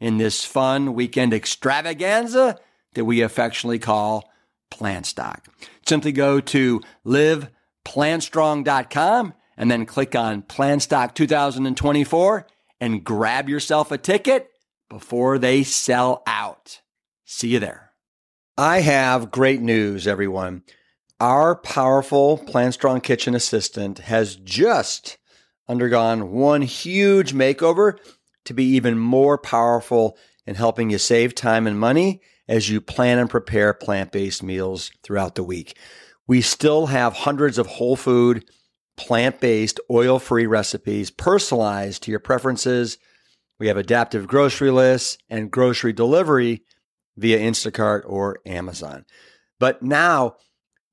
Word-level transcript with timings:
in 0.00 0.18
this 0.18 0.44
fun 0.44 0.94
weekend 0.94 1.32
extravaganza 1.32 2.58
that 2.94 3.04
we 3.04 3.20
affectionately 3.20 3.78
call 3.78 4.28
Plantstock. 4.72 5.44
Simply 5.86 6.10
go 6.12 6.40
to 6.40 6.80
liveplantstrong.com 7.06 9.34
and 9.56 9.70
then 9.70 9.86
click 9.86 10.16
on 10.16 10.42
Plantstock 10.42 11.14
2024 11.14 12.46
and 12.80 13.04
grab 13.04 13.48
yourself 13.48 13.92
a 13.92 13.98
ticket 13.98 14.50
before 14.88 15.38
they 15.38 15.62
sell 15.62 16.22
out. 16.26 16.80
See 17.24 17.48
you 17.48 17.60
there. 17.60 17.92
I 18.56 18.80
have 18.80 19.30
great 19.30 19.60
news, 19.60 20.06
everyone. 20.06 20.62
Our 21.20 21.54
powerful 21.54 22.38
Plant 22.38 22.74
Strong 22.74 23.02
Kitchen 23.02 23.34
Assistant 23.34 23.98
has 23.98 24.36
just 24.36 25.18
undergone 25.68 26.32
one 26.32 26.62
huge 26.62 27.32
makeover 27.32 27.98
to 28.44 28.54
be 28.54 28.64
even 28.64 28.98
more 28.98 29.38
powerful 29.38 30.16
in 30.46 30.54
helping 30.54 30.90
you 30.90 30.98
save 30.98 31.34
time 31.34 31.66
and 31.66 31.78
money 31.78 32.20
as 32.48 32.68
you 32.68 32.80
plan 32.80 33.18
and 33.18 33.30
prepare 33.30 33.72
plant 33.72 34.10
based 34.10 34.42
meals 34.42 34.90
throughout 35.02 35.36
the 35.36 35.44
week. 35.44 35.76
We 36.26 36.40
still 36.40 36.86
have 36.86 37.12
hundreds 37.12 37.58
of 37.58 37.66
whole 37.66 37.96
food, 37.96 38.44
plant 38.96 39.40
based, 39.40 39.80
oil 39.90 40.18
free 40.18 40.46
recipes 40.46 41.10
personalized 41.10 42.02
to 42.02 42.10
your 42.10 42.20
preferences. 42.20 42.98
We 43.58 43.68
have 43.68 43.76
adaptive 43.76 44.26
grocery 44.26 44.70
lists 44.70 45.18
and 45.28 45.50
grocery 45.50 45.92
delivery 45.92 46.64
via 47.16 47.38
Instacart 47.38 48.02
or 48.06 48.38
Amazon. 48.46 49.04
But 49.58 49.82
now, 49.82 50.36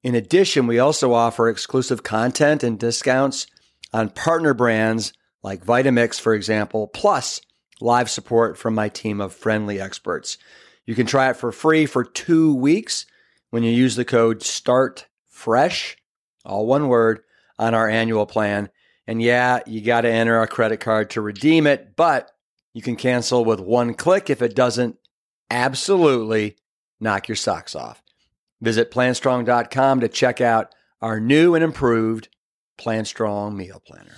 in 0.04 0.16
addition, 0.16 0.68
we 0.68 0.80
also 0.80 1.14
offer 1.14 1.50
exclusive 1.50 2.04
content 2.04 2.64
and 2.64 2.78
discounts 2.78 3.48
on 3.94 4.10
partner 4.10 4.54
brands 4.54 5.14
like 5.44 5.66
Vitamix, 5.66 6.20
for 6.20 6.34
example, 6.34 6.88
plus 6.88 7.42
live 7.80 8.10
support 8.10 8.58
from 8.58 8.74
my 8.74 8.90
team 8.90 9.22
of 9.22 9.34
friendly 9.34 9.80
experts. 9.80 10.38
You 10.86 10.96
can 10.96 11.06
try 11.06 11.30
it 11.30 11.38
for 11.38 11.52
free 11.52 11.86
for 11.86 12.04
two 12.04 12.54
weeks 12.56 13.06
when 13.50 13.64
you 13.64 13.72
use 13.72 13.96
the 13.96 14.06
code 14.06 14.42
START 14.42 15.08
FRESH, 15.28 15.98
all 16.46 16.66
one 16.66 16.88
word, 16.88 17.20
on 17.60 17.74
our 17.74 17.90
annual 17.90 18.26
plan. 18.26 18.70
And 19.06 19.22
yeah, 19.22 19.60
you 19.66 19.82
got 19.82 20.02
to 20.02 20.12
enter 20.12 20.42
a 20.42 20.48
credit 20.48 20.80
card 20.80 21.12
to 21.12 21.22
redeem 21.22 21.68
it, 21.68 21.96
but 21.96 22.32
you 22.74 22.82
can 22.82 22.96
cancel 22.96 23.46
with 23.46 23.60
one 23.60 23.94
click 23.94 24.30
if 24.30 24.42
it 24.42 24.56
doesn't 24.56 24.98
absolutely 25.50 26.58
knock 27.00 27.28
your 27.28 27.36
socks 27.36 27.76
off. 27.76 28.04
Visit 28.62 28.92
plantstrong.com 28.92 30.00
to 30.00 30.08
check 30.08 30.42
out 30.42 30.74
our 31.02 31.20
new 31.20 31.56
and 31.56 31.64
improved 31.64 32.30
Plant 32.78 33.08
Strong 33.08 33.58
meal 33.58 33.82
planner. 33.86 34.18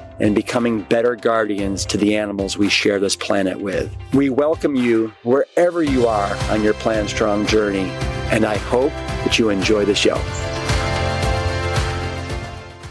and 0.21 0.35
becoming 0.35 0.83
better 0.83 1.15
guardians 1.15 1.83
to 1.83 1.97
the 1.97 2.15
animals 2.15 2.55
we 2.55 2.69
share 2.69 2.99
this 2.99 3.15
planet 3.15 3.59
with. 3.59 3.93
We 4.13 4.29
welcome 4.29 4.75
you 4.75 5.11
wherever 5.23 5.81
you 5.81 6.05
are 6.05 6.35
on 6.51 6.63
your 6.63 6.75
Plant 6.75 7.09
Strong 7.09 7.47
journey, 7.47 7.89
and 8.29 8.45
I 8.45 8.57
hope 8.57 8.91
that 8.91 9.39
you 9.39 9.49
enjoy 9.49 9.83
the 9.83 9.95
show. 9.95 10.15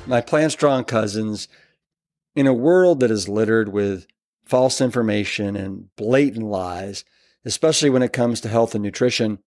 My 0.09 0.21
Plant 0.21 0.51
Strong 0.51 0.85
cousins, 0.85 1.47
in 2.35 2.49
a 2.49 2.53
world 2.53 2.99
that 2.99 3.13
is 3.13 3.29
littered 3.29 3.69
with 3.69 4.09
false 4.45 4.81
information 4.81 5.55
and 5.55 5.95
blatant 5.95 6.47
lies, 6.47 7.05
especially 7.45 7.91
when 7.91 8.03
it 8.03 8.13
comes 8.13 8.41
to 8.41 8.49
health 8.49 8.75
and 8.75 8.83
nutrition, 8.83 9.39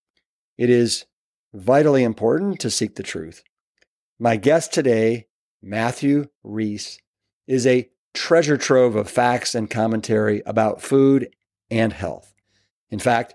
it 0.58 0.70
is 0.70 1.06
vitally 1.54 2.06
important 2.06 2.62
to 2.62 2.72
seek 2.72 2.96
the 2.96 3.04
truth. 3.04 3.44
My 4.18 4.38
guest 4.38 4.72
today, 4.72 5.28
Matthew 5.62 6.28
Rees, 6.44 7.00
is 7.48 7.68
a 7.68 7.90
treasure 8.14 8.58
trove 8.58 8.96
of 8.96 9.10
facts 9.10 9.56
and 9.56 9.70
commentary 9.70 10.42
about 10.46 10.82
food 10.82 11.30
and 11.70 11.94
health. 11.94 12.34
In 12.90 13.00
fact, 13.00 13.34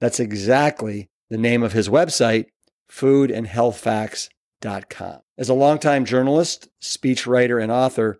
that's 0.00 0.20
exactly 0.20 1.08
the 1.30 1.38
name 1.38 1.62
of 1.62 1.72
his 1.72 1.88
website, 1.88 2.48
foodandhealthfacts.com. 2.90 5.20
As 5.38 5.48
a 5.48 5.54
longtime 5.54 6.04
journalist, 6.04 6.68
speechwriter, 6.80 7.62
and 7.62 7.70
author, 7.70 8.18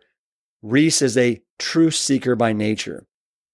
Rees 0.63 1.03
is 1.03 1.17
a 1.17 1.43
truth 1.59 1.95
seeker 1.95 2.37
by 2.37 2.53
nature. 2.53 3.07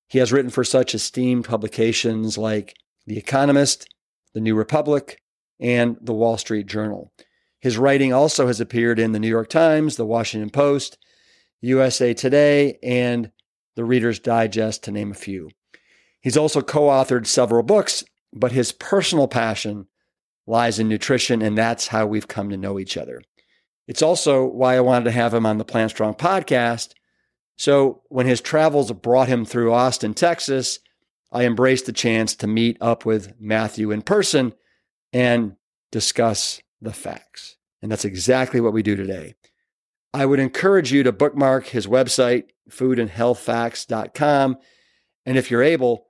He 0.08 0.18
has 0.18 0.32
written 0.32 0.50
for 0.50 0.64
such 0.64 0.94
esteemed 0.94 1.46
publications 1.46 2.36
like 2.36 2.74
The 3.06 3.16
Economist, 3.18 3.88
The 4.34 4.40
New 4.40 4.54
Republic, 4.54 5.22
and 5.58 5.96
The 6.00 6.12
Wall 6.12 6.36
Street 6.38 6.66
Journal. 6.66 7.12
His 7.60 7.78
writing 7.78 8.12
also 8.12 8.48
has 8.48 8.60
appeared 8.60 8.98
in 8.98 9.12
The 9.12 9.20
New 9.20 9.28
York 9.28 9.48
Times, 9.48 9.96
The 9.96 10.04
Washington 10.04 10.50
Post, 10.50 10.98
USA 11.62 12.12
Today, 12.12 12.78
and 12.82 13.30
the 13.76 13.84
Reader's 13.84 14.18
Digest, 14.18 14.84
to 14.84 14.90
name 14.90 15.10
a 15.10 15.14
few. 15.14 15.50
He's 16.20 16.36
also 16.36 16.60
co 16.60 16.82
authored 16.82 17.26
several 17.26 17.62
books, 17.62 18.04
but 18.32 18.52
his 18.52 18.72
personal 18.72 19.28
passion 19.28 19.86
lies 20.46 20.78
in 20.78 20.88
nutrition, 20.88 21.40
and 21.42 21.56
that's 21.56 21.88
how 21.88 22.06
we've 22.06 22.28
come 22.28 22.50
to 22.50 22.56
know 22.56 22.78
each 22.78 22.96
other. 22.96 23.22
It's 23.88 24.02
also 24.02 24.44
why 24.44 24.76
I 24.76 24.80
wanted 24.80 25.04
to 25.06 25.10
have 25.12 25.34
him 25.34 25.46
on 25.46 25.58
the 25.58 25.64
Plant 25.64 25.90
Strong 25.90 26.14
podcast. 26.14 26.92
So 27.56 28.02
when 28.08 28.26
his 28.26 28.40
travels 28.40 28.92
brought 28.92 29.28
him 29.28 29.44
through 29.44 29.72
Austin, 29.72 30.14
Texas, 30.14 30.78
I 31.30 31.44
embraced 31.44 31.86
the 31.86 31.92
chance 31.92 32.34
to 32.36 32.46
meet 32.46 32.76
up 32.80 33.04
with 33.04 33.34
Matthew 33.40 33.90
in 33.90 34.02
person 34.02 34.52
and 35.12 35.56
discuss 35.90 36.60
the 36.80 36.92
facts. 36.92 37.56
And 37.80 37.90
that's 37.90 38.04
exactly 38.04 38.60
what 38.60 38.72
we 38.72 38.82
do 38.82 38.96
today. 38.96 39.34
I 40.14 40.26
would 40.26 40.38
encourage 40.38 40.92
you 40.92 41.02
to 41.04 41.12
bookmark 41.12 41.68
his 41.68 41.86
website, 41.86 42.44
foodandhealthfacts.com. 42.70 44.56
And 45.24 45.38
if 45.38 45.50
you're 45.50 45.62
able, 45.62 46.06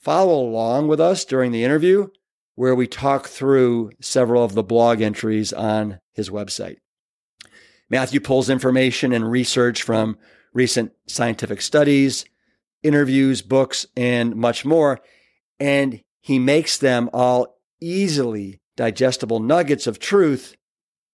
follow 0.00 0.40
along 0.40 0.88
with 0.88 1.00
us 1.00 1.24
during 1.24 1.52
the 1.52 1.64
interview 1.64 2.08
where 2.54 2.74
we 2.74 2.88
talk 2.88 3.28
through 3.28 3.90
several 4.00 4.42
of 4.42 4.54
the 4.54 4.64
blog 4.64 5.00
entries 5.00 5.52
on 5.52 6.00
his 6.12 6.28
website. 6.28 6.78
Matthew 7.88 8.20
pulls 8.20 8.50
information 8.50 9.12
and 9.12 9.30
research 9.30 9.82
from 9.82 10.18
recent 10.52 10.90
scientific 11.06 11.60
studies, 11.62 12.24
interviews, 12.82 13.42
books, 13.42 13.86
and 13.96 14.34
much 14.34 14.64
more. 14.64 14.98
And 15.60 16.02
he 16.20 16.38
makes 16.38 16.76
them 16.78 17.08
all 17.12 17.58
easily 17.80 18.60
digestible 18.76 19.40
nuggets 19.40 19.86
of 19.86 19.98
truth 19.98 20.56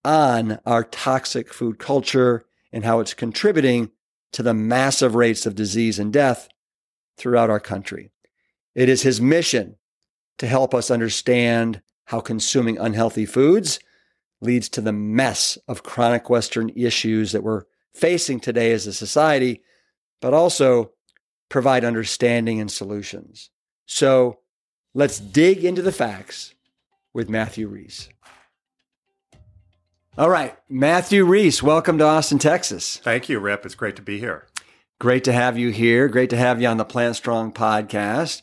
on 0.05 0.59
our 0.67 0.85
toxic 0.85 1.53
food 1.53 1.79
culture 1.79 2.45
and 2.73 2.85
how 2.85 3.01
it's 3.01 3.15
contributing 3.15 3.91
to 4.33 4.43
the 4.43 4.55
massive 4.55 5.15
rates 5.15 5.47
of 5.47 5.55
disease 5.55 5.99
and 5.99 6.13
death 6.13 6.49
throughout 7.17 7.51
our 7.51 7.61
country. 7.61 8.11
It 8.75 8.89
is 8.89 9.03
his 9.03 9.21
mission 9.21 9.77
to 10.39 10.47
help 10.47 10.75
us 10.75 10.91
understand 10.91 11.81
how 12.07 12.21
consuming 12.21 12.77
unhealthy 12.79 13.27
foods 13.27 13.79
leads 14.41 14.69
to 14.71 14.81
the 14.81 14.93
mess 14.93 15.57
of 15.69 15.83
chronic 15.83 16.29
Western 16.29 16.71
issues 16.71 17.33
that 17.33 17.43
we're 17.43 17.65
facing 17.95 18.41
today 18.41 18.73
as 18.73 18.87
a 18.87 18.93
society, 18.93 19.63
but 20.21 20.35
also 20.35 20.91
provide 21.49 21.85
understanding 21.85 22.61
and 22.61 22.71
solutions. 22.71 23.51
So 23.87 24.41
let's 24.93 25.21
dig 25.21 25.65
into 25.65 25.83
the 25.83 25.93
facts 25.93 26.55
with 27.13 27.31
Matthew 27.31 27.69
Rees. 27.69 28.09
All 30.17 30.31
right, 30.31 30.57
Matthew 30.69 31.25
Rees, 31.25 31.61
welcome 31.61 31.99
to 31.99 32.05
Austin, 32.05 32.39
Texas. 32.39 32.99
Thank 32.99 33.29
you, 33.29 33.41
Rip. 33.41 33.67
It's 33.67 33.75
great 33.75 33.97
to 33.97 34.03
be 34.03 34.21
here. 34.21 34.47
Great 35.01 35.25
to 35.25 35.33
have 35.33 35.59
you 35.59 35.71
here. 35.71 36.07
Great 36.07 36.31
to 36.31 36.37
have 36.37 36.63
you 36.63 36.69
on 36.69 36.77
the 36.77 36.85
Plant 36.85 37.17
Strong 37.17 37.51
podcast. 37.53 38.41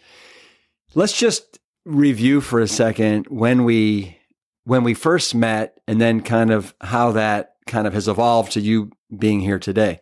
Let's 0.95 1.17
just 1.17 1.59
review 1.85 2.41
for 2.41 2.59
a 2.59 2.67
second 2.67 3.27
when 3.29 3.63
we 3.63 4.17
when 4.65 4.83
we 4.83 4.93
first 4.93 5.33
met 5.33 5.79
and 5.87 6.01
then 6.01 6.19
kind 6.19 6.51
of 6.51 6.75
how 6.81 7.13
that 7.13 7.55
kind 7.67 7.87
of 7.87 7.93
has 7.93 8.09
evolved 8.09 8.51
to 8.51 8.59
you 8.59 8.91
being 9.17 9.39
here 9.39 9.57
today. 9.57 10.01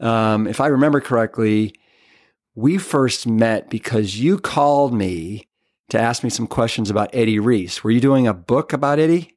Um, 0.00 0.48
if 0.48 0.60
I 0.60 0.66
remember 0.66 1.00
correctly, 1.00 1.76
we 2.56 2.76
first 2.76 3.24
met 3.24 3.70
because 3.70 4.18
you 4.18 4.40
called 4.40 4.92
me 4.92 5.46
to 5.90 6.00
ask 6.00 6.24
me 6.24 6.30
some 6.30 6.48
questions 6.48 6.90
about 6.90 7.10
Eddie 7.12 7.38
Reese. 7.38 7.84
Were 7.84 7.92
you 7.92 8.00
doing 8.00 8.26
a 8.26 8.34
book 8.34 8.72
about 8.72 8.98
Eddie? 8.98 9.30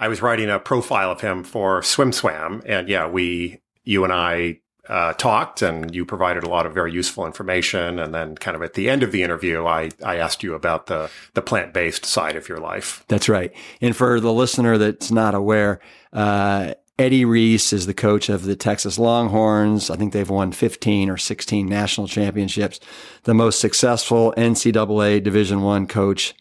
I 0.00 0.08
was 0.08 0.22
writing 0.22 0.48
a 0.48 0.58
profile 0.58 1.12
of 1.12 1.20
him 1.20 1.44
for 1.44 1.82
SwimSwam, 1.82 2.62
and 2.66 2.88
yeah, 2.88 3.06
we, 3.06 3.60
you 3.84 4.02
and 4.02 4.12
I 4.12 4.60
uh, 4.88 5.12
talked 5.12 5.62
and 5.62 5.94
you 5.94 6.04
provided 6.04 6.42
a 6.42 6.48
lot 6.48 6.66
of 6.66 6.74
very 6.74 6.92
useful 6.92 7.24
information. 7.24 8.00
And 8.00 8.12
then 8.12 8.34
kind 8.34 8.56
of 8.56 8.62
at 8.62 8.74
the 8.74 8.90
end 8.90 9.04
of 9.04 9.12
the 9.12 9.22
interview, 9.22 9.64
I, 9.64 9.90
I 10.04 10.16
asked 10.16 10.42
you 10.42 10.54
about 10.54 10.86
the, 10.86 11.10
the 11.34 11.42
plant 11.42 11.72
based 11.72 12.04
side 12.04 12.34
of 12.34 12.48
your 12.48 12.58
life. 12.58 13.04
That's 13.06 13.28
right. 13.28 13.52
And 13.80 13.94
for 13.94 14.18
the 14.18 14.32
listener 14.32 14.78
that's 14.78 15.12
not 15.12 15.34
aware, 15.34 15.80
uh, 16.12 16.74
Eddie 16.98 17.24
Reese 17.24 17.72
is 17.72 17.86
the 17.86 17.94
coach 17.94 18.28
of 18.28 18.44
the 18.44 18.56
Texas 18.56 18.98
Longhorns. 18.98 19.90
I 19.90 19.96
think 19.96 20.12
they've 20.12 20.28
won 20.28 20.50
15 20.50 21.08
or 21.08 21.16
16 21.16 21.66
national 21.66 22.08
championships. 22.08 22.80
The 23.22 23.34
most 23.34 23.60
successful 23.60 24.34
NCAA 24.36 25.22
Division 25.22 25.62
One 25.62 25.86
coach 25.86 26.34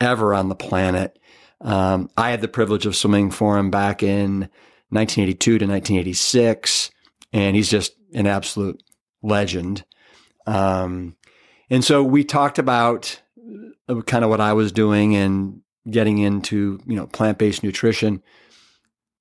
ever 0.00 0.34
on 0.34 0.48
the 0.48 0.54
planet. 0.54 1.18
Um, 1.64 2.10
I 2.16 2.30
had 2.30 2.42
the 2.42 2.48
privilege 2.48 2.86
of 2.86 2.94
swimming 2.94 3.30
for 3.30 3.58
him 3.58 3.70
back 3.70 4.02
in 4.02 4.48
1982 4.90 5.58
to 5.58 5.66
1986 5.66 6.90
and 7.32 7.56
he's 7.56 7.68
just 7.68 7.94
an 8.14 8.26
absolute 8.26 8.82
legend. 9.22 9.84
Um, 10.46 11.16
and 11.68 11.84
so 11.84 12.02
we 12.02 12.22
talked 12.22 12.58
about 12.58 13.20
uh, 13.88 14.02
kind 14.02 14.24
of 14.24 14.30
what 14.30 14.40
I 14.40 14.52
was 14.52 14.70
doing 14.70 15.16
and 15.16 15.60
getting 15.90 16.18
into, 16.18 16.78
you 16.86 16.96
know, 16.96 17.06
plant 17.06 17.38
based 17.38 17.62
nutrition. 17.62 18.22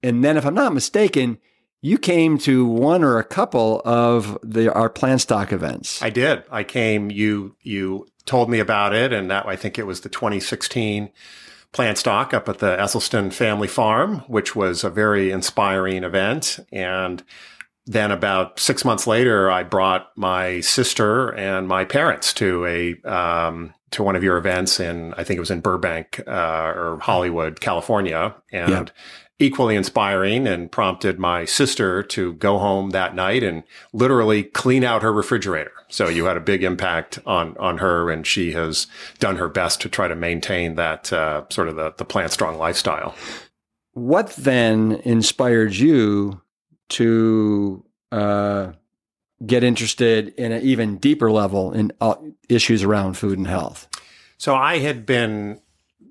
And 0.04 0.24
then, 0.24 0.38
if 0.38 0.46
I'm 0.46 0.54
not 0.54 0.74
mistaken, 0.74 1.40
you 1.82 1.98
came 1.98 2.38
to 2.40 2.66
one 2.66 3.04
or 3.04 3.18
a 3.18 3.24
couple 3.24 3.82
of 3.84 4.38
the 4.44 4.72
our 4.74 4.90
Plantstock 4.90 5.52
events. 5.52 6.02
I 6.02 6.10
did. 6.10 6.44
I 6.52 6.64
came. 6.64 7.10
You 7.10 7.56
you 7.62 8.08
told 8.26 8.50
me 8.50 8.60
about 8.60 8.94
it, 8.94 9.14
and 9.14 9.32
that 9.32 9.46
I 9.48 9.56
think 9.56 9.80
it 9.80 9.88
was 9.88 10.02
the 10.02 10.10
2016 10.10 11.10
Plantstock 11.74 12.34
up 12.34 12.48
at 12.48 12.60
the 12.60 12.78
Esselstyn 12.78 13.34
Family 13.34 13.68
Farm, 13.68 14.20
which 14.28 14.56
was 14.56 14.84
a 14.84 14.90
very 14.90 15.32
inspiring 15.32 16.04
event. 16.04 16.60
And 16.72 17.24
then 17.86 18.12
about 18.12 18.60
six 18.60 18.86
months 18.86 19.08
later, 19.08 19.52
I 19.52 19.64
brought 19.64 20.12
my 20.16 20.62
sister 20.62 21.34
and 21.34 21.68
my 21.68 21.84
parents 21.84 22.32
to 22.36 22.66
a 22.66 23.10
um, 23.10 23.74
to 23.92 24.04
one 24.04 24.16
of 24.16 24.24
your 24.24 24.38
events 24.38 24.80
in 24.80 25.14
I 25.16 25.24
think 25.24 25.38
it 25.38 25.42
was 25.42 25.52
in 25.52 25.62
Burbank 25.62 26.22
uh, 26.28 26.74
or 26.76 27.00
Hollywood, 27.02 27.60
California, 27.60 28.36
and 28.52 28.70
yeah. 28.70 29.46
equally 29.46 29.76
inspiring 29.76 30.48
and 30.48 30.72
prompted 30.72 31.20
my 31.20 31.44
sister 31.46 32.04
to 32.04 32.34
go 32.34 32.60
home 32.60 32.92
that 32.92 33.16
night 33.16 33.44
and 33.44 33.64
literally 33.92 34.44
clean 34.44 34.84
out 34.84 35.02
her 35.02 35.12
refrigerator. 35.12 35.74
So 35.94 36.10
you 36.10 36.26
had 36.26 36.38
a 36.38 36.42
big 36.42 36.64
impact 36.64 37.20
on 37.28 37.56
on 37.58 37.78
her, 37.78 38.10
and 38.10 38.26
she 38.26 38.52
has 38.54 38.88
done 39.20 39.36
her 39.36 39.48
best 39.48 39.80
to 39.82 39.90
try 39.90 40.08
to 40.08 40.16
maintain 40.16 40.74
that 40.74 41.14
uh, 41.14 41.44
sort 41.52 41.68
of 41.68 41.76
the 41.76 41.94
the 41.96 42.04
plant 42.04 42.32
strong 42.32 42.58
lifestyle. 42.58 43.14
What 43.92 44.36
then 44.36 44.94
inspired 45.04 45.76
you 45.76 46.42
to 46.90 47.86
uh, 48.12 48.72
get 49.46 49.64
interested 49.64 50.30
in 50.30 50.52
an 50.52 50.64
even 50.64 50.98
deeper 50.98 51.32
level 51.32 51.72
in 51.72 51.92
uh, 52.02 52.16
issues 52.50 52.82
around 52.82 53.14
food 53.14 53.38
and 53.38 53.46
health? 53.46 53.88
So 54.40 54.56
I 54.56 54.80
had 54.80 55.06
been 55.06 55.62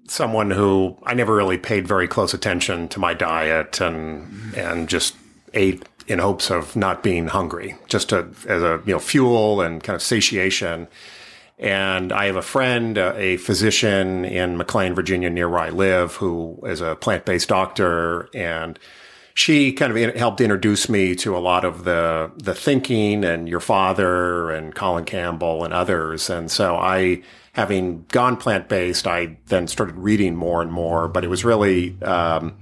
someone 0.07 0.53
who 0.53 0.97
I 1.03 1.15
never 1.15 1.35
really 1.35 1.59
paid 1.59 1.89
very 1.89 2.07
close 2.07 2.33
attention 2.33 2.87
to 2.91 3.01
my 3.01 3.15
diet 3.15 3.81
and 3.81 4.55
and 4.55 4.89
just 4.89 5.17
ate 5.55 5.83
in 6.07 6.19
hopes 6.19 6.51
of 6.51 6.75
not 6.77 7.03
being 7.03 7.29
hungry, 7.29 7.77
just 7.89 8.11
to, 8.11 8.29
as 8.49 8.63
a 8.63 8.81
you 8.87 8.93
know 8.93 8.99
fuel 8.99 9.61
and 9.61 9.83
kind 9.83 9.95
of 9.95 10.03
satiation. 10.03 10.89
And 11.59 12.13
I 12.13 12.27
have 12.27 12.37
a 12.37 12.43
friend, 12.43 12.99
uh, 12.99 13.15
a 13.17 13.37
physician 13.37 14.25
in 14.25 14.57
McLean, 14.57 14.95
Virginia, 14.95 15.31
near 15.31 15.49
where 15.49 15.61
I 15.61 15.71
live, 15.71 16.17
who 16.17 16.59
is 16.65 16.81
a 16.81 16.97
plant 16.97 17.25
based 17.25 17.49
doctor 17.49 18.29
and 18.35 18.79
she 19.35 19.73
kind 19.73 19.97
of 19.97 20.15
helped 20.15 20.41
introduce 20.41 20.89
me 20.89 21.15
to 21.17 21.37
a 21.37 21.41
lot 21.41 21.65
of 21.65 21.85
the 21.85 22.31
the 22.37 22.55
thinking 22.55 23.25
and 23.25 23.49
your 23.49 23.61
father 23.61 24.51
and 24.51 24.75
Colin 24.75 25.05
Campbell 25.05 25.65
and 25.65 25.73
others. 25.73 26.29
And 26.29 26.51
so 26.51 26.77
I, 26.77 27.23
having 27.53 28.05
gone 28.09 28.37
plant 28.37 28.69
based, 28.69 29.07
I 29.07 29.39
then 29.47 29.69
started 29.69 29.97
reading 29.97 30.37
more 30.37 30.61
and 30.61 30.71
more. 30.71 31.09
But 31.09 31.25
it 31.25 31.29
was 31.29 31.45
really 31.45 32.01
um, 32.03 32.59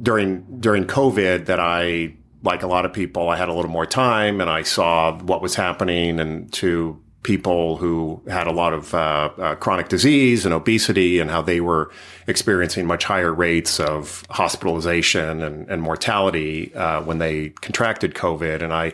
during 0.00 0.60
during 0.60 0.86
COVID 0.86 1.46
that 1.46 1.60
I, 1.60 2.14
like 2.44 2.62
a 2.62 2.66
lot 2.66 2.84
of 2.84 2.92
people, 2.92 3.30
I 3.30 3.36
had 3.36 3.48
a 3.48 3.54
little 3.54 3.70
more 3.70 3.86
time 3.86 4.40
and 4.40 4.50
I 4.50 4.62
saw 4.62 5.18
what 5.18 5.42
was 5.42 5.54
happening 5.54 6.20
and 6.20 6.52
to 6.54 7.00
people 7.22 7.78
who 7.78 8.22
had 8.28 8.46
a 8.46 8.52
lot 8.52 8.74
of 8.74 8.94
uh, 8.94 9.30
uh, 9.38 9.54
chronic 9.56 9.88
disease 9.88 10.44
and 10.44 10.52
obesity 10.52 11.18
and 11.18 11.30
how 11.30 11.40
they 11.40 11.58
were 11.58 11.90
experiencing 12.26 12.86
much 12.86 13.04
higher 13.04 13.32
rates 13.32 13.80
of 13.80 14.24
hospitalization 14.28 15.42
and, 15.42 15.66
and 15.70 15.80
mortality 15.80 16.72
uh, 16.74 17.02
when 17.02 17.18
they 17.18 17.48
contracted 17.48 18.14
COVID. 18.14 18.62
And 18.62 18.74
I 18.74 18.92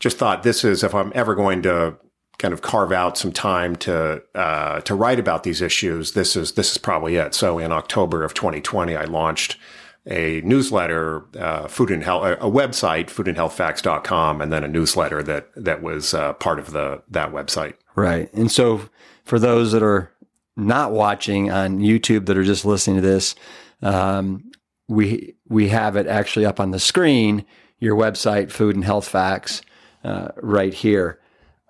just 0.00 0.18
thought 0.18 0.42
this 0.42 0.64
is, 0.64 0.82
if 0.82 0.94
I'm 0.94 1.12
ever 1.14 1.36
going 1.36 1.62
to 1.62 1.96
kind 2.38 2.52
of 2.52 2.62
carve 2.62 2.90
out 2.90 3.16
some 3.16 3.30
time 3.30 3.76
to 3.76 4.20
uh, 4.34 4.80
to 4.80 4.94
write 4.94 5.20
about 5.20 5.44
these 5.44 5.62
issues, 5.62 6.12
this 6.12 6.34
is 6.36 6.52
this 6.52 6.72
is 6.72 6.78
probably 6.78 7.16
it. 7.16 7.34
So 7.34 7.58
in 7.58 7.70
October 7.70 8.24
of 8.24 8.34
2020, 8.34 8.96
I 8.96 9.04
launched 9.04 9.58
a 10.06 10.40
newsletter, 10.42 11.24
uh, 11.38 11.68
food 11.68 11.90
and 11.90 12.02
health, 12.02 12.24
a 12.24 12.50
website, 12.50 13.06
foodandhealthfacts.com, 13.06 14.40
and 14.40 14.52
then 14.52 14.64
a 14.64 14.68
newsletter 14.68 15.22
that, 15.22 15.48
that 15.56 15.82
was 15.82 16.14
uh, 16.14 16.32
part 16.34 16.58
of 16.58 16.72
the, 16.72 17.02
that 17.08 17.32
website. 17.32 17.74
Right. 17.94 18.32
And 18.32 18.50
so 18.50 18.88
for 19.24 19.38
those 19.38 19.72
that 19.72 19.82
are 19.82 20.10
not 20.56 20.92
watching 20.92 21.50
on 21.50 21.78
YouTube 21.78 22.26
that 22.26 22.38
are 22.38 22.44
just 22.44 22.64
listening 22.64 22.96
to 22.96 23.02
this, 23.02 23.34
um, 23.82 24.50
we, 24.88 25.36
we 25.48 25.68
have 25.68 25.96
it 25.96 26.06
actually 26.06 26.46
up 26.46 26.60
on 26.60 26.70
the 26.70 26.80
screen, 26.80 27.44
your 27.78 27.96
website, 27.96 28.50
Food 28.50 28.74
and 28.74 28.84
Health 28.84 29.06
Facts, 29.06 29.62
uh, 30.02 30.28
right 30.36 30.74
here. 30.74 31.20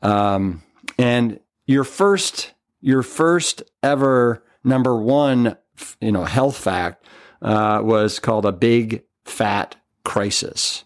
Um, 0.02 0.62
and 0.98 1.40
your 1.66 1.84
first, 1.84 2.52
your 2.80 3.02
first 3.02 3.62
ever 3.82 4.42
number 4.64 4.96
one, 4.96 5.56
you 6.00 6.12
know, 6.12 6.24
health 6.24 6.56
fact 6.56 7.04
uh, 7.42 7.80
was 7.82 8.18
called 8.18 8.46
a 8.46 8.52
big 8.52 9.02
fat 9.24 9.76
crisis. 10.04 10.84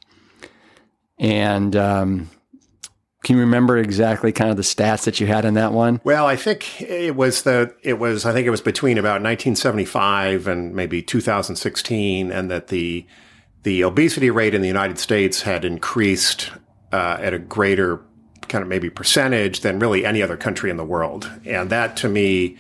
And 1.19 1.75
um, 1.77 2.31
can 3.25 3.37
you 3.37 3.41
remember 3.41 3.79
exactly 3.79 4.33
kind 4.33 4.51
of 4.51 4.57
the 4.57 4.63
stats 4.63 5.05
that 5.05 5.19
you 5.19 5.27
had 5.27 5.45
in 5.45 5.55
that 5.55 5.73
one? 5.73 6.01
Well, 6.05 6.27
I 6.27 6.37
think 6.37 6.83
it 6.83 7.17
was 7.17 7.43
the 7.43 7.75
it 7.83 7.99
was 7.99 8.27
I 8.27 8.33
think 8.33 8.47
it 8.47 8.51
was 8.51 8.61
between 8.61 8.99
about 8.99 9.23
1975 9.23 10.47
and 10.47 10.75
maybe 10.75 11.03
2016, 11.03 12.31
and 12.31 12.51
that 12.51 12.69
the 12.69 13.07
the 13.63 13.83
obesity 13.83 14.31
rate 14.31 14.55
in 14.55 14.61
the 14.61 14.69
United 14.69 14.99
States 14.99 15.43
had 15.43 15.65
increased 15.65 16.51
uh, 16.93 17.17
at 17.19 17.33
a 17.33 17.39
greater 17.39 18.01
kind 18.49 18.61
of 18.61 18.69
maybe 18.69 18.91
percentage 18.91 19.61
than 19.61 19.79
really 19.79 20.05
any 20.05 20.21
other 20.21 20.37
country 20.37 20.71
in 20.71 20.77
the 20.77 20.85
world, 20.85 21.31
and 21.47 21.71
that 21.71 21.97
to 21.97 22.09
me 22.09 22.59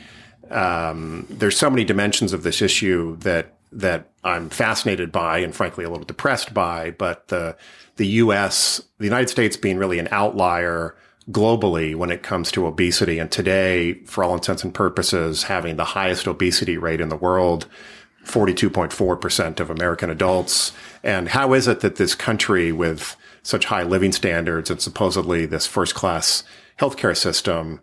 um, 0.51 1.27
there's 1.29 1.59
so 1.59 1.69
many 1.69 1.85
dimensions 1.85 2.33
of 2.33 2.43
this 2.43 2.63
issue 2.63 3.17
that 3.19 3.53
that 3.75 4.11
I'm 4.23 4.49
fascinated 4.50 5.12
by 5.12 5.38
and 5.38 5.54
frankly 5.54 5.85
a 5.85 5.90
little 5.90 6.04
depressed 6.04 6.54
by. 6.54 6.90
But 6.93 7.28
the 7.28 7.57
the 7.97 8.07
U.S., 8.07 8.83
the 8.99 9.04
United 9.04 9.28
States, 9.28 9.57
being 9.57 9.78
really 9.78 9.99
an 9.99 10.09
outlier 10.11 10.97
globally 11.31 11.95
when 11.95 12.11
it 12.11 12.23
comes 12.23 12.52
to 12.52 12.66
obesity, 12.66 13.19
and 13.19 13.31
today, 13.31 13.95
for 14.04 14.25
all 14.25 14.35
intents 14.35 14.64
and 14.64 14.75
purposes, 14.75 15.45
having 15.45 15.76
the 15.76 15.85
highest 15.85 16.26
obesity 16.26 16.76
rate 16.76 17.00
in 17.00 17.09
the 17.09 17.16
world. 17.16 17.66
42.4% 18.25 19.61
of 19.61 19.69
American 19.69 20.09
adults. 20.09 20.73
And 21.02 21.28
how 21.28 21.52
is 21.52 21.69
it 21.69 21.81
that 21.81 21.97
this 21.97 22.14
country 22.14 22.73
with 22.73 23.16
such 23.43 23.66
high 23.66 23.83
living 23.83 24.12
standards 24.12 24.71
and 24.71 24.81
supposedly 24.81 25.45
this 25.45 25.66
first 25.66 25.95
class 25.95 26.43
healthcare 26.81 27.16
system 27.16 27.81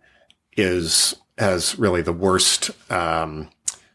is 0.58 1.16
has 1.38 1.80
really 1.80 2.02
the 2.02 2.14
worst 2.14 2.72
um, 2.92 3.50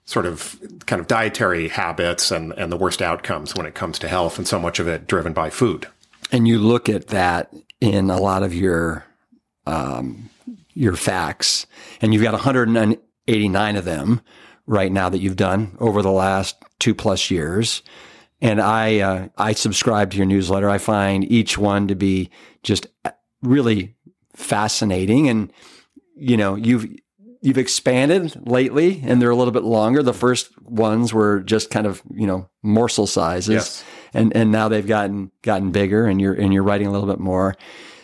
sort 0.06 0.24
of 0.24 0.58
kind 0.86 1.00
of 1.00 1.08
dietary 1.08 1.68
habits 1.68 2.30
and, 2.30 2.52
and 2.52 2.72
the 2.72 2.76
worst 2.76 3.02
outcomes 3.02 3.54
when 3.54 3.66
it 3.66 3.74
comes 3.74 3.98
to 3.98 4.08
health, 4.08 4.38
and 4.38 4.48
so 4.48 4.58
much 4.58 4.78
of 4.78 4.88
it 4.88 5.06
driven 5.06 5.32
by 5.32 5.50
food. 5.50 5.86
And 6.32 6.48
you 6.48 6.58
look 6.58 6.88
at 6.88 7.08
that 7.08 7.52
in 7.80 8.08
a 8.08 8.16
lot 8.16 8.42
of 8.42 8.54
your 8.54 9.04
um, 9.66 10.30
your 10.74 10.94
facts, 10.94 11.66
and 12.00 12.14
you've 12.14 12.22
got 12.22 12.32
189 12.32 13.76
of 13.76 13.84
them 13.84 14.20
right 14.66 14.92
now 14.92 15.08
that 15.08 15.18
you've 15.18 15.36
done 15.36 15.76
over 15.80 16.02
the 16.02 16.10
last 16.10 16.56
two 16.78 16.94
plus 16.94 17.30
years. 17.30 17.82
And 18.40 18.60
I 18.60 19.00
uh, 19.00 19.28
I 19.36 19.52
subscribe 19.54 20.12
to 20.12 20.16
your 20.16 20.26
newsletter. 20.26 20.70
I 20.70 20.78
find 20.78 21.30
each 21.30 21.58
one 21.58 21.88
to 21.88 21.96
be 21.96 22.30
just 22.62 22.86
really 23.42 23.96
fascinating, 24.34 25.28
and 25.28 25.52
you 26.14 26.36
know 26.36 26.54
you've 26.54 26.86
you've 27.46 27.58
expanded 27.58 28.48
lately, 28.48 29.02
and 29.06 29.22
they're 29.22 29.30
a 29.30 29.36
little 29.36 29.52
bit 29.52 29.62
longer. 29.62 30.02
The 30.02 30.12
first 30.12 30.50
ones 30.62 31.14
were 31.14 31.40
just 31.40 31.70
kind 31.70 31.86
of 31.86 32.02
you 32.12 32.26
know 32.26 32.48
morsel 32.62 33.06
sizes, 33.06 33.54
Yes. 33.54 33.84
and 34.12 34.34
and 34.36 34.50
now 34.50 34.68
they've 34.68 34.86
gotten 34.86 35.30
gotten 35.42 35.70
bigger, 35.70 36.06
and 36.06 36.20
you're 36.20 36.34
and 36.34 36.52
you're 36.52 36.64
writing 36.64 36.88
a 36.88 36.92
little 36.92 37.08
bit 37.08 37.20
more. 37.20 37.54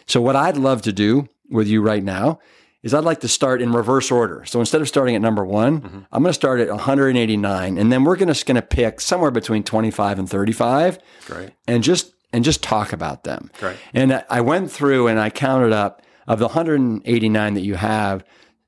So 0.06 0.20
what 0.20 0.36
I'd 0.36 0.56
love 0.56 0.82
to 0.82 0.92
do 0.92 1.28
with 1.50 1.66
you 1.68 1.82
right 1.82 2.02
now 2.02 2.38
is 2.82 2.94
I'd 2.94 3.04
like 3.04 3.20
to 3.20 3.28
start 3.28 3.62
in 3.62 3.72
reverse 3.72 4.10
order. 4.10 4.44
So 4.44 4.58
instead 4.58 4.80
of 4.80 4.88
starting 4.88 5.14
at 5.14 5.22
number 5.22 5.44
one, 5.44 5.80
mm-hmm. 5.80 5.98
I'm 6.10 6.22
going 6.22 6.30
to 6.30 6.34
start 6.34 6.60
at 6.60 6.68
189, 6.68 7.78
and 7.78 7.92
then 7.92 8.04
we're 8.04 8.16
going 8.16 8.32
to 8.32 8.44
going 8.44 8.56
to 8.56 8.62
pick 8.62 9.00
somewhere 9.00 9.30
between 9.30 9.62
25 9.62 10.18
and 10.18 10.28
35, 10.28 10.98
Great. 11.26 11.50
and 11.66 11.82
just 11.82 12.12
and 12.32 12.44
just 12.44 12.62
talk 12.62 12.92
about 12.92 13.24
them. 13.24 13.50
Great. 13.58 13.76
And 13.92 14.24
I 14.30 14.40
went 14.40 14.70
through 14.70 15.08
and 15.08 15.18
I 15.20 15.30
counted 15.30 15.72
up 15.72 16.02
of 16.26 16.38
the 16.38 16.46
189 16.46 17.54
that 17.54 17.60
you 17.60 17.74
have, 17.74 18.24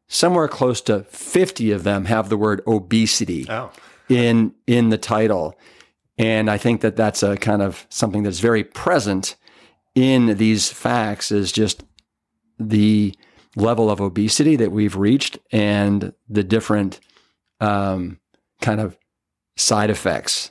somewhere 0.09 0.49
close 0.49 0.81
to 0.83 1.05
50 1.05 1.71
of 1.73 1.85
them 1.85 2.05
have 2.07 2.29
the 2.29 2.37
word 2.37 2.63
obesity 2.67 3.47
Oh, 3.49 3.71
in 4.09 4.55
in 4.67 4.91
the 4.91 4.99
title, 4.99 5.59
and 6.19 6.51
I 6.51 6.59
think 6.59 6.81
that 6.83 6.97
that's 6.97 7.23
a 7.23 7.37
kind 7.37 7.63
of 7.63 7.87
something 7.89 8.23
that's 8.23 8.41
very 8.41 8.65
present 8.65 9.37
in 9.95 10.37
these 10.37 10.71
facts 10.71 11.31
is 11.31 11.53
just 11.53 11.85
the 12.59 13.15
level 13.57 13.91
of 13.91 14.01
obesity 14.01 14.57
that 14.57 14.73
we've 14.73 14.97
reached 14.97 15.39
and 15.53 16.13
the 16.29 16.43
different 16.43 17.01
um, 17.61 18.19
kind 18.61 18.81
of 18.81 18.99
side 19.57 19.91
effects 19.91 20.51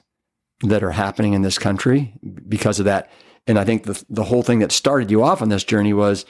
that 0.61 0.83
are 0.83 0.91
happening 0.91 1.33
in 1.33 1.41
this 1.41 1.59
country 1.59 2.13
because 2.47 2.79
of 2.79 2.85
that. 2.85 3.11
And 3.45 3.59
I 3.59 3.65
think 3.65 3.83
the 3.83 4.01
the 4.09 4.23
whole 4.23 4.43
thing 4.43 4.59
that 4.59 4.71
started 4.71 5.11
you 5.11 5.21
off 5.23 5.41
on 5.41 5.49
this 5.49 5.65
journey 5.65 5.93
was, 5.93 6.25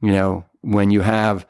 you 0.00 0.12
know, 0.12 0.44
when 0.62 0.90
you 0.90 1.02
have 1.02 1.46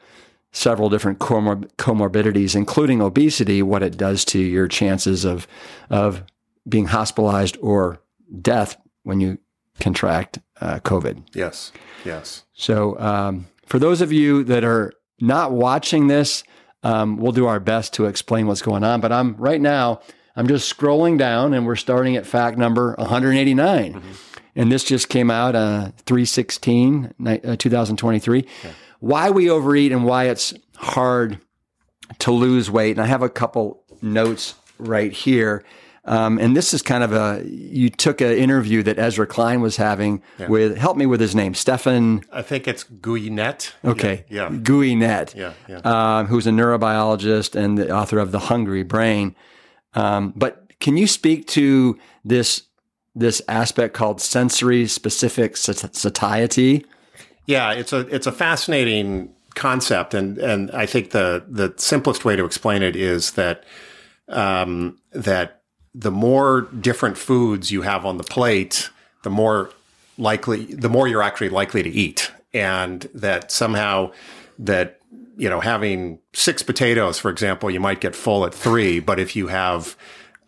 several 0.55 0.89
different 0.89 1.19
comor- 1.19 1.69
comorbidities, 1.75 2.55
including 2.55 3.01
obesity, 3.01 3.61
what 3.61 3.83
it 3.83 3.97
does 3.97 4.23
to 4.25 4.39
your 4.39 4.67
chances 4.67 5.25
of 5.25 5.47
of 5.89 6.23
being 6.67 6.85
hospitalized 6.87 7.57
or 7.61 7.99
death 8.41 8.77
when 9.03 9.19
you 9.19 9.37
contract 9.79 10.39
uh, 10.61 10.79
COVID. 10.79 11.23
yes, 11.35 11.71
yes. 12.05 12.43
So, 12.53 12.97
um, 12.99 13.47
for 13.65 13.77
those 13.77 13.99
of 14.01 14.11
you 14.13 14.43
that 14.45 14.63
are 14.63 14.93
not 15.19 15.51
watching 15.51 16.07
this, 16.07 16.43
um, 16.83 17.17
we'll 17.17 17.33
do 17.33 17.45
our 17.45 17.59
best 17.59 17.93
to 17.95 18.05
explain 18.05 18.47
what's 18.47 18.61
going 18.61 18.83
on. 18.83 19.01
But 19.01 19.11
I'm 19.11 19.35
right 19.35 19.59
now, 19.59 19.99
I'm 20.35 20.47
just 20.47 20.73
scrolling 20.73 21.17
down 21.17 21.53
and 21.53 21.65
we're 21.65 21.75
starting 21.75 22.15
at 22.15 22.25
fact 22.25 22.57
number 22.57 22.95
189. 22.97 24.01
And 24.55 24.71
this 24.71 24.85
just 24.85 25.09
came 25.09 25.29
out 25.29 25.53
uh, 25.55 25.91
316, 26.05 27.13
ni- 27.19 27.41
uh, 27.41 27.55
2023. 27.57 28.47
Why 28.99 29.29
we 29.29 29.49
overeat 29.49 29.91
and 29.91 30.03
why 30.05 30.25
it's 30.25 30.53
hard 30.77 31.39
to 32.19 32.31
lose 32.31 32.69
weight. 32.69 32.91
And 32.91 33.01
I 33.01 33.05
have 33.07 33.21
a 33.21 33.29
couple 33.29 33.83
notes 34.01 34.55
right 34.77 35.11
here. 35.11 35.63
Um, 36.07 36.37
and 36.37 36.55
this 36.55 36.71
is 36.71 36.83
kind 36.83 37.03
of 37.03 37.13
a, 37.13 37.43
you 37.47 37.89
took 37.89 38.21
an 38.21 38.31
interview 38.33 38.83
that 38.83 38.99
Ezra 38.99 39.25
Klein 39.25 39.59
was 39.59 39.77
having 39.77 40.21
with, 40.47 40.77
help 40.77 40.97
me 40.97 41.07
with 41.07 41.19
his 41.19 41.33
name, 41.33 41.55
Stephan, 41.55 42.21
I 42.31 42.43
think 42.43 42.67
it's 42.67 42.83
Guyenet. 42.83 43.71
okay, 43.83 44.23
Yeah. 44.29 44.51
Yeah. 44.51 44.57
Gui 44.59 44.93
Yeah. 44.93 45.53
yeah. 45.67 45.77
um, 46.19 46.27
who's 46.27 46.45
a 46.45 46.51
neurobiologist 46.51 47.55
and 47.55 47.77
the 47.77 47.89
author 47.89 48.19
of 48.19 48.31
The 48.31 48.37
Hungry 48.39 48.83
Brain. 48.83 49.35
Um, 49.95 50.31
but 50.35 50.71
can 50.79 50.95
you 50.95 51.07
speak 51.07 51.47
to 51.47 51.97
this, 52.23 52.63
this 53.15 53.41
aspect 53.47 53.95
called 53.95 54.21
sensory 54.21 54.85
specific 54.85 55.57
sat- 55.57 55.95
satiety? 55.95 56.85
Yeah, 57.45 57.73
it's 57.73 57.93
a 57.93 57.99
it's 58.13 58.27
a 58.27 58.31
fascinating 58.31 59.33
concept, 59.53 60.13
and 60.13 60.37
and 60.37 60.71
I 60.71 60.85
think 60.85 61.11
the 61.11 61.43
the 61.47 61.73
simplest 61.77 62.25
way 62.25 62.35
to 62.35 62.45
explain 62.45 62.81
it 62.81 62.95
is 62.95 63.31
that 63.31 63.63
um, 64.27 64.97
that 65.11 65.61
the 65.93 66.11
more 66.11 66.61
different 66.61 67.17
foods 67.17 67.71
you 67.71 67.81
have 67.83 68.05
on 68.05 68.17
the 68.17 68.23
plate, 68.23 68.89
the 69.23 69.29
more 69.29 69.71
likely 70.17 70.65
the 70.65 70.89
more 70.89 71.07
you're 71.07 71.23
actually 71.23 71.49
likely 71.49 71.83
to 71.83 71.89
eat, 71.89 72.31
and 72.53 73.09
that 73.13 73.51
somehow 73.51 74.11
that 74.59 74.99
you 75.37 75.49
know 75.49 75.59
having 75.59 76.19
six 76.33 76.63
potatoes, 76.63 77.19
for 77.19 77.29
example, 77.29 77.69
you 77.69 77.79
might 77.79 78.01
get 78.01 78.15
full 78.15 78.45
at 78.45 78.53
three, 78.53 78.99
but 78.99 79.19
if 79.19 79.35
you 79.35 79.47
have 79.47 79.95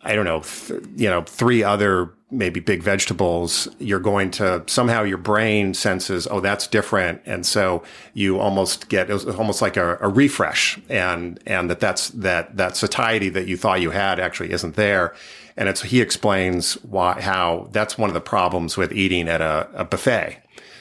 I 0.08 0.14
don't 0.14 0.24
know, 0.24 0.40
th- 0.40 0.82
you 0.96 1.08
know, 1.08 1.20
three 1.22 1.62
other 1.62 2.10
maybe 2.30 2.60
big 2.60 2.82
vegetables, 2.82 3.68
you're 3.78 4.00
going 4.00 4.30
to 4.30 4.62
somehow 4.66 5.02
your 5.02 5.18
brain 5.18 5.74
senses, 5.74 6.26
oh, 6.30 6.40
that's 6.40 6.66
different, 6.66 7.20
and 7.26 7.44
so 7.44 7.82
you 8.14 8.38
almost 8.38 8.88
get 8.88 9.10
almost 9.10 9.62
like 9.62 9.76
a, 9.76 9.98
a 10.00 10.08
refresh, 10.08 10.78
and 10.88 11.38
and 11.46 11.70
that 11.70 11.80
that's 11.80 12.08
that 12.10 12.56
that 12.56 12.76
satiety 12.76 13.28
that 13.28 13.46
you 13.46 13.56
thought 13.56 13.80
you 13.82 13.90
had 13.90 14.18
actually 14.18 14.50
isn't 14.50 14.76
there, 14.76 15.14
and 15.56 15.68
it's 15.68 15.82
he 15.82 16.00
explains 16.00 16.74
why 16.84 17.20
how 17.20 17.68
that's 17.72 17.98
one 17.98 18.08
of 18.08 18.14
the 18.14 18.20
problems 18.20 18.76
with 18.78 18.92
eating 18.92 19.28
at 19.28 19.42
a, 19.42 19.68
a 19.74 19.84
buffet 19.84 20.38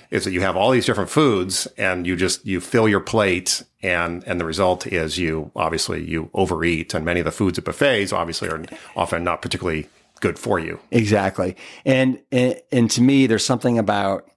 is 0.10 0.24
that 0.24 0.32
you 0.32 0.42
have 0.42 0.56
all 0.56 0.72
these 0.72 0.86
different 0.86 1.10
foods 1.10 1.68
and 1.78 2.08
you 2.08 2.16
just 2.16 2.46
you 2.46 2.60
fill 2.62 2.88
your 2.88 3.00
plate 3.00 3.64
and 3.84 4.24
and 4.26 4.40
the 4.40 4.46
result 4.46 4.88
is 4.88 5.18
you 5.18 5.52
obviously 5.56 6.04
you 6.04 6.30
overeat 6.34 6.94
and 6.94 7.06
many 7.06 7.20
of 7.20 7.26
the 7.26 7.32
foods 7.32 7.58
at 7.58 7.66
buffets 7.66 8.14
obviously 8.14 8.50
are 8.50 8.64
often 8.96 9.24
not 9.24 9.42
particularly 9.42 9.88
good 10.20 10.40
for 10.40 10.60
you. 10.60 10.80
Exactly. 10.92 11.56
And, 11.86 12.22
and 12.32 12.60
and 12.72 12.92
to 12.92 13.02
me, 13.02 13.28
there's 13.28 13.46
something 13.46 13.78
about 13.78 14.30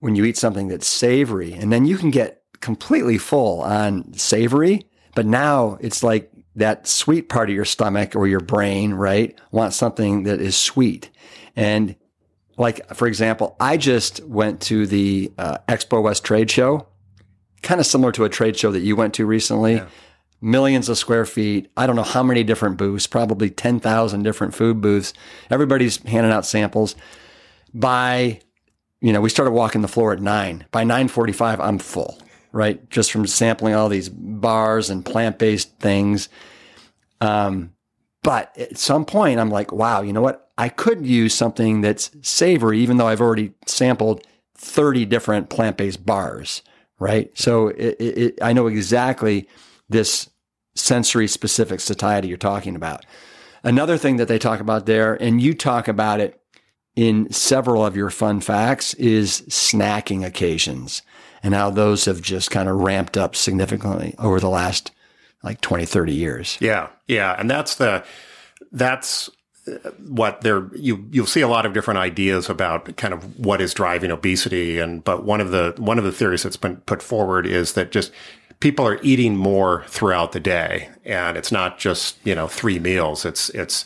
when 0.00 0.14
you 0.14 0.24
eat 0.24 0.36
something 0.36 0.68
that's 0.68 0.86
savory, 0.86 1.52
and 1.52 1.72
then 1.72 1.84
you 1.84 1.98
can 1.98 2.10
get 2.10 2.42
completely 2.60 3.18
full 3.18 3.62
on 3.62 4.12
savory, 4.14 4.86
but 5.14 5.26
now 5.26 5.78
it's 5.80 6.02
like 6.02 6.30
that 6.56 6.86
sweet 6.86 7.28
part 7.28 7.48
of 7.48 7.54
your 7.54 7.64
stomach 7.64 8.16
or 8.16 8.26
your 8.26 8.40
brain, 8.40 8.94
right, 8.94 9.38
wants 9.50 9.76
something 9.76 10.24
that 10.24 10.40
is 10.40 10.56
sweet. 10.56 11.10
And 11.56 11.96
like 12.58 12.94
for 12.94 13.06
example, 13.06 13.56
I 13.58 13.76
just 13.76 14.22
went 14.24 14.60
to 14.62 14.86
the 14.86 15.32
uh, 15.38 15.58
Expo 15.68 16.02
West 16.02 16.24
trade 16.24 16.50
show, 16.50 16.86
kind 17.62 17.80
of 17.80 17.86
similar 17.86 18.12
to 18.12 18.24
a 18.24 18.28
trade 18.28 18.56
show 18.56 18.70
that 18.72 18.80
you 18.80 18.96
went 18.96 19.14
to 19.14 19.24
recently 19.26 19.80
millions 20.40 20.88
of 20.88 20.98
square 20.98 21.24
feet. 21.24 21.70
I 21.76 21.86
don't 21.86 21.96
know 21.96 22.02
how 22.02 22.22
many 22.22 22.44
different 22.44 22.76
booths, 22.76 23.06
probably 23.06 23.50
10,000 23.50 24.22
different 24.22 24.54
food 24.54 24.80
booths. 24.80 25.12
Everybody's 25.50 25.96
handing 26.04 26.32
out 26.32 26.46
samples. 26.46 26.94
By, 27.74 28.40
you 29.00 29.12
know, 29.12 29.20
we 29.20 29.30
started 29.30 29.52
walking 29.52 29.82
the 29.82 29.88
floor 29.88 30.12
at 30.12 30.20
nine. 30.20 30.66
By 30.70 30.84
945, 30.84 31.60
I'm 31.60 31.78
full, 31.78 32.18
right? 32.52 32.88
Just 32.90 33.12
from 33.12 33.26
sampling 33.26 33.74
all 33.74 33.88
these 33.88 34.08
bars 34.08 34.90
and 34.90 35.04
plant-based 35.04 35.78
things. 35.78 36.28
Um, 37.20 37.72
but 38.22 38.56
at 38.58 38.78
some 38.78 39.04
point, 39.04 39.38
I'm 39.38 39.50
like, 39.50 39.72
wow, 39.72 40.02
you 40.02 40.12
know 40.12 40.20
what? 40.20 40.50
I 40.58 40.68
could 40.68 41.06
use 41.06 41.34
something 41.34 41.80
that's 41.80 42.10
savory, 42.22 42.80
even 42.80 42.96
though 42.96 43.06
I've 43.06 43.20
already 43.20 43.52
sampled 43.66 44.26
30 44.56 45.04
different 45.06 45.50
plant 45.50 45.76
based 45.76 46.04
bars, 46.04 46.62
right? 46.98 47.30
So 47.38 47.68
it, 47.68 47.96
it, 48.00 48.38
I 48.42 48.52
know 48.52 48.66
exactly 48.66 49.48
this 49.88 50.28
sensory 50.74 51.28
specific 51.28 51.80
satiety 51.80 52.28
you're 52.28 52.36
talking 52.36 52.74
about. 52.76 53.06
Another 53.62 53.96
thing 53.96 54.16
that 54.16 54.28
they 54.28 54.38
talk 54.38 54.60
about 54.60 54.86
there, 54.86 55.14
and 55.14 55.40
you 55.40 55.54
talk 55.54 55.88
about 55.88 56.20
it 56.20 56.40
in 56.96 57.30
several 57.32 57.84
of 57.84 57.96
your 57.96 58.10
fun 58.10 58.40
facts, 58.40 58.94
is 58.94 59.42
snacking 59.42 60.24
occasions 60.24 61.02
and 61.42 61.54
how 61.54 61.70
those 61.70 62.04
have 62.06 62.20
just 62.20 62.50
kind 62.50 62.68
of 62.68 62.76
ramped 62.76 63.16
up 63.16 63.36
significantly 63.36 64.14
over 64.18 64.40
the 64.40 64.48
last 64.48 64.90
like 65.42 65.60
20, 65.60 65.86
30 65.86 66.12
years. 66.12 66.58
Yeah. 66.60 66.88
Yeah. 67.06 67.34
And 67.38 67.50
that's 67.50 67.76
the, 67.76 68.04
that's 68.72 69.30
uh, 69.68 69.90
what 70.06 70.40
there 70.42 70.68
you 70.74 71.06
you'll 71.10 71.26
see 71.26 71.40
a 71.40 71.48
lot 71.48 71.66
of 71.66 71.72
different 71.72 71.98
ideas 71.98 72.48
about 72.48 72.96
kind 72.96 73.12
of 73.14 73.38
what 73.38 73.60
is 73.60 73.74
driving 73.74 74.10
obesity 74.10 74.78
and 74.78 75.04
but 75.04 75.24
one 75.24 75.40
of 75.40 75.50
the 75.50 75.74
one 75.78 75.98
of 75.98 76.04
the 76.04 76.12
theories 76.12 76.42
that's 76.42 76.56
been 76.56 76.76
put 76.78 77.02
forward 77.02 77.46
is 77.46 77.74
that 77.74 77.90
just 77.90 78.12
people 78.60 78.86
are 78.86 78.98
eating 79.02 79.36
more 79.36 79.84
throughout 79.88 80.32
the 80.32 80.40
day 80.40 80.88
and 81.04 81.36
it's 81.36 81.52
not 81.52 81.78
just 81.78 82.18
you 82.24 82.34
know 82.34 82.48
three 82.48 82.78
meals 82.78 83.24
it's 83.24 83.50
it's 83.50 83.84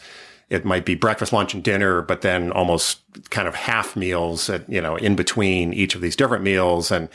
it 0.51 0.65
might 0.65 0.85
be 0.85 0.95
breakfast 0.95 1.33
lunch 1.33 1.55
and 1.55 1.65
dinner 1.65 2.03
but 2.03 2.21
then 2.21 2.53
almost 2.53 3.01
kind 3.31 3.49
of 3.49 3.55
half 3.55 3.97
meals 3.97 4.51
at, 4.51 4.69
you 4.69 4.81
know 4.81 4.97
in 4.97 5.17
between 5.17 5.73
each 5.73 5.95
of 5.95 6.01
these 6.01 6.17
different 6.17 6.45
meals 6.45 6.91
and 6.91 7.09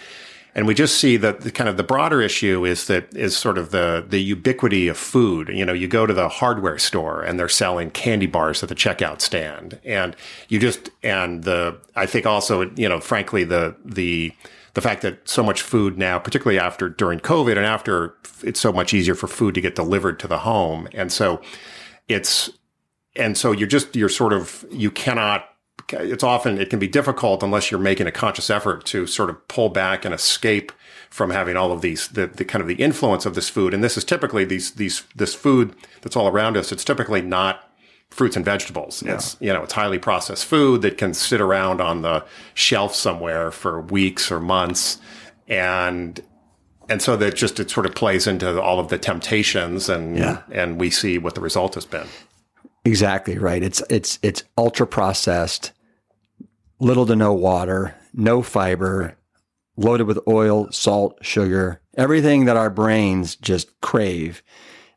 and 0.58 0.66
we 0.66 0.74
just 0.74 0.98
see 0.98 1.18
that 1.18 1.42
the 1.42 1.52
kind 1.52 1.70
of 1.70 1.78
the 1.78 1.84
broader 1.84 2.20
issue 2.20 2.66
is 2.66 2.88
that 2.88 3.16
is 3.16 3.38
sort 3.38 3.60
of 3.60 3.70
the 3.70 4.04
the 4.10 4.20
ubiquity 4.20 4.88
of 4.88 4.98
food. 4.98 5.50
You 5.50 5.64
know, 5.64 5.72
you 5.72 5.88
go 5.88 6.08
to 6.08 6.16
the 6.16 6.28
hardware 6.28 6.80
store 6.80 7.22
and 7.22 7.40
they're 7.40 7.48
selling 7.48 7.92
candy 7.92 8.26
bars 8.26 8.64
at 8.64 8.70
the 8.70 8.74
checkout 8.76 9.22
stand, 9.22 9.80
and 9.86 10.16
you 10.50 10.58
just 10.58 10.90
and 11.04 11.44
the 11.44 11.78
I 11.96 12.08
think 12.08 12.26
also 12.26 12.72
you 12.72 12.90
know 12.90 13.00
frankly 13.00 13.44
the 13.44 13.76
the 13.86 14.34
the 14.74 14.82
fact 14.82 15.04
that 15.04 15.30
so 15.30 15.44
much 15.44 15.62
food 15.62 15.96
now, 15.96 16.18
particularly 16.18 16.60
after 16.60 16.90
during 16.90 17.20
COVID 17.20 17.56
and 17.56 17.66
after, 17.66 18.16
it's 18.44 18.60
so 18.60 18.74
much 18.74 18.96
easier 18.96 19.14
for 19.14 19.28
food 19.28 19.54
to 19.54 19.62
get 19.62 19.76
delivered 19.76 20.20
to 20.22 20.28
the 20.28 20.40
home, 20.40 20.88
and 20.92 21.12
so 21.12 21.40
it's 22.08 22.50
and 23.16 23.38
so 23.38 23.52
you're 23.52 23.68
just 23.68 23.96
you're 23.96 24.10
sort 24.10 24.34
of 24.34 24.66
you 24.72 24.90
cannot 24.90 25.50
it's 25.89 26.24
often 26.24 26.60
it 26.60 26.70
can 26.70 26.79
be 26.79 26.88
difficult 26.88 27.44
unless 27.44 27.72
you're 27.72 27.79
making 27.79 28.08
a 28.08 28.12
conscious 28.12 28.50
effort 28.50 28.86
to 28.86 29.08
sort 29.08 29.29
of 29.29 29.48
pull 29.48 29.70
back 29.70 30.06
and 30.06 30.13
escape 30.13 30.72
from 31.10 31.29
having 31.29 31.56
all 31.56 31.72
of 31.72 31.82
these 31.82 32.10
the, 32.10 32.27
the 32.27 32.46
kind 32.46 32.62
of 32.62 32.67
the 32.67 32.75
influence 32.75 33.25
of 33.25 33.36
this 33.36 33.50
food. 33.50 33.74
And 33.74 33.84
this 33.84 33.98
is 33.98 34.03
typically 34.03 34.46
these 34.46 34.72
these 34.72 35.03
this 35.15 35.34
food 35.34 35.75
that's 36.01 36.15
all 36.15 36.27
around 36.27 36.58
us 36.58 36.72
it's 36.72 36.84
typically 36.84 37.22
not 37.22 37.70
fruits 38.10 38.36
and 38.36 38.46
vegetables. 38.46 39.03
Yeah. 39.03 39.15
it's 39.15 39.38
you 39.39 39.53
know 39.53 39.63
it's 39.63 39.74
highly 39.74 40.00
processed 40.00 40.46
food 40.46 40.82
that 40.82 40.98
can 40.98 41.13
sit 41.13 41.41
around 41.41 41.82
on 41.82 42.01
the 42.01 42.25
shelf 42.53 42.94
somewhere 42.96 43.51
for 43.51 43.82
weeks 43.82 44.32
or 44.32 44.39
months. 44.39 45.00
And 45.48 46.22
and 46.89 47.01
so 47.01 47.15
that 47.17 47.36
just 47.36 47.60
it 47.60 47.70
sort 47.70 47.86
of 47.86 47.96
plays 47.96 48.27
into 48.27 48.62
all 48.62 48.79
of 48.79 48.89
the 48.89 48.98
temptations 48.98 49.89
and 49.89 50.17
yeah. 50.17 50.41
and 50.51 50.79
we 50.79 50.89
see 50.89 51.17
what 51.17 51.36
the 51.36 51.41
result 51.41 51.75
has 51.75 51.86
been. 51.86 52.08
Exactly 52.86 53.38
right. 53.38 53.63
It's 53.63 53.82
it's 53.89 54.20
it's 54.22 54.44
ultra 54.58 54.88
processed 54.88 55.72
little 56.80 57.06
to 57.06 57.16
no 57.16 57.34
water, 57.34 57.96
no 58.14 58.42
fiber, 58.42 59.18
loaded 59.76 60.08
with 60.08 60.20
oil, 60.28 60.72
salt, 60.72 61.18
sugar, 61.22 61.82
everything 61.96 62.46
that 62.46 62.58
our 62.58 62.70
brains 62.70 63.36
just 63.36 63.80
crave. 63.82 64.44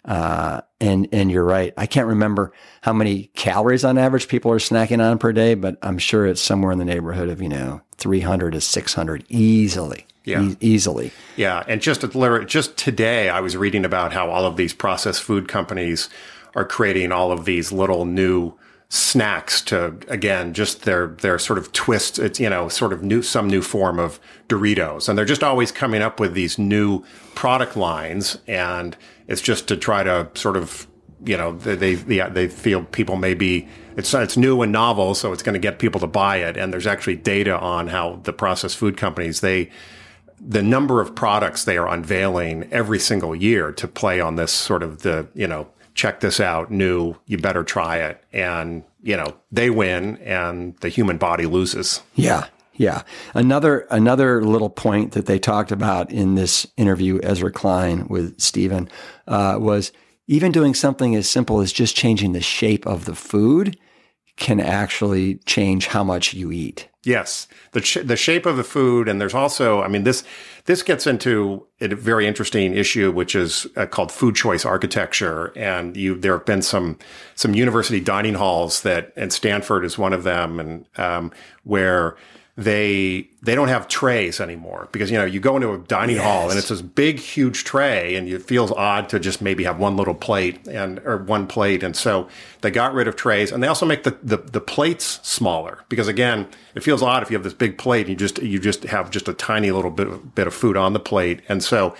Uh, 0.04 0.62
and 0.80 1.08
and 1.12 1.30
you're 1.30 1.44
right. 1.44 1.74
I 1.76 1.84
can't 1.86 2.06
remember 2.06 2.52
how 2.80 2.94
many 2.94 3.24
calories 3.34 3.84
on 3.84 3.98
average 3.98 4.28
people 4.28 4.50
are 4.50 4.58
snacking 4.58 5.04
on 5.04 5.18
per 5.18 5.30
day, 5.32 5.54
but 5.54 5.76
I'm 5.82 5.98
sure 5.98 6.26
it's 6.26 6.40
somewhere 6.40 6.72
in 6.72 6.78
the 6.78 6.86
neighborhood 6.86 7.28
of 7.28 7.42
you 7.42 7.50
know 7.50 7.82
300 7.98 8.52
to 8.52 8.60
600 8.62 9.24
easily. 9.28 10.06
Yeah. 10.24 10.42
E- 10.42 10.56
easily. 10.60 11.12
Yeah, 11.36 11.64
and 11.68 11.82
just 11.82 12.00
just 12.46 12.76
today, 12.78 13.28
I 13.28 13.40
was 13.40 13.58
reading 13.58 13.84
about 13.84 14.14
how 14.14 14.30
all 14.30 14.46
of 14.46 14.56
these 14.56 14.72
processed 14.72 15.22
food 15.22 15.48
companies 15.48 16.08
are 16.54 16.64
creating 16.64 17.12
all 17.12 17.30
of 17.30 17.44
these 17.44 17.70
little 17.70 18.06
new 18.06 18.54
snacks 18.92 19.62
to 19.62 19.96
again 20.08 20.52
just 20.52 20.82
their 20.82 21.06
their 21.06 21.38
sort 21.38 21.60
of 21.60 21.70
twist 21.70 22.18
it's 22.18 22.40
you 22.40 22.50
know 22.50 22.68
sort 22.68 22.92
of 22.92 23.04
new 23.04 23.22
some 23.22 23.48
new 23.48 23.62
form 23.62 24.00
of 24.00 24.18
Doritos. 24.48 25.08
And 25.08 25.16
they're 25.16 25.24
just 25.24 25.44
always 25.44 25.70
coming 25.70 26.02
up 26.02 26.18
with 26.18 26.34
these 26.34 26.58
new 26.58 27.04
product 27.36 27.76
lines. 27.76 28.38
And 28.48 28.96
it's 29.28 29.40
just 29.40 29.68
to 29.68 29.76
try 29.76 30.02
to 30.02 30.28
sort 30.34 30.56
of 30.56 30.88
you 31.24 31.36
know 31.36 31.52
they 31.52 31.94
they, 31.94 32.28
they 32.30 32.48
feel 32.48 32.82
people 32.84 33.14
may 33.14 33.32
be 33.32 33.68
it's 33.96 34.12
it's 34.12 34.36
new 34.36 34.60
and 34.60 34.72
novel 34.72 35.14
so 35.14 35.32
it's 35.32 35.42
going 35.42 35.52
to 35.52 35.60
get 35.60 35.78
people 35.78 36.00
to 36.00 36.08
buy 36.08 36.38
it. 36.38 36.56
And 36.56 36.72
there's 36.72 36.86
actually 36.86 37.16
data 37.16 37.56
on 37.56 37.86
how 37.86 38.20
the 38.24 38.32
processed 38.32 38.76
food 38.76 38.96
companies 38.96 39.40
they 39.40 39.70
the 40.40 40.62
number 40.62 41.00
of 41.00 41.14
products 41.14 41.62
they 41.62 41.76
are 41.76 41.86
unveiling 41.86 42.66
every 42.72 42.98
single 42.98 43.36
year 43.36 43.70
to 43.70 43.86
play 43.86 44.20
on 44.20 44.34
this 44.34 44.50
sort 44.50 44.82
of 44.82 45.02
the 45.02 45.28
you 45.34 45.46
know 45.46 45.68
check 45.94 46.20
this 46.20 46.40
out, 46.40 46.70
new, 46.70 47.14
you 47.26 47.38
better 47.38 47.64
try 47.64 47.98
it. 47.98 48.22
And, 48.32 48.84
you 49.02 49.16
know, 49.16 49.36
they 49.50 49.70
win 49.70 50.16
and 50.18 50.76
the 50.80 50.88
human 50.88 51.18
body 51.18 51.46
loses. 51.46 52.02
Yeah. 52.14 52.46
Yeah. 52.74 53.02
Another 53.34 53.80
another 53.90 54.42
little 54.42 54.70
point 54.70 55.12
that 55.12 55.26
they 55.26 55.38
talked 55.38 55.70
about 55.70 56.10
in 56.10 56.34
this 56.34 56.66
interview, 56.78 57.20
Ezra 57.22 57.52
Klein 57.52 58.08
with 58.08 58.40
Stephan, 58.40 58.88
uh, 59.28 59.58
was 59.60 59.92
even 60.26 60.50
doing 60.50 60.74
something 60.74 61.14
as 61.14 61.28
simple 61.28 61.60
as 61.60 61.72
just 61.72 61.94
changing 61.94 62.32
the 62.32 62.40
shape 62.40 62.86
of 62.86 63.04
the 63.04 63.14
food 63.14 63.76
can 64.36 64.60
actually 64.60 65.34
change 65.44 65.88
how 65.88 66.02
much 66.02 66.32
you 66.32 66.50
eat. 66.52 66.88
Yes, 67.02 67.48
the 67.72 67.80
sh- 67.80 68.04
the 68.04 68.16
shape 68.16 68.44
of 68.44 68.58
the 68.58 68.64
food, 68.64 69.08
and 69.08 69.18
there's 69.18 69.32
also, 69.32 69.82
I 69.82 69.88
mean, 69.88 70.04
this 70.04 70.22
this 70.66 70.82
gets 70.82 71.06
into 71.06 71.66
a 71.80 71.88
very 71.88 72.26
interesting 72.26 72.74
issue, 72.74 73.10
which 73.10 73.34
is 73.34 73.66
uh, 73.76 73.86
called 73.86 74.12
food 74.12 74.36
choice 74.36 74.66
architecture. 74.66 75.50
And 75.56 75.96
you, 75.96 76.18
there 76.18 76.36
have 76.36 76.44
been 76.44 76.60
some 76.60 76.98
some 77.34 77.54
university 77.54 78.00
dining 78.00 78.34
halls 78.34 78.82
that, 78.82 79.14
and 79.16 79.32
Stanford 79.32 79.82
is 79.86 79.96
one 79.96 80.12
of 80.12 80.24
them, 80.24 80.60
and 80.60 80.86
um, 80.98 81.32
where 81.64 82.16
they 82.60 83.26
they 83.40 83.54
don't 83.54 83.68
have 83.68 83.88
trays 83.88 84.38
anymore 84.38 84.86
because 84.92 85.10
you 85.10 85.16
know 85.16 85.24
you 85.24 85.40
go 85.40 85.56
into 85.56 85.72
a 85.72 85.78
dining 85.78 86.16
yes. 86.16 86.24
hall 86.26 86.50
and 86.50 86.58
it's 86.58 86.68
this 86.68 86.82
big 86.82 87.18
huge 87.18 87.64
tray 87.64 88.14
and 88.16 88.28
it 88.28 88.42
feels 88.42 88.70
odd 88.72 89.08
to 89.08 89.18
just 89.18 89.40
maybe 89.40 89.64
have 89.64 89.78
one 89.78 89.96
little 89.96 90.12
plate 90.12 90.68
and 90.68 90.98
or 91.06 91.16
one 91.16 91.46
plate 91.46 91.82
and 91.82 91.96
so 91.96 92.28
they 92.60 92.70
got 92.70 92.92
rid 92.92 93.08
of 93.08 93.16
trays 93.16 93.50
and 93.50 93.62
they 93.62 93.66
also 93.66 93.86
make 93.86 94.02
the, 94.02 94.14
the, 94.22 94.36
the 94.36 94.60
plates 94.60 95.20
smaller 95.22 95.82
because 95.88 96.06
again 96.06 96.46
it 96.74 96.82
feels 96.82 97.02
odd 97.02 97.22
if 97.22 97.30
you 97.30 97.34
have 97.34 97.44
this 97.44 97.54
big 97.54 97.78
plate 97.78 98.02
and 98.02 98.10
you 98.10 98.16
just 98.16 98.42
you 98.42 98.58
just 98.58 98.82
have 98.82 99.10
just 99.10 99.26
a 99.26 99.32
tiny 99.32 99.70
little 99.70 99.90
bit 99.90 100.06
of, 100.06 100.34
bit 100.34 100.46
of 100.46 100.52
food 100.52 100.76
on 100.76 100.92
the 100.92 101.00
plate 101.00 101.40
and 101.48 101.64
so 101.64 101.96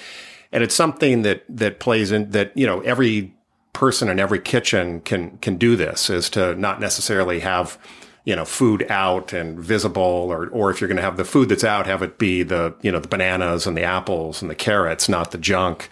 and 0.52 0.62
it's 0.62 0.74
something 0.74 1.22
that 1.22 1.42
that 1.48 1.80
plays 1.80 2.12
in 2.12 2.28
that 2.32 2.54
you 2.54 2.66
know 2.66 2.82
every 2.82 3.32
person 3.72 4.10
in 4.10 4.20
every 4.20 4.38
kitchen 4.38 5.00
can 5.00 5.38
can 5.38 5.56
do 5.56 5.74
this 5.74 6.10
is 6.10 6.28
to 6.28 6.54
not 6.56 6.80
necessarily 6.80 7.40
have 7.40 7.78
you 8.24 8.36
know, 8.36 8.44
food 8.44 8.86
out 8.90 9.32
and 9.32 9.58
visible, 9.58 10.02
or, 10.02 10.48
or 10.48 10.70
if 10.70 10.80
you're 10.80 10.88
going 10.88 10.96
to 10.96 11.02
have 11.02 11.16
the 11.16 11.24
food 11.24 11.48
that's 11.48 11.64
out, 11.64 11.86
have 11.86 12.02
it 12.02 12.18
be 12.18 12.42
the, 12.42 12.74
you 12.82 12.92
know, 12.92 13.00
the 13.00 13.08
bananas 13.08 13.66
and 13.66 13.76
the 13.76 13.82
apples 13.82 14.42
and 14.42 14.50
the 14.50 14.54
carrots, 14.54 15.08
not 15.08 15.30
the 15.30 15.38
junk. 15.38 15.88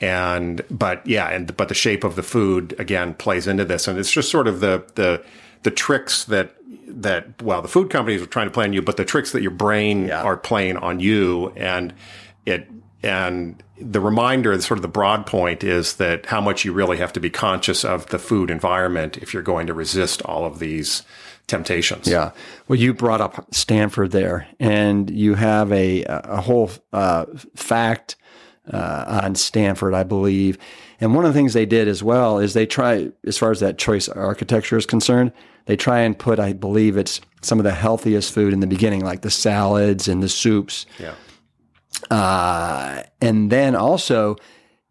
And, 0.00 0.62
but 0.70 1.06
yeah, 1.06 1.28
and, 1.30 1.56
but 1.56 1.68
the 1.68 1.74
shape 1.74 2.04
of 2.04 2.14
the 2.14 2.22
food 2.22 2.74
again 2.78 3.14
plays 3.14 3.46
into 3.46 3.64
this. 3.64 3.88
And 3.88 3.98
it's 3.98 4.10
just 4.10 4.30
sort 4.30 4.46
of 4.46 4.60
the, 4.60 4.84
the, 4.94 5.24
the 5.62 5.70
tricks 5.70 6.24
that, 6.26 6.54
that, 6.86 7.42
well, 7.42 7.62
the 7.62 7.68
food 7.68 7.90
companies 7.90 8.22
are 8.22 8.26
trying 8.26 8.46
to 8.46 8.52
play 8.52 8.64
on 8.64 8.72
you, 8.72 8.82
but 8.82 8.96
the 8.96 9.04
tricks 9.04 9.32
that 9.32 9.42
your 9.42 9.50
brain 9.50 10.08
yeah. 10.08 10.22
are 10.22 10.36
playing 10.36 10.76
on 10.76 11.00
you. 11.00 11.50
And 11.56 11.92
it, 12.46 12.68
and 13.02 13.62
the 13.80 14.00
reminder, 14.00 14.58
sort 14.60 14.78
of 14.78 14.82
the 14.82 14.88
broad 14.88 15.26
point 15.26 15.64
is 15.64 15.96
that 15.96 16.26
how 16.26 16.40
much 16.40 16.64
you 16.64 16.72
really 16.72 16.98
have 16.98 17.12
to 17.14 17.20
be 17.20 17.30
conscious 17.30 17.84
of 17.84 18.06
the 18.06 18.18
food 18.18 18.50
environment 18.50 19.16
if 19.18 19.34
you're 19.34 19.42
going 19.42 19.66
to 19.66 19.74
resist 19.74 20.22
all 20.22 20.44
of 20.44 20.58
these 20.58 21.02
temptations. 21.46 22.06
Yeah. 22.06 22.32
Well, 22.68 22.78
you 22.78 22.94
brought 22.94 23.20
up 23.20 23.46
Stanford 23.54 24.10
there, 24.10 24.46
and 24.58 25.10
you 25.10 25.34
have 25.34 25.72
a 25.72 26.04
a 26.08 26.40
whole 26.40 26.70
uh, 26.92 27.26
fact 27.54 28.16
uh, 28.72 29.20
on 29.22 29.34
Stanford, 29.34 29.94
I 29.94 30.02
believe. 30.02 30.58
And 31.00 31.14
one 31.14 31.24
of 31.24 31.34
the 31.34 31.38
things 31.38 31.52
they 31.52 31.66
did 31.66 31.88
as 31.88 32.02
well 32.02 32.38
is 32.38 32.54
they 32.54 32.66
try, 32.66 33.10
as 33.26 33.36
far 33.36 33.50
as 33.50 33.60
that 33.60 33.78
choice 33.78 34.08
architecture 34.08 34.76
is 34.76 34.86
concerned, 34.86 35.32
they 35.66 35.76
try 35.76 36.00
and 36.00 36.18
put, 36.18 36.38
I 36.38 36.52
believe, 36.52 36.96
it's 36.96 37.20
some 37.42 37.58
of 37.58 37.64
the 37.64 37.74
healthiest 37.74 38.32
food 38.32 38.52
in 38.52 38.60
the 38.60 38.66
beginning, 38.66 39.04
like 39.04 39.22
the 39.22 39.30
salads 39.30 40.08
and 40.08 40.22
the 40.22 40.28
soups. 40.28 40.86
Yeah. 40.98 41.14
Uh, 42.10 43.02
and 43.20 43.50
then 43.50 43.74
also 43.74 44.36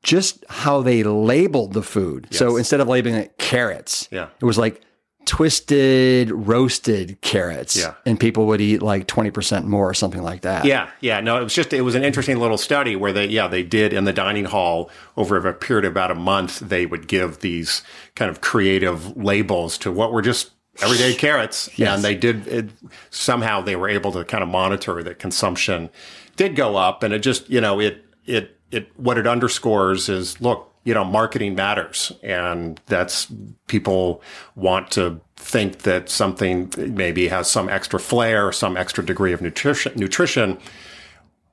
just 0.04 0.44
how 0.50 0.82
they 0.82 1.04
labeled 1.04 1.74
the 1.74 1.84
food. 1.84 2.28
Yes. 2.30 2.40
So 2.40 2.58
instead 2.58 2.80
of 2.80 2.88
labeling 2.88 3.16
it 3.16 3.38
carrots, 3.38 4.08
yeah. 4.12 4.28
it 4.40 4.46
was 4.46 4.58
like 4.58 4.82
twisted 5.26 6.32
roasted 6.32 7.20
carrots. 7.22 7.76
Yeah. 7.76 7.94
and 8.06 8.20
people 8.20 8.46
would 8.48 8.62
eat 8.62 8.82
like 8.82 9.08
20% 9.08 9.66
more 9.66 9.90
or 9.90 9.94
something 9.94 10.22
like 10.22 10.42
that. 10.42 10.66
Yeah 10.66 10.90
yeah. 11.02 11.20
No 11.20 11.40
it 11.40 11.44
was 11.44 11.54
just 11.54 11.74
it 11.74 11.82
was 11.82 11.96
an 11.96 12.04
interesting 12.04 12.38
little 12.40 12.58
study 12.58 12.96
where 12.96 13.12
they 13.14 13.26
yeah 13.28 13.48
they 13.48 13.64
did 13.64 13.94
in 13.94 14.04
the 14.04 14.14
dining 14.14 14.46
hall 14.46 14.90
over 15.18 15.38
a 15.38 15.54
period 15.54 15.86
of 15.86 15.92
about 15.92 16.12
a 16.12 16.16
month 16.16 16.60
they 16.60 16.86
would 16.86 17.08
give 17.08 17.40
these 17.40 17.84
kind 18.16 18.30
of 18.30 18.42
creative 18.42 19.16
labels 19.18 19.78
to 19.80 19.92
what 19.92 20.12
were 20.12 20.22
just 20.22 20.52
everyday 20.82 21.14
carrots. 21.26 21.70
Yes. 21.78 21.96
and 21.96 22.04
they 22.04 22.16
did 22.16 22.48
it, 22.48 22.70
somehow 23.10 23.62
they 23.62 23.76
were 23.76 23.90
able 23.90 24.12
to 24.14 24.24
kind 24.26 24.44
of 24.44 24.50
monitor 24.50 25.04
that 25.04 25.20
consumption 25.20 25.90
did 26.36 26.56
go 26.56 26.76
up. 26.76 27.04
And 27.04 27.14
it 27.14 27.20
just 27.20 27.50
you 27.50 27.62
know 27.62 27.80
it 27.80 28.04
it 28.26 28.58
it 28.72 28.90
what 28.98 29.18
it 29.18 29.28
underscores 29.28 30.10
is 30.10 30.42
look 30.42 30.73
you 30.84 30.94
know, 30.94 31.04
marketing 31.06 31.56
matters. 31.56 32.12
And 32.22 32.80
that's 32.88 33.28
people 33.68 34.22
want 34.56 34.92
to 34.92 35.22
think 35.36 35.80
that 35.80 36.10
something 36.10 36.72
maybe 36.78 37.28
has 37.28 37.50
some 37.50 37.70
extra 37.70 38.00
flair, 38.00 38.52
some 38.52 38.78
extra 38.78 39.06
degree 39.06 39.34
of 39.34 39.42
nutrition, 39.42 39.94
nutrition. 39.96 40.58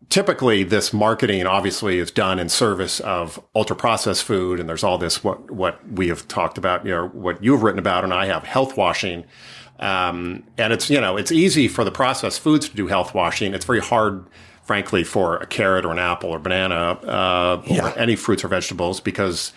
typically 0.08 0.64
this 0.64 0.92
marketing 0.92 1.46
obviously 1.46 1.98
is 1.98 2.10
done 2.10 2.38
in 2.38 2.48
service 2.48 3.00
of 3.00 3.40
ultra 3.54 3.76
processed 3.76 4.24
food 4.24 4.58
and 4.60 4.68
there's 4.68 4.82
all 4.84 4.98
this 4.98 5.22
what 5.24 5.50
what 5.50 5.78
we 5.92 6.08
have 6.08 6.26
talked 6.26 6.58
about 6.58 6.84
you 6.84 6.90
know 6.90 7.06
what 7.08 7.42
you've 7.42 7.62
written 7.62 7.78
about 7.78 8.02
and 8.04 8.12
I 8.12 8.26
have 8.26 8.42
health 8.42 8.76
washing 8.76 9.24
um, 9.78 10.42
and 10.58 10.72
it's 10.72 10.90
you 10.90 11.00
know 11.00 11.16
it's 11.16 11.30
easy 11.32 11.68
for 11.68 11.84
the 11.84 11.92
processed 11.92 12.40
foods 12.40 12.68
to 12.68 12.76
do 12.76 12.88
health 12.88 13.14
washing 13.14 13.54
it's 13.54 13.64
very 13.64 13.80
hard 13.80 14.26
frankly 14.70 15.02
for 15.02 15.36
a 15.38 15.46
carrot 15.48 15.84
or 15.84 15.90
an 15.90 15.98
apple 15.98 16.30
or 16.30 16.38
banana 16.38 16.92
uh, 17.02 17.60
yeah. 17.66 17.88
or 17.88 17.98
any 17.98 18.14
fruits 18.14 18.44
or 18.44 18.46
vegetables 18.46 19.00
because 19.00 19.52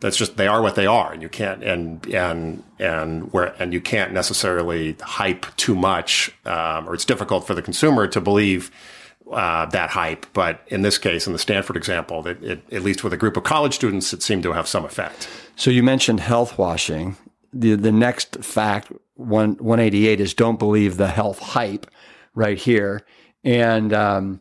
that's 0.00 0.14
just 0.14 0.36
they 0.36 0.46
are 0.46 0.60
what 0.60 0.74
they 0.74 0.84
are 0.84 1.10
and 1.10 1.22
you 1.22 1.28
can't 1.30 1.64
and 1.64 2.06
and 2.08 2.62
and 2.78 3.32
where 3.32 3.54
and 3.58 3.72
you 3.72 3.80
can't 3.80 4.12
necessarily 4.12 4.94
hype 5.00 5.46
too 5.56 5.74
much 5.74 6.30
um, 6.44 6.86
or 6.86 6.92
it's 6.92 7.06
difficult 7.06 7.46
for 7.46 7.54
the 7.54 7.62
consumer 7.62 8.06
to 8.06 8.20
believe 8.20 8.70
uh, 9.32 9.64
that 9.64 9.88
hype. 9.88 10.26
But 10.34 10.60
in 10.66 10.82
this 10.82 10.98
case, 10.98 11.26
in 11.26 11.32
the 11.32 11.38
Stanford 11.38 11.78
example, 11.78 12.20
that 12.24 12.44
at 12.70 12.82
least 12.82 13.02
with 13.02 13.14
a 13.14 13.16
group 13.16 13.38
of 13.38 13.44
college 13.44 13.74
students, 13.74 14.12
it 14.12 14.22
seemed 14.22 14.42
to 14.42 14.52
have 14.52 14.68
some 14.68 14.84
effect. 14.84 15.30
So 15.56 15.70
you 15.70 15.82
mentioned 15.82 16.20
health 16.20 16.58
washing. 16.58 17.16
The 17.54 17.74
the 17.74 17.92
next 17.92 18.44
fact 18.44 18.92
one 19.14 19.52
one 19.52 19.80
eighty 19.80 20.08
eight 20.08 20.20
is 20.20 20.34
don't 20.34 20.58
believe 20.58 20.98
the 20.98 21.08
health 21.08 21.38
hype 21.38 21.86
right 22.34 22.58
here. 22.58 23.06
And 23.44 23.92
um, 23.92 24.40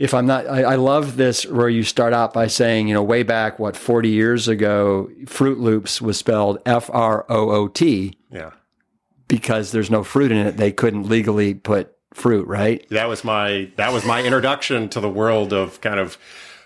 if 0.00 0.14
I'm 0.14 0.24
not, 0.24 0.48
I, 0.48 0.62
I, 0.62 0.74
love 0.76 1.18
this 1.18 1.44
where 1.44 1.68
you 1.68 1.82
start 1.82 2.14
out 2.14 2.32
by 2.32 2.46
saying, 2.46 2.88
you 2.88 2.94
know, 2.94 3.02
way 3.02 3.22
back, 3.22 3.58
what, 3.58 3.76
40 3.76 4.08
years 4.08 4.48
ago, 4.48 5.10
Froot 5.24 5.60
Loops 5.60 6.00
was 6.00 6.16
spelled 6.16 6.58
F 6.64 6.88
R 6.90 7.26
O 7.28 7.50
O 7.50 7.68
T. 7.68 8.16
Yeah. 8.32 8.52
Because 9.28 9.72
there's 9.72 9.90
no 9.90 10.02
fruit 10.02 10.32
in 10.32 10.38
it. 10.38 10.56
They 10.56 10.72
couldn't 10.72 11.06
legally 11.06 11.52
put 11.52 11.94
fruit, 12.14 12.48
right? 12.48 12.84
That 12.88 13.10
was 13.10 13.24
my 13.24 13.70
that 13.76 13.92
was 13.92 14.06
my 14.06 14.22
introduction 14.22 14.88
to 14.88 15.00
the 15.00 15.08
world 15.08 15.52
of 15.52 15.82
kind 15.82 16.00
of 16.00 16.16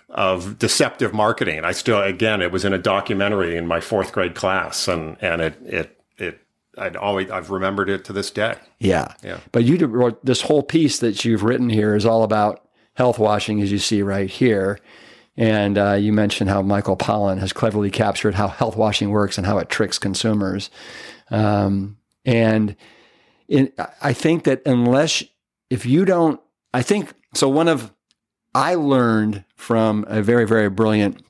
of 0.09 0.57
deceptive 0.57 1.13
marketing. 1.13 1.65
I 1.65 1.73
still 1.73 2.01
again 2.01 2.41
it 2.41 2.53
was 2.53 2.63
in 2.63 2.71
a 2.71 2.79
documentary 2.79 3.57
in 3.57 3.67
my 3.67 3.81
fourth 3.81 4.13
grade 4.13 4.33
class 4.33 4.87
and 4.87 5.17
and 5.21 5.41
it 5.41 5.57
it 5.65 6.01
it 6.17 6.39
I'd 6.77 6.95
always 6.95 7.29
I've 7.29 7.51
remembered 7.51 7.89
it 7.89 8.05
to 8.05 8.13
this 8.13 8.31
day. 8.31 8.55
Yeah. 8.79 9.13
Yeah. 9.21 9.41
But 9.51 9.65
you 9.65 9.85
wrote 9.85 10.25
this 10.25 10.41
whole 10.41 10.63
piece 10.63 10.99
that 10.99 11.25
you've 11.25 11.43
written 11.43 11.69
here 11.69 11.95
is 11.95 12.05
all 12.05 12.23
about 12.23 12.64
health 12.95 13.19
washing 13.19 13.61
as 13.61 13.71
you 13.71 13.77
see 13.77 14.01
right 14.01 14.29
here. 14.29 14.79
And 15.37 15.77
uh, 15.77 15.93
you 15.93 16.13
mentioned 16.13 16.49
how 16.49 16.61
Michael 16.61 16.97
Pollan 16.97 17.39
has 17.39 17.53
cleverly 17.53 17.91
captured 17.91 18.35
how 18.35 18.47
health 18.47 18.75
washing 18.75 19.09
works 19.09 19.37
and 19.37 19.45
how 19.45 19.57
it 19.57 19.69
tricks 19.69 19.99
consumers. 19.99 20.69
Um, 21.29 21.97
and 22.23 22.75
in, 23.47 23.71
I 24.01 24.13
think 24.13 24.45
that 24.45 24.61
unless 24.65 25.23
if 25.69 25.85
you 25.85 26.05
don't, 26.05 26.39
I 26.73 26.81
think 26.81 27.13
so. 27.33 27.49
One 27.49 27.67
of 27.67 27.93
I 28.53 28.75
learned 28.75 29.43
from 29.55 30.05
a 30.07 30.21
very 30.21 30.47
very 30.47 30.69
brilliant 30.69 31.21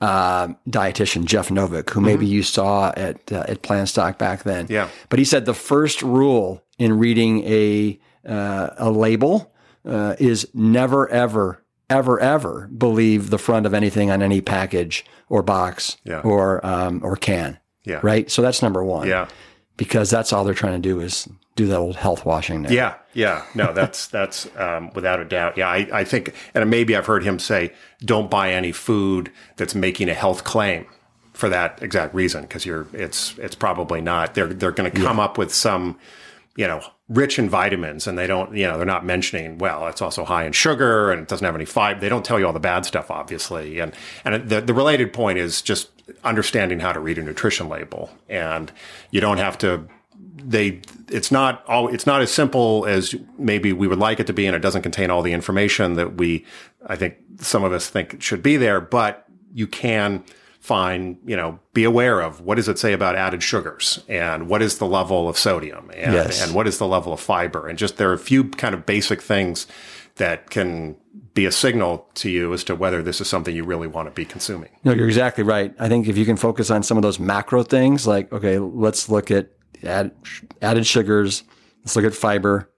uh, 0.00 0.48
dietitian 0.68 1.24
Jeff 1.24 1.48
Novick, 1.48 1.90
who 1.90 2.00
mm-hmm. 2.00 2.04
maybe 2.04 2.26
you 2.26 2.42
saw 2.42 2.92
at 2.96 3.32
uh, 3.32 3.44
at 3.48 3.62
Plantstock 3.62 4.18
back 4.18 4.42
then. 4.42 4.66
Yeah, 4.68 4.88
but 5.08 5.18
he 5.18 5.24
said 5.24 5.46
the 5.46 5.54
first 5.54 6.02
rule 6.02 6.62
in 6.78 6.98
reading 6.98 7.42
a 7.44 7.98
uh, 8.28 8.70
a 8.76 8.90
label 8.90 9.53
uh, 9.84 10.16
is 10.18 10.48
never 10.54 11.08
ever 11.08 11.62
ever 11.90 12.18
ever 12.20 12.68
believe 12.68 13.30
the 13.30 13.38
front 13.38 13.66
of 13.66 13.74
anything 13.74 14.10
on 14.10 14.22
any 14.22 14.40
package 14.40 15.04
or 15.28 15.42
box 15.42 15.96
yeah. 16.04 16.20
or 16.20 16.64
um, 16.64 17.00
or 17.02 17.16
can. 17.16 17.58
Yeah. 17.84 18.00
Right. 18.02 18.30
So 18.30 18.42
that's 18.42 18.62
number 18.62 18.82
one. 18.82 19.08
Yeah. 19.08 19.28
Because 19.76 20.08
that's 20.08 20.32
all 20.32 20.44
they're 20.44 20.54
trying 20.54 20.80
to 20.80 20.88
do 20.88 21.00
is 21.00 21.28
do 21.56 21.66
that 21.66 21.76
old 21.76 21.96
health 21.96 22.24
washing 22.24 22.62
there. 22.62 22.72
Yeah, 22.72 22.94
yeah, 23.12 23.44
no, 23.54 23.72
that's 23.74 24.06
that's 24.08 24.48
um, 24.56 24.90
without 24.94 25.20
a 25.20 25.24
doubt. 25.24 25.56
Yeah, 25.56 25.68
I, 25.68 25.88
I 25.92 26.04
think, 26.04 26.34
and 26.54 26.68
maybe 26.68 26.96
I've 26.96 27.06
heard 27.06 27.24
him 27.24 27.38
say, 27.38 27.72
"Don't 28.04 28.30
buy 28.30 28.52
any 28.52 28.72
food 28.72 29.30
that's 29.56 29.74
making 29.74 30.08
a 30.08 30.14
health 30.14 30.44
claim." 30.44 30.86
For 31.32 31.48
that 31.48 31.82
exact 31.82 32.14
reason, 32.14 32.42
because 32.42 32.64
you're, 32.64 32.86
it's 32.92 33.36
it's 33.38 33.56
probably 33.56 34.00
not. 34.00 34.34
They're 34.34 34.46
they're 34.46 34.70
going 34.70 34.88
to 34.88 34.96
come 34.96 35.18
yeah. 35.18 35.24
up 35.24 35.36
with 35.36 35.52
some, 35.52 35.98
you 36.54 36.68
know, 36.68 36.80
rich 37.08 37.38
in 37.38 37.50
vitamins, 37.50 38.06
and 38.06 38.16
they 38.16 38.26
don't, 38.26 38.56
you 38.56 38.66
know, 38.66 38.76
they're 38.76 38.86
not 38.86 39.04
mentioning. 39.04 39.58
Well, 39.58 39.86
it's 39.88 40.00
also 40.00 40.24
high 40.24 40.44
in 40.44 40.52
sugar, 40.52 41.10
and 41.10 41.22
it 41.22 41.28
doesn't 41.28 41.44
have 41.44 41.54
any 41.54 41.66
fiber. 41.66 42.00
They 42.00 42.08
don't 42.08 42.24
tell 42.24 42.38
you 42.38 42.46
all 42.46 42.52
the 42.52 42.60
bad 42.60 42.86
stuff, 42.86 43.10
obviously. 43.10 43.78
And 43.78 43.92
and 44.24 44.48
the 44.48 44.60
the 44.60 44.74
related 44.74 45.12
point 45.12 45.38
is 45.38 45.62
just 45.62 45.90
understanding 46.22 46.80
how 46.80 46.92
to 46.92 47.00
read 47.00 47.18
a 47.18 47.22
nutrition 47.22 47.68
label, 47.68 48.10
and 48.28 48.72
you 49.10 49.20
don't 49.20 49.38
have 49.38 49.58
to 49.58 49.86
they 50.36 50.80
it's 51.10 51.30
not 51.30 51.64
all 51.66 51.88
it's 51.88 52.06
not 52.06 52.20
as 52.20 52.30
simple 52.30 52.84
as 52.86 53.14
maybe 53.38 53.72
we 53.72 53.86
would 53.86 53.98
like 53.98 54.18
it 54.20 54.26
to 54.26 54.32
be 54.32 54.46
and 54.46 54.56
it 54.56 54.60
doesn't 54.60 54.82
contain 54.82 55.10
all 55.10 55.22
the 55.22 55.32
information 55.32 55.94
that 55.94 56.16
we 56.16 56.44
I 56.86 56.96
think 56.96 57.16
some 57.38 57.62
of 57.64 57.72
us 57.72 57.88
think 57.88 58.20
should 58.20 58.42
be 58.42 58.56
there 58.56 58.80
but 58.80 59.26
you 59.52 59.66
can 59.66 60.24
find 60.64 61.18
you 61.26 61.36
know 61.36 61.58
be 61.74 61.84
aware 61.84 62.22
of 62.22 62.40
what 62.40 62.54
does 62.54 62.70
it 62.70 62.78
say 62.78 62.94
about 62.94 63.14
added 63.14 63.42
sugars 63.42 64.02
and 64.08 64.48
what 64.48 64.62
is 64.62 64.78
the 64.78 64.86
level 64.86 65.28
of 65.28 65.36
sodium 65.36 65.90
and, 65.94 66.14
yes. 66.14 66.42
and 66.42 66.54
what 66.54 66.66
is 66.66 66.78
the 66.78 66.86
level 66.86 67.12
of 67.12 67.20
fiber 67.20 67.68
and 67.68 67.78
just 67.78 67.98
there 67.98 68.08
are 68.08 68.14
a 68.14 68.18
few 68.18 68.44
kind 68.44 68.74
of 68.74 68.86
basic 68.86 69.20
things 69.20 69.66
that 70.14 70.48
can 70.48 70.96
be 71.34 71.44
a 71.44 71.52
signal 71.52 72.08
to 72.14 72.30
you 72.30 72.54
as 72.54 72.64
to 72.64 72.74
whether 72.74 73.02
this 73.02 73.20
is 73.20 73.28
something 73.28 73.54
you 73.54 73.62
really 73.62 73.88
want 73.88 74.08
to 74.08 74.14
be 74.14 74.24
consuming. 74.24 74.70
No, 74.84 74.92
you're 74.92 75.06
exactly 75.06 75.44
right. 75.44 75.74
I 75.78 75.88
think 75.88 76.08
if 76.08 76.16
you 76.16 76.24
can 76.24 76.36
focus 76.36 76.70
on 76.70 76.82
some 76.82 76.96
of 76.96 77.02
those 77.02 77.18
macro 77.18 77.62
things, 77.62 78.06
like, 78.06 78.32
okay, 78.32 78.58
let's 78.58 79.10
look 79.10 79.30
at 79.30 79.50
add, 79.84 80.12
added 80.62 80.86
sugars. 80.86 81.42
Let's 81.80 81.96
look 81.96 82.04
at 82.04 82.14
fiber 82.14 82.70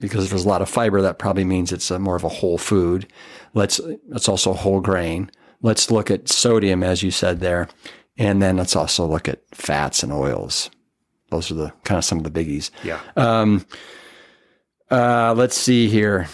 because 0.00 0.24
if 0.24 0.30
there's 0.30 0.46
a 0.46 0.48
lot 0.48 0.62
of 0.62 0.68
fiber, 0.68 1.02
that 1.02 1.18
probably 1.18 1.44
means 1.44 1.70
it's 1.70 1.90
a, 1.90 1.98
more 1.98 2.16
of 2.16 2.24
a 2.24 2.28
whole 2.28 2.58
food. 2.58 3.06
Let's, 3.52 3.78
it's 4.12 4.28
also 4.28 4.54
whole 4.54 4.80
grain. 4.80 5.30
Let's 5.62 5.90
look 5.90 6.10
at 6.10 6.28
sodium, 6.28 6.82
as 6.82 7.02
you 7.02 7.10
said 7.10 7.40
there. 7.40 7.68
And 8.18 8.42
then 8.42 8.56
let's 8.56 8.76
also 8.76 9.06
look 9.06 9.28
at 9.28 9.42
fats 9.52 10.02
and 10.02 10.12
oils. 10.12 10.70
Those 11.30 11.50
are 11.50 11.54
the 11.54 11.72
kind 11.84 11.98
of 11.98 12.04
some 12.04 12.18
of 12.18 12.24
the 12.24 12.30
biggies. 12.30 12.70
Yeah. 12.82 13.00
Um, 13.16 13.66
uh, 14.90 15.34
let's 15.36 15.56
see 15.56 15.88
here. 15.88 16.28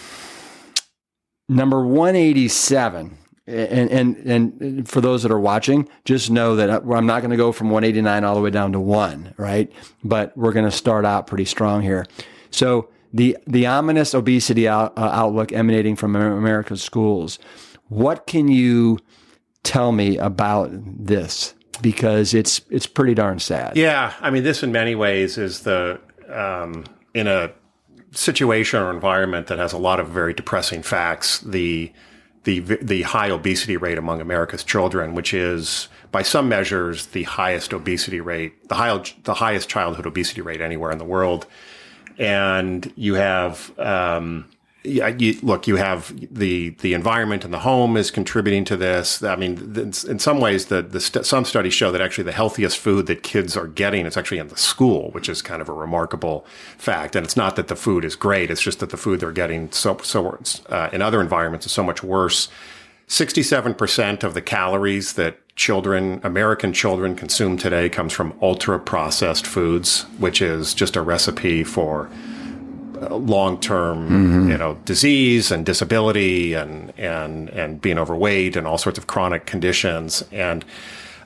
Number 1.47 1.85
187 1.85 3.17
and 3.47 3.89
and 3.89 4.17
and 4.17 4.89
for 4.89 4.99
those 4.99 5.23
that 5.23 5.31
are 5.31 5.39
watching, 5.39 5.87
just 6.03 6.29
know 6.29 6.57
that 6.57 6.69
I'm 6.69 7.05
not 7.05 7.21
going 7.21 7.31
to 7.31 7.37
go 7.37 7.51
from 7.51 7.69
189 7.69 8.23
all 8.23 8.35
the 8.35 8.41
way 8.41 8.49
down 8.49 8.73
to 8.73 8.79
one, 8.79 9.33
right? 9.37 9.71
But 10.03 10.37
we're 10.37 10.51
going 10.51 10.65
to 10.65 10.71
start 10.71 11.05
out 11.05 11.27
pretty 11.27 11.45
strong 11.45 11.81
here. 11.81 12.05
So 12.51 12.89
the 13.13 13.37
the 13.47 13.65
ominous 13.65 14.13
obesity 14.13 14.67
out, 14.67 14.97
uh, 14.97 15.09
outlook 15.13 15.53
emanating 15.53 15.95
from 15.95 16.15
America's 16.15 16.83
schools. 16.83 17.39
What 17.89 18.27
can 18.27 18.47
you 18.47 18.99
tell 19.63 19.91
me 19.91 20.17
about 20.17 20.69
this? 20.73 21.53
Because 21.81 22.33
it's 22.33 22.61
it's 22.69 22.87
pretty 22.87 23.13
darn 23.13 23.39
sad. 23.39 23.77
Yeah, 23.77 24.13
I 24.19 24.29
mean, 24.31 24.43
this 24.43 24.63
in 24.63 24.71
many 24.71 24.95
ways 24.95 25.37
is 25.37 25.61
the 25.61 25.99
um, 26.27 26.85
in 27.13 27.27
a 27.27 27.51
situation 28.11 28.81
or 28.81 28.91
environment 28.91 29.47
that 29.47 29.59
has 29.59 29.73
a 29.73 29.77
lot 29.77 29.99
of 29.99 30.07
very 30.09 30.33
depressing 30.33 30.81
facts. 30.81 31.39
The 31.39 31.91
the 32.45 32.59
the 32.59 33.01
high 33.03 33.29
obesity 33.29 33.77
rate 33.77 33.97
among 33.97 34.21
America's 34.21 34.63
children, 34.63 35.13
which 35.13 35.33
is 35.33 35.87
by 36.11 36.23
some 36.23 36.47
measures 36.49 37.07
the 37.07 37.23
highest 37.23 37.73
obesity 37.73 38.21
rate, 38.21 38.69
the 38.69 38.75
high, 38.75 39.03
the 39.23 39.33
highest 39.33 39.69
childhood 39.69 40.05
obesity 40.05 40.41
rate 40.41 40.61
anywhere 40.61 40.91
in 40.91 40.97
the 40.97 41.05
world. 41.05 41.45
And 42.17 42.91
you 42.95 43.15
have 43.15 43.77
um, 43.77 44.49
yeah, 44.87 45.07
you, 45.07 45.37
look, 45.41 45.67
you 45.67 45.75
have 45.75 46.13
the 46.31 46.69
the 46.69 46.93
environment 46.93 47.43
and 47.43 47.53
the 47.53 47.59
home 47.59 47.97
is 47.97 48.09
contributing 48.09 48.63
to 48.65 48.77
this. 48.77 49.21
I 49.21 49.35
mean, 49.35 49.75
in 49.75 50.19
some 50.19 50.39
ways, 50.39 50.67
the, 50.67 50.81
the 50.81 50.99
st- 50.99 51.25
some 51.25 51.45
studies 51.45 51.73
show 51.73 51.91
that 51.91 52.01
actually 52.01 52.23
the 52.23 52.31
healthiest 52.31 52.77
food 52.77 53.05
that 53.07 53.23
kids 53.23 53.57
are 53.57 53.67
getting 53.67 54.05
is 54.05 54.17
actually 54.17 54.39
in 54.39 54.47
the 54.47 54.57
school, 54.57 55.11
which 55.11 55.29
is 55.29 55.41
kind 55.41 55.61
of 55.61 55.69
a 55.69 55.73
remarkable 55.73 56.45
fact. 56.77 57.15
And 57.15 57.25
it's 57.25 57.37
not 57.37 57.55
that 57.57 57.67
the 57.67 57.75
food 57.75 58.05
is 58.05 58.15
great; 58.15 58.49
it's 58.49 58.61
just 58.61 58.79
that 58.79 58.89
the 58.89 58.97
food 58.97 59.19
they're 59.19 59.31
getting 59.31 59.71
so 59.71 59.97
so 60.03 60.39
uh, 60.69 60.89
in 60.93 61.01
other 61.01 61.21
environments 61.21 61.65
is 61.65 61.71
so 61.71 61.83
much 61.83 62.01
worse. 62.01 62.49
Sixty-seven 63.07 63.73
percent 63.75 64.23
of 64.23 64.33
the 64.33 64.41
calories 64.41 65.13
that 65.13 65.37
children, 65.55 66.21
American 66.23 66.71
children, 66.73 67.15
consume 67.15 67.57
today 67.57 67.89
comes 67.89 68.13
from 68.13 68.37
ultra 68.41 68.79
processed 68.79 69.47
foods, 69.47 70.03
which 70.17 70.41
is 70.41 70.73
just 70.73 70.95
a 70.95 71.01
recipe 71.01 71.63
for 71.63 72.09
long 73.09 73.59
term, 73.59 74.09
mm-hmm. 74.09 74.49
you 74.49 74.57
know, 74.57 74.75
disease 74.85 75.51
and 75.51 75.65
disability 75.65 76.53
and 76.53 76.93
and 76.97 77.49
and 77.49 77.81
being 77.81 77.97
overweight 77.97 78.55
and 78.55 78.67
all 78.67 78.77
sorts 78.77 78.97
of 78.97 79.07
chronic 79.07 79.45
conditions 79.45 80.23
and. 80.31 80.65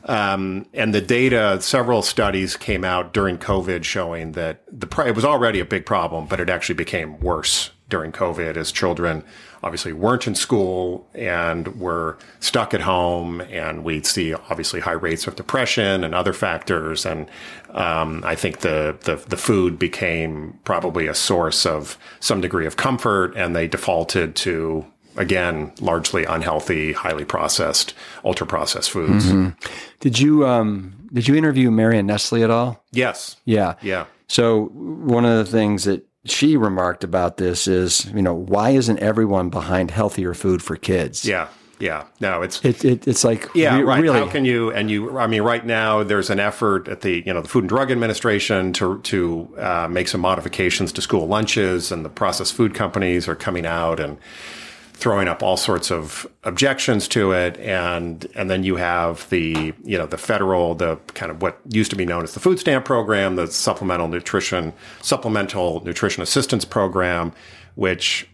Um, 0.05 0.65
and 0.73 0.95
the 0.95 0.99
data, 1.01 1.61
several 1.61 2.01
studies 2.01 2.57
came 2.57 2.83
out 2.83 3.13
during 3.13 3.37
COVID 3.37 3.83
showing 3.83 4.31
that 4.31 4.63
the 4.67 4.87
it 5.05 5.13
was 5.13 5.23
already 5.23 5.59
a 5.59 5.65
big 5.65 5.85
problem, 5.85 6.25
but 6.25 6.39
it 6.39 6.49
actually 6.49 6.73
became 6.73 7.19
worse 7.19 7.69
during 7.87 8.11
COVID 8.11 8.57
as 8.57 8.71
children 8.71 9.23
obviously 9.63 9.93
weren't 9.93 10.27
in 10.27 10.35
school 10.35 11.07
and 11.13 11.79
were 11.79 12.17
stuck 12.39 12.73
at 12.73 12.81
home. 12.81 13.41
And 13.41 13.83
we'd 13.83 14.05
see 14.05 14.33
obviously 14.33 14.79
high 14.79 14.91
rates 14.91 15.27
of 15.27 15.35
depression 15.35 16.03
and 16.03 16.15
other 16.15 16.33
factors. 16.33 17.05
And 17.05 17.29
um, 17.71 18.23
I 18.25 18.35
think 18.35 18.59
the, 18.59 18.97
the, 19.01 19.15
the 19.15 19.37
food 19.37 19.77
became 19.77 20.59
probably 20.63 21.07
a 21.07 21.15
source 21.15 21.65
of 21.65 21.97
some 22.19 22.41
degree 22.41 22.65
of 22.65 22.77
comfort, 22.77 23.35
and 23.35 23.55
they 23.55 23.67
defaulted 23.67 24.35
to 24.37 24.85
again, 25.17 25.73
largely 25.81 26.23
unhealthy, 26.23 26.93
highly 26.93 27.25
processed, 27.25 27.93
ultra 28.23 28.47
processed 28.47 28.91
foods. 28.91 29.29
Did 29.99 30.19
you 30.19 30.47
um, 30.47 31.09
did 31.13 31.27
you 31.27 31.35
interview 31.35 31.71
Marion 31.71 32.05
Nestle 32.05 32.43
at 32.43 32.49
all? 32.49 32.83
Yes. 32.91 33.37
Yeah. 33.45 33.75
Yeah. 33.81 34.05
So 34.27 34.67
one 34.73 35.25
of 35.25 35.37
the 35.37 35.51
things 35.51 35.83
that 35.83 36.07
she 36.25 36.55
remarked 36.57 37.03
about 37.03 37.37
this 37.37 37.67
is, 37.67 38.05
you 38.13 38.21
know, 38.21 38.33
why 38.33 38.71
isn't 38.71 38.99
everyone 38.99 39.49
behind 39.49 39.91
healthier 39.91 40.33
food 40.33 40.61
for 40.61 40.75
kids? 40.75 41.25
Yeah. 41.25 41.47
Yeah. 41.79 42.05
No, 42.19 42.43
it's 42.43 42.63
It, 42.63 42.85
it, 42.85 43.07
it's 43.07 43.23
like 43.23 43.49
Yeah, 43.55 43.77
re- 43.77 43.83
right. 43.83 44.01
really 44.03 44.19
How 44.19 44.27
can 44.27 44.45
you? 44.45 44.71
And 44.71 44.91
you, 44.91 45.17
I 45.17 45.25
mean, 45.25 45.41
right 45.41 45.65
now 45.65 46.03
there's 46.03 46.29
an 46.29 46.39
effort 46.39 46.87
at 46.87 47.01
the 47.01 47.23
you 47.25 47.33
know 47.33 47.41
the 47.41 47.49
Food 47.49 47.63
and 47.63 47.69
Drug 47.69 47.89
Administration 47.89 48.71
to 48.73 48.99
to 48.99 49.49
uh, 49.57 49.87
make 49.89 50.07
some 50.07 50.21
modifications 50.21 50.93
to 50.93 51.01
school 51.01 51.25
lunches, 51.27 51.91
and 51.91 52.05
the 52.05 52.09
processed 52.09 52.53
food 52.53 52.75
companies 52.75 53.27
are 53.27 53.35
coming 53.35 53.65
out 53.65 53.99
and 53.99 54.19
throwing 55.01 55.27
up 55.27 55.41
all 55.41 55.57
sorts 55.57 55.91
of 55.91 56.27
objections 56.43 57.07
to 57.09 57.31
it, 57.31 57.57
and 57.57 58.25
and 58.35 58.49
then 58.49 58.63
you 58.63 58.77
have 58.77 59.27
the 59.29 59.73
you 59.83 59.97
know 59.97 60.05
the 60.05 60.17
federal 60.17 60.75
the 60.75 60.95
kind 61.15 61.31
of 61.31 61.41
what 61.41 61.59
used 61.69 61.89
to 61.89 61.97
be 61.97 62.05
known 62.05 62.23
as 62.23 62.33
the 62.33 62.39
food 62.39 62.59
stamp 62.59 62.85
program, 62.85 63.35
the 63.35 63.47
supplemental 63.47 64.07
nutrition 64.07 64.71
supplemental 65.01 65.83
nutrition 65.83 66.23
assistance 66.23 66.63
program, 66.63 67.33
which 67.75 68.29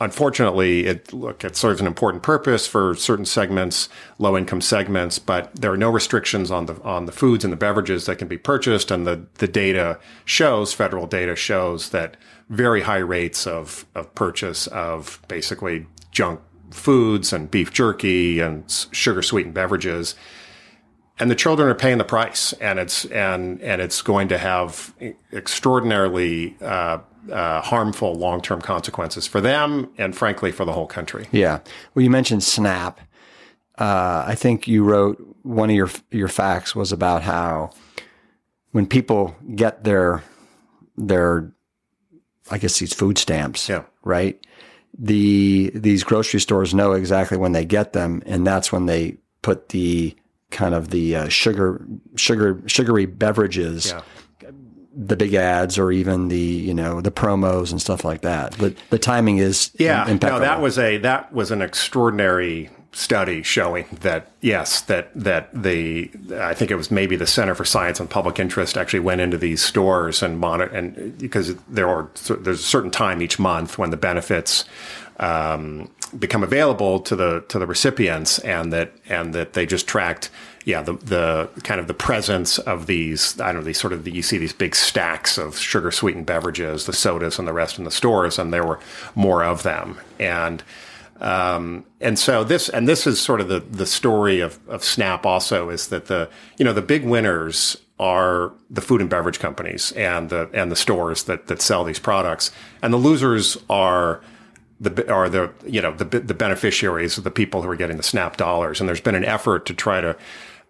unfortunately, 0.00 0.86
it 0.86 1.12
look 1.12 1.44
it 1.44 1.56
serves 1.56 1.80
an 1.80 1.86
important 1.86 2.22
purpose 2.22 2.66
for 2.66 2.94
certain 2.94 3.24
segments, 3.24 3.88
low 4.18 4.36
income 4.36 4.60
segments, 4.60 5.18
but 5.18 5.54
there 5.54 5.72
are 5.72 5.76
no 5.76 5.90
restrictions 5.90 6.50
on 6.50 6.66
the 6.66 6.80
on 6.82 7.06
the 7.06 7.12
foods 7.12 7.44
and 7.44 7.52
the 7.52 7.56
beverages 7.56 8.06
that 8.06 8.18
can 8.18 8.28
be 8.28 8.38
purchased, 8.38 8.90
and 8.90 9.06
the 9.06 9.26
the 9.34 9.48
data 9.48 9.98
shows 10.24 10.72
federal 10.72 11.06
data 11.06 11.34
shows 11.34 11.90
that 11.90 12.16
very 12.48 12.82
high 12.82 12.98
rates 12.98 13.46
of 13.46 13.86
of 13.94 14.14
purchase 14.14 14.66
of 14.68 15.20
basically 15.28 15.86
junk 16.14 16.40
foods 16.70 17.30
and 17.32 17.50
beef 17.50 17.70
jerky 17.72 18.40
and 18.40 18.64
sugar 18.90 19.20
sweetened 19.22 19.54
beverages 19.54 20.14
and 21.18 21.30
the 21.30 21.34
children 21.36 21.68
are 21.68 21.76
paying 21.76 21.98
the 21.98 22.04
price, 22.04 22.52
and 22.54 22.80
it's 22.80 23.04
and 23.04 23.62
and 23.62 23.80
it's 23.80 24.02
going 24.02 24.26
to 24.28 24.36
have 24.36 24.92
extraordinarily 25.32 26.56
uh, 26.60 26.98
uh, 27.30 27.60
harmful 27.60 28.14
long 28.14 28.40
term 28.42 28.60
consequences 28.60 29.24
for 29.24 29.40
them, 29.40 29.88
and 29.96 30.16
frankly 30.16 30.50
for 30.50 30.64
the 30.64 30.72
whole 30.72 30.88
country. 30.88 31.28
Yeah. 31.30 31.60
Well, 31.94 32.02
you 32.02 32.10
mentioned 32.10 32.42
SNAP. 32.42 32.98
Uh, 33.78 34.24
I 34.26 34.34
think 34.34 34.66
you 34.66 34.82
wrote 34.82 35.24
one 35.44 35.70
of 35.70 35.76
your 35.76 35.90
your 36.10 36.26
facts 36.26 36.74
was 36.74 36.90
about 36.90 37.22
how 37.22 37.70
when 38.72 38.84
people 38.84 39.36
get 39.54 39.84
their 39.84 40.24
their 40.96 41.52
I 42.50 42.58
guess 42.58 42.78
these 42.80 42.92
food 42.92 43.18
stamps, 43.18 43.68
Yeah. 43.68 43.84
right? 44.02 44.44
The 44.98 45.72
these 45.74 46.04
grocery 46.04 46.40
stores 46.40 46.72
know 46.74 46.92
exactly 46.92 47.36
when 47.36 47.52
they 47.52 47.64
get 47.64 47.92
them, 47.92 48.22
and 48.26 48.46
that's 48.46 48.70
when 48.72 48.86
they 48.86 49.16
put 49.42 49.70
the 49.70 50.14
kind 50.50 50.74
of 50.74 50.90
the 50.90 51.16
uh, 51.16 51.28
sugar 51.28 51.84
sugar 52.16 52.62
sugary 52.66 53.06
beverages 53.06 53.92
Yeah. 53.92 54.50
the 54.96 55.16
big 55.16 55.34
ads 55.34 55.78
or 55.78 55.90
even 55.90 56.28
the 56.28 56.38
you 56.38 56.72
know 56.72 57.00
the 57.00 57.10
promos 57.10 57.72
and 57.72 57.80
stuff 57.80 58.04
like 58.04 58.20
that. 58.20 58.56
But 58.58 58.74
the 58.90 58.98
timing 58.98 59.38
is 59.38 59.72
Yeah, 59.78 60.08
impeccable. 60.08 60.38
no, 60.40 60.46
that 60.46 60.60
was 60.60 60.78
a 60.78 60.98
that 60.98 61.32
was 61.32 61.50
an 61.50 61.60
extraordinary 61.60 62.70
study 62.94 63.42
showing 63.42 63.86
that 64.00 64.30
yes, 64.40 64.80
that 64.82 65.10
that 65.14 65.50
the 65.52 66.10
I 66.34 66.54
think 66.54 66.70
it 66.70 66.76
was 66.76 66.90
maybe 66.90 67.16
the 67.16 67.26
Center 67.26 67.54
for 67.54 67.64
Science 67.64 68.00
and 68.00 68.08
Public 68.08 68.38
Interest 68.38 68.76
actually 68.76 69.00
went 69.00 69.20
into 69.20 69.36
these 69.36 69.62
stores 69.62 70.22
and 70.22 70.38
monitor 70.38 70.74
and 70.74 71.18
because 71.18 71.54
there 71.68 71.88
are 71.88 72.08
there's 72.28 72.60
a 72.60 72.62
certain 72.62 72.90
time 72.90 73.20
each 73.20 73.38
month 73.38 73.78
when 73.78 73.90
the 73.90 73.96
benefits 73.96 74.64
um, 75.18 75.90
become 76.18 76.42
available 76.42 77.00
to 77.00 77.16
the 77.16 77.44
to 77.48 77.58
the 77.58 77.66
recipients 77.66 78.38
and 78.40 78.72
that 78.72 78.92
and 79.08 79.34
that 79.34 79.52
they 79.52 79.66
just 79.66 79.86
tracked 79.86 80.30
yeah 80.64 80.80
the 80.80 80.94
the 80.94 81.48
kind 81.62 81.80
of 81.80 81.88
the 81.88 81.94
presence 81.94 82.58
of 82.58 82.86
these 82.86 83.40
I 83.40 83.46
don't 83.46 83.56
know 83.56 83.64
these 83.66 83.80
sort 83.80 83.92
of 83.92 84.06
you 84.06 84.22
see 84.22 84.38
these 84.38 84.52
big 84.52 84.74
stacks 84.74 85.38
of 85.38 85.56
sugar 85.56 85.90
sweetened 85.90 86.26
beverages 86.26 86.86
the 86.86 86.92
sodas 86.92 87.38
and 87.38 87.46
the 87.48 87.52
rest 87.52 87.78
in 87.78 87.84
the 87.84 87.90
stores 87.90 88.38
and 88.38 88.52
there 88.52 88.64
were 88.64 88.80
more 89.14 89.42
of 89.44 89.62
them. 89.62 89.98
And 90.18 90.62
um, 91.20 91.84
and 92.00 92.18
so 92.18 92.42
this 92.44 92.68
and 92.68 92.88
this 92.88 93.06
is 93.06 93.20
sort 93.20 93.40
of 93.40 93.48
the 93.48 93.60
the 93.60 93.86
story 93.86 94.40
of 94.40 94.58
of 94.68 94.82
SNAP 94.82 95.24
also 95.24 95.70
is 95.70 95.88
that 95.88 96.06
the 96.06 96.28
you 96.58 96.64
know 96.64 96.72
the 96.72 96.82
big 96.82 97.04
winners 97.04 97.76
are 98.00 98.52
the 98.70 98.80
food 98.80 99.00
and 99.00 99.08
beverage 99.08 99.38
companies 99.38 99.92
and 99.92 100.30
the 100.30 100.50
and 100.52 100.70
the 100.72 100.76
stores 100.76 101.24
that 101.24 101.46
that 101.46 101.62
sell 101.62 101.84
these 101.84 101.98
products. 101.98 102.50
And 102.82 102.92
the 102.92 102.98
losers 102.98 103.56
are 103.70 104.20
the 104.80 105.10
are 105.10 105.28
the 105.28 105.52
you 105.64 105.80
know 105.80 105.94
the 105.94 106.04
the 106.04 106.34
beneficiaries 106.34 107.16
of 107.16 107.24
the 107.24 107.30
people 107.30 107.62
who 107.62 107.70
are 107.70 107.76
getting 107.76 107.96
the 107.96 108.02
SNAP 108.02 108.36
dollars. 108.36 108.80
And 108.80 108.88
there's 108.88 109.00
been 109.00 109.14
an 109.14 109.24
effort 109.24 109.66
to 109.66 109.74
try 109.74 110.00
to 110.00 110.16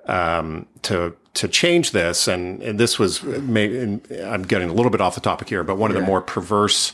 um, 0.06 0.66
to 0.82 1.16
to 1.34 1.48
change 1.48 1.92
this. 1.92 2.28
And, 2.28 2.62
and 2.62 2.78
this 2.78 2.98
was 2.98 3.22
made, 3.22 3.72
and 3.72 4.06
I'm 4.22 4.42
getting 4.42 4.68
a 4.68 4.74
little 4.74 4.90
bit 4.90 5.00
off 5.00 5.14
the 5.14 5.20
topic 5.22 5.48
here 5.48 5.64
but 5.64 5.76
one 5.76 5.90
of 5.90 5.96
the 5.96 6.02
more 6.02 6.20
perverse 6.20 6.92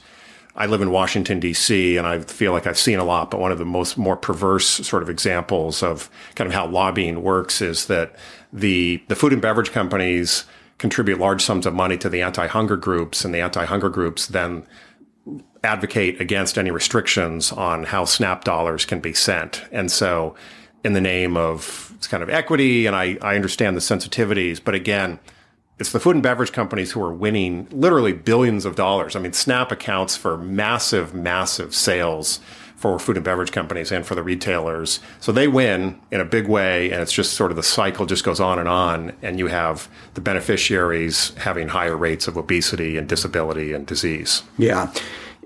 I 0.57 0.67
live 0.67 0.83
in 0.83 0.91
Washington 0.91 1.41
D.C. 1.41 1.97
and 1.97 2.07
I 2.07 2.21
feel 2.21 2.53
like 2.53 2.67
I've 2.67 2.79
seen 2.79 2.99
a 2.99 3.05
lot, 3.05 3.31
but 3.31 3.41
one 3.41 3.53
of 3.53 3.59
the 3.59 3.65
most 3.65 3.97
more 3.97 4.17
perverse 4.17 4.67
sort 4.67 5.03
of 5.03 5.09
examples 5.09 5.83
of 5.83 6.11
kind 6.35 6.49
of 6.49 6.55
how 6.55 6.67
lobbying 6.67 7.23
works 7.23 7.63
is 7.63 7.87
that 7.87 8.17
the 8.53 9.03
the 9.09 9.17
food 9.17 9.33
and 9.33 9.41
beverage 9.41 9.71
companies 9.73 10.45
contribute 10.79 11.19
large 11.19 11.43
sums 11.43 11.67
of 11.67 11.75
money 11.75 11.97
to 11.99 12.09
the 12.09 12.23
anti-hunger 12.23 12.77
groups, 12.77 13.25
and 13.25 13.35
the 13.35 13.41
anti-hunger 13.41 13.89
groups 13.89 14.27
then 14.29 14.67
advocate 15.63 16.21
against 16.21 16.57
any 16.57 16.71
restrictions 16.71 17.53
on 17.53 17.85
how 17.85 18.05
SNAP 18.05 18.45
dollars 18.45 18.85
can 18.85 18.99
be 18.99 19.13
sent, 19.13 19.63
and 19.71 19.91
so 19.91 20.35
in 20.83 20.95
the 20.95 21.01
name 21.01 21.37
of 21.37 21.95
kind 22.09 22.23
of 22.23 22.31
equity, 22.31 22.87
and 22.87 22.97
I, 22.97 23.19
I 23.21 23.37
understand 23.37 23.77
the 23.77 23.81
sensitivities, 23.81 24.61
but 24.63 24.75
again 24.75 25.21
it's 25.81 25.93
the 25.93 25.99
food 26.01 26.15
and 26.15 26.23
beverage 26.23 26.53
companies 26.53 26.93
who 26.93 27.03
are 27.03 27.13
winning 27.13 27.67
literally 27.71 28.13
billions 28.13 28.65
of 28.65 28.77
dollars. 28.77 29.17
I 29.17 29.21
mean, 29.21 29.33
SNAP 29.33 29.73
accounts 29.73 30.17
for 30.17 30.37
massive, 30.37 31.15
massive 31.15 31.75
sales 31.75 32.39
for 32.77 32.99
food 32.99 33.17
and 33.17 33.25
beverage 33.25 33.53
companies 33.53 33.91
and 33.93 34.07
for 34.07 34.15
the 34.15 34.23
retailers. 34.23 35.01
So 35.21 35.33
they 35.33 35.49
win 35.49 36.01
in 36.11 36.21
a 36.21 36.25
big 36.25 36.49
way, 36.49 36.91
and 36.91 37.03
it's 37.03 37.13
just 37.13 37.33
sort 37.35 37.51
of 37.51 37.57
the 37.57 37.63
cycle 37.63 38.07
just 38.07 38.25
goes 38.25 38.41
on 38.41 38.59
and 38.59 38.69
on. 38.69 39.13
And 39.21 39.39
you 39.39 39.49
have 39.49 39.89
the 40.15 40.21
beneficiaries 40.23 41.35
having 41.37 41.69
higher 41.69 41.97
rates 41.97 42.27
of 42.29 42.37
obesity 42.39 42.97
and 42.97 43.09
disability 43.09 43.73
and 43.75 43.87
disease. 43.87 44.43
Yeah. 44.57 44.93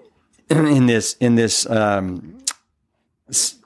In 0.51 0.87
this, 0.87 1.17
in 1.21 1.37
this, 1.37 1.69
um, 1.71 2.39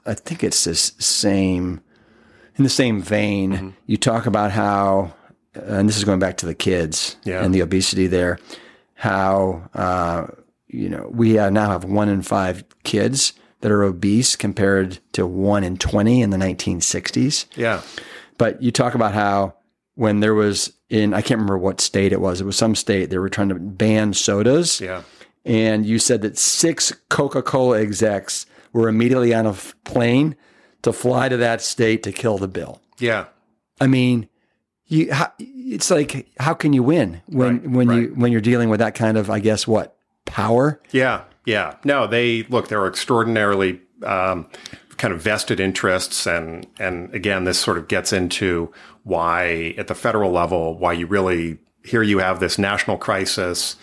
I 0.05 0.13
think 0.13 0.43
it's 0.45 0.63
this 0.63 0.93
same, 0.97 1.81
in 2.55 2.63
the 2.63 2.69
same 2.69 3.01
vein, 3.01 3.51
Mm-hmm. 3.51 3.69
you 3.85 3.97
talk 3.97 4.25
about 4.25 4.51
how, 4.51 5.13
and 5.65 5.87
this 5.89 5.97
is 5.97 6.03
going 6.03 6.19
back 6.19 6.37
to 6.37 6.45
the 6.45 6.55
kids 6.55 7.15
Yeah. 7.23 7.43
and 7.43 7.53
the 7.53 7.61
obesity 7.61 8.07
there, 8.07 8.39
how, 8.95 9.69
uh, 9.73 10.27
you 10.67 10.89
know, 10.89 11.09
we 11.11 11.33
now 11.33 11.69
have 11.71 11.83
one 11.83 12.09
in 12.09 12.21
five 12.21 12.63
kids 12.83 13.33
that 13.61 13.71
are 13.71 13.83
obese 13.83 14.35
compared 14.35 14.99
to 15.13 15.25
one 15.25 15.63
in 15.63 15.77
20 15.77 16.21
in 16.21 16.29
the 16.29 16.37
1960s. 16.37 17.45
Yeah. 17.55 17.81
But 18.37 18.61
you 18.61 18.71
talk 18.71 18.95
about 18.95 19.13
how 19.13 19.55
when 19.95 20.19
there 20.21 20.33
was 20.33 20.71
in, 20.89 21.13
I 21.13 21.21
can't 21.21 21.39
remember 21.39 21.57
what 21.57 21.81
state 21.81 22.13
it 22.13 22.21
was, 22.21 22.39
it 22.39 22.45
was 22.45 22.55
some 22.55 22.75
state, 22.75 23.09
they 23.09 23.17
were 23.17 23.29
trying 23.29 23.49
to 23.49 23.55
ban 23.55 24.13
sodas 24.13 24.79
Yeah. 24.79 25.01
and 25.45 25.85
you 25.85 25.99
said 25.99 26.21
that 26.21 26.37
six 26.37 26.93
Coca 27.09 27.41
Cola 27.41 27.79
execs 27.81 28.45
were 28.71 28.87
immediately 28.87 29.33
on 29.33 29.45
a 29.45 29.53
plane 29.83 30.35
to 30.83 30.93
fly 30.93 31.27
to 31.27 31.35
that 31.37 31.61
state 31.61 32.03
to 32.03 32.11
kill 32.13 32.37
the 32.37 32.47
bill. 32.47 32.79
Yeah. 32.99 33.25
I 33.81 33.87
mean, 33.87 34.29
you 34.89 35.09
it's 35.39 35.89
like 35.89 36.27
how 36.39 36.53
can 36.53 36.73
you 36.73 36.83
win 36.83 37.21
when 37.27 37.61
Right, 37.61 37.69
when 37.69 37.89
you 37.91 38.13
when 38.15 38.31
you're 38.31 38.41
dealing 38.41 38.69
with 38.69 38.79
that 38.79 38.95
kind 38.95 39.17
of 39.17 39.29
I 39.29 39.39
guess 39.39 39.65
what 39.67 39.95
power? 40.25 40.81
Yeah, 40.91 41.23
yeah. 41.45 41.75
No, 41.85 42.07
they 42.07 42.43
look. 42.43 42.67
There 42.67 42.81
are 42.81 42.87
extraordinarily 42.87 43.81
um, 44.03 44.47
kind 44.97 45.13
of 45.13 45.21
vested 45.21 45.59
interests, 45.59 46.27
and 46.27 46.67
and 46.79 47.13
again, 47.13 47.45
this 47.45 47.59
sort 47.59 47.77
of 47.77 47.87
gets 47.87 48.11
into 48.11 48.73
why 49.03 49.75
at 49.77 49.87
the 49.87 49.95
federal 49.95 50.31
level, 50.31 50.77
why 50.77 50.93
you 50.93 51.07
really 51.07 51.59
here 51.85 52.03
you 52.03 52.19
have 52.19 52.39
this 52.39 52.57
national 52.57 52.97
crisis. 52.97 53.77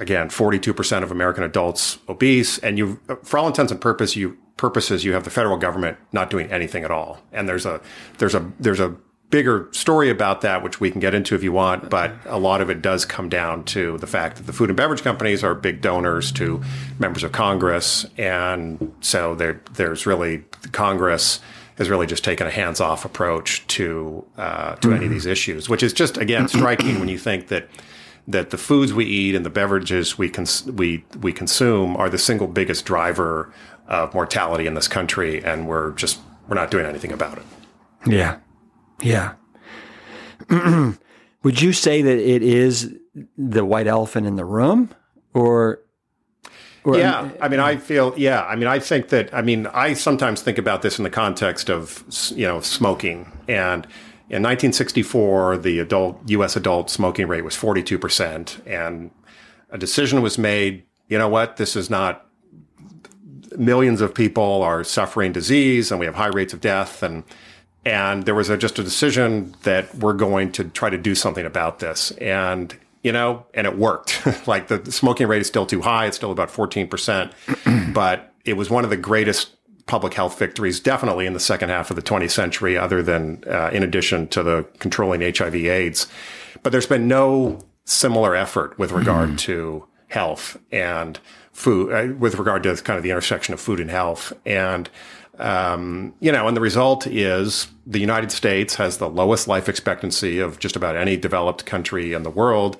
Again, 0.00 0.28
forty-two 0.28 0.74
percent 0.74 1.04
of 1.04 1.10
American 1.10 1.44
adults 1.44 1.98
obese, 2.08 2.58
and 2.58 2.78
you, 2.78 3.00
for 3.22 3.38
all 3.38 3.46
intents 3.46 3.70
and 3.70 3.80
purpose, 3.80 4.16
you 4.16 4.36
purposes, 4.56 5.04
you 5.04 5.12
have 5.12 5.24
the 5.24 5.30
federal 5.30 5.56
government 5.56 5.98
not 6.12 6.30
doing 6.30 6.50
anything 6.50 6.84
at 6.84 6.90
all. 6.90 7.20
And 7.32 7.48
there's 7.48 7.64
a 7.66 7.80
there's 8.18 8.34
a 8.34 8.52
there's 8.58 8.80
a 8.80 8.96
bigger 9.30 9.68
story 9.72 10.08
about 10.08 10.40
that, 10.40 10.62
which 10.62 10.80
we 10.80 10.90
can 10.90 11.00
get 11.00 11.14
into 11.14 11.34
if 11.34 11.42
you 11.42 11.52
want, 11.52 11.90
but 11.90 12.12
a 12.24 12.38
lot 12.38 12.60
of 12.60 12.70
it 12.70 12.80
does 12.80 13.04
come 13.04 13.28
down 13.28 13.62
to 13.64 13.98
the 13.98 14.06
fact 14.06 14.36
that 14.38 14.46
the 14.46 14.52
food 14.52 14.70
and 14.70 14.76
beverage 14.76 15.02
companies 15.02 15.44
are 15.44 15.54
big 15.54 15.80
donors 15.80 16.32
to 16.32 16.62
members 16.98 17.22
of 17.22 17.32
Congress. 17.32 18.06
And 18.16 18.94
so 19.00 19.34
there, 19.34 19.60
there's 19.74 20.06
really, 20.06 20.44
Congress 20.72 21.40
has 21.76 21.90
really 21.90 22.06
just 22.06 22.24
taken 22.24 22.46
a 22.46 22.50
hands 22.50 22.80
off 22.80 23.04
approach 23.04 23.66
to, 23.68 24.24
uh, 24.36 24.76
to 24.76 24.92
any 24.92 25.04
of 25.04 25.10
these 25.10 25.26
issues, 25.26 25.68
which 25.68 25.82
is 25.82 25.92
just, 25.92 26.16
again, 26.16 26.48
striking 26.48 26.98
when 26.98 27.08
you 27.08 27.18
think 27.18 27.48
that 27.48 27.68
that 28.28 28.50
the 28.50 28.58
foods 28.58 28.92
we 28.92 29.06
eat 29.06 29.34
and 29.34 29.44
the 29.46 29.50
beverages 29.50 30.18
we 30.18 30.28
cons- 30.28 30.66
we 30.66 31.02
we 31.22 31.32
consume 31.32 31.96
are 31.96 32.10
the 32.10 32.18
single 32.18 32.46
biggest 32.46 32.84
driver 32.84 33.50
of 33.86 34.12
mortality 34.12 34.66
in 34.66 34.74
this 34.74 34.86
country, 34.86 35.42
and 35.42 35.66
we're 35.66 35.92
just 35.92 36.20
we're 36.46 36.54
not 36.54 36.70
doing 36.70 36.84
anything 36.84 37.10
about 37.10 37.38
it. 37.38 37.44
Yeah, 38.06 38.36
yeah. 39.02 39.34
Would 41.42 41.60
you 41.60 41.72
say 41.72 42.02
that 42.02 42.18
it 42.18 42.42
is 42.42 42.94
the 43.36 43.64
white 43.64 43.86
elephant 43.86 44.26
in 44.26 44.36
the 44.36 44.44
room, 44.44 44.90
or? 45.34 45.80
or 46.84 46.98
yeah, 46.98 47.30
I 47.40 47.48
mean, 47.48 47.60
I 47.60 47.76
feel. 47.76 48.14
Yeah, 48.16 48.44
I 48.44 48.56
mean, 48.56 48.66
I 48.66 48.78
think 48.78 49.08
that. 49.08 49.32
I 49.32 49.42
mean, 49.42 49.66
I 49.68 49.94
sometimes 49.94 50.42
think 50.42 50.58
about 50.58 50.82
this 50.82 50.98
in 50.98 51.04
the 51.04 51.10
context 51.10 51.70
of 51.70 52.04
you 52.34 52.46
know 52.46 52.60
smoking 52.60 53.32
and. 53.48 53.86
In 54.30 54.42
1964, 54.42 55.56
the 55.56 55.78
adult 55.78 56.20
U.S. 56.26 56.54
adult 56.54 56.90
smoking 56.90 57.28
rate 57.28 57.44
was 57.44 57.56
42 57.56 57.98
percent, 57.98 58.60
and 58.66 59.10
a 59.70 59.78
decision 59.78 60.20
was 60.20 60.36
made. 60.36 60.82
You 61.08 61.16
know 61.16 61.30
what? 61.30 61.56
This 61.56 61.74
is 61.74 61.88
not 61.88 62.28
millions 63.56 64.00
of 64.00 64.14
people 64.14 64.62
are 64.62 64.84
suffering 64.84 65.32
disease 65.32 65.90
and 65.90 65.98
we 65.98 66.06
have 66.06 66.14
high 66.14 66.28
rates 66.28 66.52
of 66.52 66.60
death 66.60 67.02
and 67.02 67.24
and 67.84 68.24
there 68.24 68.34
was 68.34 68.50
a, 68.50 68.56
just 68.56 68.78
a 68.78 68.84
decision 68.84 69.54
that 69.62 69.94
we're 69.94 70.12
going 70.12 70.52
to 70.52 70.64
try 70.64 70.90
to 70.90 70.98
do 70.98 71.14
something 71.14 71.46
about 71.46 71.78
this. 71.78 72.10
And 72.12 72.76
you 73.02 73.12
know 73.12 73.46
and 73.54 73.66
it 73.66 73.78
worked. 73.78 74.20
Like 74.46 74.68
the, 74.68 74.78
the, 74.78 74.92
smoking 74.92 75.26
rate 75.28 75.40
is 75.40 75.46
still 75.46 75.66
too 75.66 75.82
high. 75.82 76.06
It's 76.06 76.16
still 76.16 76.32
about 76.32 76.48
14% 76.48 77.92
but 77.94 78.32
it 78.44 78.54
was 78.54 78.70
one 78.70 78.84
of 78.84 78.90
the 78.90 78.96
greatest 78.96 79.50
public 79.86 80.14
health 80.14 80.38
victories 80.38 80.80
definitely 80.80 81.26
in 81.26 81.32
the 81.32 81.40
second 81.40 81.70
half 81.70 81.90
of 81.90 81.96
the 81.96 82.02
20th 82.02 82.30
century 82.30 82.76
other 82.76 83.02
than 83.02 83.42
uh, 83.46 83.70
in 83.72 83.82
addition 83.82 84.28
to 84.28 84.42
the 84.42 84.66
controlling 84.78 85.20
hiv 85.20 85.54
aids. 85.54 86.06
But 86.62 86.72
there's 86.72 86.86
been 86.86 87.08
no 87.08 87.60
similar 87.84 88.36
effort 88.36 88.78
with 88.78 88.92
regard 88.92 89.30
mm. 89.30 89.38
to 89.38 89.86
health 90.08 90.58
and 90.70 91.18
food 91.52 91.92
uh, 91.92 92.14
with 92.14 92.36
regard 92.36 92.62
to 92.62 92.76
kind 92.76 92.96
of 92.96 93.02
the 93.02 93.10
intersection 93.10 93.54
of 93.54 93.60
food 93.60 93.80
and 93.80 93.90
health. 93.90 94.32
And, 94.44 94.88
um, 95.38 96.14
you 96.20 96.32
know, 96.32 96.48
and 96.48 96.56
the 96.56 96.60
result 96.60 97.06
is 97.06 97.68
the 97.86 98.00
United 98.00 98.32
States 98.32 98.74
has 98.74 98.98
the 98.98 99.08
lowest 99.08 99.46
life 99.48 99.68
expectancy 99.68 100.40
of 100.40 100.58
just 100.58 100.76
about 100.76 100.96
any 100.96 101.16
developed 101.16 101.64
country 101.64 102.12
in 102.12 102.24
the 102.24 102.30
world. 102.30 102.76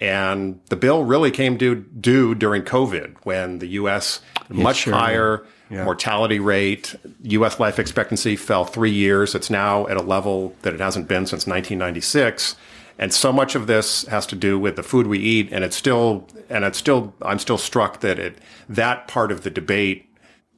And 0.00 0.60
the 0.68 0.76
bill 0.76 1.04
really 1.04 1.30
came 1.30 1.56
due, 1.56 1.74
due 1.74 2.34
during 2.34 2.62
COVID 2.62 3.16
when 3.24 3.58
the 3.58 3.66
U.S. 3.68 4.20
much 4.48 4.78
sure. 4.78 4.94
higher 4.94 5.46
yeah. 5.70 5.84
mortality 5.84 6.38
rate, 6.38 6.94
U.S. 7.22 7.60
life 7.60 7.78
expectancy 7.78 8.36
fell 8.36 8.64
three 8.64 8.92
years. 8.92 9.34
It's 9.34 9.50
now 9.50 9.86
at 9.88 9.96
a 9.96 10.02
level 10.02 10.54
that 10.62 10.72
it 10.72 10.80
hasn't 10.80 11.08
been 11.08 11.26
since 11.26 11.46
1996. 11.46 12.56
And 12.98 13.12
so 13.12 13.32
much 13.32 13.54
of 13.54 13.66
this 13.66 14.04
has 14.06 14.26
to 14.26 14.36
do 14.36 14.58
with 14.58 14.76
the 14.76 14.82
food 14.82 15.06
we 15.06 15.18
eat. 15.18 15.48
And 15.52 15.64
it's 15.64 15.76
still, 15.76 16.26
and 16.48 16.64
it's 16.64 16.78
still, 16.78 17.14
I'm 17.22 17.38
still 17.38 17.58
struck 17.58 18.00
that 18.00 18.18
it, 18.18 18.38
that 18.68 19.08
part 19.08 19.30
of 19.30 19.42
the 19.42 19.50
debate, 19.50 20.07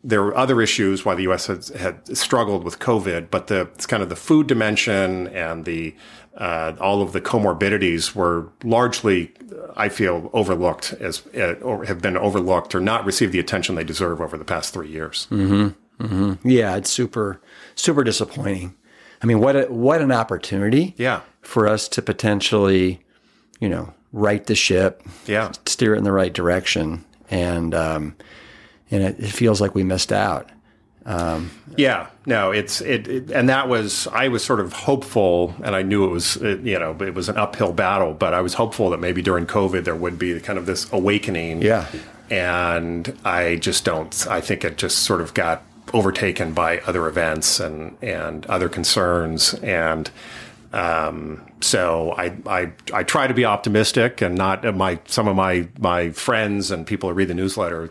there 0.03 0.23
were 0.23 0.37
other 0.37 0.63
issues 0.63 1.05
why 1.05 1.15
the 1.15 1.23
U.S. 1.25 1.47
had, 1.47 1.67
had 1.69 2.17
struggled 2.17 2.65
with 2.65 2.79
COVID, 2.79 3.31
but 3.31 3.49
the, 3.49 3.63
it's 3.75 3.87
kind 3.87 4.03
of 4.03 4.09
the 4.09 4.17
food 4.17 4.47
dimension 4.47 5.29
and 5.29 5.65
the, 5.65 5.95
uh, 6.37 6.75
all 6.81 7.03
of 7.03 7.13
the 7.13 7.21
comorbidities 7.21 8.15
were 8.15 8.49
largely, 8.65 9.33
I 9.77 9.89
feel, 9.91 10.31
overlooked 10.33 10.95
as, 10.95 11.23
uh, 11.37 11.55
or 11.63 11.85
have 11.85 12.01
been 12.01 12.17
overlooked 12.17 12.75
or 12.75 12.81
not 12.81 13.05
received 13.05 13.33
the 13.33 13.39
attention 13.39 13.75
they 13.75 13.85
deserve 13.85 14.21
over 14.21 14.39
the 14.39 14.45
past 14.45 14.73
three 14.73 14.89
years. 14.89 15.27
Mm-hmm. 15.31 16.05
Mm-hmm. 16.05 16.49
Yeah, 16.49 16.77
it's 16.77 16.89
super, 16.89 17.41
super 17.75 18.03
disappointing. 18.03 18.75
I 19.23 19.27
mean, 19.27 19.41
what 19.41 19.55
a, 19.55 19.67
what 19.67 20.01
an 20.01 20.13
opportunity! 20.13 20.95
Yeah, 20.97 21.21
for 21.43 21.69
us 21.69 21.89
to 21.89 22.01
potentially, 22.01 23.03
you 23.61 23.69
know, 23.69 23.93
right 24.13 24.45
the 24.47 24.55
ship, 24.55 25.03
yeah, 25.27 25.53
steer 25.67 25.95
it 25.95 25.99
in 25.99 26.05
the 26.05 26.13
right 26.13 26.33
direction, 26.33 27.05
and 27.31 27.75
um, 27.75 28.17
and 28.91 29.03
it, 29.03 29.19
it 29.19 29.31
feels 29.31 29.61
like 29.61 29.75
we 29.75 29.85
missed 29.85 30.13
out. 30.13 30.51
Um, 31.07 31.51
yeah, 31.77 32.09
no, 32.27 32.51
it's 32.51 32.81
it, 32.83 33.09
it, 33.09 33.31
and 33.31 33.49
that 33.49 33.69
was 33.69 34.07
I 34.09 34.29
was 34.29 34.45
sort 34.45 34.61
of 34.61 34.73
hopeful, 34.73 35.55
and 35.63 35.75
I 35.75 35.83
knew 35.83 36.05
it 36.05 36.11
was 36.11 36.37
it, 36.37 36.61
you 36.61 36.79
know 36.79 36.97
it 37.01 37.15
was 37.15 37.29
an 37.29 37.37
uphill 37.37 37.73
battle, 37.73 38.13
but 38.13 38.35
I 38.35 38.41
was 38.43 38.55
hopeful 38.55 38.91
that 38.91 38.99
maybe 38.99 39.23
during 39.23 39.47
COVID 39.47 39.85
there 39.85 39.97
would 39.97 40.19
be 40.19 40.39
kind 40.41 40.59
of 40.59 40.67
this 40.67 40.91
awakening. 40.93 41.63
Yeah, 41.63 41.87
and 42.29 43.17
I 43.25 43.57
just 43.57 43.85
don't. 43.85 44.27
I 44.29 44.41
think 44.41 44.65
it 44.65 44.77
just 44.77 44.99
sort 44.99 45.21
of 45.21 45.33
got 45.33 45.63
overtaken 45.95 46.53
by 46.53 46.79
other 46.81 47.07
events 47.09 47.61
and 47.61 47.97
and 48.03 48.47
other 48.47 48.69
concerns 48.69 49.55
and 49.55 50.11
um, 50.73 51.45
so 51.61 52.13
I, 52.17 52.33
I 52.47 52.73
I 52.93 53.03
try 53.03 53.27
to 53.27 53.35
be 53.35 53.45
optimistic 53.45 54.21
and 54.21 54.37
not 54.37 54.63
my 54.77 55.01
some 55.07 55.27
of 55.27 55.35
my 55.35 55.69
my 55.79 56.11
friends 56.11 56.71
and 56.71 56.87
people 56.87 57.09
who 57.09 57.15
read 57.15 57.29
the 57.29 57.35
newsletter 57.35 57.91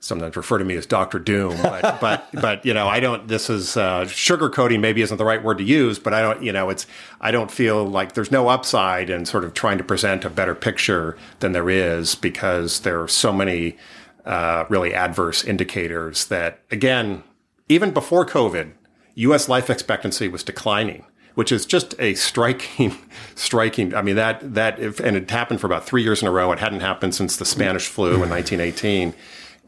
sometimes 0.00 0.34
refer 0.34 0.58
to 0.58 0.64
me 0.64 0.74
as 0.76 0.86
Doctor 0.86 1.18
Doom, 1.18 1.56
but 1.62 1.82
but 2.00 2.28
but 2.32 2.64
you 2.64 2.74
know 2.74 2.88
I 2.88 3.00
don't. 3.00 3.28
This 3.28 3.48
is 3.48 3.76
uh, 3.76 4.04
sugarcoating. 4.04 4.80
Maybe 4.80 5.02
isn't 5.02 5.16
the 5.16 5.24
right 5.24 5.42
word 5.42 5.58
to 5.58 5.64
use, 5.64 5.98
but 5.98 6.12
I 6.12 6.22
don't. 6.22 6.42
You 6.42 6.52
know, 6.52 6.70
it's 6.70 6.86
I 7.20 7.30
don't 7.30 7.50
feel 7.50 7.84
like 7.84 8.14
there's 8.14 8.32
no 8.32 8.48
upside 8.48 9.10
in 9.10 9.26
sort 9.26 9.44
of 9.44 9.54
trying 9.54 9.78
to 9.78 9.84
present 9.84 10.24
a 10.24 10.30
better 10.30 10.54
picture 10.54 11.16
than 11.38 11.52
there 11.52 11.70
is 11.70 12.14
because 12.14 12.80
there 12.80 13.00
are 13.00 13.08
so 13.08 13.32
many 13.32 13.76
uh, 14.24 14.64
really 14.68 14.94
adverse 14.94 15.44
indicators 15.44 16.26
that 16.26 16.60
again 16.70 17.22
even 17.70 17.92
before 17.92 18.26
COVID, 18.26 18.72
U.S. 19.14 19.48
life 19.48 19.70
expectancy 19.70 20.26
was 20.26 20.42
declining, 20.42 21.04
which 21.36 21.52
is 21.52 21.64
just 21.64 21.94
a 22.00 22.14
striking, 22.14 22.96
striking. 23.36 23.94
I 23.94 24.02
mean 24.02 24.16
that 24.16 24.54
that 24.54 24.80
if, 24.80 24.98
and 24.98 25.16
it 25.16 25.30
happened 25.30 25.60
for 25.60 25.66
about 25.68 25.84
three 25.86 26.02
years 26.02 26.20
in 26.20 26.28
a 26.28 26.32
row. 26.32 26.50
It 26.52 26.58
hadn't 26.58 26.80
happened 26.80 27.14
since 27.14 27.36
the 27.36 27.44
Spanish 27.44 27.86
flu 27.86 28.14
in 28.24 28.30
1918, 28.30 29.14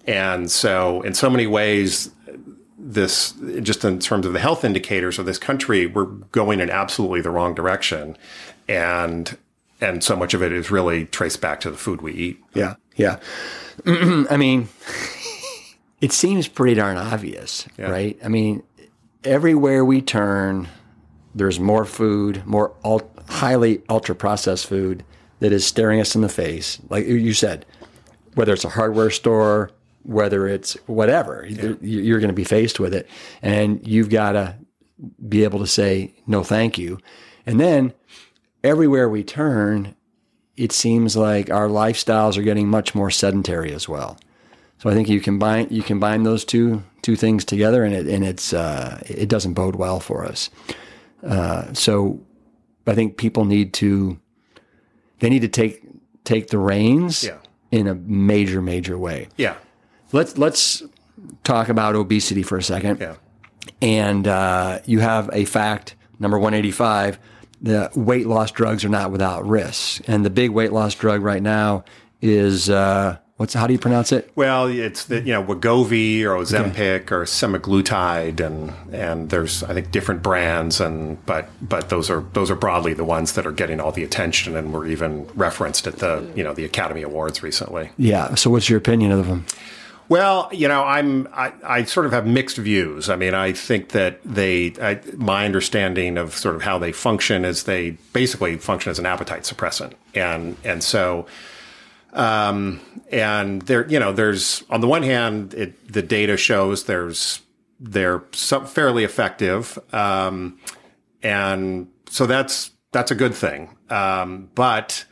and 0.06 0.50
so 0.50 1.02
in 1.02 1.14
so 1.14 1.30
many 1.30 1.46
ways, 1.46 2.10
this 2.78 3.32
just 3.62 3.84
in 3.84 3.98
terms 3.98 4.26
of 4.26 4.32
the 4.32 4.40
health 4.40 4.64
indicators 4.64 5.18
of 5.18 5.26
this 5.26 5.38
country, 5.38 5.86
we're 5.86 6.04
going 6.04 6.60
in 6.60 6.70
absolutely 6.70 7.20
the 7.20 7.30
wrong 7.30 7.54
direction, 7.54 8.16
and 8.68 9.36
and 9.80 10.02
so 10.02 10.16
much 10.16 10.34
of 10.34 10.42
it 10.42 10.52
is 10.52 10.70
really 10.70 11.06
traced 11.06 11.40
back 11.40 11.60
to 11.60 11.70
the 11.70 11.76
food 11.76 12.02
we 12.02 12.12
eat. 12.12 12.42
Yeah, 12.54 12.74
yeah. 12.96 13.18
I 13.86 14.36
mean. 14.36 14.68
It 16.02 16.10
seems 16.10 16.48
pretty 16.48 16.74
darn 16.74 16.96
obvious, 16.96 17.64
yeah. 17.78 17.88
right? 17.88 18.18
I 18.24 18.28
mean, 18.28 18.64
everywhere 19.22 19.84
we 19.84 20.02
turn, 20.02 20.68
there's 21.32 21.60
more 21.60 21.84
food, 21.84 22.44
more 22.44 22.74
ul- 22.84 23.08
highly 23.28 23.82
ultra 23.88 24.14
processed 24.14 24.66
food 24.66 25.04
that 25.38 25.52
is 25.52 25.64
staring 25.64 26.00
us 26.00 26.14
in 26.14 26.22
the 26.22 26.28
face. 26.28 26.80
Like 26.88 27.06
you 27.06 27.32
said, 27.32 27.64
whether 28.34 28.52
it's 28.52 28.64
a 28.64 28.68
hardware 28.68 29.10
store, 29.10 29.70
whether 30.02 30.46
it's 30.46 30.74
whatever, 30.86 31.46
yeah. 31.48 31.74
you're 31.80 32.20
going 32.20 32.28
to 32.28 32.34
be 32.34 32.44
faced 32.44 32.80
with 32.80 32.94
it. 32.94 33.08
And 33.40 33.86
you've 33.86 34.10
got 34.10 34.32
to 34.32 34.56
be 35.28 35.44
able 35.44 35.58
to 35.60 35.66
say, 35.66 36.14
no, 36.26 36.42
thank 36.44 36.78
you. 36.78 36.98
And 37.46 37.58
then 37.58 37.92
everywhere 38.62 39.08
we 39.08 39.24
turn, 39.24 39.94
it 40.56 40.72
seems 40.72 41.16
like 41.16 41.50
our 41.50 41.68
lifestyles 41.68 42.36
are 42.36 42.42
getting 42.42 42.68
much 42.68 42.94
more 42.94 43.10
sedentary 43.10 43.72
as 43.72 43.88
well. 43.88 44.18
So 44.78 44.90
I 44.90 44.94
think 44.94 45.08
you 45.08 45.20
combine 45.20 45.68
you 45.70 45.82
combine 45.82 46.24
those 46.24 46.44
two 46.44 46.82
two 47.02 47.14
things 47.14 47.44
together, 47.44 47.84
and 47.84 47.94
it 47.94 48.08
and 48.08 48.24
it's 48.24 48.52
uh, 48.52 49.00
it 49.06 49.28
doesn't 49.28 49.54
bode 49.54 49.76
well 49.76 50.00
for 50.00 50.24
us. 50.24 50.50
Uh, 51.22 51.72
so 51.72 52.20
I 52.86 52.94
think 52.96 53.16
people 53.16 53.44
need 53.44 53.72
to 53.74 54.18
they 55.20 55.30
need 55.30 55.42
to 55.42 55.48
take 55.48 55.86
take 56.24 56.48
the 56.48 56.58
reins 56.58 57.22
yeah. 57.22 57.38
in 57.70 57.86
a 57.86 57.94
major 57.94 58.60
major 58.60 58.98
way. 58.98 59.28
Yeah. 59.36 59.54
Let's 60.12 60.38
let's 60.38 60.82
talk 61.44 61.68
about 61.68 61.96
obesity 61.96 62.42
for 62.42 62.58
a 62.58 62.62
second. 62.62 63.00
Yeah. 63.00 63.14
And 63.80 64.26
uh, 64.26 64.80
you 64.86 65.00
have 65.00 65.30
a 65.32 65.44
fact 65.44 65.94
number 66.18 66.38
one 66.38 66.54
eighty 66.54 66.70
five. 66.70 67.18
The 67.60 67.90
weight 67.94 68.26
loss 68.26 68.50
drugs 68.50 68.84
are 68.84 68.88
not 68.88 69.12
without 69.12 69.46
risks, 69.46 70.00
and 70.08 70.24
the 70.24 70.30
big 70.30 70.50
weight 70.50 70.72
loss 70.72 70.94
drug 70.94 71.22
right 71.22 71.42
now 71.42 71.84
is 72.20 72.68
uh, 72.68 73.18
What's 73.42 73.54
how 73.54 73.66
do 73.66 73.72
you 73.72 73.78
pronounce 73.80 74.12
it? 74.12 74.30
Well, 74.36 74.68
it's 74.68 75.06
the 75.06 75.20
you 75.20 75.32
know 75.32 75.42
Wegovy 75.42 76.22
or 76.22 76.36
Ozempic 76.36 76.76
okay. 76.76 77.14
or 77.14 77.24
semaglutide, 77.24 78.38
and 78.38 78.72
and 78.94 79.30
there's 79.30 79.64
I 79.64 79.74
think 79.74 79.90
different 79.90 80.22
brands, 80.22 80.80
and 80.80 81.24
but 81.26 81.48
but 81.60 81.88
those 81.88 82.08
are 82.08 82.24
those 82.34 82.52
are 82.52 82.54
broadly 82.54 82.94
the 82.94 83.04
ones 83.04 83.32
that 83.32 83.44
are 83.44 83.50
getting 83.50 83.80
all 83.80 83.90
the 83.90 84.04
attention, 84.04 84.54
and 84.54 84.72
were 84.72 84.86
even 84.86 85.26
referenced 85.34 85.88
at 85.88 85.96
the 85.96 86.24
you 86.36 86.44
know 86.44 86.54
the 86.54 86.64
Academy 86.64 87.02
Awards 87.02 87.42
recently. 87.42 87.90
Yeah. 87.96 88.36
So, 88.36 88.48
what's 88.48 88.68
your 88.68 88.78
opinion 88.78 89.10
of 89.10 89.26
them? 89.26 89.44
Well, 90.08 90.50
you 90.52 90.68
know, 90.68 90.82
I'm 90.84 91.28
I, 91.32 91.52
I 91.64 91.84
sort 91.84 92.06
of 92.06 92.12
have 92.12 92.26
mixed 92.26 92.58
views. 92.58 93.08
I 93.08 93.16
mean, 93.16 93.34
I 93.34 93.52
think 93.52 93.90
that 93.90 94.20
they 94.24 94.74
I, 94.80 95.00
my 95.16 95.44
understanding 95.44 96.18
of 96.18 96.34
sort 96.34 96.54
of 96.54 96.62
how 96.62 96.78
they 96.78 96.92
function 96.92 97.44
is 97.44 97.64
they 97.64 97.92
basically 98.12 98.56
function 98.58 98.90
as 98.90 98.98
an 98.98 99.06
appetite 99.06 99.42
suppressant, 99.42 99.94
and 100.14 100.56
and 100.64 100.82
so 100.82 101.26
um, 102.12 102.80
and 103.10 103.62
there, 103.62 103.86
you 103.88 103.98
know, 103.98 104.12
there's 104.12 104.64
on 104.70 104.80
the 104.80 104.88
one 104.88 105.02
hand, 105.02 105.54
it, 105.54 105.92
the 105.92 106.02
data 106.02 106.36
shows 106.36 106.84
there's 106.84 107.40
they're 107.80 108.20
fairly 108.20 109.04
effective, 109.04 109.78
um, 109.92 110.58
and 111.22 111.88
so 112.08 112.26
that's 112.26 112.70
that's 112.92 113.10
a 113.10 113.14
good 113.14 113.34
thing. 113.34 113.76
Um, 113.90 114.50
but 114.54 115.04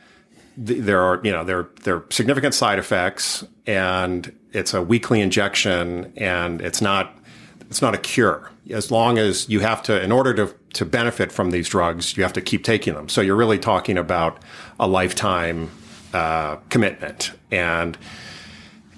th- 0.63 0.83
there 0.83 1.01
are 1.01 1.19
you 1.23 1.31
know 1.31 1.43
there 1.43 1.69
there 1.83 1.95
are 1.97 2.05
significant 2.11 2.53
side 2.53 2.77
effects, 2.79 3.43
and 3.65 4.31
it's 4.53 4.73
a 4.73 4.81
weekly 4.81 5.21
injection, 5.21 6.13
and 6.17 6.61
it's 6.61 6.81
not 6.81 7.17
it's 7.69 7.81
not 7.81 7.95
a 7.95 7.97
cure. 7.97 8.49
As 8.69 8.91
long 8.91 9.17
as 9.17 9.47
you 9.49 9.61
have 9.61 9.81
to, 9.83 10.01
in 10.01 10.11
order 10.11 10.33
to 10.33 10.53
to 10.73 10.85
benefit 10.85 11.31
from 11.31 11.51
these 11.51 11.69
drugs, 11.69 12.15
you 12.17 12.23
have 12.23 12.33
to 12.33 12.41
keep 12.41 12.63
taking 12.63 12.93
them. 12.93 13.09
So 13.09 13.21
you're 13.21 13.35
really 13.35 13.59
talking 13.59 13.97
about 13.97 14.41
a 14.79 14.87
lifetime 14.87 15.69
uh, 16.13 16.57
commitment, 16.69 17.31
and 17.49 17.97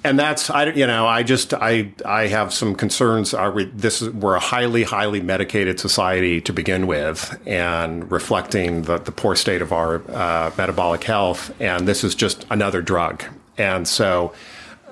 and 0.04 0.20
that's 0.20 0.50
I 0.50 0.66
you 0.72 0.88
know 0.88 1.08
I 1.08 1.24
just 1.24 1.54
I 1.54 1.94
I 2.06 2.28
have 2.28 2.54
some 2.54 2.76
concerns. 2.76 3.34
Are 3.34 3.52
we 3.52 3.66
this 3.66 4.02
is 4.02 4.10
we're 4.10 4.36
a 4.36 4.40
highly 4.40 4.84
highly 4.84 5.22
medicated 5.22 5.80
society 5.80 6.42
to 6.42 6.54
begin 6.54 6.88
with, 6.88 7.40
and 7.46 8.12
reflecting 8.12 8.84
the 8.84 8.98
the 8.98 9.12
poor 9.12 9.36
state 9.36 9.62
of 9.62 9.72
our 9.72 10.02
uh, 10.12 10.52
metabolic 10.58 11.04
health, 11.04 11.54
and 11.62 11.88
this 11.88 12.04
is 12.04 12.16
just 12.16 12.46
another 12.50 12.82
drug, 12.82 13.24
and 13.58 13.88
so 13.88 14.34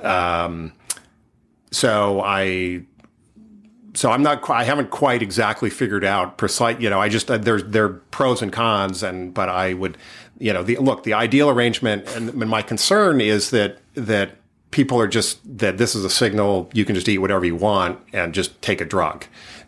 um, 0.04 0.74
so 1.72 2.22
I 2.22 2.84
so 3.94 4.12
I'm 4.12 4.24
not. 4.24 4.50
I 4.50 4.64
haven't 4.64 4.90
quite 4.90 5.22
exactly 5.22 5.70
figured 5.70 6.06
out 6.06 6.38
precise. 6.38 6.80
You 6.80 6.90
know, 6.90 7.00
I 7.00 7.10
just 7.10 7.30
uh, 7.30 7.38
there's 7.38 7.64
there 7.64 7.86
are 7.86 7.90
pros 8.12 8.42
and 8.42 8.52
cons, 8.52 9.04
and 9.04 9.34
but 9.34 9.50
I 9.50 9.74
would, 9.74 9.98
you 10.38 10.54
know, 10.54 10.64
the 10.64 10.78
look 10.78 11.04
the 11.04 11.14
ideal 11.14 11.50
arrangement, 11.50 12.08
and, 12.16 12.30
and 12.30 12.50
my 12.50 12.62
concern 12.62 13.20
is 13.20 13.50
that 13.50 13.80
that 13.96 14.38
people 14.72 15.00
are 15.00 15.08
just 15.08 15.40
that 15.58 15.78
this 15.78 15.96
is 15.96 16.06
a 16.06 16.10
signal 16.10 16.70
you 16.74 16.86
can 16.86 16.96
just 16.96 17.10
eat 17.10 17.18
whatever 17.18 17.46
you 17.46 17.56
want 17.56 18.00
and 18.14 18.34
just 18.34 18.62
take 18.62 18.80
a 18.80 18.86
drug, 18.86 19.26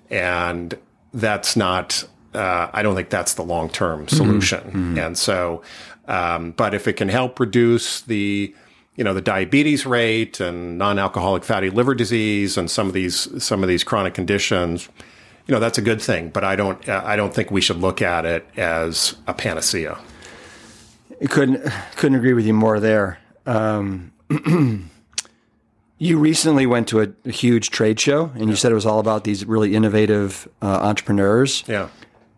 and 0.09 0.77
that's 1.13 1.55
not. 1.55 2.07
Uh, 2.33 2.69
I 2.73 2.81
don't 2.81 2.95
think 2.95 3.09
that's 3.09 3.35
the 3.35 3.43
long 3.43 3.69
term 3.69 4.05
mm-hmm. 4.05 4.15
solution. 4.15 4.61
Mm-hmm. 4.61 4.97
And 4.97 5.17
so, 5.17 5.61
um, 6.07 6.51
but 6.51 6.73
if 6.73 6.87
it 6.87 6.93
can 6.93 7.09
help 7.09 7.39
reduce 7.39 8.01
the 8.01 8.55
you 8.95 9.03
know 9.03 9.13
the 9.13 9.21
diabetes 9.21 9.85
rate 9.85 10.39
and 10.39 10.77
non-alcoholic 10.77 11.43
fatty 11.43 11.69
liver 11.69 11.95
disease 11.95 12.57
and 12.57 12.69
some 12.69 12.87
of 12.87 12.93
these 12.93 13.43
some 13.43 13.63
of 13.63 13.69
these 13.69 13.83
chronic 13.83 14.13
conditions 14.13 14.89
you 15.47 15.53
know 15.53 15.59
that's 15.59 15.77
a 15.77 15.81
good 15.81 16.01
thing 16.01 16.29
but 16.29 16.43
i 16.43 16.55
don't 16.55 16.87
i 16.89 17.15
don't 17.15 17.33
think 17.33 17.51
we 17.51 17.61
should 17.61 17.77
look 17.77 18.01
at 18.01 18.25
it 18.25 18.45
as 18.57 19.15
a 19.27 19.33
panacea 19.33 19.97
couldn't 21.29 21.63
couldn't 21.95 22.17
agree 22.17 22.33
with 22.33 22.45
you 22.45 22.53
more 22.53 22.79
there 22.79 23.19
um, 23.45 24.11
You 26.03 26.17
recently 26.17 26.65
went 26.65 26.89
to 26.89 26.99
a, 26.99 27.07
a 27.23 27.31
huge 27.31 27.69
trade 27.69 27.97
show, 27.97 28.25
and 28.33 28.41
yeah. 28.41 28.47
you 28.47 28.55
said 28.57 28.73
it 28.73 28.75
was 28.75 28.85
all 28.85 28.99
about 28.99 29.23
these 29.23 29.45
really 29.45 29.73
innovative 29.73 30.49
uh, 30.61 30.65
entrepreneurs. 30.81 31.63
Yeah. 31.65 31.87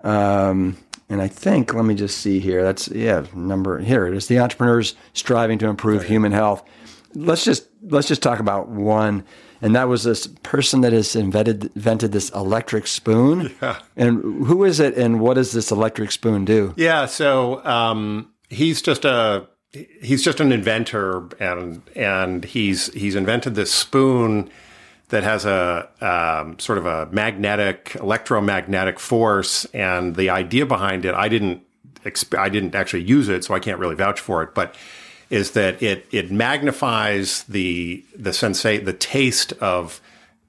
Um, 0.03 0.78
and 1.10 1.22
I 1.22 1.28
think, 1.28 1.74
let 1.74 1.86
me 1.86 1.93
just 1.93 2.18
see 2.18 2.39
here. 2.39 2.64
That's 2.64 2.88
yeah, 2.88 3.26
number 3.34 3.80
here 3.80 4.08
it 4.08 4.16
is. 4.16 4.28
The 4.28 4.39
entrepreneurs 4.39 4.95
striving 5.14 5.60
to 5.60 5.68
improve 5.68 6.03
human 6.03 6.32
health. 6.32 6.64
Let's 7.14 7.45
just 7.45 7.68
let's 7.84 8.08
just 8.08 8.24
talk 8.24 8.39
about 8.39 8.70
one, 8.70 9.24
and 9.62 9.76
that 9.76 9.88
was 9.88 10.03
this 10.03 10.28
person 10.28 10.82
that 10.82 10.93
has 10.93 11.16
invented 11.16 11.66
invented 11.76 12.12
this 12.12 12.30
electric 12.32 12.88
spoon. 12.88 13.53
Yeah. 13.62 13.80
And 13.95 14.45
who 14.45 14.64
is 14.64 14.80
it, 14.80 14.97
and 14.97 15.20
what 15.20 15.36
does 15.36 15.51
this 15.51 15.72
electric 15.72 16.12
spoon 16.12 16.43
do? 16.43 16.74
Yeah. 16.76 17.06
So 17.06 17.64
um, 17.66 18.34
he's 18.49 18.82
just 18.82 19.06
a 19.06 19.47
he's 20.01 20.24
just 20.24 20.39
an 20.39 20.51
inventor, 20.51 21.30
and 21.39 21.82
and 21.95 22.43
he's 22.45 22.91
he's 22.93 23.16
invented 23.16 23.56
this 23.56 23.72
spoon 23.72 24.49
that 25.10 25.24
has 25.24 25.45
a 25.45 25.89
um, 26.01 26.58
sort 26.60 26.78
of 26.78 26.86
a 26.86 27.08
magnetic 27.12 27.95
electromagnetic 27.99 28.99
force, 28.99 29.66
and 29.66 30.16
the 30.16 30.30
idea 30.30 30.66
behind 30.66 31.06
it, 31.06 31.14
I 31.14 31.28
didn't 31.28 31.62
exp- 32.03 32.38
I 32.38 32.49
didn't 32.49 32.76
actually 32.76 33.03
use 33.03 33.30
it, 33.30 33.43
so 33.43 33.53
I 33.53 33.60
can't 33.60 33.80
really 33.80 33.95
vouch 33.95 34.20
for 34.20 34.43
it, 34.43 34.53
but 34.53 34.76
is 35.30 35.51
that 35.51 35.82
it 35.82 36.08
it 36.12 36.32
magnifies 36.32 37.43
the 37.43 38.03
the 38.16 38.32
sensate 38.32 38.86
the 38.86 38.93
taste 38.93 39.53
of 39.53 40.01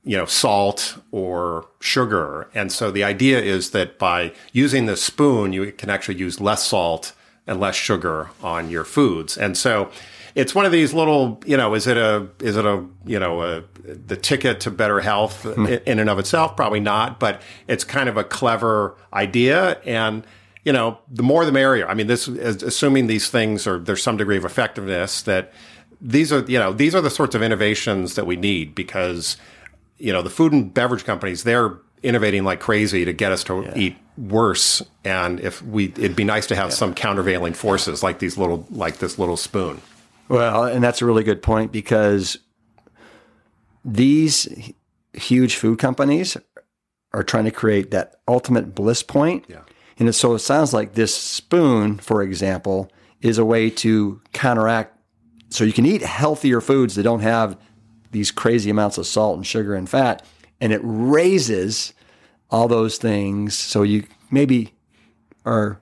you 0.05 0.17
know 0.17 0.27
salt 0.27 0.99
or 1.11 1.67
sugar 1.81 2.49
and 2.55 2.71
so 2.71 2.91
the 2.91 3.03
idea 3.03 3.41
is 3.41 3.71
that 3.71 3.99
by 3.99 4.33
using 4.53 4.87
the 4.87 4.97
spoon 4.97 5.53
you 5.53 5.73
can 5.73 5.89
actually 5.89 6.17
use 6.17 6.41
less 6.41 6.67
salt 6.67 7.15
and 7.47 7.61
less 7.61 7.77
sugar 7.77 8.31
on 8.43 8.71
your 8.71 8.85
foods. 8.85 9.39
And 9.39 9.57
so 9.57 9.91
it's 10.37 10.55
one 10.55 10.67
of 10.67 10.71
these 10.71 10.93
little, 10.93 11.43
you 11.47 11.57
know, 11.57 11.75
is 11.75 11.87
it 11.87 11.97
a, 11.97 12.29
is 12.41 12.59
it 12.59 12.67
a, 12.67 12.85
you 13.07 13.19
know, 13.19 13.41
a, 13.41 13.65
the 13.83 14.19
ticket 14.19 14.61
to 14.61 14.71
better 14.71 15.01
health 15.01 15.45
hmm. 15.45 15.65
in 15.87 15.99
and 15.99 16.11
of 16.11 16.19
itself? 16.19 16.57
Probably 16.57 16.79
not, 16.79 17.19
but 17.19 17.41
it's 17.67 17.85
kind 17.85 18.07
of 18.07 18.19
a 18.19 18.23
clever 18.23 18.95
idea. 19.15 19.81
And, 19.87 20.27
you 20.63 20.75
know, 20.75 20.99
the 21.11 21.23
more 21.23 21.47
the 21.47 21.53
merrier. 21.53 21.89
I 21.89 21.95
mean, 21.95 22.07
this 22.07 22.29
is 22.29 22.63
assuming 22.63 23.07
these 23.07 23.31
things 23.31 23.67
are, 23.67 23.79
there's 23.79 24.03
some 24.03 24.19
degree 24.19 24.37
of 24.37 24.45
effectiveness 24.45 25.23
that 25.23 25.55
these 26.03 26.31
are, 26.35 26.41
you 26.41 26.59
know, 26.59 26.75
these 26.75 26.95
are 26.95 27.01
the 27.01 27.09
sorts 27.09 27.35
of 27.35 27.43
innovations 27.43 28.15
that 28.17 28.27
we 28.27 28.37
need 28.37 28.75
because, 28.75 29.39
you 29.97 30.13
know, 30.13 30.21
the 30.21 30.29
food 30.29 30.53
and 30.53 30.75
beverage 30.75 31.05
companies, 31.05 31.45
they're 31.45 31.79
innovating 32.03 32.45
like 32.45 32.61
crazy 32.61 33.07
to 33.07 33.13
get 33.15 33.33
us 33.33 33.43
to 33.45 33.63
yeah. 33.63 33.73
eat 33.75 33.97
worse. 34.19 34.83
And 35.03 35.41
if 35.41 35.63
we, 35.63 35.87
it'd 35.87 36.15
be 36.15 36.25
nice 36.25 36.47
to 36.49 36.57
have 36.57 36.69
yeah. 36.69 36.75
some 36.75 36.93
countervailing 36.93 37.55
forces 37.55 38.03
like 38.03 38.19
these 38.19 38.37
little, 38.37 38.67
like 38.71 38.99
this 38.99 39.19
little 39.19 39.39
spoon. 39.39 39.81
Well, 40.29 40.65
and 40.65 40.83
that's 40.83 41.03
a 41.03 41.07
really 41.07 41.25
good 41.25 41.43
point 41.43 41.73
because 41.73 42.39
these 43.85 44.73
huge 45.13 45.57
food 45.57 45.79
companies 45.79 46.37
are 47.13 47.23
trying 47.23 47.45
to 47.45 47.51
create 47.51 47.91
that 47.93 48.17
ultimate 48.29 48.75
bliss 48.75 49.03
point. 49.03 49.45
Yeah. 49.49 49.61
And 49.99 50.15
so 50.15 50.35
it 50.35 50.41
sounds 50.41 50.75
like 50.75 50.95
this 50.95 51.17
spoon, 51.17 51.99
for 51.99 52.23
example, 52.23 52.91
is 53.21 53.39
a 53.39 53.45
way 53.45 53.71
to 53.71 54.21
counteract 54.33 54.93
so 55.49 55.65
you 55.65 55.73
can 55.73 55.87
eat 55.87 56.03
healthier 56.03 56.61
foods 56.61 56.97
that 56.97 57.05
don't 57.05 57.21
have 57.21 57.57
these 58.11 58.31
crazy 58.31 58.69
amounts 58.69 58.99
of 58.99 59.07
salt 59.07 59.37
and 59.37 59.47
sugar 59.47 59.75
and 59.75 59.89
fat 59.89 60.25
and 60.61 60.73
it 60.73 60.81
raises 60.83 61.93
all 62.51 62.69
those 62.69 62.99
things. 62.99 63.57
So 63.57 63.83
you 63.83 64.05
maybe 64.31 64.75
are 65.45 65.81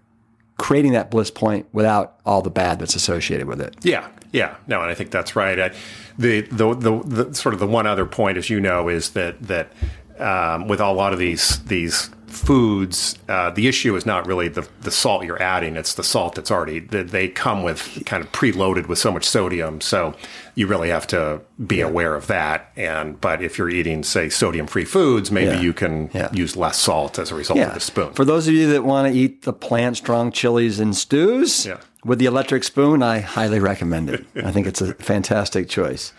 creating 0.59 0.93
that 0.93 1.11
bliss 1.11 1.31
point 1.31 1.67
without 1.73 2.21
all 2.25 2.43
the 2.43 2.51
bad 2.51 2.79
that's 2.79 2.95
associated 2.95 3.47
with 3.47 3.61
it. 3.61 3.77
Yeah, 3.83 4.09
yeah, 4.35 4.57
no, 4.67 4.83
and 4.83 4.91
I 4.91 4.95
think 4.95 5.13
that's 5.13 5.37
right. 5.37 5.59
I, 5.59 5.71
the, 6.19 6.41
the, 6.41 6.75
the 6.75 7.03
the 7.05 7.35
sort 7.35 7.55
of 7.55 7.61
the 7.61 7.69
one 7.69 7.87
other 7.87 8.05
point, 8.05 8.37
as 8.37 8.51
you 8.51 8.59
know, 8.61 8.89
is 8.89 9.11
that 9.11 9.41
that 9.45 9.73
um, 10.19 10.67
with 10.67 10.81
a 10.81 10.91
lot 10.91 11.13
of 11.13 11.21
these 11.21 11.65
these 11.67 12.11
foods, 12.27 13.17
uh, 13.29 13.51
the 13.51 13.69
issue 13.69 13.95
is 13.95 14.05
not 14.05 14.27
really 14.27 14.49
the, 14.49 14.69
the 14.81 14.91
salt 14.91 15.25
you're 15.25 15.41
adding; 15.41 15.77
it's 15.77 15.95
the 15.95 16.03
salt 16.03 16.35
that's 16.35 16.51
already. 16.51 16.81
They 16.81 17.29
come 17.29 17.63
with 17.63 18.03
kind 18.07 18.25
of 18.25 18.33
preloaded 18.33 18.89
with 18.89 18.99
so 18.99 19.13
much 19.13 19.25
sodium, 19.25 19.81
so 19.81 20.15
you 20.57 20.67
really 20.67 20.89
have 20.89 21.07
to 21.09 21.41
be 21.65 21.77
yeah. 21.77 21.87
aware 21.87 22.17
of 22.17 22.27
that. 22.27 22.73
And 22.75 23.21
but 23.21 23.41
if 23.41 23.57
you're 23.57 23.71
eating, 23.71 24.03
say, 24.03 24.31
sodium-free 24.31 24.87
foods, 24.87 25.31
maybe 25.31 25.55
yeah. 25.55 25.61
you 25.61 25.73
can 25.73 26.11
yeah. 26.13 26.33
use 26.33 26.57
less 26.57 26.77
salt 26.77 27.21
as 27.21 27.31
a 27.31 27.37
result 27.37 27.61
of 27.61 27.75
the 27.75 27.81
spoon. 27.81 28.13
For 28.15 28.25
those 28.25 28.49
of 28.49 28.55
you 28.55 28.67
that 28.73 28.83
want 28.83 29.13
to 29.13 29.17
eat 29.17 29.43
the 29.43 29.53
plant-strong 29.53 30.33
chilies 30.33 30.81
and 30.81 30.97
stews 30.97 31.69
with 32.05 32.19
the 32.19 32.27
electric 32.27 32.65
spoon, 32.65 33.03
I 33.03 33.21
highly 33.21 33.61
recommend 33.61 34.11
it. 34.11 34.25
I 34.37 34.53
think 34.53 34.67
it's 34.67 34.81
a 34.81 34.95
fantastic 34.95 35.69
choice. 35.69 36.13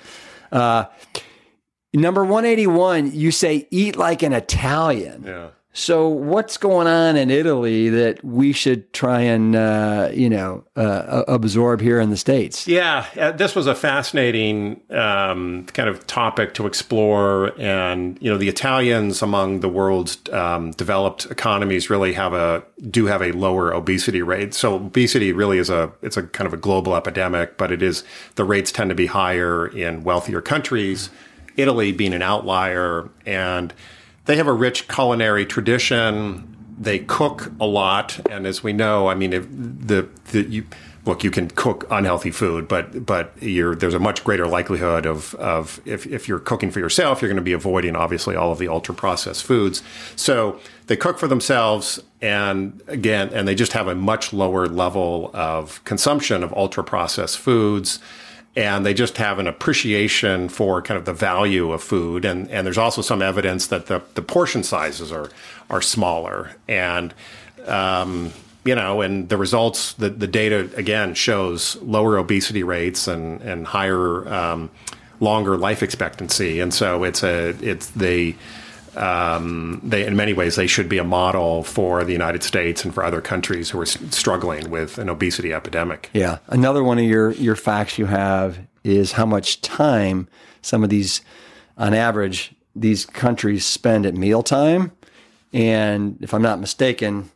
Uh, 0.52 0.86
number 1.94 2.24
181, 2.24 3.12
you 3.14 3.32
say 3.32 3.68
eat 3.72 3.96
like 3.96 4.24
an 4.24 4.34
Italian. 4.34 5.24
Yeah. 5.26 5.50
So, 5.78 6.08
what's 6.08 6.56
going 6.56 6.88
on 6.88 7.18
in 7.18 7.30
Italy 7.30 7.90
that 7.90 8.24
we 8.24 8.54
should 8.54 8.94
try 8.94 9.20
and 9.20 9.54
uh, 9.58 10.10
you 10.14 10.30
know 10.30 10.64
uh, 10.78 11.24
absorb 11.28 11.82
here 11.82 12.00
in 12.00 12.12
the 12.12 12.18
states? 12.18 12.66
Yeah, 12.66 13.06
uh, 13.20 13.34
this 13.34 13.56
was 13.56 13.68
a 13.68 13.76
fascinating 13.76 14.80
um, 14.90 15.66
kind 15.74 15.90
of 15.90 16.08
topic 16.08 16.54
to 16.54 16.66
explore, 16.66 17.52
and 17.60 18.18
you 18.22 18.32
know 18.32 18.38
the 18.38 18.48
Italians 18.48 19.22
among 19.22 19.60
the 19.60 19.68
world's 19.68 20.18
um, 20.32 20.72
developed 20.72 21.26
economies 21.30 21.90
really 21.90 22.14
have 22.14 22.34
a 22.34 22.64
do 22.90 23.08
have 23.08 23.22
a 23.22 23.34
lower 23.34 23.74
obesity 23.74 24.22
rate. 24.22 24.54
So 24.54 24.76
obesity 24.76 25.34
really 25.34 25.58
is 25.58 25.70
a 25.70 25.92
it's 26.02 26.16
a 26.16 26.24
kind 26.24 26.48
of 26.48 26.54
a 26.54 26.58
global 26.58 26.96
epidemic, 26.96 27.58
but 27.58 27.74
it 27.74 27.82
is 27.82 28.06
the 28.36 28.46
rates 28.46 28.72
tend 28.72 28.92
to 28.92 28.96
be 28.96 29.08
higher 29.08 29.68
in 29.68 30.06
wealthier 30.06 30.42
countries. 30.42 31.10
Italy 31.58 31.92
being 31.92 32.14
an 32.14 32.22
outlier 32.22 33.10
and 33.26 33.74
they 34.26 34.38
have 34.38 34.48
a 34.48 34.54
rich 34.54 34.88
culinary 34.88 35.46
tradition. 35.46 36.52
They 36.78 37.00
cook 37.00 37.52
a 37.60 37.66
lot, 37.66 38.20
and 38.30 38.46
as 38.46 38.62
we 38.62 38.74
know, 38.74 39.08
I 39.08 39.16
mean, 39.16 39.32
the, 39.32 40.10
the 40.32 40.44
you, 40.44 40.66
look, 41.06 41.24
you 41.24 41.32
can 41.32 41.50
cook 41.50 41.86
unhealthy 41.90 42.32
food, 42.32 42.68
but 42.68 43.06
but 43.06 43.34
there's 43.38 43.94
a 43.94 44.00
much 44.00 44.24
greater 44.24 44.46
likelihood 44.46 45.06
of 45.06 45.36
of 45.36 45.80
if, 45.86 46.06
if 46.08 46.28
you're 46.28 46.40
cooking 46.40 46.72
for 46.72 46.80
yourself, 46.80 47.22
you're 47.22 47.30
going 47.30 47.38
to 47.38 47.42
be 47.42 47.54
avoiding 47.54 47.96
obviously 47.96 48.36
all 48.36 48.52
of 48.52 48.60
the 48.60 48.68
ultra 48.68 48.94
processed 48.94 49.44
foods. 49.44 49.84
So 50.18 50.60
they 50.88 50.98
cook 50.98 51.18
for 51.18 51.28
themselves, 51.28 52.02
and 52.22 52.82
again, 52.88 53.30
and 53.34 53.48
they 53.48 53.56
just 53.56 53.72
have 53.72 53.88
a 53.88 53.96
much 53.96 54.34
lower 54.34 54.68
level 54.68 55.32
of 55.34 55.82
consumption 55.86 56.44
of 56.44 56.52
ultra 56.54 56.84
processed 56.84 57.38
foods 57.38 58.00
and 58.56 58.86
they 58.86 58.94
just 58.94 59.18
have 59.18 59.40
an 59.40 59.48
appreciation 59.48 60.50
for 60.50 60.82
kind 60.82 60.98
of 60.98 61.06
the 61.06 61.14
value 61.14 61.72
of 61.72 61.84
food. 61.84 62.26
And, 62.26 62.50
and 62.50 62.66
there's 62.66 62.78
also 62.78 63.02
some 63.02 63.22
evidence 63.22 63.68
that 63.68 63.88
the, 63.88 64.02
the 64.14 64.22
portion 64.22 64.64
sizes 64.64 65.12
are, 65.12 65.30
are 65.70 65.82
smaller. 65.82 66.56
And, 66.68 67.14
um, 67.68 68.32
you 68.64 68.76
know, 68.76 69.02
and 69.02 69.30
the 69.30 69.38
results, 69.38 69.94
the, 69.94 70.10
the 70.10 70.28
data 70.28 70.70
again 70.76 71.14
shows 71.14 71.76
lower 71.82 72.18
obesity 72.18 72.64
rates 72.64 73.08
and, 73.08 73.42
and 73.42 73.68
higher 73.68 74.28
um, 74.34 74.70
longer 75.20 75.58
life 75.58 75.84
expectancy, 75.84 76.60
and 76.60 76.74
so 76.74 77.04
it's 77.04 77.24
a 77.24 77.50
it's 77.62 77.90
they. 77.92 78.36
Um, 78.98 79.82
they, 79.84 80.06
in 80.06 80.16
many 80.16 80.34
ways, 80.34 80.56
they 80.56 80.68
should 80.68 80.90
be 80.90 80.98
a 80.98 81.04
model 81.04 81.64
for 81.64 82.04
the 82.04 82.14
United 82.14 82.44
States 82.44 82.84
and 82.84 82.94
for 82.94 83.04
other 83.04 83.22
countries 83.22 83.70
who 83.70 83.80
are 83.80 83.86
struggling 83.86 84.70
with 84.70 84.98
an 84.98 85.10
obesity 85.10 85.54
epidemic. 85.54 86.10
Yeah. 86.14 86.40
Another 86.48 86.84
one 86.84 86.98
of 86.98 87.06
your, 87.06 87.32
your 87.34 87.56
facts 87.56 87.98
you 87.98 88.06
have 88.06 88.60
is 88.84 89.14
how 89.14 89.26
much 89.26 89.62
time 89.62 90.28
some 90.62 90.84
of 90.84 90.90
these, 90.90 91.22
on 91.78 91.94
average, 91.94 92.54
these 92.76 93.06
countries 93.06 93.66
spend 93.66 94.06
at 94.06 94.14
mealtime. 94.14 94.92
And 95.54 96.18
if 96.22 96.34
I'm 96.34 96.42
not 96.42 96.60
mistaken, 96.60 97.32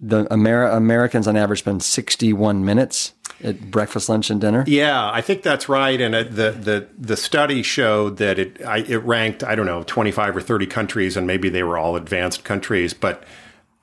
the 0.00 0.26
Amer- 0.30 0.68
Americans 0.68 1.26
on 1.26 1.36
average 1.36 1.60
spend 1.60 1.82
61 1.82 2.64
minutes 2.64 3.12
at 3.42 3.70
breakfast, 3.70 4.08
lunch, 4.08 4.30
and 4.30 4.40
dinner. 4.40 4.64
Yeah, 4.66 5.10
I 5.10 5.20
think 5.20 5.42
that's 5.42 5.68
right. 5.68 6.00
And 6.00 6.14
it, 6.14 6.34
the 6.34 6.50
the 6.52 6.88
the 6.98 7.16
study 7.16 7.62
showed 7.62 8.16
that 8.18 8.38
it 8.38 8.64
I, 8.64 8.78
it 8.78 9.02
ranked 9.04 9.44
I 9.44 9.54
don't 9.54 9.66
know 9.66 9.82
twenty 9.84 10.10
five 10.10 10.36
or 10.36 10.40
thirty 10.40 10.66
countries, 10.66 11.16
and 11.16 11.26
maybe 11.26 11.48
they 11.48 11.62
were 11.62 11.78
all 11.78 11.96
advanced 11.96 12.44
countries, 12.44 12.94
but 12.94 13.24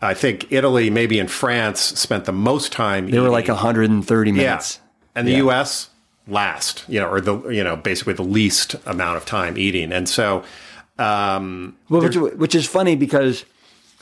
I 0.02 0.14
think 0.14 0.52
Italy, 0.52 0.90
maybe 0.90 1.18
in 1.18 1.28
France, 1.28 1.80
spent 1.80 2.26
the 2.26 2.34
most 2.34 2.72
time. 2.74 3.06
Eating. 3.06 3.12
They 3.16 3.20
were 3.22 3.30
like 3.30 3.48
130 3.48 4.32
minutes. 4.34 4.80
Yeah, 4.82 5.20
and 5.20 5.28
the 5.28 5.36
U.S. 5.36 5.90
last, 6.28 6.84
you 6.90 7.00
know, 7.00 7.10
or 7.10 7.22
the 7.22 7.48
you 7.50 7.64
know 7.64 7.76
basically 7.78 8.14
the 8.14 8.24
least 8.24 8.76
amount 8.86 9.18
of 9.18 9.26
time 9.26 9.58
eating, 9.58 9.92
and 9.92 10.08
so. 10.10 10.44
Um, 11.00 11.76
Well, 11.90 12.04
which, 12.04 12.16
which 12.16 12.54
is 12.54 12.68
funny 12.68 12.96
because 12.96 13.46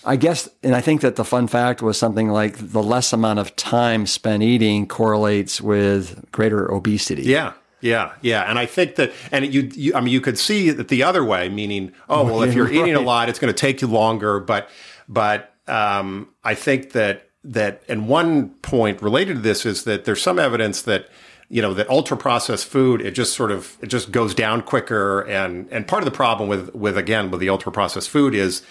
I 0.04 0.16
guess, 0.16 0.50
and 0.64 0.76
I 0.76 0.82
think 0.82 1.02
that 1.02 1.16
the 1.16 1.26
fun 1.26 1.48
fact 1.48 1.82
was 1.82 1.98
something 1.98 2.30
like 2.30 2.58
the 2.58 2.82
less 2.82 3.14
amount 3.14 3.40
of 3.40 3.56
time 3.56 4.08
spent 4.08 4.42
eating 4.42 4.88
correlates 4.88 5.62
with 5.62 6.32
greater 6.32 6.72
obesity. 6.72 7.24
Yeah, 7.24 7.54
yeah, 7.82 8.14
yeah. 8.22 8.44
And 8.50 8.58
I 8.58 8.66
think 8.66 8.96
that, 8.96 9.12
and 9.32 9.54
you, 9.54 9.70
you 9.74 9.96
I 9.96 10.02
mean, 10.02 10.14
you 10.14 10.22
could 10.22 10.40
see 10.40 10.70
it 10.70 10.88
the 10.88 11.04
other 11.04 11.24
way, 11.24 11.50
meaning, 11.50 11.94
oh, 12.10 12.24
well, 12.24 12.42
if 12.42 12.54
you're 12.54 12.72
eating 12.72 12.96
a 12.96 13.02
lot, 13.12 13.30
it's 13.30 13.40
going 13.40 13.54
to 13.54 13.60
take 13.60 13.82
you 13.82 13.88
longer. 13.88 14.40
But, 14.40 14.70
but 15.08 15.54
um, 15.68 16.30
I 16.44 16.56
think 16.56 16.94
that 16.94 17.30
that, 17.44 17.84
and 17.88 18.08
one 18.08 18.50
point 18.62 19.02
related 19.02 19.36
to 19.36 19.42
this 19.42 19.66
is 19.66 19.84
that 19.84 20.06
there's 20.06 20.22
some 20.22 20.40
evidence 20.40 20.82
that 20.84 21.10
you 21.50 21.62
know 21.62 21.74
that 21.74 21.90
ultra 21.90 22.16
processed 22.16 22.66
food 22.66 23.02
it 23.02 23.12
just 23.12 23.34
sort 23.34 23.52
of 23.52 23.78
it 23.82 23.88
just 23.88 24.10
goes 24.10 24.34
down 24.34 24.62
quicker 24.62 25.20
and 25.28 25.68
and 25.70 25.86
part 25.86 26.02
of 26.02 26.06
the 26.06 26.16
problem 26.16 26.48
with 26.48 26.74
with 26.74 26.98
again 26.98 27.30
with 27.30 27.42
the 27.42 27.50
ultra 27.50 27.74
processed 27.74 28.10
food 28.10 28.34
is 28.34 28.64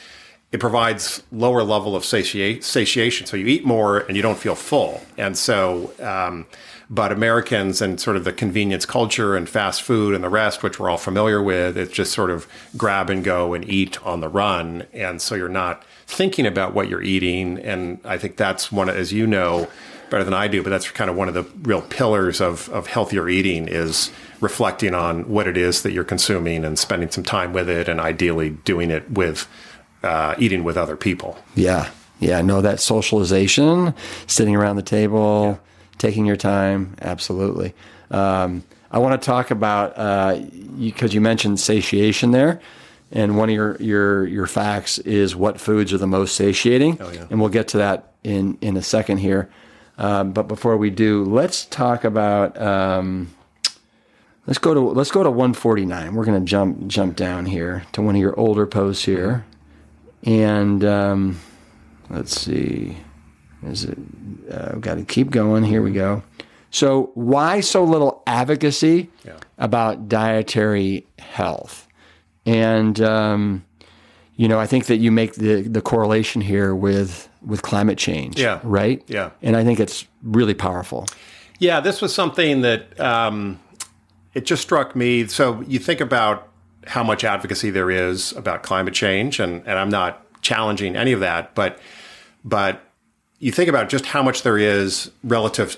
it 0.52 0.58
provides 0.58 1.22
lower 1.30 1.62
level 1.62 1.94
of 1.94 2.04
satiate, 2.04 2.64
satiation. 2.64 3.26
So 3.26 3.36
you 3.36 3.46
eat 3.46 3.64
more 3.64 4.00
and 4.00 4.16
you 4.16 4.22
don't 4.22 4.38
feel 4.38 4.54
full. 4.56 5.00
And 5.16 5.38
so 5.38 5.92
um, 6.00 6.46
but 6.92 7.12
Americans 7.12 7.80
and 7.80 8.00
sort 8.00 8.16
of 8.16 8.24
the 8.24 8.32
convenience 8.32 8.84
culture 8.84 9.36
and 9.36 9.48
fast 9.48 9.80
food 9.82 10.12
and 10.12 10.24
the 10.24 10.28
rest 10.28 10.64
which 10.64 10.80
we're 10.80 10.90
all 10.90 10.98
familiar 10.98 11.40
with 11.40 11.78
it's 11.78 11.92
just 11.92 12.12
sort 12.12 12.30
of 12.30 12.48
grab 12.76 13.08
and 13.08 13.22
go 13.22 13.54
and 13.54 13.66
eat 13.68 14.04
on 14.04 14.20
the 14.20 14.28
run. 14.28 14.86
And 14.92 15.22
so 15.22 15.36
you're 15.36 15.48
not 15.48 15.84
thinking 16.08 16.46
about 16.46 16.74
what 16.74 16.88
you're 16.88 17.02
eating. 17.02 17.58
And 17.58 18.00
I 18.04 18.18
think 18.18 18.36
that's 18.36 18.72
one 18.72 18.88
as 18.88 19.12
you 19.12 19.26
know 19.26 19.68
better 20.10 20.24
than 20.24 20.34
I 20.34 20.48
do, 20.48 20.64
but 20.64 20.70
that's 20.70 20.90
kind 20.90 21.08
of 21.08 21.14
one 21.14 21.28
of 21.28 21.34
the 21.34 21.44
real 21.62 21.82
pillars 21.82 22.40
of, 22.40 22.68
of 22.70 22.88
healthier 22.88 23.28
eating 23.28 23.68
is 23.68 24.10
reflecting 24.40 24.92
on 24.92 25.28
what 25.28 25.46
it 25.46 25.56
is 25.56 25.82
that 25.82 25.92
you're 25.92 26.02
consuming 26.02 26.64
and 26.64 26.76
spending 26.76 27.08
some 27.10 27.22
time 27.22 27.52
with 27.52 27.68
it 27.68 27.88
and 27.88 28.00
ideally 28.00 28.50
doing 28.50 28.90
it 28.90 29.08
with 29.08 29.46
uh, 30.02 30.34
eating 30.38 30.64
with 30.64 30.76
other 30.76 30.96
people. 30.96 31.38
Yeah. 31.54 31.90
Yeah. 32.18 32.42
No, 32.42 32.60
that 32.60 32.80
socialization, 32.80 33.94
sitting 34.26 34.56
around 34.56 34.76
the 34.76 34.82
table, 34.82 35.60
taking 35.98 36.26
your 36.26 36.36
time. 36.36 36.96
Absolutely. 37.00 37.74
Um, 38.10 38.64
I 38.90 38.98
want 38.98 39.20
to 39.20 39.24
talk 39.24 39.50
about, 39.50 39.90
because 39.90 41.10
uh, 41.10 41.12
you, 41.12 41.14
you 41.14 41.20
mentioned 41.20 41.60
satiation 41.60 42.32
there. 42.32 42.60
And 43.12 43.36
one 43.36 43.48
of 43.48 43.54
your, 43.54 43.76
your, 43.76 44.26
your 44.26 44.46
facts 44.46 44.98
is 44.98 45.34
what 45.34 45.60
foods 45.60 45.92
are 45.92 45.98
the 45.98 46.06
most 46.06 46.36
satiating. 46.36 46.98
Oh, 47.00 47.10
yeah. 47.10 47.26
And 47.28 47.40
we'll 47.40 47.48
get 47.48 47.68
to 47.68 47.78
that 47.78 48.12
in, 48.22 48.56
in 48.60 48.76
a 48.76 48.82
second 48.82 49.18
here. 49.18 49.50
Um, 49.98 50.32
but 50.32 50.48
before 50.48 50.76
we 50.76 50.90
do, 50.90 51.24
let's 51.24 51.66
talk 51.66 52.04
about. 52.04 52.60
Um, 52.60 53.34
let's 54.46 54.58
go 54.58 54.72
to 54.72 54.80
let's 54.80 55.10
go 55.10 55.22
to 55.22 55.30
149. 55.30 56.14
We're 56.14 56.24
going 56.24 56.40
to 56.40 56.48
jump 56.48 56.86
jump 56.86 57.16
down 57.16 57.44
here 57.46 57.84
to 57.92 58.02
one 58.02 58.14
of 58.16 58.20
your 58.20 58.38
older 58.38 58.66
posts 58.66 59.04
here, 59.04 59.44
and 60.24 60.84
um, 60.84 61.40
let's 62.08 62.38
see. 62.40 62.96
Is 63.64 63.84
it? 63.84 63.98
Uh, 64.50 64.70
I've 64.72 64.80
Got 64.80 64.94
to 64.96 65.04
keep 65.04 65.30
going. 65.30 65.64
Here 65.64 65.82
we 65.82 65.92
go. 65.92 66.22
So, 66.70 67.10
why 67.14 67.60
so 67.60 67.82
little 67.84 68.22
advocacy 68.26 69.10
Yeah. 69.24 69.36
about 69.58 70.08
dietary 70.08 71.06
health? 71.18 71.86
And 72.46 73.00
um, 73.00 73.64
you 74.36 74.48
know, 74.48 74.58
I 74.58 74.66
think 74.66 74.86
that 74.86 74.96
you 74.96 75.10
make 75.12 75.34
the 75.34 75.62
the 75.62 75.82
correlation 75.82 76.40
here 76.40 76.74
with 76.74 77.28
with 77.44 77.62
climate 77.62 77.98
change. 77.98 78.40
Yeah. 78.40 78.60
Right. 78.62 79.02
Yeah. 79.08 79.30
And 79.42 79.56
I 79.56 79.64
think 79.64 79.80
it's 79.80 80.06
really 80.22 80.54
powerful. 80.54 81.06
Yeah, 81.58 81.80
this 81.80 82.00
was 82.00 82.14
something 82.14 82.62
that 82.62 82.98
um, 82.98 83.60
it 84.32 84.46
just 84.46 84.62
struck 84.62 84.96
me. 84.96 85.26
So 85.26 85.60
you 85.62 85.78
think 85.78 86.00
about 86.00 86.48
how 86.86 87.02
much 87.02 87.24
advocacy 87.24 87.70
there 87.70 87.90
is 87.90 88.32
about 88.32 88.62
climate 88.62 88.94
change, 88.94 89.40
and, 89.40 89.62
and 89.66 89.78
I'm 89.78 89.90
not 89.90 90.26
challenging 90.42 90.96
any 90.96 91.12
of 91.12 91.20
that, 91.20 91.54
but 91.54 91.78
but 92.44 92.82
you 93.38 93.52
think 93.52 93.68
about 93.68 93.88
just 93.88 94.06
how 94.06 94.22
much 94.22 94.42
there 94.42 94.58
is 94.58 95.10
relative 95.22 95.76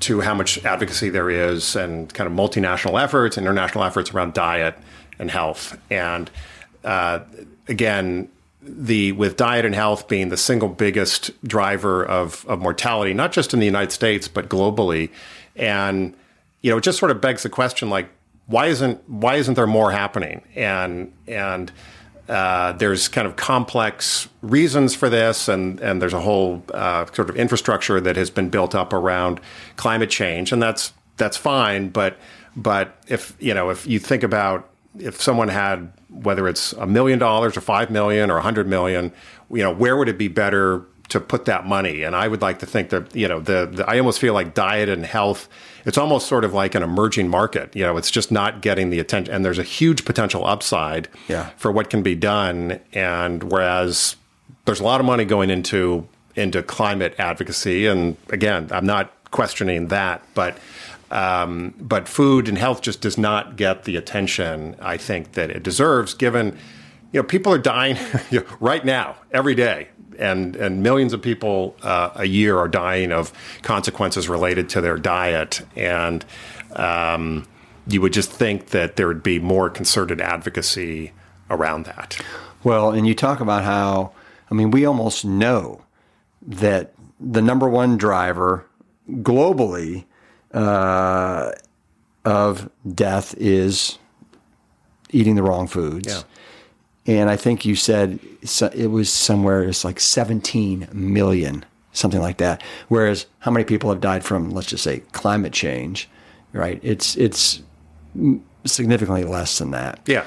to 0.00 0.20
how 0.20 0.34
much 0.34 0.62
advocacy 0.64 1.10
there 1.10 1.30
is, 1.30 1.76
and 1.76 2.12
kind 2.12 2.26
of 2.26 2.32
multinational 2.36 3.02
efforts, 3.02 3.38
international 3.38 3.84
efforts 3.84 4.12
around 4.12 4.34
diet 4.34 4.76
and 5.18 5.30
health, 5.30 5.78
and 5.90 6.30
uh, 6.84 7.20
again, 7.68 8.28
the 8.62 9.12
with 9.12 9.36
diet 9.36 9.64
and 9.64 9.74
health 9.74 10.08
being 10.08 10.30
the 10.30 10.36
single 10.36 10.68
biggest 10.68 11.30
driver 11.46 12.04
of 12.04 12.46
of 12.48 12.60
mortality, 12.60 13.12
not 13.12 13.32
just 13.32 13.52
in 13.52 13.60
the 13.60 13.66
United 13.66 13.92
States 13.92 14.26
but 14.26 14.48
globally, 14.48 15.10
and 15.56 16.14
you 16.62 16.70
know, 16.70 16.78
it 16.78 16.82
just 16.82 16.98
sort 16.98 17.10
of 17.10 17.20
begs 17.20 17.42
the 17.42 17.50
question 17.50 17.90
like, 17.90 18.08
why 18.46 18.66
isn't 18.66 19.08
why 19.08 19.36
isn't 19.36 19.54
there 19.54 19.66
more 19.66 19.92
happening? 19.92 20.42
And 20.54 21.12
and 21.26 21.72
uh, 22.28 22.72
there's 22.72 23.08
kind 23.08 23.26
of 23.26 23.36
complex 23.36 24.28
reasons 24.42 24.94
for 24.94 25.10
this, 25.10 25.48
and 25.48 25.80
and 25.80 26.00
there's 26.00 26.14
a 26.14 26.20
whole 26.20 26.62
uh, 26.72 27.06
sort 27.06 27.30
of 27.30 27.36
infrastructure 27.36 28.00
that 28.00 28.16
has 28.16 28.30
been 28.30 28.48
built 28.48 28.74
up 28.74 28.92
around 28.92 29.40
climate 29.76 30.10
change, 30.10 30.52
and 30.52 30.62
that's 30.62 30.92
that's 31.16 31.36
fine. 31.36 31.88
But 31.88 32.16
but 32.56 32.96
if 33.08 33.36
you 33.38 33.54
know 33.54 33.70
if 33.70 33.86
you 33.86 33.98
think 33.98 34.22
about 34.22 34.70
if 34.98 35.20
someone 35.20 35.48
had 35.48 35.92
whether 36.08 36.48
it's 36.48 36.72
a 36.74 36.86
million 36.86 37.18
dollars 37.18 37.56
or 37.56 37.60
five 37.60 37.90
million 37.90 38.30
or 38.30 38.38
a 38.38 38.42
hundred 38.42 38.68
million, 38.68 39.12
you 39.50 39.62
know, 39.62 39.72
where 39.72 39.96
would 39.96 40.08
it 40.08 40.18
be 40.18 40.28
better 40.28 40.84
to 41.08 41.20
put 41.20 41.44
that 41.46 41.66
money? 41.66 42.02
And 42.02 42.14
I 42.14 42.28
would 42.28 42.40
like 42.40 42.60
to 42.60 42.66
think 42.66 42.90
that 42.90 43.14
you 43.14 43.28
know 43.28 43.40
the, 43.40 43.66
the 43.66 43.88
I 43.88 43.98
almost 43.98 44.18
feel 44.18 44.34
like 44.34 44.54
diet 44.54 44.88
and 44.88 45.04
health. 45.04 45.48
It's 45.86 45.98
almost 45.98 46.26
sort 46.28 46.44
of 46.44 46.54
like 46.54 46.74
an 46.74 46.82
emerging 46.82 47.28
market. 47.28 47.74
You 47.76 47.82
know, 47.84 47.96
it's 47.96 48.10
just 48.10 48.32
not 48.32 48.62
getting 48.62 48.90
the 48.90 48.98
attention, 48.98 49.34
and 49.34 49.44
there's 49.44 49.58
a 49.58 49.62
huge 49.64 50.04
potential 50.04 50.46
upside 50.46 51.08
Yeah. 51.28 51.50
for 51.56 51.70
what 51.70 51.90
can 51.90 52.02
be 52.02 52.14
done. 52.14 52.80
And 52.92 53.42
whereas 53.44 54.16
there's 54.64 54.80
a 54.80 54.84
lot 54.84 55.00
of 55.00 55.06
money 55.06 55.24
going 55.24 55.50
into 55.50 56.06
into 56.36 56.62
climate 56.62 57.14
advocacy, 57.18 57.86
and 57.86 58.16
again, 58.30 58.68
I'm 58.72 58.86
not 58.86 59.12
questioning 59.30 59.88
that, 59.88 60.22
but 60.34 60.58
um, 61.10 61.74
but 61.78 62.08
food 62.08 62.48
and 62.48 62.58
health 62.58 62.80
just 62.82 63.00
does 63.00 63.16
not 63.16 63.56
get 63.56 63.84
the 63.84 63.94
attention 63.96 64.74
I 64.80 64.96
think 64.96 65.32
that 65.32 65.50
it 65.50 65.62
deserves, 65.62 66.12
given 66.14 66.56
you 67.12 67.20
know 67.20 67.22
people 67.22 67.52
are 67.52 67.58
dying 67.58 67.96
you 68.30 68.40
know, 68.40 68.46
right 68.58 68.84
now 68.84 69.16
every 69.30 69.54
day. 69.54 69.88
And, 70.18 70.56
and 70.56 70.82
millions 70.82 71.12
of 71.12 71.22
people 71.22 71.76
uh, 71.82 72.10
a 72.14 72.26
year 72.26 72.58
are 72.58 72.68
dying 72.68 73.12
of 73.12 73.32
consequences 73.62 74.28
related 74.28 74.68
to 74.70 74.80
their 74.80 74.96
diet. 74.96 75.62
And 75.76 76.24
um, 76.76 77.46
you 77.86 78.00
would 78.00 78.12
just 78.12 78.30
think 78.30 78.66
that 78.70 78.96
there 78.96 79.06
would 79.06 79.22
be 79.22 79.38
more 79.38 79.70
concerted 79.70 80.20
advocacy 80.20 81.12
around 81.50 81.86
that. 81.86 82.18
Well, 82.62 82.90
and 82.90 83.06
you 83.06 83.14
talk 83.14 83.40
about 83.40 83.64
how, 83.64 84.12
I 84.50 84.54
mean, 84.54 84.70
we 84.70 84.86
almost 84.86 85.24
know 85.24 85.84
that 86.46 86.94
the 87.20 87.42
number 87.42 87.68
one 87.68 87.96
driver 87.96 88.66
globally 89.10 90.04
uh, 90.52 91.52
of 92.24 92.70
death 92.94 93.34
is 93.36 93.98
eating 95.10 95.34
the 95.34 95.42
wrong 95.42 95.66
foods. 95.66 96.08
Yeah. 96.08 96.22
And 97.06 97.28
I 97.28 97.36
think 97.36 97.64
you 97.64 97.76
said 97.76 98.18
it 98.74 98.90
was 98.90 99.12
somewhere, 99.12 99.62
it's 99.64 99.84
like 99.84 100.00
17 100.00 100.88
million, 100.92 101.64
something 101.92 102.20
like 102.20 102.38
that. 102.38 102.62
Whereas 102.88 103.26
how 103.40 103.50
many 103.50 103.64
people 103.64 103.90
have 103.90 104.00
died 104.00 104.24
from, 104.24 104.50
let's 104.50 104.68
just 104.68 104.84
say, 104.84 105.00
climate 105.12 105.52
change, 105.52 106.08
right? 106.52 106.80
It's, 106.82 107.16
it's 107.16 107.62
significantly 108.64 109.24
less 109.24 109.58
than 109.58 109.70
that. 109.72 110.00
Yeah. 110.06 110.26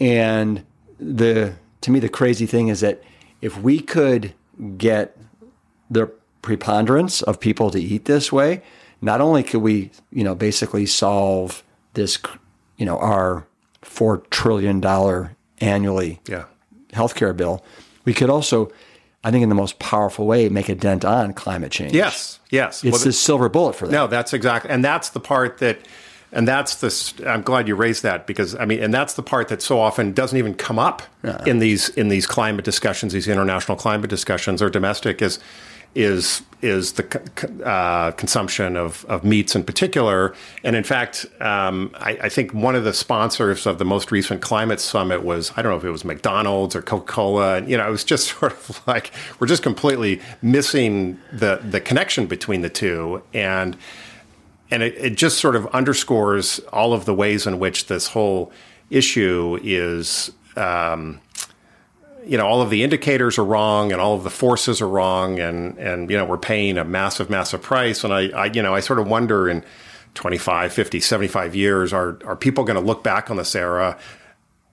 And 0.00 0.64
the 0.98 1.54
to 1.80 1.90
me 1.90 2.00
the 2.00 2.08
crazy 2.08 2.46
thing 2.46 2.68
is 2.68 2.80
that 2.80 3.02
if 3.40 3.60
we 3.60 3.80
could 3.80 4.34
get 4.76 5.16
the 5.90 6.10
preponderance 6.42 7.22
of 7.22 7.38
people 7.38 7.70
to 7.70 7.80
eat 7.80 8.06
this 8.06 8.32
way, 8.32 8.62
not 9.00 9.20
only 9.20 9.42
could 9.42 9.62
we, 9.62 9.90
you 10.10 10.24
know, 10.24 10.34
basically 10.34 10.86
solve 10.86 11.62
this 11.94 12.18
you 12.76 12.86
know, 12.86 12.98
our 12.98 13.46
four 13.82 14.18
trillion 14.30 14.80
dollar 14.80 15.36
annually 15.60 16.20
Yeah. 16.26 16.44
healthcare 16.92 17.36
bill, 17.36 17.64
we 18.04 18.14
could 18.14 18.30
also, 18.30 18.70
I 19.24 19.30
think, 19.30 19.42
in 19.42 19.48
the 19.48 19.54
most 19.54 19.78
powerful 19.78 20.26
way, 20.26 20.48
make 20.48 20.68
a 20.68 20.74
dent 20.74 21.04
on 21.04 21.32
climate 21.32 21.72
change. 21.72 21.92
Yes. 21.92 22.40
Yes. 22.50 22.82
it's 22.84 22.92
Well, 22.92 23.04
the 23.04 23.12
silver 23.12 23.48
bullet 23.48 23.74
for 23.74 23.86
that. 23.86 23.92
No, 23.92 24.06
that's 24.06 24.32
exactly, 24.32 24.70
and 24.70 24.84
that's 24.84 25.10
the 25.10 25.20
part 25.20 25.58
that, 25.58 25.78
and 26.32 26.46
that's 26.46 26.76
the. 26.76 27.28
I'm 27.30 27.42
glad 27.42 27.68
you 27.68 27.74
raised 27.74 28.02
that 28.02 28.26
because 28.26 28.54
I 28.54 28.64
mean, 28.66 28.82
and 28.82 28.92
that's 28.92 29.14
the 29.14 29.22
part 29.22 29.48
that 29.48 29.62
so 29.62 29.80
often 29.80 30.12
doesn't 30.12 30.36
even 30.36 30.54
come 30.54 30.78
up 30.78 31.02
in 31.46 31.58
these 31.58 31.88
in 31.90 32.08
these 32.08 32.26
climate 32.26 32.64
discussions, 32.64 33.12
these 33.12 33.28
international 33.28 33.76
climate 33.78 34.10
discussions 34.10 34.60
or 34.62 34.68
domestic 34.70 35.22
is 35.22 35.38
is 35.94 36.42
is 36.60 36.94
the 36.94 37.64
uh, 37.64 38.10
consumption 38.12 38.76
of, 38.76 39.04
of 39.04 39.22
meats 39.22 39.54
in 39.54 39.62
particular. 39.62 40.34
And 40.64 40.74
in 40.74 40.82
fact, 40.82 41.24
um, 41.40 41.92
I, 41.94 42.18
I 42.22 42.28
think 42.28 42.52
one 42.52 42.74
of 42.74 42.82
the 42.82 42.92
sponsors 42.92 43.64
of 43.64 43.78
the 43.78 43.84
most 43.84 44.10
recent 44.10 44.42
climate 44.42 44.80
summit 44.80 45.22
was 45.22 45.52
I 45.56 45.62
don't 45.62 45.70
know 45.70 45.78
if 45.78 45.84
it 45.84 45.90
was 45.90 46.04
McDonald's 46.04 46.74
or 46.74 46.82
Coca 46.82 47.06
Cola. 47.06 47.56
And 47.58 47.70
you 47.70 47.76
know, 47.76 47.86
it 47.86 47.90
was 47.90 48.04
just 48.04 48.28
sort 48.38 48.52
of 48.52 48.82
like 48.86 49.12
we're 49.38 49.46
just 49.46 49.62
completely 49.62 50.20
missing 50.42 51.18
the 51.32 51.60
the 51.62 51.80
connection 51.80 52.26
between 52.26 52.62
the 52.62 52.70
two 52.70 53.22
and 53.32 53.76
and 54.70 54.82
it, 54.82 54.94
it 54.98 55.16
just 55.16 55.38
sort 55.38 55.56
of 55.56 55.66
underscores 55.68 56.58
all 56.72 56.92
of 56.92 57.04
the 57.04 57.14
ways 57.14 57.46
in 57.46 57.58
which 57.58 57.86
this 57.86 58.08
whole 58.08 58.52
issue 58.90 59.58
is 59.62 60.32
um, 60.56 61.20
you 62.26 62.36
know 62.36 62.46
all 62.46 62.60
of 62.60 62.70
the 62.70 62.82
indicators 62.82 63.38
are 63.38 63.44
wrong 63.44 63.92
and 63.92 64.00
all 64.00 64.14
of 64.14 64.24
the 64.24 64.30
forces 64.30 64.80
are 64.80 64.88
wrong 64.88 65.38
and 65.38 65.78
and 65.78 66.10
you 66.10 66.16
know 66.16 66.24
we're 66.24 66.38
paying 66.38 66.78
a 66.78 66.84
massive 66.84 67.30
massive 67.30 67.62
price. 67.62 68.04
And 68.04 68.12
i, 68.12 68.28
I 68.28 68.46
you 68.46 68.62
know 68.62 68.74
i 68.74 68.80
sort 68.80 68.98
of 68.98 69.06
wonder 69.06 69.48
in 69.48 69.64
25 70.14 70.72
50 70.72 71.00
75 71.00 71.54
years 71.54 71.92
are 71.92 72.18
are 72.24 72.36
people 72.36 72.64
going 72.64 72.78
to 72.78 72.84
look 72.84 73.02
back 73.02 73.30
on 73.30 73.36
this 73.36 73.54
era 73.54 73.98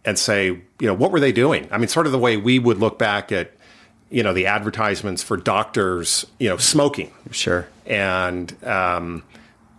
and 0.04 0.18
say 0.18 0.48
you 0.48 0.64
know 0.82 0.94
what 0.94 1.12
were 1.12 1.20
they 1.20 1.32
doing? 1.32 1.68
I 1.72 1.78
mean 1.78 1.88
sort 1.88 2.06
of 2.06 2.12
the 2.12 2.20
way 2.20 2.38
we 2.38 2.60
would 2.60 2.78
look 2.78 2.98
back 3.00 3.32
at 3.32 3.52
you 4.10 4.24
know 4.24 4.34
the 4.34 4.46
advertisements 4.46 5.24
for 5.24 5.38
doctors 5.38 6.26
you 6.40 6.50
know 6.50 6.58
smoking. 6.58 7.12
Sure. 7.32 7.68
and 7.86 8.56
um, 8.64 9.24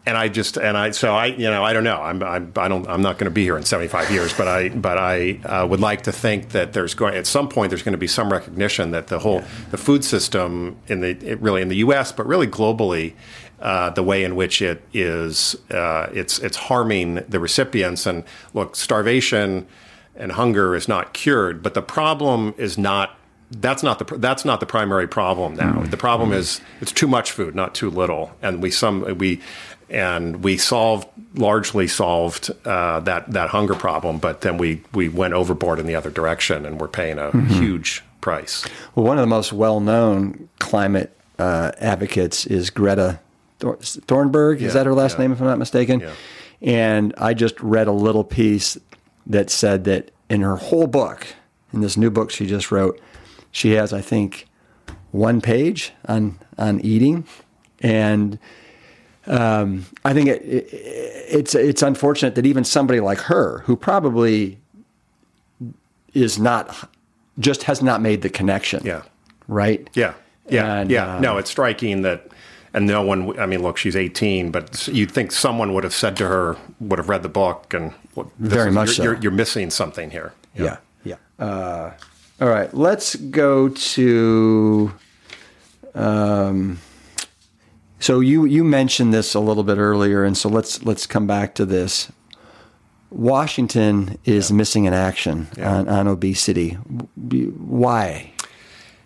and 0.07 0.17
I 0.17 0.29
just 0.29 0.57
and 0.57 0.79
I 0.79 0.93
so 0.93 1.15
I 1.15 1.27
you 1.27 1.51
know 1.51 1.65
I 1.65 1.73
don't 1.73 1.85
know. 1.85 2.01
I'm, 2.01 2.23
I'm 2.23 2.53
I 2.57 2.69
don't 2.69 2.89
I'm 2.89 3.03
not 3.03 3.19
going 3.19 3.27
to 3.27 3.35
be 3.35 3.43
here 3.43 3.57
in 3.57 3.65
75 3.65 4.11
years 4.11 4.33
but 4.33 4.47
I 4.47 4.69
but 4.69 4.97
I 4.97 5.41
uh, 5.45 5.67
would 5.67 5.81
like 5.81 6.03
to 6.03 6.13
think 6.13 6.51
that 6.51 6.73
there's 6.73 6.95
going 6.95 7.15
at 7.15 7.27
some 7.27 7.49
point 7.49 7.71
there's 7.71 7.83
going 7.83 7.93
to 7.93 7.99
be 7.99 8.07
some 8.07 8.33
recognition 8.33 8.93
that 8.93 9.09
the 9.09 9.19
whole 9.19 9.43
the 9.73 9.77
food 9.77 10.05
system 10.05 10.77
in 10.87 11.01
the 11.01 11.11
it 11.27 11.41
really 11.41 11.61
in 11.61 11.69
the 11.69 11.77
U.S. 11.77 12.13
but 12.13 12.27
really 12.27 12.47
globally 12.47 13.15
uh, 13.61 13.91
the 13.91 14.03
way 14.03 14.23
in 14.23 14.37
which 14.37 14.63
it 14.63 14.83
is 14.93 15.57
uh, 15.71 16.09
it's 16.13 16.39
it's 16.39 16.57
harming 16.57 17.17
the 17.29 17.41
recipients. 17.41 18.07
And 18.07 18.23
look 18.55 18.77
starvation 18.77 19.67
and 20.15 20.33
hunger 20.33 20.77
is 20.77 20.87
not 20.89 21.13
cured 21.15 21.63
but 21.63 21.75
the 21.75 21.83
problem 21.83 22.55
is 22.57 22.79
not 22.79 23.19
that's 23.51 23.83
not 23.83 23.99
the 23.99 24.19
that's 24.19 24.45
not 24.45 24.61
the 24.61 24.67
primary 24.67 25.07
problem 25.07 25.55
now. 25.55 25.83
The 25.83 25.97
problem 25.97 26.33
is 26.33 26.61
it's 26.81 26.91
too 26.91 27.07
much 27.07 27.31
food, 27.31 27.55
not 27.55 27.75
too 27.75 27.91
little, 27.91 28.37
and 28.43 28.61
we 28.61 28.71
some 28.73 29.03
we 29.19 29.41
and 29.89 30.43
we 30.43 30.57
solved 30.57 31.09
largely 31.34 31.87
solved 31.87 32.51
uh, 32.64 33.01
that 33.01 33.30
that 33.32 33.51
hunger 33.51 33.74
problem, 33.74 34.18
but 34.18 34.41
then 34.41 34.59
we 34.59 34.82
we 34.93 35.09
went 35.09 35.34
overboard 35.34 35.78
in 35.78 35.87
the 35.87 35.95
other 35.95 36.11
direction, 36.11 36.66
and 36.66 36.80
we're 36.80 36.89
paying 36.89 37.18
a 37.18 37.30
huge 37.47 38.03
price. 38.20 38.66
Well, 38.95 39.07
one 39.07 39.18
of 39.18 39.22
the 39.22 39.28
most 39.28 39.53
well-known 39.53 40.49
climate 40.59 41.16
uh, 41.39 41.72
advocates 41.78 42.47
is 42.47 42.70
Greta 42.70 43.20
Thor- 43.61 43.78
Thornburg. 43.78 44.61
Yeah, 44.61 44.68
is 44.68 44.74
that 44.74 44.87
her 44.87 44.95
last 44.95 45.14
yeah. 45.14 45.22
name, 45.22 45.32
if 45.32 45.41
I'm 45.41 45.47
not 45.47 45.59
mistaken? 45.59 46.01
Yeah. 46.01 46.12
And 46.62 47.14
I 47.18 47.34
just 47.34 47.61
read 47.61 47.87
a 47.87 47.93
little 47.93 48.24
piece 48.24 48.78
that 49.26 49.51
said 49.51 49.84
that 49.84 50.11
in 50.28 50.41
her 50.41 50.57
whole 50.57 50.87
book, 50.87 51.26
in 51.72 51.82
this 51.82 51.97
new 51.97 52.11
book 52.11 52.30
she 52.30 52.47
just 52.47 52.72
wrote, 52.72 52.99
she 53.53 53.72
has, 53.72 53.93
I 53.93 54.01
think, 54.01 54.47
one 55.12 55.41
page 55.41 55.93
on 56.09 56.39
on 56.59 56.80
eating, 56.80 57.26
and 57.80 58.39
um, 59.27 59.87
I 60.05 60.12
think 60.12 60.29
it, 60.29 60.43
it, 60.43 60.68
it's 60.72 61.55
it's 61.55 61.83
unfortunate 61.83 62.35
that 62.37 62.47
even 62.47 62.64
somebody 62.64 63.01
like 63.01 63.18
her, 63.18 63.61
who 63.66 63.77
probably 63.77 64.59
is 66.14 66.39
not 66.39 66.91
just 67.39 67.64
has 67.64 67.83
not 67.83 68.01
made 68.01 68.22
the 68.22 68.31
connection. 68.31 68.83
Yeah. 68.85 69.03
Right. 69.49 69.89
Yeah, 69.95 70.14
yeah, 70.49 70.74
And, 70.81 70.91
yeah. 70.91 71.16
um, 71.16 71.22
no, 71.22 71.39
it's 71.39 71.51
striking 71.51 72.03
that, 72.03 72.29
and 72.74 72.87
no 72.87 73.03
one. 73.03 73.39
I 73.39 73.47
mean, 73.47 73.62
look, 73.62 73.77
she's 73.77 73.95
18, 73.95 74.51
but 74.51 74.89
you'd 74.89 75.11
think 75.12 75.31
someone 75.33 75.72
would 75.74 75.85
have 75.85 75.95
said 75.95 76.16
to 76.16 76.27
her, 76.27 76.57
would 76.81 76.99
have 76.99 77.09
read 77.09 77.22
the 77.22 77.29
book, 77.29 77.72
and 77.74 77.93
well, 78.14 78.31
Very 78.39 78.68
is- 78.70 78.74
much 78.74 78.87
you're, 78.89 78.95
so. 78.95 79.03
You're, 79.05 79.16
you're 79.22 79.33
missing 79.33 79.70
something 79.70 80.11
here. 80.11 80.33
Yeah. 80.57 80.79
Yeah. 81.05 81.16
Uh, 81.39 81.93
all 82.41 82.49
right. 82.49 82.72
Let's 82.74 83.14
go 83.16 83.68
to. 83.68 84.93
Um, 85.95 86.79
so 87.99 88.21
you 88.21 88.45
you 88.45 88.65
mentioned 88.65 89.15
this 89.15 89.35
a 89.35 89.41
little 89.41 89.65
bit 89.65 89.79
earlier, 89.79 90.25
and 90.25 90.37
so 90.37 90.49
let's 90.49 90.83
let's 90.85 91.07
come 91.07 91.27
back 91.27 91.55
to 91.57 91.65
this. 91.65 92.11
Washington 93.11 94.19
is 94.25 94.53
missing 94.53 94.85
in 94.85 94.93
action 94.93 95.49
on, 95.59 95.89
on 95.89 96.09
obesity. 96.09 96.73
Why? 96.73 98.33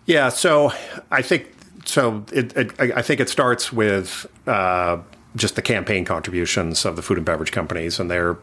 Yeah, 0.07 0.31
so 0.31 0.73
I 1.11 1.23
think 1.23 1.49
so. 1.85 2.25
It, 2.33 2.57
it, 2.57 2.81
I 2.81 2.99
I 2.99 3.03
think 3.03 3.21
it 3.21 3.29
starts 3.29 3.73
with 3.73 4.27
uh, 4.47 4.99
just 5.37 5.55
the 5.55 5.63
campaign 5.63 6.05
contributions 6.05 6.85
of 6.85 6.97
the 6.97 7.03
food 7.03 7.19
and 7.19 7.27
beverage 7.27 7.53
companies, 7.53 8.01
and 8.01 8.11
they're 8.11 8.37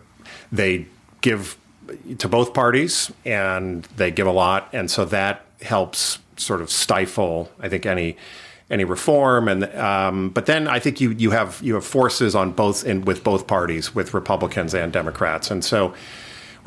they 0.52 0.86
give 1.22 1.58
to 2.20 2.30
both 2.30 2.54
parties, 2.54 3.12
and 3.26 3.84
they 3.98 4.12
give 4.12 4.28
a 4.28 4.32
lot, 4.32 4.70
and 4.72 4.89
so 4.89 5.04
that 5.06 5.45
helps 5.62 6.20
sort 6.38 6.62
of 6.62 6.70
stifle, 6.70 7.52
I 7.60 7.68
think, 7.68 7.86
any 7.86 8.16
any 8.70 8.84
reform. 8.84 9.47
And 9.47 9.63
um, 9.76 10.30
but 10.30 10.45
then 10.45 10.68
I 10.68 10.80
think 10.80 10.99
you 10.99 11.11
you 11.11 11.32
have 11.32 11.59
you 11.61 11.76
have 11.76 11.86
forces 11.86 12.36
on 12.36 12.51
both 12.51 12.86
in 12.86 13.05
with 13.05 13.24
both 13.24 13.47
parties, 13.47 13.95
with 13.95 14.13
Republicans 14.13 14.74
and 14.74 14.91
Democrats, 14.91 15.51
and 15.51 15.63
so 15.63 15.93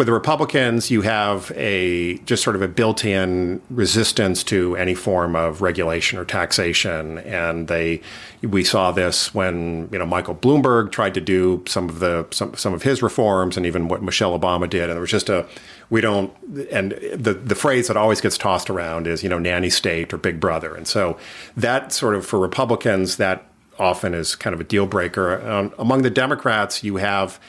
with 0.01 0.07
the 0.07 0.14
Republicans, 0.14 0.90
you 0.90 1.03
have 1.03 1.53
a 1.55 2.16
just 2.24 2.42
sort 2.42 2.57
of 2.57 2.62
a 2.62 2.68
built-in 2.68 3.61
resistance 3.68 4.42
to 4.44 4.74
any 4.76 4.94
form 4.94 5.36
of 5.36 5.61
regulation 5.61 6.18
or 6.18 6.24
taxation, 6.24 7.18
and 7.18 7.68
they 7.68 8.01
we 8.40 8.64
saw 8.64 8.92
this 8.92 9.34
when 9.34 9.90
you 9.92 9.98
know 9.98 10.07
Michael 10.07 10.34
Bloomberg 10.34 10.90
tried 10.90 11.12
to 11.12 11.20
do 11.20 11.62
some 11.66 11.90
of 11.90 11.98
the 11.98 12.26
some 12.30 12.55
some 12.55 12.72
of 12.72 12.82
his 12.82 13.03
reforms, 13.03 13.59
and 13.59 13.66
even 13.66 13.88
what 13.88 14.03
Michelle 14.03 14.38
Obama 14.38 14.70
did, 14.70 14.84
and 14.84 14.92
there 14.92 15.03
was 15.03 15.11
just 15.11 15.28
a 15.28 15.46
we 15.91 16.01
don't 16.01 16.32
and 16.70 16.93
the 17.12 17.34
the 17.34 17.55
phrase 17.55 17.88
that 17.88 17.97
always 17.97 18.20
gets 18.20 18.38
tossed 18.38 18.70
around 18.70 19.07
is 19.07 19.22
you 19.22 19.28
know 19.28 19.38
nanny 19.38 19.70
state 19.70 20.14
or 20.14 20.18
big 20.18 20.41
brother, 20.41 20.74
and 20.74 20.86
so 20.86 21.18
that 21.57 21.93
sort 21.93 22.14
of 22.14 22.24
for 22.24 22.38
Republicans 22.38 23.16
that 23.16 23.47
often 23.78 24.14
is 24.14 24.36
kind 24.36 24.55
of 24.55 24.61
a 24.61 24.64
deal 24.64 24.86
breaker. 24.86 25.41
Um, 25.49 25.72
among 25.78 26.03
the 26.03 26.11
Democrats, 26.11 26.84
you 26.84 26.97
have 26.97 27.41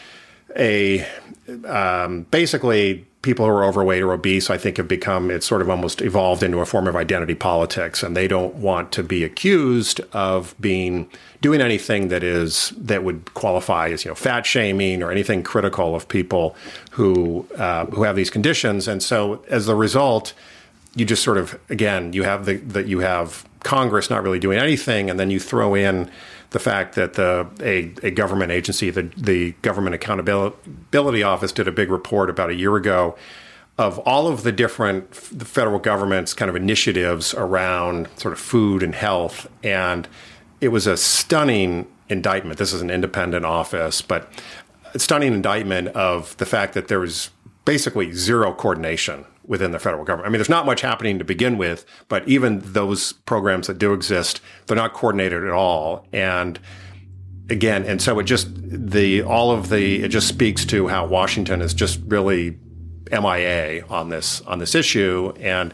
a 0.58 1.08
um, 1.66 2.24
basically 2.32 3.06
people 3.22 3.45
who 3.45 3.52
are 3.52 3.64
overweight 3.64 4.02
or 4.02 4.14
obese, 4.14 4.49
I 4.49 4.58
think, 4.58 4.78
have 4.78 4.88
become 4.88 5.30
it's 5.30 5.45
sort 5.45 5.62
of 5.62 5.70
almost 5.70 6.02
evolved 6.02 6.41
into 6.41 6.60
a 6.60 6.66
form 6.66 6.88
of 6.88 6.95
identity 6.95 7.36
politics, 7.36 8.02
and 8.04 8.18
they 8.18 8.28
don't 8.28 8.56
want 8.56 8.91
to 8.93 9.04
be 9.04 9.24
accused 9.24 10.02
of 10.14 10.56
being 10.60 11.10
doing 11.41 11.62
anything 11.62 12.08
that 12.08 12.24
is 12.24 12.74
that 12.78 13.04
would 13.04 13.34
qualify 13.34 13.89
as 13.89 14.06
you 14.06 14.12
know 14.12 14.16
fat 14.16 14.45
shaming 14.45 15.04
or 15.04 15.12
anything 15.12 15.43
critical 15.43 15.95
of 15.95 16.08
people 16.08 16.56
who 16.91 17.45
uh, 17.58 17.86
who 17.88 18.04
have 18.04 18.16
these 18.16 18.30
conditions, 18.30 18.88
and 18.88 19.04
so 19.04 19.43
as 19.49 19.68
a 19.68 19.76
result, 19.76 20.34
you 20.95 21.06
just 21.06 21.24
sort 21.24 21.38
of 21.38 21.60
again 21.70 22.14
you 22.14 22.24
have 22.24 22.45
the 22.45 22.58
that 22.58 22.88
you 22.88 22.99
have 22.99 23.45
Congress 23.64 24.10
not 24.10 24.24
really 24.24 24.39
doing 24.39 24.58
anything, 24.58 25.10
and 25.10 25.20
then 25.20 25.30
you 25.30 25.39
throw 25.39 25.76
in 25.76 26.10
the 26.52 26.60
fact 26.60 26.95
that 26.95 27.14
the 27.14 27.47
a, 27.62 27.93
a 28.08 28.12
government 28.12 28.52
agency, 28.52 28.89
the 28.89 29.04
the 29.18 29.52
Government 29.62 29.95
Accountability 29.95 31.24
Office, 31.24 31.52
did 31.52 31.68
a 31.68 31.72
big 31.72 31.89
report 31.89 32.30
about 32.30 32.49
a 32.49 32.56
year 32.56 32.76
ago 32.76 33.18
of 33.78 33.97
all 33.99 34.28
of 34.28 34.43
the 34.43 34.52
different 34.52 35.12
the 35.32 35.45
federal 35.45 35.80
government's 35.80 36.34
kind 36.34 36.49
of 36.49 36.56
initiatives 36.56 37.34
around 37.34 38.08
sort 38.18 38.34
of 38.34 38.39
food 38.39 38.84
and 38.84 38.93
health, 38.93 39.49
and 39.64 40.08
it 40.60 40.68
was 40.68 40.88
a 40.88 40.97
stunning 40.97 41.88
indictment. 42.10 42.60
This 42.60 42.74
is 42.74 42.82
an 42.82 42.91
independent 42.91 43.45
office, 43.45 44.02
but 44.02 44.32
a 44.93 44.99
stunning 44.99 45.34
indictment 45.34 45.88
of 45.89 46.36
the 46.38 46.45
fact 46.45 46.74
that 46.74 46.89
there 46.89 46.99
was 46.99 47.30
basically 47.64 48.12
zero 48.12 48.54
coordination 48.54 49.26
within 49.52 49.72
the 49.72 49.80
federal 49.80 50.06
government. 50.06 50.26
I 50.26 50.30
mean, 50.30 50.38
there's 50.38 50.47
not 50.47 50.66
much 50.66 50.80
happening 50.80 51.20
to 51.20 51.26
begin 51.26 51.58
with, 51.58 51.86
but 52.08 52.26
even 52.26 52.62
those 52.64 53.12
programs 53.12 53.68
that 53.68 53.78
do 53.78 53.91
exist, 53.91 54.39
they're 54.66 54.78
not 54.78 54.93
coordinated 54.93 55.43
at 55.43 55.52
all. 55.52 56.08
And 56.14 56.58
again, 57.49 57.84
and 57.84 58.02
so 58.02 58.18
it 58.20 58.24
just 58.24 58.47
the 58.54 59.24
all 59.24 59.52
of 59.52 59.68
the 59.68 60.04
it 60.04 60.08
just 60.08 60.30
speaks 60.30 60.64
to 60.68 60.88
how 60.88 61.06
Washington 61.06 61.62
is 61.62 61.74
just 61.74 61.99
really 62.08 62.58
MIA 63.12 63.86
on 63.89 64.08
this 64.08 64.39
on 64.43 64.60
this 64.60 64.74
issue. 64.74 65.34
And 65.38 65.74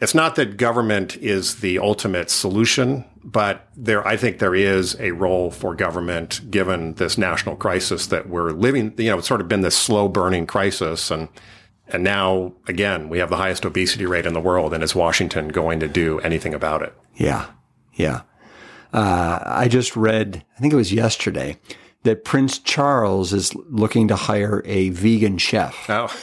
it's 0.00 0.14
not 0.14 0.34
that 0.34 0.56
government 0.56 1.16
is 1.18 1.60
the 1.60 1.78
ultimate 1.78 2.28
solution, 2.28 3.04
but 3.22 3.68
there, 3.76 4.06
I 4.06 4.16
think 4.16 4.40
there 4.40 4.54
is 4.56 4.96
a 4.98 5.12
role 5.12 5.52
for 5.52 5.76
government 5.76 6.50
given 6.50 6.94
this 6.94 7.16
national 7.16 7.54
crisis 7.54 8.08
that 8.08 8.28
we're 8.28 8.50
living. 8.50 8.92
You 8.98 9.10
know, 9.10 9.18
it's 9.18 9.28
sort 9.28 9.40
of 9.40 9.46
been 9.46 9.60
this 9.60 9.76
slow 9.76 10.08
burning 10.08 10.44
crisis, 10.44 11.12
and 11.12 11.28
and 11.88 12.02
now 12.02 12.52
again 12.68 13.08
we 13.08 13.18
have 13.18 13.30
the 13.30 13.36
highest 13.36 13.64
obesity 13.64 14.06
rate 14.06 14.26
in 14.26 14.32
the 14.32 14.40
world, 14.40 14.72
and 14.72 14.82
is 14.82 14.94
Washington 14.94 15.48
going 15.48 15.80
to 15.80 15.88
do 15.88 16.18
anything 16.20 16.54
about 16.54 16.82
it? 16.82 16.94
Yeah, 17.14 17.46
yeah. 17.94 18.22
Uh, 18.92 19.40
I 19.44 19.68
just 19.68 19.96
read, 19.96 20.44
I 20.56 20.60
think 20.60 20.72
it 20.72 20.76
was 20.76 20.92
yesterday, 20.92 21.58
that 22.06 22.24
Prince 22.24 22.58
Charles 22.60 23.32
is 23.32 23.54
looking 23.54 24.08
to 24.08 24.16
hire 24.16 24.62
a 24.64 24.90
vegan 24.90 25.38
chef. 25.38 25.90
Oh, 25.90 26.14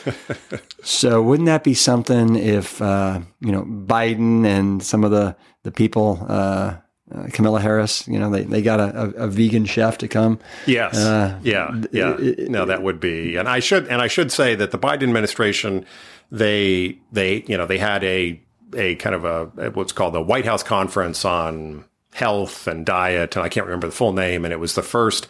so 0.84 1.22
wouldn't 1.22 1.48
that 1.48 1.64
be 1.64 1.74
something 1.74 2.36
if 2.36 2.82
uh, 2.82 3.20
you 3.42 3.52
know 3.52 3.64
Biden 3.64 4.46
and 4.46 4.82
some 4.82 5.04
of 5.04 5.12
the 5.12 5.36
the 5.64 5.72
people, 5.72 6.26
uh, 6.28 6.78
uh, 7.14 7.28
Kamala 7.32 7.60
Harris, 7.60 8.08
you 8.08 8.20
know, 8.20 8.30
they, 8.30 8.44
they 8.44 8.62
got 8.62 8.80
a, 8.80 9.04
a, 9.04 9.10
a 9.26 9.28
vegan 9.28 9.66
chef 9.66 9.98
to 10.00 10.08
come? 10.08 10.40
yes, 10.66 10.96
Uh, 10.96 11.40
yeah, 11.44 11.82
yeah. 11.92 12.18
no, 12.50 12.66
that 12.66 12.84
would 12.84 13.00
be, 13.00 13.36
and 13.36 13.48
I 13.48 13.60
should, 13.60 13.88
and 13.88 14.02
I 14.02 14.08
should 14.08 14.32
say 14.32 14.56
that 14.56 14.72
the 14.72 14.80
Biden 14.80 15.04
administration, 15.04 15.86
they, 16.32 16.98
they, 17.12 17.44
you 17.48 17.58
know, 17.58 17.66
they 17.66 17.78
had 17.78 18.04
a 18.04 18.40
a 18.76 18.96
kind 18.96 19.14
of 19.14 19.24
a 19.26 19.70
what's 19.72 19.92
called 19.94 20.16
the 20.16 20.22
White 20.22 20.46
House 20.46 20.64
conference 20.64 21.24
on 21.26 21.86
health 22.14 22.68
and 22.68 22.86
diet, 22.86 23.36
and 23.36 23.46
I 23.46 23.50
can't 23.50 23.66
remember 23.66 23.88
the 23.88 23.94
full 23.94 24.14
name, 24.14 24.46
and 24.46 24.52
it 24.52 24.60
was 24.60 24.76
the 24.76 24.82
first 24.82 25.28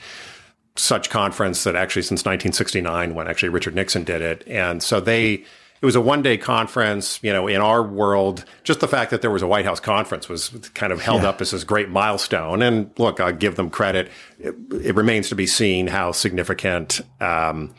such 0.76 1.10
conference 1.10 1.64
that 1.64 1.76
actually 1.76 2.02
since 2.02 2.22
1969 2.22 3.14
when 3.14 3.28
actually 3.28 3.50
Richard 3.50 3.76
Nixon 3.76 4.04
did 4.04 4.22
it. 4.22 4.44
And 4.48 4.82
so 4.82 5.00
they, 5.00 5.44
it 5.84 5.86
was 5.86 5.98
a 5.98 6.02
one 6.02 6.22
day 6.22 6.38
conference, 6.38 7.20
you 7.22 7.34
know, 7.34 7.46
in 7.46 7.60
our 7.60 7.84
world, 7.84 8.46
just 8.64 8.80
the 8.80 8.88
fact 8.88 9.12
that 9.12 9.22
there 9.22 9.30
was 9.30 9.42
a 9.42 9.48
White 9.48 9.66
House 9.66 9.82
conference 9.82 10.30
was 10.30 10.48
kind 10.74 10.94
of 10.94 11.02
held 11.02 11.24
Yeah. 11.24 11.30
up 11.30 11.42
as 11.42 11.52
this 11.52 11.66
great 11.66 11.90
milestone. 11.90 12.62
And 12.62 12.90
look, 12.98 13.20
I'll 13.20 13.34
give 13.34 13.58
them 13.58 13.70
credit. 13.70 14.10
It, 14.40 14.56
it 14.82 14.96
remains 14.96 15.28
to 15.28 15.36
be 15.36 15.46
seen 15.46 15.88
how 15.88 16.14
significant, 16.14 17.02
um, 17.20 17.76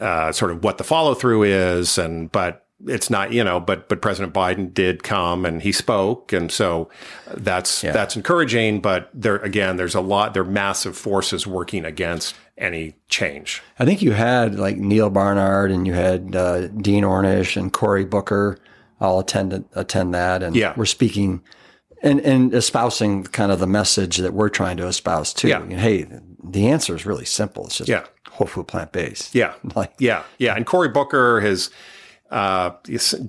uh, 0.00 0.32
sort 0.32 0.50
of 0.50 0.64
what 0.64 0.78
the 0.78 0.84
follow 0.84 1.14
through 1.14 1.44
is. 1.44 1.96
And, 1.96 2.30
but 2.32 2.66
it's 2.88 3.08
not, 3.08 3.32
you 3.32 3.44
know, 3.44 3.60
but, 3.60 3.88
but 3.88 4.02
President 4.02 4.34
Biden 4.34 4.74
did 4.74 5.04
come 5.04 5.46
and 5.46 5.62
he 5.62 5.70
spoke. 5.70 6.32
And 6.32 6.50
so 6.50 6.88
that's, 7.32 7.84
Yeah. 7.84 7.92
that's 7.92 8.16
encouraging. 8.16 8.80
But 8.80 9.10
there, 9.14 9.36
again, 9.36 9.76
there's 9.76 9.94
a 9.94 10.00
lot, 10.00 10.34
there 10.34 10.42
are 10.42 10.44
massive 10.44 10.96
forces 10.96 11.46
working 11.46 11.84
against 11.84 12.34
any 12.58 12.94
change. 13.08 13.62
I 13.78 13.84
think 13.84 14.02
you 14.02 14.12
had 14.12 14.58
like 14.58 14.76
Neil 14.76 15.10
Barnard 15.10 15.70
and 15.70 15.86
you 15.86 15.94
had 15.94 16.34
uh, 16.36 16.66
Dean 16.68 17.04
Ornish 17.04 17.56
and 17.56 17.72
Cory 17.72 18.04
Booker 18.04 18.58
all 19.00 19.20
attend 19.20 19.64
attend 19.74 20.12
that, 20.14 20.42
and 20.42 20.56
Yeah. 20.56 20.74
we're 20.76 20.84
speaking 20.84 21.40
and 22.02 22.20
and 22.20 22.52
espousing 22.54 23.24
kind 23.24 23.52
of 23.52 23.60
the 23.60 23.66
message 23.66 24.16
that 24.18 24.32
we're 24.34 24.48
trying 24.48 24.76
to 24.78 24.86
espouse 24.86 25.32
too. 25.32 25.48
Yeah. 25.48 25.62
You 25.62 25.68
know, 25.70 25.76
hey, 25.78 26.06
the 26.42 26.68
answer 26.68 26.94
is 26.96 27.06
really 27.06 27.24
simple. 27.24 27.66
It's 27.66 27.78
just 27.78 27.88
Yeah. 27.88 28.04
whole 28.30 28.46
food 28.46 28.66
plant 28.68 28.92
based. 28.92 29.34
Yeah. 29.34 29.54
Like 29.76 29.92
Yeah. 29.98 30.22
Yeah. 30.38 30.54
And 30.56 30.66
Cory 30.66 30.88
Booker, 30.88 31.40
his, 31.40 31.70
uh, 32.30 32.70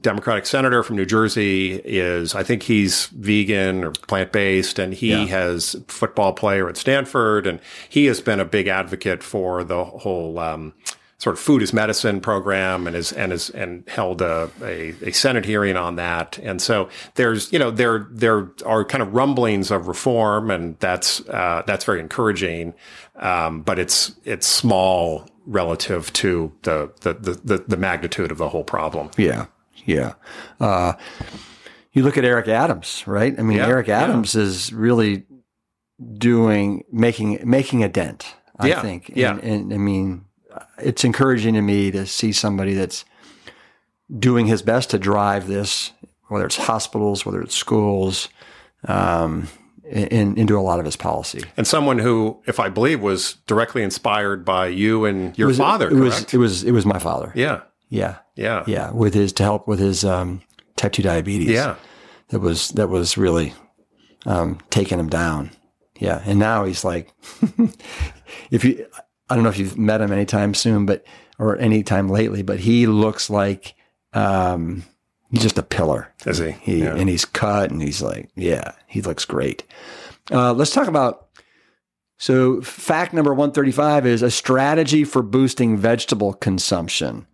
Democratic 0.01 0.45
senator 0.45 0.83
from 0.83 0.95
New 0.97 1.05
Jersey 1.05 1.75
is, 1.85 2.35
I 2.35 2.43
think 2.43 2.63
he's 2.63 3.07
vegan 3.07 3.83
or 3.83 3.91
plant 3.91 4.31
based 4.31 4.77
and 4.79 4.93
he 4.93 5.11
Yeah. 5.11 5.25
has 5.27 5.75
football 5.87 6.33
player 6.33 6.67
at 6.67 6.75
Stanford 6.77 7.47
and 7.47 7.59
he 7.87 8.05
has 8.07 8.19
been 8.21 8.39
a 8.39 8.45
big 8.45 8.67
advocate 8.67 9.23
for 9.23 9.63
the 9.63 9.83
whole, 9.85 10.37
um, 10.39 10.73
sort 11.17 11.35
of 11.35 11.39
food 11.41 11.61
as 11.61 11.73
medicine 11.73 12.21
program 12.21 12.87
and 12.87 12.95
is 12.95 13.11
and 13.11 13.33
is 13.33 13.49
and 13.49 13.83
held 13.89 14.21
a, 14.21 14.49
a, 14.63 14.93
a 15.01 15.11
Senate 15.11 15.43
hearing 15.43 15.75
on 15.75 15.97
that. 15.97 16.39
And 16.41 16.61
so 16.61 16.87
there's 17.15 17.51
you 17.51 17.59
know 17.59 17.71
there 17.71 18.07
there 18.09 18.49
are 18.65 18.85
kind 18.85 19.01
of 19.01 19.13
rumblings 19.13 19.69
of 19.69 19.89
reform 19.89 20.49
and 20.49 20.77
that's 20.79 21.19
uh, 21.27 21.63
that's 21.67 21.83
very 21.83 21.99
encouraging. 21.99 22.73
Um, 23.17 23.63
but 23.63 23.79
it's 23.79 24.15
it's 24.23 24.47
small 24.47 25.27
relative 25.49 26.13
to 26.13 26.53
the 26.61 26.91
the, 27.01 27.13
the 27.13 27.57
the 27.67 27.77
magnitude 27.77 28.31
of 28.31 28.37
the 28.37 28.49
whole 28.49 28.63
problem. 28.63 29.09
Yeah, 29.17 29.47
yeah. 29.85 30.13
Uh, 30.59 30.93
you 31.91 32.03
look 32.03 32.17
at 32.17 32.23
Eric 32.23 32.47
Adams, 32.47 33.03
right? 33.07 33.37
I 33.37 33.41
mean, 33.41 33.57
Yeah, 33.57 33.67
Eric 33.67 33.87
yeah. 33.87 34.03
Adams 34.03 34.35
is 34.35 34.71
really 34.71 35.25
doing 36.17 36.83
making 36.91 37.39
making 37.43 37.83
a 37.83 37.89
dent. 37.89 38.35
I 38.59 38.67
Yeah, 38.67 38.81
think. 38.81 39.11
yeah. 39.15 39.31
And, 39.31 39.43
and 39.43 39.73
I 39.73 39.77
mean, 39.77 40.25
it's 40.77 41.03
encouraging 41.03 41.53
to 41.55 41.61
me 41.61 41.91
to 41.91 42.05
see 42.05 42.31
somebody 42.31 42.73
that's 42.73 43.05
doing 44.17 44.47
his 44.47 44.61
best 44.61 44.89
to 44.91 44.99
drive 44.99 45.47
this, 45.47 45.91
whether 46.27 46.45
it's 46.45 46.57
hospitals, 46.57 47.25
whether 47.25 47.41
it's 47.41 47.55
schools, 47.55 48.29
um, 48.87 49.47
in, 49.89 50.37
into 50.37 50.57
a 50.57 50.61
lot 50.61 50.79
of 50.79 50.85
his 50.85 50.95
policy. 50.95 51.43
And 51.57 51.65
someone 51.67 51.99
who, 51.99 52.41
if 52.47 52.59
I 52.59 52.69
believe, 52.69 53.01
was 53.01 53.33
directly 53.47 53.83
inspired 53.83 54.45
by 54.45 54.67
you 54.67 55.05
and 55.05 55.37
your 55.37 55.47
It 55.47 55.51
was- 55.51 55.57
father. 55.57 55.89
it 55.89 55.93
was 55.93 56.15
correct? 56.15 56.33
it 56.33 56.37
was 56.37 56.63
it 56.63 56.71
was 56.71 56.85
my 56.85 56.99
father. 56.99 57.31
yeah, 57.35 57.61
Yeah, 57.89 58.17
yeah, 58.35 58.63
yeah. 58.67 58.91
With 58.91 59.13
his 59.13 59.33
to 59.33 59.43
help 59.43 59.67
with 59.67 59.79
his 59.79 60.03
um, 60.05 60.41
type 60.75 60.91
two 60.93 61.03
diabetes. 61.03 61.49
yeah. 61.49 61.75
that 62.29 62.39
was 62.39 62.69
that 62.69 62.87
was 62.89 63.17
really 63.17 63.53
um, 64.25 64.59
taking 64.69 64.99
him 64.99 65.09
down. 65.09 65.51
Yeah, 65.99 66.21
and 66.25 66.39
now 66.39 66.63
he's 66.65 66.83
like, 66.85 67.11
if 68.51 68.63
you, 68.63 68.85
I 69.29 69.35
don't 69.35 69.43
know 69.43 69.49
if 69.49 69.57
you've 69.57 69.77
met 69.77 70.01
him 70.01 70.11
anytime 70.11 70.53
soon, 70.53 70.85
but 70.85 71.03
or 71.37 71.57
anytime 71.57 72.07
lately, 72.09 72.41
but 72.41 72.59
he 72.59 72.87
looks 72.87 73.29
like 73.29 73.75
um, 74.13 74.83
he's 75.31 75.41
just 75.41 75.57
a 75.57 75.63
pillar. 75.63 76.13
Is 76.25 76.37
he? 76.39 76.51
He 76.51 76.79
Yeah. 76.83 76.95
and 76.95 77.09
he's 77.09 77.25
cut, 77.25 77.71
and 77.71 77.81
he's 77.81 78.01
like, 78.01 78.29
yeah, 78.35 78.71
he 78.87 79.01
looks 79.01 79.25
great. 79.25 79.63
Uh, 80.31 80.53
let's 80.53 80.71
talk 80.71 80.87
about. 80.87 81.27
So, 82.17 82.61
fact 82.61 83.13
number 83.13 83.33
one 83.33 83.51
thirty 83.53 83.71
five 83.71 84.05
is 84.05 84.21
a 84.21 84.29
strategy 84.31 85.05
for 85.05 85.21
boosting 85.21 85.77
vegetable 85.77 86.33
consumption. 86.33 87.25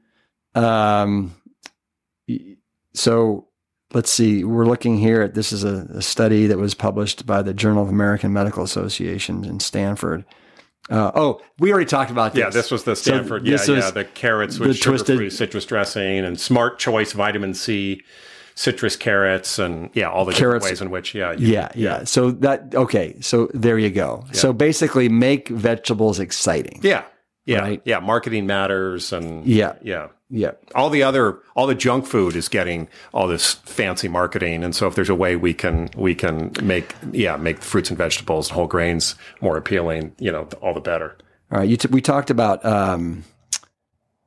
Um, 0.54 1.34
so 2.94 3.48
let's 3.94 4.10
see. 4.12 4.44
We're 4.44 4.66
looking 4.66 4.98
here 4.98 5.22
at 5.22 5.34
this 5.34 5.52
is 5.52 5.64
a, 5.64 5.88
a 5.96 6.02
study 6.02 6.48
that 6.48 6.58
was 6.58 6.74
published 6.74 7.26
by 7.26 7.42
the 7.42 7.54
Journal 7.54 7.84
of 7.84 7.90
American 7.90 8.32
Medical 8.34 8.64
Association 8.64 9.44
in 9.44 9.60
Stanford. 9.60 10.24
Uh, 10.90 11.12
oh, 11.16 11.42
we 11.60 11.72
already 11.72 11.88
talked 11.88 12.12
about 12.12 12.34
this. 12.34 12.42
Yeah, 12.42 12.50
this 12.50 12.70
was 12.70 12.84
the 12.84 12.96
Stanford. 12.96 13.44
this 13.46 13.68
yeah, 13.68 13.76
yeah, 13.76 13.92
the 13.92 14.04
carrots 14.06 14.58
the 14.58 14.68
with 14.68 14.78
sugar-free 14.78 15.16
twisted- 15.18 15.34
citrus 15.34 15.66
dressing 15.66 16.20
and 16.24 16.40
Smart 16.40 16.78
Choice 16.78 17.12
vitamin 17.14 17.54
C, 17.56 18.04
citrus 18.54 18.96
carrots, 18.96 19.58
and 19.58 19.90
yeah, 19.94 20.10
all 20.10 20.26
the 20.26 20.32
Carrots- 20.34 20.64
different 20.66 20.72
ways 20.74 20.82
in 20.82 20.90
which 20.92 21.16
yeah, 21.16 21.32
you- 21.34 21.48
Yeah, 21.48 21.70
yeah. 21.76 22.04
So 22.04 22.32
that 22.32 22.74
okay. 22.76 23.16
So 23.22 23.50
there 23.54 23.80
you 23.80 23.90
go. 23.90 24.26
So 24.32 24.54
basically, 24.54 25.10
make 25.10 25.50
vegetables 25.50 26.20
exciting. 26.20 26.80
yeah, 26.84 27.04
yeah, 27.46 27.60
Right. 27.60 27.82
yeah. 27.86 28.00
Marketing 28.00 28.46
matters, 28.46 29.14
and 29.14 29.46
Yeah. 29.46 29.74
yeah. 29.82 30.08
Yeah. 30.30 30.52
All 30.74 30.90
the 30.90 31.04
other, 31.04 31.38
all 31.56 31.68
the 31.68 31.76
junk 31.76 32.08
food 32.08 32.36
is 32.36 32.50
getting 32.50 32.88
all 33.14 33.28
this 33.28 33.54
fancy 33.54 34.08
marketing, 34.08 34.64
and 34.64 34.76
so 34.76 34.88
if 34.88 34.96
there's 34.96 35.10
a 35.10 35.16
way 35.16 35.36
we 35.36 35.54
can, 35.54 35.90
we 35.96 36.16
can 36.16 36.52
make, 36.64 36.96
yeah, 37.12 37.36
make 37.38 37.62
fruits 37.62 37.90
and 37.90 37.98
vegetables, 37.98 38.50
and 38.50 38.56
whole 38.56 38.66
grains 38.68 39.14
more 39.40 39.56
appealing, 39.56 40.14
you 40.20 40.32
know, 40.32 40.48
all 40.62 40.74
the 40.74 40.82
better. 40.82 41.16
All 41.52 41.60
right. 41.60 41.70
You 41.70 41.78
t- 41.78 41.90
we 41.92 42.02
talked 42.02 42.32
about 42.32 42.66
um, 42.66 43.24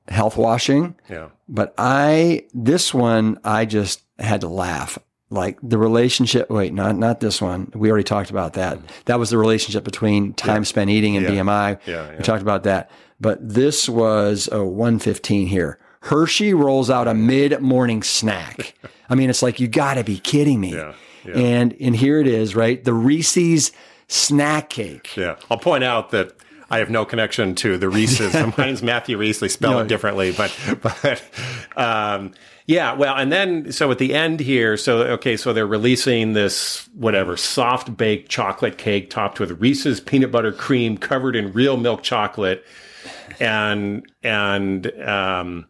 health 0.06 0.36
washing. 0.36 0.94
Yeah, 1.10 1.28
But 1.48 1.74
I, 1.76 2.44
this 2.54 2.94
one, 2.94 3.38
I 3.42 3.64
just 3.64 4.02
had 4.20 4.40
to 4.42 4.48
laugh. 4.48 4.98
Like 5.30 5.58
the 5.62 5.76
relationship, 5.76 6.48
wait, 6.48 6.72
not, 6.72 6.96
not 6.96 7.20
this 7.20 7.42
one. 7.42 7.70
We 7.74 7.90
already 7.90 8.04
talked 8.04 8.30
about 8.30 8.54
that. 8.54 8.78
That 9.04 9.18
was 9.18 9.28
the 9.30 9.36
relationship 9.38 9.84
between 9.84 10.32
time 10.32 10.64
spent 10.64 10.88
eating 10.88 11.16
and 11.18 11.24
Yeah. 11.26 11.42
BMI. 11.42 11.78
Yeah, 11.86 12.10
yeah. 12.12 12.16
We 12.16 12.22
talked 12.24 12.40
about 12.42 12.62
that. 12.62 12.90
But 13.20 13.38
this 13.46 13.88
was 13.88 14.48
a 14.50 14.64
115 14.64 15.46
here. 15.48 15.78
Hershey 16.00 16.54
rolls 16.54 16.88
out 16.88 17.08
a 17.08 17.14
mid 17.14 17.60
morning 17.60 18.02
snack. 18.02 18.74
I 19.10 19.14
mean, 19.16 19.28
it's 19.28 19.42
like, 19.42 19.60
you 19.60 19.68
got 19.68 19.94
to 19.94 20.04
be 20.04 20.18
kidding 20.18 20.60
me. 20.60 20.72
Yeah, 20.74 20.94
yeah. 21.26 21.34
And, 21.36 21.76
and 21.80 21.94
here 21.96 22.20
it 22.20 22.26
is, 22.26 22.54
right? 22.56 22.82
The 22.82 22.94
Reese's 22.94 23.72
snack 24.06 24.70
cake. 24.70 25.14
yeah. 25.16 25.36
I'll 25.50 25.58
point 25.58 25.84
out 25.84 26.10
that. 26.12 26.32
I 26.70 26.80
have 26.80 26.90
no 26.90 27.06
connection 27.06 27.54
to 27.56 27.78
the 27.78 27.88
Reese's. 27.88 28.34
My 28.58 28.66
name's 28.66 28.82
Matthew 28.82 29.16
Rees. 29.16 29.40
They 29.40 29.48
spell 29.48 29.70
No. 29.72 29.78
it 29.78 29.88
differently, 29.88 30.32
but 30.32 30.54
but 30.82 31.22
um, 31.78 32.32
yeah. 32.68 32.92
Well, 32.92 33.16
and 33.16 33.32
then 33.32 33.72
so 33.72 33.90
at 33.90 33.96
the 33.96 34.14
end 34.14 34.40
here, 34.40 34.76
so 34.76 34.98
okay, 34.98 35.38
so 35.38 35.54
they're 35.54 35.66
releasing 35.66 36.34
this 36.34 36.86
whatever 36.92 37.34
soft 37.38 37.96
baked 37.96 38.28
chocolate 38.28 38.76
cake 38.76 39.08
topped 39.08 39.40
with 39.40 39.58
Reese's 39.58 40.00
peanut 40.00 40.30
butter 40.30 40.52
cream 40.52 40.98
covered 40.98 41.34
in 41.34 41.50
real 41.54 41.78
milk 41.78 42.02
chocolate, 42.02 42.66
and 43.40 44.06
and 44.22 44.92
um, 45.00 45.66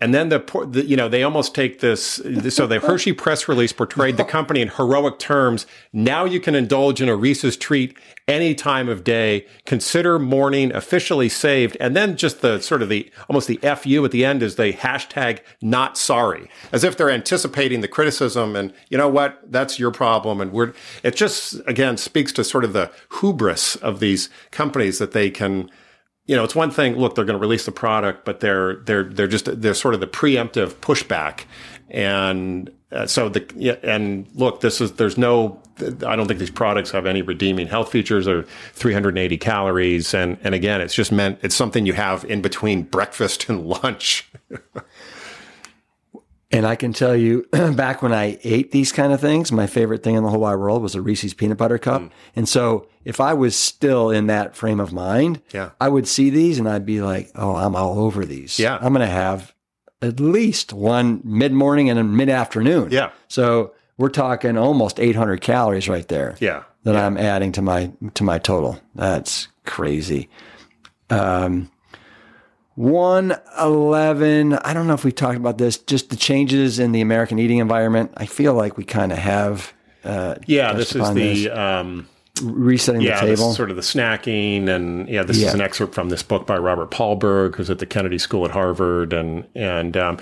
And 0.00 0.12
then 0.12 0.28
the, 0.28 0.66
the, 0.68 0.84
you 0.84 0.96
know, 0.96 1.08
they 1.08 1.22
almost 1.22 1.54
take 1.54 1.78
this. 1.78 2.20
So 2.50 2.66
the 2.66 2.80
Hershey 2.80 3.12
press 3.12 3.48
release 3.48 3.72
portrayed 3.72 4.16
the 4.16 4.24
company 4.24 4.60
in 4.60 4.68
heroic 4.68 5.20
terms. 5.20 5.66
Now 5.92 6.24
you 6.24 6.40
can 6.40 6.56
indulge 6.56 7.00
in 7.00 7.08
a 7.08 7.14
Reese's 7.14 7.56
treat 7.56 7.96
any 8.26 8.56
time 8.56 8.88
of 8.88 9.04
day. 9.04 9.46
Consider 9.66 10.18
morning 10.18 10.74
officially 10.74 11.28
saved. 11.28 11.76
And 11.78 11.94
then 11.94 12.16
just 12.16 12.40
the 12.40 12.60
sort 12.60 12.82
of 12.82 12.88
the, 12.88 13.10
almost 13.30 13.46
the 13.46 13.58
FU 13.58 14.04
at 14.04 14.10
the 14.10 14.24
end 14.24 14.42
is 14.42 14.56
the 14.56 14.72
hashtag 14.72 15.38
not 15.62 15.96
sorry, 15.96 16.50
as 16.72 16.82
if 16.82 16.96
they're 16.96 17.08
anticipating 17.10 17.80
the 17.80 17.88
criticism. 17.88 18.56
And 18.56 18.74
you 18.90 18.98
know 18.98 19.08
what? 19.08 19.40
That's 19.50 19.78
your 19.78 19.92
problem. 19.92 20.40
And 20.40 20.52
we're, 20.52 20.72
it 21.04 21.14
just, 21.14 21.60
again, 21.66 21.96
speaks 21.96 22.32
to 22.32 22.44
sort 22.44 22.64
of 22.64 22.72
the 22.72 22.90
hubris 23.20 23.76
of 23.76 24.00
these 24.00 24.28
companies 24.50 24.98
that 24.98 25.12
they 25.12 25.30
can, 25.30 25.70
you 26.26 26.34
know, 26.34 26.44
it's 26.44 26.54
one 26.54 26.70
thing. 26.70 26.96
Look, 26.96 27.14
they're 27.14 27.24
going 27.24 27.38
to 27.38 27.40
release 27.40 27.66
the 27.66 27.72
product, 27.72 28.24
but 28.24 28.40
they're 28.40 28.76
they're 28.76 29.04
they're 29.04 29.26
just 29.26 29.60
they're 29.60 29.74
sort 29.74 29.94
of 29.94 30.00
the 30.00 30.06
preemptive 30.06 30.74
pushback, 30.76 31.44
and 31.90 32.70
uh, 32.90 33.06
so 33.06 33.28
the 33.28 33.44
yeah, 33.56 33.76
and 33.82 34.26
look, 34.34 34.60
this 34.60 34.80
is 34.80 34.92
there's 34.92 35.18
no. 35.18 35.60
I 36.06 36.14
don't 36.14 36.28
think 36.28 36.38
these 36.38 36.50
products 36.52 36.92
have 36.92 37.04
any 37.04 37.20
redeeming 37.20 37.66
health 37.66 37.90
features 37.90 38.28
or 38.28 38.44
380 38.74 39.36
calories, 39.38 40.14
and 40.14 40.38
and 40.44 40.54
again, 40.54 40.80
it's 40.80 40.94
just 40.94 41.12
meant 41.12 41.40
it's 41.42 41.56
something 41.56 41.84
you 41.84 41.94
have 41.94 42.24
in 42.24 42.40
between 42.40 42.82
breakfast 42.82 43.48
and 43.48 43.66
lunch. 43.66 44.30
And 46.54 46.66
I 46.68 46.76
can 46.76 46.92
tell 46.92 47.16
you, 47.16 47.48
back 47.52 48.00
when 48.00 48.12
I 48.12 48.38
ate 48.44 48.70
these 48.70 48.92
kind 48.92 49.12
of 49.12 49.20
things, 49.20 49.50
my 49.50 49.66
favorite 49.66 50.04
thing 50.04 50.14
in 50.14 50.22
the 50.22 50.30
whole 50.30 50.38
wide 50.38 50.54
world 50.54 50.82
was 50.82 50.94
a 50.94 51.02
Reese's 51.02 51.34
peanut 51.34 51.58
butter 51.58 51.78
cup. 51.78 52.02
Mm. 52.02 52.10
And 52.36 52.48
so 52.48 52.86
if 53.04 53.20
I 53.20 53.34
was 53.34 53.56
still 53.56 54.10
in 54.10 54.28
that 54.28 54.54
frame 54.54 54.78
of 54.78 54.92
mind, 54.92 55.42
yeah. 55.52 55.70
I 55.80 55.88
would 55.88 56.06
see 56.06 56.30
these 56.30 56.60
and 56.60 56.68
I'd 56.68 56.86
be 56.86 57.02
like, 57.02 57.32
oh, 57.34 57.56
I'm 57.56 57.74
all 57.74 57.98
over 57.98 58.24
these. 58.24 58.60
Yeah. 58.60 58.76
I'm 58.76 58.92
going 58.92 59.04
to 59.04 59.12
have 59.12 59.52
at 60.00 60.20
least 60.20 60.72
one 60.72 61.20
mid 61.24 61.52
morning 61.52 61.90
and 61.90 61.98
a 61.98 62.04
mid 62.04 62.28
afternoon. 62.28 62.92
Yeah. 62.92 63.10
So 63.26 63.74
we're 63.98 64.08
talking 64.08 64.56
almost 64.56 65.00
800 65.00 65.40
calories 65.40 65.88
right 65.88 66.06
there. 66.06 66.36
Yeah. 66.38 66.62
That 66.84 66.94
yeah. 66.94 67.04
I'm 67.04 67.16
adding 67.16 67.50
to 67.52 67.62
my, 67.62 67.90
to 68.14 68.22
my 68.22 68.38
total. 68.38 68.80
That's 68.94 69.48
crazy. 69.64 70.28
Um, 71.10 71.68
111. 72.76 74.54
I 74.54 74.74
don't 74.74 74.86
know 74.86 74.94
if 74.94 75.04
we 75.04 75.12
talked 75.12 75.36
about 75.36 75.58
this, 75.58 75.78
just 75.78 76.10
the 76.10 76.16
changes 76.16 76.78
in 76.78 76.92
the 76.92 77.00
American 77.00 77.38
eating 77.38 77.58
environment. 77.58 78.12
I 78.16 78.26
feel 78.26 78.54
like 78.54 78.76
we 78.76 78.84
kind 78.84 79.12
of 79.12 79.18
have. 79.18 79.72
Uh, 80.02 80.36
yeah, 80.46 80.72
this 80.72 80.94
is 80.94 81.12
the. 81.14 81.50
Um, 81.50 82.08
resetting 82.42 83.00
yeah, 83.00 83.20
the 83.20 83.36
table. 83.36 83.52
sort 83.54 83.70
of 83.70 83.76
the 83.76 83.82
snacking, 83.82 84.68
and 84.68 85.08
yeah, 85.08 85.22
this 85.22 85.38
yeah. 85.38 85.48
is 85.48 85.54
an 85.54 85.60
excerpt 85.60 85.94
from 85.94 86.08
this 86.08 86.22
book 86.22 86.46
by 86.46 86.58
Robert 86.58 86.90
Paarlberg, 86.90 87.54
who's 87.54 87.70
at 87.70 87.78
the 87.78 87.86
Kennedy 87.86 88.18
School 88.18 88.44
at 88.44 88.50
Harvard, 88.50 89.12
and 89.12 89.46
and 89.54 89.96
um, 89.96 90.18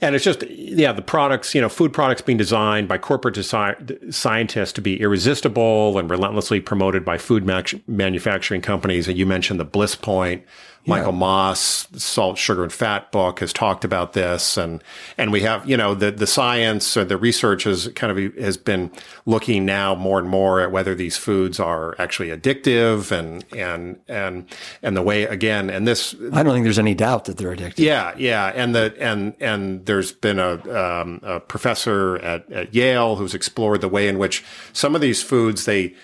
and 0.00 0.14
it's 0.14 0.24
just 0.24 0.48
yeah, 0.48 0.92
the 0.92 1.02
products, 1.02 1.54
you 1.54 1.60
know, 1.60 1.68
food 1.68 1.92
products 1.92 2.22
being 2.22 2.38
designed 2.38 2.88
by 2.88 2.98
corporate 2.98 3.34
desi- 3.34 4.14
scientists 4.14 4.72
to 4.74 4.80
be 4.80 5.00
irresistible 5.00 5.98
and 5.98 6.08
relentlessly 6.08 6.60
promoted 6.60 7.04
by 7.04 7.18
food 7.18 7.44
ma- 7.44 7.62
manufacturing 7.86 8.62
companies. 8.62 9.08
And 9.08 9.18
you 9.18 9.26
mentioned 9.26 9.60
the 9.60 9.64
Bliss 9.64 9.96
Point 9.96 10.42
Michael 10.86 11.12
Moss, 11.12 11.86
Salt, 11.94 12.38
Sugar, 12.38 12.62
and 12.62 12.72
Fat 12.72 13.12
book 13.12 13.40
has 13.40 13.52
talked 13.52 13.84
about 13.84 14.14
this, 14.14 14.56
and 14.56 14.82
and 15.18 15.30
we 15.30 15.42
have 15.42 15.68
you 15.68 15.76
know 15.76 15.94
the 15.94 16.10
the 16.10 16.26
science 16.26 16.96
or 16.96 17.04
the 17.04 17.16
research 17.16 17.64
has 17.64 17.88
kind 17.88 18.10
of 18.16 18.34
has 18.36 18.56
been 18.56 18.90
looking 19.26 19.66
now 19.66 19.94
more 19.94 20.18
and 20.18 20.28
more 20.28 20.60
at 20.60 20.72
whether 20.72 20.94
these 20.94 21.16
foods 21.16 21.60
are 21.60 21.94
actually 21.98 22.28
addictive, 22.28 23.12
and 23.12 23.44
and 23.54 24.00
and 24.08 24.46
and 24.82 24.96
the 24.96 25.02
way 25.02 25.24
again, 25.24 25.68
and 25.68 25.86
this 25.86 26.14
I 26.32 26.42
don't 26.42 26.54
think 26.54 26.64
there's 26.64 26.78
any 26.78 26.94
doubt 26.94 27.26
that 27.26 27.36
they're 27.36 27.54
addictive. 27.54 27.78
Yeah, 27.78 28.14
yeah, 28.16 28.46
and 28.54 28.74
the 28.74 28.94
and 28.98 29.34
and 29.38 29.84
there's 29.84 30.12
been 30.12 30.38
a, 30.38 30.54
um, 30.74 31.20
a 31.22 31.40
professor 31.40 32.16
at, 32.18 32.50
at 32.50 32.74
Yale 32.74 33.16
who's 33.16 33.34
explored 33.34 33.82
the 33.82 33.88
way 33.88 34.08
in 34.08 34.18
which 34.18 34.42
some 34.72 34.94
of 34.94 35.02
these 35.02 35.22
foods 35.22 35.66
they 35.66 35.94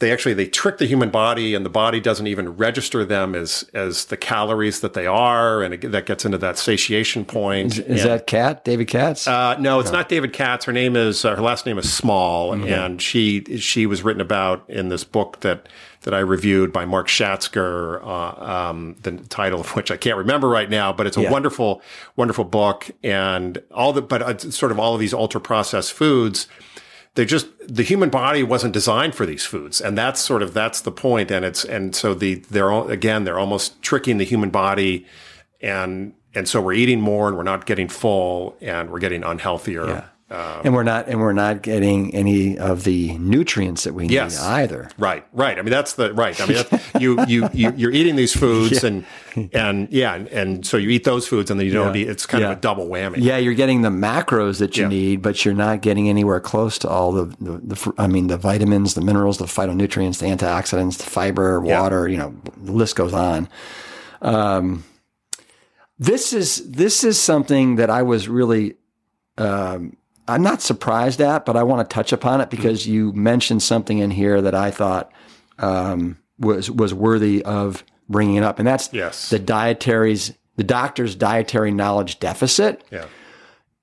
they 0.00 0.12
actually 0.12 0.34
they 0.34 0.46
trick 0.46 0.78
the 0.78 0.86
human 0.86 1.10
body 1.10 1.54
and 1.54 1.64
the 1.64 1.70
body 1.70 2.00
doesn't 2.00 2.26
even 2.26 2.56
register 2.56 3.04
them 3.04 3.34
as 3.34 3.68
as 3.74 4.06
the 4.06 4.16
calories 4.16 4.80
that 4.80 4.94
they 4.94 5.06
are 5.06 5.62
and 5.62 5.74
it, 5.74 5.90
that 5.90 6.06
gets 6.06 6.24
into 6.24 6.38
that 6.38 6.58
satiation 6.58 7.24
point 7.24 7.72
is, 7.72 7.78
is 7.80 8.02
and, 8.02 8.10
that 8.10 8.26
kat 8.26 8.64
david 8.64 8.86
katz 8.86 9.26
uh, 9.26 9.56
no 9.58 9.80
it's 9.80 9.90
no. 9.90 9.98
not 9.98 10.08
david 10.08 10.32
katz 10.32 10.64
her 10.64 10.72
name 10.72 10.96
is 10.96 11.24
uh, 11.24 11.34
her 11.34 11.42
last 11.42 11.66
name 11.66 11.78
is 11.78 11.92
small 11.92 12.52
mm-hmm. 12.52 12.68
and 12.68 13.02
she 13.02 13.44
she 13.58 13.86
was 13.86 14.02
written 14.02 14.20
about 14.20 14.68
in 14.68 14.88
this 14.88 15.04
book 15.04 15.40
that 15.40 15.68
that 16.02 16.14
I 16.14 16.20
reviewed 16.20 16.72
by 16.72 16.84
Mark 16.84 17.08
Schatzker, 17.08 18.00
uh, 18.02 18.70
um, 18.70 18.94
the 19.02 19.12
title 19.28 19.60
of 19.60 19.74
which 19.74 19.90
I 19.90 19.96
can't 19.96 20.16
remember 20.16 20.48
right 20.48 20.70
now, 20.70 20.92
but 20.92 21.08
it's 21.08 21.16
a 21.16 21.22
yeah. 21.22 21.30
wonderful, 21.30 21.82
wonderful 22.14 22.44
book. 22.44 22.88
And 23.02 23.60
all 23.72 23.92
the, 23.92 24.00
but 24.00 24.22
uh, 24.22 24.38
sort 24.38 24.70
of 24.70 24.78
all 24.78 24.94
of 24.94 25.00
these 25.00 25.12
ultra 25.12 25.40
processed 25.40 25.92
foods, 25.92 26.46
they 27.18 27.24
just 27.24 27.48
the 27.66 27.82
human 27.82 28.10
body 28.10 28.44
wasn't 28.44 28.72
designed 28.72 29.12
for 29.12 29.26
these 29.26 29.44
foods. 29.44 29.80
And 29.80 29.98
that's 29.98 30.20
sort 30.20 30.40
of 30.40 30.54
that's 30.54 30.80
the 30.82 30.92
point. 30.92 31.32
And 31.32 31.44
it's 31.44 31.64
and 31.64 31.94
so 31.94 32.14
the 32.14 32.36
they're 32.36 32.70
all, 32.70 32.88
again 32.88 33.24
they're 33.24 33.40
almost 33.40 33.82
tricking 33.82 34.18
the 34.18 34.24
human 34.24 34.50
body. 34.50 35.04
And 35.60 36.14
and 36.32 36.48
so 36.48 36.62
we're 36.62 36.74
eating 36.74 37.00
more 37.00 37.26
and 37.26 37.36
we're 37.36 37.42
not 37.42 37.66
getting 37.66 37.88
full 37.88 38.56
and 38.60 38.88
we're 38.88 39.00
getting 39.00 39.22
unhealthier. 39.22 39.88
Yeah. 39.88 40.04
Um, 40.30 40.60
and 40.62 40.74
we're 40.74 40.82
not, 40.82 41.08
and 41.08 41.20
we're 41.20 41.32
not 41.32 41.62
getting 41.62 42.14
any 42.14 42.58
of 42.58 42.84
the 42.84 43.16
nutrients 43.16 43.84
that 43.84 43.94
we 43.94 44.08
yes, 44.08 44.38
need 44.38 44.46
either. 44.46 44.90
Right, 44.98 45.24
right. 45.32 45.58
I 45.58 45.62
mean, 45.62 45.70
that's 45.70 45.94
the 45.94 46.12
right. 46.12 46.38
I 46.38 46.46
mean, 46.46 46.64
you, 47.00 47.24
you, 47.24 47.48
you, 47.54 47.72
you're 47.74 47.90
eating 47.90 48.14
these 48.16 48.36
foods, 48.36 48.82
yeah. 48.82 48.88
and 48.88 49.06
and 49.54 49.88
yeah, 49.90 50.14
and, 50.14 50.28
and, 50.28 50.66
so 50.66 50.76
you 50.76 50.90
eat 50.90 51.04
those 51.04 51.26
foods, 51.26 51.50
and 51.50 51.58
then 51.58 51.66
you 51.66 51.72
don't 51.72 51.94
yeah. 51.94 52.02
eat. 52.02 52.08
It's 52.10 52.26
kind 52.26 52.42
yeah. 52.42 52.50
of 52.50 52.58
a 52.58 52.60
double 52.60 52.88
whammy. 52.88 53.16
Yeah, 53.18 53.38
you're 53.38 53.54
getting 53.54 53.80
the 53.80 53.88
macros 53.88 54.58
that 54.58 54.76
you 54.76 54.86
need, 54.86 55.22
but 55.22 55.46
you're 55.46 55.54
not 55.54 55.80
getting 55.80 56.10
anywhere 56.10 56.40
close 56.40 56.78
to 56.80 56.88
all 56.88 57.12
the, 57.12 57.24
the, 57.40 57.76
the, 57.76 57.92
I 57.96 58.06
mean, 58.06 58.26
the 58.26 58.36
vitamins, 58.36 58.92
the 58.92 59.00
minerals, 59.00 59.38
the 59.38 59.46
phytonutrients, 59.46 60.18
the 60.18 60.26
antioxidants, 60.26 60.98
the 60.98 61.04
fiber, 61.04 61.58
water. 61.58 62.06
You 62.06 62.18
know, 62.18 62.36
the 62.62 62.72
list 62.72 62.96
goes 62.96 63.14
on. 63.14 63.48
Um, 64.20 64.84
this 65.98 66.34
is 66.34 66.70
this 66.70 67.02
is 67.02 67.18
something 67.18 67.76
that 67.76 67.88
I 67.88 68.02
was 68.02 68.28
really. 68.28 68.74
Um, 69.38 69.96
I'm 70.28 70.42
not 70.42 70.60
surprised 70.62 71.20
at, 71.20 71.44
but 71.44 71.56
I 71.56 71.62
want 71.62 71.88
to 71.88 71.94
touch 71.94 72.12
upon 72.12 72.40
it 72.40 72.50
because 72.50 72.86
you 72.86 73.12
mentioned 73.12 73.62
something 73.62 73.98
in 73.98 74.10
here 74.10 74.40
that 74.42 74.54
I 74.54 74.70
thought 74.70 75.10
um, 75.58 76.18
was 76.38 76.70
was 76.70 76.92
worthy 76.92 77.44
of 77.44 77.84
bringing 78.08 78.36
it 78.36 78.42
up, 78.42 78.58
and 78.58 78.66
that's 78.66 78.92
yes. 78.92 79.30
the 79.30 79.38
dietary's 79.38 80.32
the 80.56 80.64
doctor's 80.64 81.14
dietary 81.14 81.70
knowledge 81.70 82.18
deficit. 82.18 82.84
Yeah. 82.90 83.06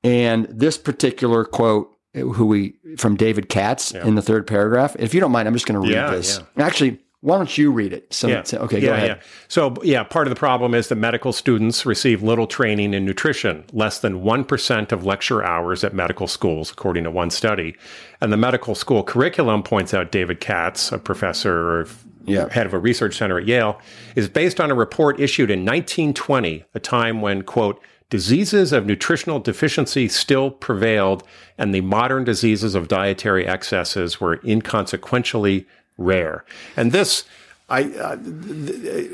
And 0.04 0.46
this 0.46 0.78
particular 0.78 1.46
quote, 1.46 1.91
who 2.14 2.46
we 2.46 2.76
from 2.98 3.16
David 3.16 3.50
Katz 3.50 3.91
yeah. 3.91 4.06
in 4.06 4.16
the 4.16 4.22
third 4.22 4.48
paragraph. 4.48 4.96
If 5.00 5.14
you 5.14 5.20
don't 5.20 5.32
mind, 5.32 5.48
I'm 5.48 5.54
just 5.54 5.66
going 5.66 5.82
to 5.82 5.88
read 5.88 5.96
yeah, 5.96 6.12
this. 6.12 6.39
Yeah. 6.58 6.66
Actually, 6.66 7.00
why 7.26 7.38
don't 7.38 7.57
you 7.57 7.71
read 7.71 7.91
it? 7.91 8.13
So, 8.13 8.28
yeah. 8.28 8.43
okay, 8.53 8.80
go 8.80 8.88
yeah, 8.88 8.93
ahead. 8.93 9.09
Yeah. 9.09 9.23
So, 9.47 9.73
yeah, 9.82 10.03
part 10.03 10.28
of 10.28 10.30
the 10.30 10.38
problem 10.38 10.76
is 10.76 10.89
that 10.89 10.95
medical 10.95 11.34
students 11.34 11.84
receive 11.84 12.21
little 12.21 12.45
training 12.45 12.93
in 12.93 13.03
nutrition, 13.03 13.65
less 13.73 13.97
than 13.97 14.21
1% 14.21 14.91
of 14.91 15.05
lecture 15.05 15.43
hours 15.43 15.84
at 15.84 15.91
medical 15.91 16.28
schools, 16.28 16.69
according 16.69 17.03
to 17.05 17.09
one 17.09 17.32
study. 17.32 17.76
And 18.21 18.32
the 18.32 18.38
medical 18.38 18.76
school 18.76 19.01
curriculum, 19.01 19.63
points 19.63 19.91
out 19.91 20.11
David 20.11 20.39
Katz, 20.39 20.91
a 20.91 20.99
professor 20.99 21.82
or 21.82 21.88
yeah. 22.26 22.47
head 22.49 22.67
of 22.67 22.76
a 22.76 22.80
research 22.80 23.17
center 23.17 23.39
at 23.39 23.47
Yale, 23.47 23.82
is 24.15 24.30
based 24.30 24.61
on 24.61 24.69
a 24.69 24.76
report 24.76 25.19
issued 25.19 25.49
in 25.49 25.61
1920, 25.61 26.63
a 26.76 26.80
time 26.80 27.21
when, 27.21 27.41
quote, 27.41 27.82
diseases 28.11 28.71
of 28.71 28.86
nutritional 28.86 29.39
deficiency 29.39 30.07
still 30.07 30.51
prevailed 30.51 31.23
and 31.57 31.73
the 31.73 31.82
modern 31.82 32.23
diseases 32.23 32.76
of 32.76 32.88
dietary 32.88 33.47
excesses 33.47 34.21
were 34.21 34.38
inconsequentially 34.43 35.65
rare. 35.98 36.46
And 36.76 36.91
this, 36.91 37.24
I, 37.70 37.84
uh, 37.84 38.18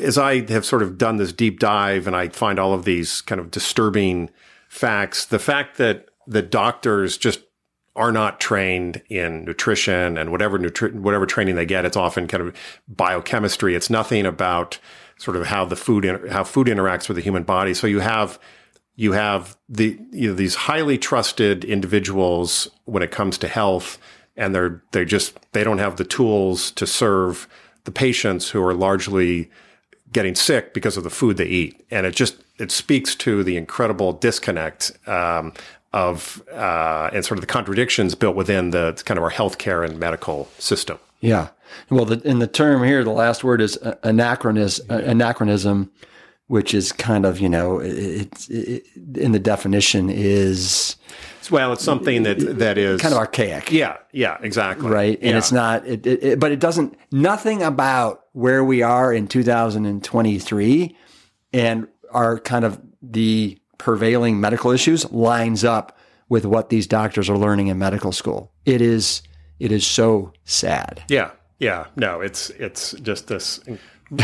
as 0.02 0.18
I 0.18 0.46
have 0.52 0.66
sort 0.66 0.84
of 0.84 0.98
done 0.98 1.18
this 1.18 1.32
deep 1.32 1.60
dive 1.60 2.08
and 2.08 2.16
I 2.16 2.30
find 2.30 2.60
all 2.60 2.74
of 2.74 2.86
these 2.86 3.22
kind 3.22 3.40
of 3.40 3.52
disturbing 3.52 4.30
facts, 4.70 5.26
the 5.26 5.40
fact 5.40 5.78
that 5.78 6.10
the 6.28 6.42
doctors 6.42 7.18
just 7.18 7.42
are 7.96 8.12
not 8.12 8.40
trained 8.40 9.02
in 9.10 9.44
nutrition 9.44 10.18
and 10.18 10.32
whatever 10.32 10.58
nutri- 10.58 10.94
whatever 10.94 11.26
training 11.26 11.56
they 11.56 11.66
get, 11.66 11.86
it's 11.86 11.98
often 11.98 12.28
kind 12.28 12.42
of 12.42 12.56
biochemistry. 12.88 13.76
It's 13.76 13.90
nothing 13.90 14.26
about 14.26 14.80
sort 15.18 15.38
of 15.38 15.48
how 15.48 15.66
the 15.66 15.76
food 15.76 16.30
how 16.32 16.44
food 16.44 16.68
interacts 16.68 17.08
with 17.08 17.16
the 17.16 17.22
human 17.22 17.44
body. 17.44 17.74
So 17.74 17.88
you 17.88 18.00
have 18.00 18.40
you 18.96 19.12
have 19.12 19.58
the 19.68 20.00
you 20.12 20.30
know, 20.30 20.36
these 20.36 20.56
highly 20.56 20.98
trusted 20.98 21.64
individuals 21.66 22.70
when 22.86 23.04
it 23.04 23.12
comes 23.12 23.38
to 23.40 23.48
health 23.48 23.98
and 24.36 24.54
they're 24.56 24.82
they 24.92 25.06
just 25.06 25.38
they 25.54 25.64
don't 25.64 25.78
have 25.78 25.98
the 25.98 26.04
tools 26.04 26.72
to 26.72 26.88
serve 26.88 27.48
the 27.84 27.92
patients 27.92 28.50
who 28.50 28.64
are 28.64 28.74
largely 28.74 29.50
getting 30.14 30.36
sick 30.36 30.74
because 30.74 30.98
of 30.98 31.04
the 31.04 31.10
food 31.10 31.38
they 31.38 31.46
eat, 31.46 31.86
and 31.92 32.06
it 32.06 32.16
just 32.16 32.38
it 32.58 32.72
speaks 32.72 33.16
to 33.16 33.44
the 33.44 33.58
incredible 33.58 34.14
disconnect 34.14 34.92
um, 35.08 35.54
of 35.94 36.44
uh, 36.52 37.10
and 37.14 37.26
sort 37.26 37.38
of 37.38 37.42
the 37.42 37.48
contradictions 37.48 38.16
built 38.16 38.36
within 38.36 38.72
the 38.72 39.02
kind 39.06 39.18
of 39.18 39.24
our 39.24 39.32
healthcare 39.32 39.86
and 39.86 40.00
medical 40.00 40.48
system. 40.58 40.98
Yeah, 41.20 41.50
well, 41.90 42.06
the, 42.06 42.20
in 42.28 42.40
the 42.40 42.48
term 42.48 42.84
here, 42.84 43.04
the 43.04 43.12
last 43.12 43.44
word 43.44 43.62
is 43.62 43.78
anachronism. 44.04 44.86
Anachronism 44.90 45.92
which 46.52 46.74
is 46.74 46.92
kind 46.92 47.26
of 47.26 47.40
you 47.40 47.48
know 47.48 47.80
it's 47.80 48.50
it, 48.50 48.84
in 49.16 49.32
the 49.32 49.40
definition 49.40 50.10
is 50.10 50.98
well, 51.52 51.74
it's 51.74 51.84
something 51.84 52.24
that 52.24 52.60
that 52.60 52.78
is 52.78 53.02
kind 53.02 53.14
of 53.14 53.20
archaic. 53.20 53.72
Yeah, 53.72 53.98
yeah, 54.12 54.38
exactly. 54.42 54.90
Right, 54.90 55.18
and 55.22 55.32
yeah. 55.32 55.38
it's 55.38 55.52
not. 55.52 55.86
It, 55.86 56.06
it, 56.06 56.40
but 56.40 56.52
it 56.52 56.60
doesn't. 56.60 56.98
Nothing 57.12 57.62
about 57.62 58.24
where 58.34 58.64
we 58.64 58.82
are 58.82 59.14
in 59.14 59.28
2023 59.28 60.98
and 61.54 61.88
our 62.12 62.40
kind 62.40 62.66
of 62.66 62.82
the 63.02 63.60
prevailing 63.78 64.40
medical 64.40 64.72
issues 64.72 65.10
lines 65.12 65.64
up 65.64 65.98
with 66.30 66.46
what 66.46 66.70
these 66.70 66.88
doctors 66.88 67.30
are 67.30 67.38
learning 67.38 67.68
in 67.68 67.78
medical 67.78 68.12
school. 68.12 68.52
It 68.66 68.82
is. 68.82 69.22
It 69.60 69.72
is 69.72 69.86
so 69.86 70.34
sad. 70.46 71.04
Yeah, 71.08 71.32
yeah. 71.60 71.88
No, 71.96 72.22
it's 72.22 72.50
it's 72.52 72.94
just 72.94 73.28
this 73.28 73.60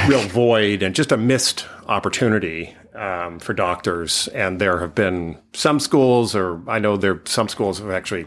real 0.08 0.22
void 0.30 0.84
and 0.84 0.96
just 0.96 1.12
a 1.12 1.18
missed 1.18 1.66
opportunity 1.88 2.76
um, 2.98 3.40
for 3.40 3.54
doctors. 3.54 4.28
And 4.30 4.60
there 4.60 4.80
have 4.80 4.96
been 4.96 5.38
some 5.54 5.80
schools, 5.80 6.36
or 6.36 6.62
I 6.68 6.80
know 6.80 6.98
there 6.98 7.22
some 7.26 7.48
schools 7.48 7.80
have 7.80 7.92
actually 7.92 8.26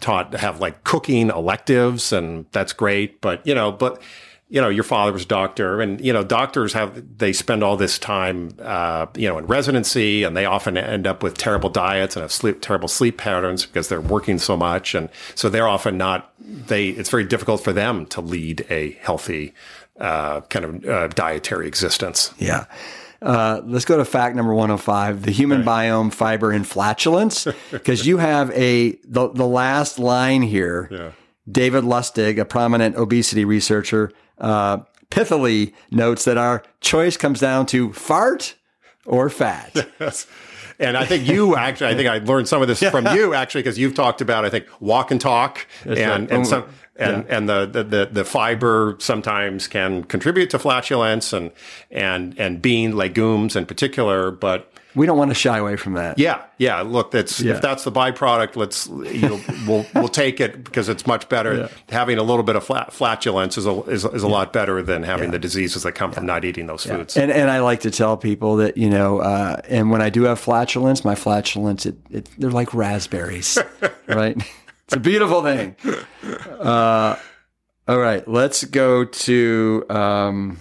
taught 0.00 0.34
have 0.34 0.60
like 0.60 0.84
cooking 0.84 1.30
electives, 1.30 2.12
and 2.12 2.46
that's 2.52 2.72
great. 2.72 3.20
But 3.20 3.46
you 3.46 3.54
know, 3.54 3.72
but 3.72 4.00
you 4.52 4.60
know, 4.60 4.68
your 4.68 4.84
father 4.84 5.12
was 5.12 5.22
a 5.22 5.26
doctor, 5.26 5.80
and 5.80 5.98
you 5.98 6.12
know, 6.12 6.22
doctors 6.22 6.74
have 6.74 7.16
they 7.16 7.32
spend 7.32 7.64
all 7.64 7.78
this 7.78 7.98
time, 7.98 8.50
uh, 8.60 9.06
you 9.16 9.26
know, 9.26 9.38
in 9.38 9.46
residency, 9.46 10.24
and 10.24 10.36
they 10.36 10.44
often 10.44 10.76
end 10.76 11.06
up 11.06 11.22
with 11.22 11.38
terrible 11.38 11.70
diets 11.70 12.16
and 12.16 12.20
have 12.20 12.32
sleep 12.32 12.60
terrible 12.60 12.88
sleep 12.88 13.16
patterns 13.16 13.64
because 13.64 13.88
they're 13.88 14.02
working 14.02 14.38
so 14.38 14.54
much, 14.54 14.94
and 14.94 15.08
so 15.34 15.48
they're 15.48 15.68
often 15.68 15.96
not. 15.96 16.34
They 16.38 16.88
it's 16.88 17.08
very 17.08 17.24
difficult 17.24 17.64
for 17.64 17.72
them 17.72 18.04
to 18.06 18.20
lead 18.20 18.66
a 18.68 18.92
healthy 19.00 19.54
uh, 19.98 20.42
kind 20.42 20.64
of 20.66 20.84
uh, 20.84 21.08
dietary 21.08 21.66
existence. 21.66 22.34
Yeah. 22.36 22.66
Uh, 23.22 23.60
let's 23.64 23.84
go 23.84 23.96
to 23.96 24.04
fact 24.04 24.34
number 24.34 24.52
105 24.52 25.22
the 25.22 25.30
human 25.30 25.64
right. 25.64 25.90
biome 25.90 26.12
fiber 26.12 26.50
and 26.50 26.66
flatulence 26.66 27.46
because 27.70 28.04
you 28.04 28.18
have 28.18 28.50
a 28.50 28.92
the, 29.04 29.28
the 29.28 29.46
last 29.46 30.00
line 30.00 30.42
here 30.42 30.88
yeah. 30.90 31.12
david 31.50 31.84
lustig 31.84 32.40
a 32.40 32.44
prominent 32.44 32.96
obesity 32.96 33.44
researcher 33.44 34.10
uh, 34.38 34.78
pithily 35.10 35.72
notes 35.90 36.24
that 36.24 36.36
our 36.36 36.64
choice 36.80 37.16
comes 37.16 37.38
down 37.38 37.64
to 37.64 37.92
fart 37.92 38.56
or 39.06 39.30
fat 39.30 39.88
yes. 40.00 40.26
And 40.78 40.96
I 40.96 41.04
think 41.04 41.28
you 41.28 41.56
actually, 41.56 41.88
I 41.88 41.94
think 41.94 42.08
I 42.08 42.18
learned 42.18 42.48
some 42.48 42.62
of 42.62 42.68
this 42.68 42.82
from 42.82 43.06
you 43.08 43.34
actually, 43.34 43.62
because 43.62 43.78
you've 43.78 43.94
talked 43.94 44.20
about, 44.20 44.44
I 44.44 44.50
think, 44.50 44.66
walk 44.80 45.10
and 45.10 45.20
talk 45.20 45.66
That's 45.84 46.00
and, 46.00 46.30
right. 46.30 46.36
and 46.36 46.46
some, 46.46 46.64
and 46.96 47.24
yeah. 47.26 47.36
and 47.36 47.48
the, 47.48 47.66
the 47.66 48.08
the 48.12 48.24
fiber 48.24 48.96
sometimes 48.98 49.66
can 49.66 50.04
contribute 50.04 50.50
to 50.50 50.58
flatulence 50.58 51.32
and 51.32 51.50
and 51.90 52.38
and 52.38 52.60
bean 52.60 52.96
legumes 52.96 53.56
in 53.56 53.66
particular, 53.66 54.30
but 54.30 54.71
we 54.94 55.06
don't 55.06 55.16
want 55.16 55.30
to 55.30 55.34
shy 55.34 55.58
away 55.58 55.76
from 55.76 55.94
that. 55.94 56.18
Yeah, 56.18 56.42
yeah. 56.58 56.82
Look, 56.82 57.12
that's 57.12 57.40
yeah. 57.40 57.54
if 57.54 57.62
that's 57.62 57.84
the 57.84 57.92
byproduct, 57.92 58.56
let's 58.56 58.86
you 58.86 59.28
know, 59.28 59.40
we'll 59.66 59.86
we'll 59.94 60.08
take 60.08 60.40
it 60.40 60.64
because 60.64 60.88
it's 60.88 61.06
much 61.06 61.28
better. 61.28 61.54
Yeah. 61.54 61.68
Having 61.88 62.18
a 62.18 62.22
little 62.22 62.42
bit 62.42 62.56
of 62.56 62.64
flat, 62.64 62.92
flatulence 62.92 63.56
is 63.56 63.66
a 63.66 63.82
is, 63.84 64.04
is 64.04 64.22
a 64.22 64.26
yeah. 64.26 64.32
lot 64.32 64.52
better 64.52 64.82
than 64.82 65.02
having 65.02 65.30
the 65.30 65.38
diseases 65.38 65.82
that 65.84 65.92
come 65.92 66.12
from 66.12 66.26
not 66.26 66.44
eating 66.44 66.66
those 66.66 66.84
foods. 66.84 67.16
And 67.16 67.30
and 67.30 67.50
I 67.50 67.60
like 67.60 67.80
to 67.80 67.90
tell 67.90 68.16
people 68.16 68.56
that 68.56 68.76
you 68.76 68.90
know, 68.90 69.20
uh, 69.20 69.60
and 69.68 69.90
when 69.90 70.02
I 70.02 70.10
do 70.10 70.24
have 70.24 70.38
flatulence, 70.38 71.04
my 71.04 71.14
flatulence 71.14 71.86
it, 71.86 71.96
it 72.10 72.28
they're 72.38 72.50
like 72.50 72.74
raspberries, 72.74 73.58
right? 74.06 74.36
It's 74.84 74.94
a 74.94 75.00
beautiful 75.00 75.42
thing. 75.42 75.76
Uh, 76.60 77.16
all 77.88 77.98
right, 77.98 78.26
let's 78.28 78.64
go 78.64 79.04
to. 79.04 79.86
Um, 79.88 80.58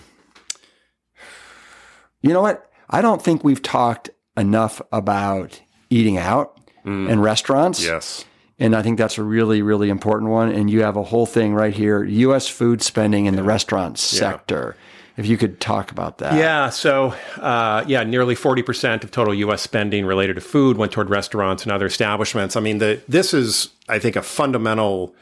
you 2.22 2.34
know 2.34 2.42
what? 2.42 2.72
I 2.90 3.02
don't 3.02 3.22
think 3.22 3.44
we've 3.44 3.62
talked 3.62 4.10
enough 4.38 4.82
about 4.92 5.62
eating 5.90 6.18
out 6.18 6.60
mm. 6.86 7.12
and 7.12 7.22
restaurants. 7.22 7.84
Yes. 7.84 8.26
And 8.60 8.76
I 8.76 8.84
think 8.84 8.98
that's 9.00 9.18
a 9.18 9.24
really, 9.24 9.62
really 9.62 9.90
important 9.90 10.30
one. 10.30 10.52
And 10.52 10.70
you 10.70 10.84
have 10.84 10.96
a 10.96 11.04
whole 11.04 11.26
thing 11.26 11.54
right 11.54 11.74
here 11.74 12.04
U.S. 12.04 12.48
food 12.48 12.82
spending 12.82 13.26
in 13.26 13.34
yeah. 13.34 13.42
the 13.42 13.44
restaurant 13.44 13.98
sector. 13.98 14.76
Yeah. 14.78 14.88
If 15.18 15.26
you 15.26 15.38
could 15.38 15.60
talk 15.60 15.92
about 15.92 16.20
that. 16.20 16.36
Yeah. 16.36 16.70
So, 16.70 17.14
uh, 17.38 17.84
yeah, 17.86 18.04
nearly 18.04 18.36
40% 18.36 19.04
of 19.04 19.12
total 19.12 19.34
U.S. 19.34 19.62
spending 19.62 20.06
related 20.06 20.36
to 20.36 20.42
food 20.42 20.78
went 20.78 20.92
toward 20.92 21.10
restaurants 21.10 21.64
and 21.64 21.72
other 21.72 21.86
establishments. 21.86 22.56
I 22.56 22.62
mean, 22.62 22.78
the, 22.78 23.02
this 23.08 23.34
is, 23.34 23.70
I 23.90 24.00
think, 24.00 24.16
a 24.16 24.22
fundamental 24.22 25.14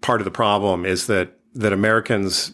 part 0.00 0.20
of 0.20 0.24
the 0.24 0.30
problem 0.30 0.84
is 0.84 1.06
that, 1.06 1.38
that 1.54 1.72
Americans 1.72 2.52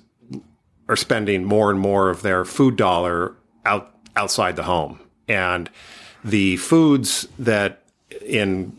are 0.88 0.96
spending 0.96 1.44
more 1.44 1.70
and 1.70 1.80
more 1.80 2.10
of 2.10 2.22
their 2.22 2.44
food 2.44 2.76
dollar 2.76 3.36
out 3.64 3.92
outside 4.16 4.56
the 4.56 4.62
home. 4.64 5.00
And 5.28 5.70
the 6.24 6.56
foods 6.56 7.28
that 7.38 7.82
in 8.22 8.72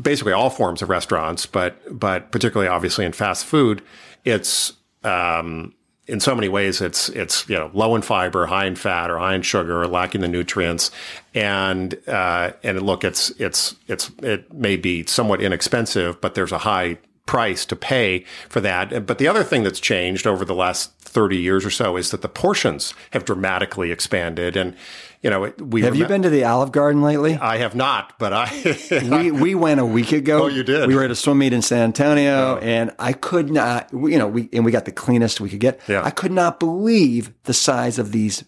basically 0.00 0.32
all 0.32 0.50
forms 0.50 0.82
of 0.82 0.88
restaurants, 0.88 1.46
but 1.46 1.76
but 1.90 2.30
particularly 2.30 2.68
obviously 2.68 3.04
in 3.04 3.12
fast 3.12 3.44
food, 3.44 3.82
it's 4.24 4.72
um, 5.02 5.74
in 6.06 6.20
so 6.20 6.34
many 6.34 6.48
ways 6.48 6.80
it's 6.80 7.08
it's 7.10 7.48
you 7.48 7.56
know 7.56 7.70
low 7.72 7.94
in 7.94 8.02
fiber, 8.02 8.46
high 8.46 8.66
in 8.66 8.76
fat, 8.76 9.10
or 9.10 9.18
high 9.18 9.34
in 9.34 9.42
sugar, 9.42 9.82
or 9.82 9.86
lacking 9.86 10.20
the 10.20 10.28
nutrients, 10.28 10.90
and 11.34 11.96
uh, 12.08 12.52
and 12.62 12.82
look, 12.82 13.04
it's 13.04 13.30
it's 13.30 13.74
it's 13.86 14.10
it 14.22 14.52
may 14.52 14.76
be 14.76 15.04
somewhat 15.06 15.40
inexpensive, 15.40 16.20
but 16.20 16.34
there's 16.34 16.52
a 16.52 16.58
high 16.58 16.98
price 17.26 17.64
to 17.66 17.76
pay 17.76 18.24
for 18.48 18.60
that. 18.60 19.06
But 19.06 19.18
the 19.18 19.28
other 19.28 19.44
thing 19.44 19.62
that's 19.62 19.80
changed 19.80 20.26
over 20.26 20.44
the 20.44 20.54
last 20.54 20.92
30 20.98 21.38
years 21.38 21.64
or 21.64 21.70
so 21.70 21.96
is 21.96 22.10
that 22.10 22.20
the 22.20 22.28
portions 22.28 22.92
have 23.12 23.24
dramatically 23.24 23.90
expanded. 23.90 24.56
And, 24.56 24.76
you 25.24 25.30
know, 25.30 25.54
we 25.58 25.80
have 25.80 25.96
you 25.96 26.06
been 26.06 26.20
to 26.20 26.28
the 26.28 26.44
Olive 26.44 26.70
Garden 26.70 27.00
lately? 27.00 27.34
I 27.34 27.56
have 27.56 27.74
not, 27.74 28.18
but 28.18 28.34
I 28.34 28.76
we 29.10 29.30
we 29.30 29.54
went 29.54 29.80
a 29.80 29.86
week 29.86 30.12
ago. 30.12 30.42
Oh, 30.42 30.46
you 30.48 30.62
did. 30.62 30.86
We 30.86 30.94
were 30.94 31.02
at 31.02 31.10
a 31.10 31.16
swim 31.16 31.38
meet 31.38 31.54
in 31.54 31.62
San 31.62 31.80
Antonio, 31.80 32.56
oh. 32.56 32.58
and 32.60 32.90
I 32.98 33.14
could 33.14 33.50
not. 33.50 33.88
You 33.90 34.18
know, 34.18 34.28
we 34.28 34.50
and 34.52 34.66
we 34.66 34.70
got 34.70 34.84
the 34.84 34.92
cleanest 34.92 35.40
we 35.40 35.48
could 35.48 35.60
get. 35.60 35.80
Yeah. 35.88 36.04
I 36.04 36.10
could 36.10 36.30
not 36.30 36.60
believe 36.60 37.32
the 37.44 37.54
size 37.54 37.98
of 37.98 38.12
these 38.12 38.44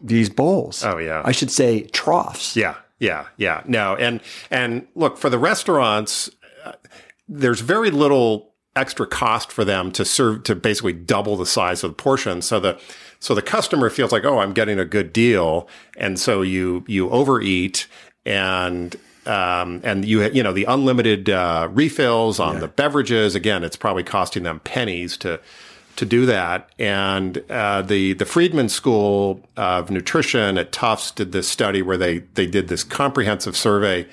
these 0.00 0.28
bowls. 0.28 0.82
Oh 0.84 0.98
yeah, 0.98 1.22
I 1.24 1.30
should 1.30 1.52
say 1.52 1.82
troughs. 1.82 2.56
Yeah, 2.56 2.74
yeah, 2.98 3.26
yeah. 3.36 3.62
No, 3.68 3.94
and 3.94 4.20
and 4.50 4.88
look 4.96 5.18
for 5.18 5.30
the 5.30 5.38
restaurants. 5.38 6.28
Uh, 6.64 6.72
there's 7.28 7.60
very 7.60 7.92
little 7.92 8.54
extra 8.74 9.06
cost 9.06 9.52
for 9.52 9.64
them 9.64 9.92
to 9.92 10.04
serve 10.04 10.42
to 10.44 10.56
basically 10.56 10.94
double 10.94 11.36
the 11.36 11.46
size 11.46 11.84
of 11.84 11.92
the 11.92 11.94
portion. 11.94 12.42
So 12.42 12.58
the 12.58 12.80
so 13.20 13.34
the 13.34 13.42
customer 13.42 13.90
feels 13.90 14.12
like, 14.12 14.24
oh, 14.24 14.38
I'm 14.38 14.52
getting 14.52 14.78
a 14.78 14.84
good 14.84 15.12
deal, 15.12 15.68
and 15.96 16.18
so 16.18 16.42
you 16.42 16.84
you 16.86 17.10
overeat 17.10 17.86
and. 18.24 18.96
Um, 19.26 19.82
and 19.84 20.06
you 20.06 20.22
you 20.30 20.42
know 20.42 20.54
the 20.54 20.64
unlimited 20.64 21.28
uh, 21.28 21.68
refills 21.70 22.40
on 22.40 22.54
yeah. 22.54 22.60
the 22.60 22.68
beverages 22.68 23.34
again 23.34 23.62
it's 23.62 23.76
probably 23.76 24.02
costing 24.02 24.44
them 24.44 24.60
pennies 24.60 25.18
to 25.18 25.38
to 25.96 26.06
do 26.06 26.24
that 26.24 26.70
and 26.78 27.44
uh, 27.50 27.82
the 27.82 28.14
the 28.14 28.24
Friedman 28.24 28.70
School 28.70 29.46
of 29.54 29.90
Nutrition 29.90 30.56
at 30.56 30.72
Tufts 30.72 31.10
did 31.10 31.32
this 31.32 31.46
study 31.46 31.82
where 31.82 31.98
they 31.98 32.20
they 32.20 32.46
did 32.46 32.68
this 32.68 32.82
comprehensive 32.82 33.54
survey 33.54 34.06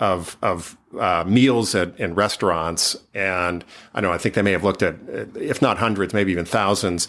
of 0.00 0.36
of 0.42 0.76
uh, 0.98 1.24
meals 1.26 1.74
at, 1.74 1.98
in 1.98 2.14
restaurants, 2.14 2.96
and 3.14 3.64
I 3.94 4.00
know 4.00 4.12
I 4.12 4.18
think 4.18 4.34
they 4.34 4.42
may 4.42 4.52
have 4.52 4.64
looked 4.64 4.82
at, 4.82 4.96
if 5.36 5.60
not 5.60 5.78
hundreds, 5.78 6.14
maybe 6.14 6.32
even 6.32 6.44
thousands. 6.44 7.08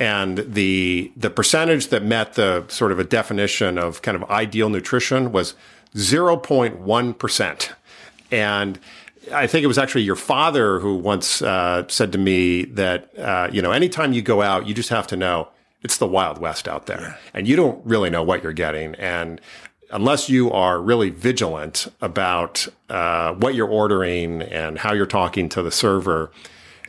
And 0.00 0.38
the 0.38 1.12
the 1.14 1.28
percentage 1.28 1.88
that 1.88 2.02
met 2.02 2.32
the 2.32 2.64
sort 2.68 2.90
of 2.90 2.98
a 2.98 3.04
definition 3.04 3.76
of 3.76 4.00
kind 4.00 4.16
of 4.16 4.24
ideal 4.30 4.70
nutrition 4.70 5.30
was 5.30 5.54
zero 5.94 6.38
point 6.38 6.78
one 6.78 7.12
percent, 7.12 7.72
and 8.30 8.80
I 9.30 9.46
think 9.46 9.62
it 9.62 9.66
was 9.66 9.76
actually 9.76 10.02
your 10.04 10.16
father 10.16 10.80
who 10.80 10.96
once 10.96 11.42
uh, 11.42 11.86
said 11.88 12.12
to 12.12 12.18
me 12.18 12.64
that 12.64 13.16
uh, 13.18 13.50
you 13.52 13.60
know 13.60 13.72
anytime 13.72 14.14
you 14.14 14.22
go 14.22 14.40
out, 14.40 14.66
you 14.66 14.72
just 14.72 14.88
have 14.88 15.06
to 15.08 15.16
know 15.16 15.48
it's 15.82 15.98
the 15.98 16.06
wild 16.06 16.38
west 16.38 16.66
out 16.66 16.86
there, 16.86 17.00
yeah. 17.00 17.16
and 17.34 17.46
you 17.46 17.54
don't 17.54 17.84
really 17.84 18.08
know 18.08 18.22
what 18.22 18.42
you're 18.42 18.54
getting. 18.54 18.94
And 18.94 19.38
unless 19.90 20.30
you 20.30 20.50
are 20.50 20.80
really 20.80 21.10
vigilant 21.10 21.92
about 22.00 22.66
uh, 22.88 23.34
what 23.34 23.54
you're 23.54 23.68
ordering 23.68 24.40
and 24.40 24.78
how 24.78 24.94
you're 24.94 25.04
talking 25.04 25.50
to 25.50 25.62
the 25.62 25.70
server, 25.70 26.30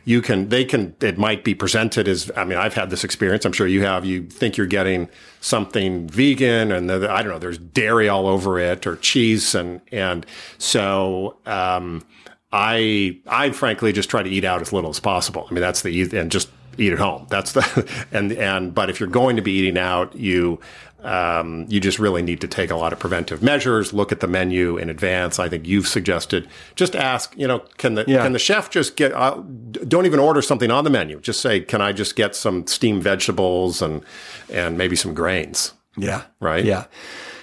you 0.04 0.20
can 0.20 0.48
they 0.48 0.64
can 0.64 0.94
it 1.00 1.18
might 1.18 1.44
be 1.44 1.54
presented 1.54 2.08
as 2.08 2.30
I 2.36 2.44
mean 2.44 2.58
I've 2.58 2.74
had 2.74 2.90
this 2.90 3.04
experience. 3.04 3.44
I'm 3.44 3.52
sure 3.52 3.66
you 3.66 3.84
have. 3.84 4.04
You 4.04 4.24
think 4.24 4.56
you're 4.56 4.66
getting 4.66 5.08
something 5.40 6.08
vegan 6.08 6.72
and 6.72 6.90
the, 6.90 7.10
I 7.10 7.22
don't 7.22 7.32
know 7.32 7.38
there's 7.38 7.58
dairy 7.58 8.08
all 8.08 8.26
over 8.26 8.58
it 8.58 8.86
or 8.86 8.96
cheese 8.96 9.54
and 9.54 9.80
and 9.90 10.26
so 10.58 11.36
um, 11.46 12.04
I 12.52 13.20
I 13.26 13.50
frankly 13.50 13.92
just 13.92 14.10
try 14.10 14.22
to 14.22 14.30
eat 14.30 14.44
out 14.44 14.60
as 14.60 14.72
little 14.72 14.90
as 14.90 15.00
possible. 15.00 15.46
I 15.50 15.54
mean 15.54 15.62
that's 15.62 15.82
the 15.82 16.18
and 16.18 16.30
just 16.30 16.50
eat 16.78 16.92
at 16.92 16.98
home. 16.98 17.26
That's 17.28 17.52
the 17.52 18.06
and 18.12 18.32
and 18.32 18.74
but 18.74 18.90
if 18.90 18.98
you're 18.98 19.08
going 19.08 19.36
to 19.36 19.42
be 19.42 19.52
eating 19.52 19.78
out 19.78 20.16
you 20.16 20.58
um, 21.02 21.66
you 21.68 21.80
just 21.80 21.98
really 21.98 22.22
need 22.22 22.40
to 22.40 22.48
take 22.48 22.70
a 22.70 22.76
lot 22.76 22.92
of 22.92 22.98
preventive 22.98 23.42
measures. 23.42 23.92
Look 23.92 24.12
at 24.12 24.20
the 24.20 24.28
menu 24.28 24.76
in 24.78 24.88
advance. 24.90 25.38
I 25.38 25.48
think 25.48 25.66
you've 25.66 25.88
suggested 25.88 26.48
just 26.74 26.94
ask. 26.94 27.34
You 27.36 27.46
know, 27.46 27.60
can 27.78 27.94
the 27.94 28.04
yeah. 28.06 28.22
can 28.22 28.32
the 28.32 28.38
chef 28.38 28.70
just 28.70 28.96
get? 28.96 29.12
Uh, 29.12 29.42
don't 29.88 30.06
even 30.06 30.20
order 30.20 30.42
something 30.42 30.70
on 30.70 30.84
the 30.84 30.90
menu. 30.90 31.20
Just 31.20 31.40
say, 31.40 31.60
can 31.60 31.80
I 31.80 31.92
just 31.92 32.16
get 32.16 32.34
some 32.36 32.66
steamed 32.66 33.02
vegetables 33.02 33.82
and 33.82 34.02
and 34.50 34.78
maybe 34.78 34.96
some 34.96 35.14
grains. 35.14 35.72
Yeah. 35.96 36.22
Right? 36.40 36.64
Yeah. 36.64 36.84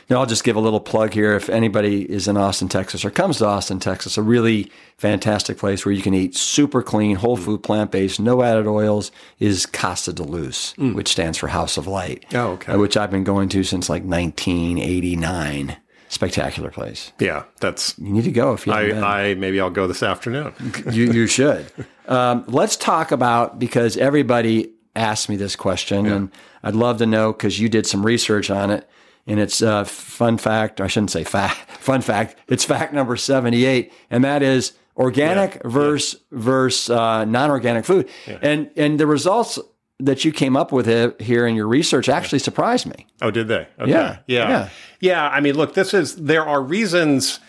Now, 0.09 0.17
I'll 0.21 0.25
just 0.25 0.43
give 0.43 0.55
a 0.55 0.59
little 0.59 0.79
plug 0.79 1.13
here. 1.13 1.35
If 1.35 1.49
anybody 1.49 2.01
is 2.11 2.27
in 2.27 2.35
Austin, 2.35 2.67
Texas, 2.67 3.05
or 3.05 3.11
comes 3.11 3.37
to 3.37 3.45
Austin, 3.45 3.79
Texas, 3.79 4.17
a 4.17 4.23
really 4.23 4.71
fantastic 4.97 5.57
place 5.59 5.85
where 5.85 5.93
you 5.93 6.01
can 6.01 6.13
eat 6.15 6.35
super 6.35 6.81
clean, 6.81 7.15
whole 7.17 7.37
food, 7.37 7.61
plant 7.61 7.91
based, 7.91 8.19
no 8.19 8.41
added 8.41 8.65
oils 8.65 9.11
is 9.39 9.65
Casa 9.67 10.11
de 10.11 10.23
Luz, 10.23 10.73
which 10.77 11.09
stands 11.09 11.37
for 11.37 11.47
House 11.47 11.77
of 11.77 11.85
Light. 11.85 12.25
Oh, 12.33 12.53
okay. 12.53 12.73
uh, 12.73 12.77
Which 12.79 12.97
I've 12.97 13.11
been 13.11 13.23
going 13.23 13.49
to 13.49 13.63
since 13.63 13.87
like 13.89 14.03
1989. 14.03 15.77
Spectacular 16.11 16.71
place. 16.71 17.11
Yeah, 17.19 17.43
that's. 17.59 17.95
You 17.99 18.11
need 18.11 18.23
to 18.23 18.31
go 18.31 18.53
if 18.53 18.65
you. 18.65 18.73
I, 18.73 19.29
I 19.29 19.33
maybe 19.35 19.59
I'll 19.61 19.69
go 19.69 19.85
this 19.85 20.01
afternoon. 20.01 20.53
you, 20.91 21.11
you 21.11 21.27
should. 21.27 21.67
Um, 22.07 22.45
let's 22.47 22.75
talk 22.75 23.11
about 23.11 23.59
because 23.59 23.95
everybody 23.95 24.71
asked 24.95 25.29
me 25.29 25.35
this 25.35 25.55
question, 25.55 26.07
and 26.07 26.31
I'd 26.63 26.73
love 26.73 26.97
to 26.97 27.05
know 27.05 27.31
because 27.31 27.59
you 27.59 27.69
did 27.69 27.85
some 27.85 28.03
research 28.03 28.49
on 28.49 28.71
it. 28.71 28.89
And 29.27 29.39
it's 29.39 29.61
uh, 29.61 29.83
fun 29.83 30.37
fact, 30.37 30.81
I 30.81 30.87
shouldn't 30.87 31.11
say 31.11 31.23
fact, 31.23 31.71
fun 31.79 32.01
fact. 32.01 32.35
It's 32.47 32.65
fact 32.65 32.93
number 32.93 33.15
78, 33.15 33.93
and 34.09 34.23
that 34.23 34.41
is 34.41 34.73
organic 34.97 35.63
versus 35.63 36.19
versus 36.31 36.89
uh, 36.89 37.25
non-organic 37.25 37.85
food. 37.85 38.09
And 38.41 38.69
and 38.75 38.99
the 38.99 39.07
results 39.07 39.59
that 39.99 40.23
you 40.23 40.31
came 40.31 40.55
up 40.55 40.71
with 40.71 40.87
it 40.87 41.19
here 41.21 41.45
in 41.45 41.55
your 41.55 41.67
research 41.67 42.07
actually 42.09 42.39
surprised 42.39 42.85
me. 42.85 43.05
Oh, 43.21 43.31
did 43.31 43.47
they? 43.47 43.67
Okay. 43.79 43.91
Yeah, 43.91 44.19
yeah, 44.27 44.49
yeah. 44.49 44.69
yeah. 45.01 45.29
I 45.29 45.41
mean, 45.41 45.55
look, 45.55 45.73
this 45.73 45.93
is 45.93 46.15
there 46.15 46.45
are 46.45 46.61
reasons. 46.61 47.39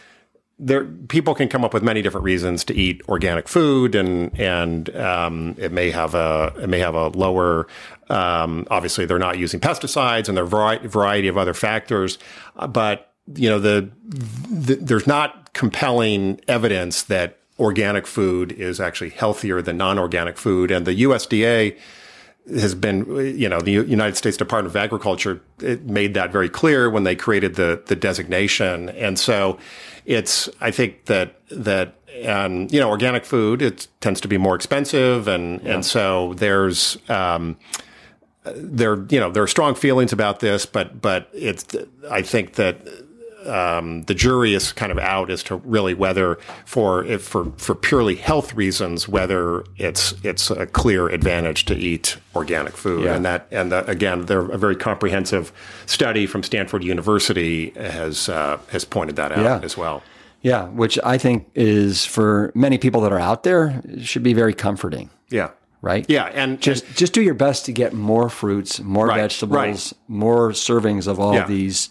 There, 0.63 0.85
people 0.85 1.35
can 1.35 1.49
come 1.49 1.65
up 1.65 1.73
with 1.73 1.83
many 1.83 2.03
different 2.03 2.25
reasons 2.25 2.65
to 2.65 2.75
eat 2.75 3.03
organic 3.09 3.49
food, 3.49 3.95
and 3.95 4.39
and 4.39 4.95
um, 4.97 5.55
it 5.59 5.73
may 5.73 5.91
have 5.91 6.15
a 6.15 6.53
it 6.61 6.69
may 6.69 6.81
have 6.81 6.95
a 6.95 7.09
lower. 7.09 7.67
Um, 8.11 8.67
obviously, 8.71 9.07
they're 9.07 9.19
not 9.19 9.39
using 9.39 9.61
pesticides, 9.61 10.29
and 10.29 10.37
there 10.37 10.45
are 10.45 10.75
a 10.75 10.89
variety, 10.89 11.29
of 11.29 11.39
other 11.39 11.55
factors. 11.55 12.19
Uh, 12.57 12.67
but 12.67 13.13
you 13.35 13.49
know, 13.49 13.59
the, 13.59 13.91
the 14.05 14.75
there's 14.77 15.07
not 15.07 15.53
compelling 15.53 16.41
evidence 16.49 17.03
that 17.05 17.39
organic 17.59 18.07
food 18.07 18.53
is 18.53 18.81
actually 18.81 19.11
healthier 19.11 19.63
than 19.63 19.77
non-organic 19.77 20.37
food, 20.37 20.71
and 20.71 20.87
the 20.87 21.03
USDA 21.03 21.77
has 22.49 22.75
been, 22.75 23.05
you 23.39 23.49
know, 23.49 23.61
the 23.61 23.73
United 23.73 24.17
States 24.17 24.37
Department 24.37 24.73
of 24.73 24.77
Agriculture 24.77 25.41
it 25.61 25.85
made 25.85 26.15
that 26.15 26.33
very 26.33 26.49
clear 26.49 26.91
when 26.91 27.05
they 27.05 27.15
created 27.15 27.55
the 27.55 27.83
the 27.87 27.95
designation, 27.97 28.89
and 28.91 29.19
so 29.19 29.59
it's 30.05 30.49
I 30.61 30.71
think 30.71 31.05
that 31.05 31.41
that 31.51 31.95
and 32.15 32.73
you 32.73 32.81
know 32.81 32.89
organic 32.89 33.25
food 33.25 33.63
it 33.63 33.87
tends 34.01 34.21
to 34.23 34.29
be 34.29 34.39
more 34.39 34.57
expensive, 34.57 35.29
and 35.29 35.61
and 35.63 35.85
so 35.85 36.35
there's. 36.35 36.99
Um, 37.09 37.57
there, 38.45 39.05
you 39.11 39.21
know, 39.21 39.31
there 39.31 39.43
are 39.43 39.47
strong 39.49 39.75
feelings 39.75 40.13
about 40.13 40.41
this, 40.41 40.67
but 40.67 41.01
but 41.01 41.29
it's. 41.33 41.67
I 42.11 42.23
think 42.23 42.55
that 42.55 42.87
um, 43.47 44.03
the 44.03 44.15
jury 44.15 44.55
is 44.55 44.73
kind 44.73 44.93
of 44.93 44.99
out 44.99 45.31
as 45.31 45.43
to 45.45 45.57
really 45.57 45.95
whether 45.95 46.39
for 46.67 47.05
if 47.05 47.23
for 47.23 47.53
for 47.57 47.75
purely 47.75 48.15
health 48.17 48.55
reasons 48.55 49.09
whether 49.09 49.65
it's 49.79 50.13
it's 50.23 50.51
a 50.51 50.67
clear 50.67 51.09
advantage 51.09 51.65
to 51.67 51.75
eat 51.75 52.19
organic 52.37 52.77
food 52.77 53.05
Yeah. 53.05 53.15
and 53.17 53.25
that 53.25 53.47
and 53.51 53.73
that, 53.73 53.89
again 53.89 54.27
there 54.27 54.41
a 54.41 54.59
very 54.59 54.77
comprehensive 54.77 55.53
study 55.87 56.27
from 56.27 56.43
Stanford 56.43 56.85
University 56.85 57.71
has 57.71 58.29
uh, 58.29 58.59
has 58.71 58.85
pointed 58.85 59.17
that 59.17 59.33
out 59.33 59.39
Yeah. 59.39 59.61
as 59.63 59.75
well. 59.77 60.03
Yeah, 60.43 60.69
which 60.69 60.99
I 61.05 61.17
think 61.19 61.49
is 61.55 62.05
for 62.07 62.51
many 62.55 62.77
people 62.79 63.01
that 63.03 63.13
are 63.13 63.19
out 63.19 63.43
there 63.43 63.83
should 64.03 64.23
be 64.23 64.33
very 64.35 64.55
comforting, 64.55 65.11
Yeah, 65.31 65.51
right? 65.83 66.05
yeah, 66.09 66.27
and 66.27 66.61
just 66.61 66.85
just 66.97 67.13
do 67.13 67.23
your 67.23 67.35
best 67.35 67.65
to 67.67 67.73
get 67.73 67.93
more 67.93 68.29
fruits, 68.29 68.81
more 68.81 69.07
Right, 69.07 69.21
vegetables, 69.21 69.57
right. 69.57 69.93
more 70.09 70.51
servings 70.51 71.07
of 71.07 71.19
all 71.21 71.35
Yeah. 71.35 71.47
these 71.47 71.89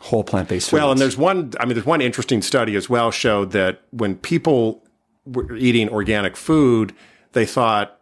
whole 0.00 0.24
plant 0.24 0.48
based 0.48 0.70
foods. 0.70 0.80
Well, 0.80 0.90
and 0.92 1.00
there's 1.00 1.16
one. 1.18 1.52
I 1.60 1.64
mean, 1.66 1.74
there's 1.74 1.86
one 1.86 2.00
interesting 2.00 2.42
study 2.42 2.74
as 2.76 2.88
well 2.88 3.10
showed 3.10 3.52
that 3.52 3.82
when 3.90 4.16
people 4.16 4.82
were 5.26 5.54
eating 5.54 5.88
organic 5.90 6.36
food, 6.36 6.92
they 7.32 7.44
thought 7.46 7.99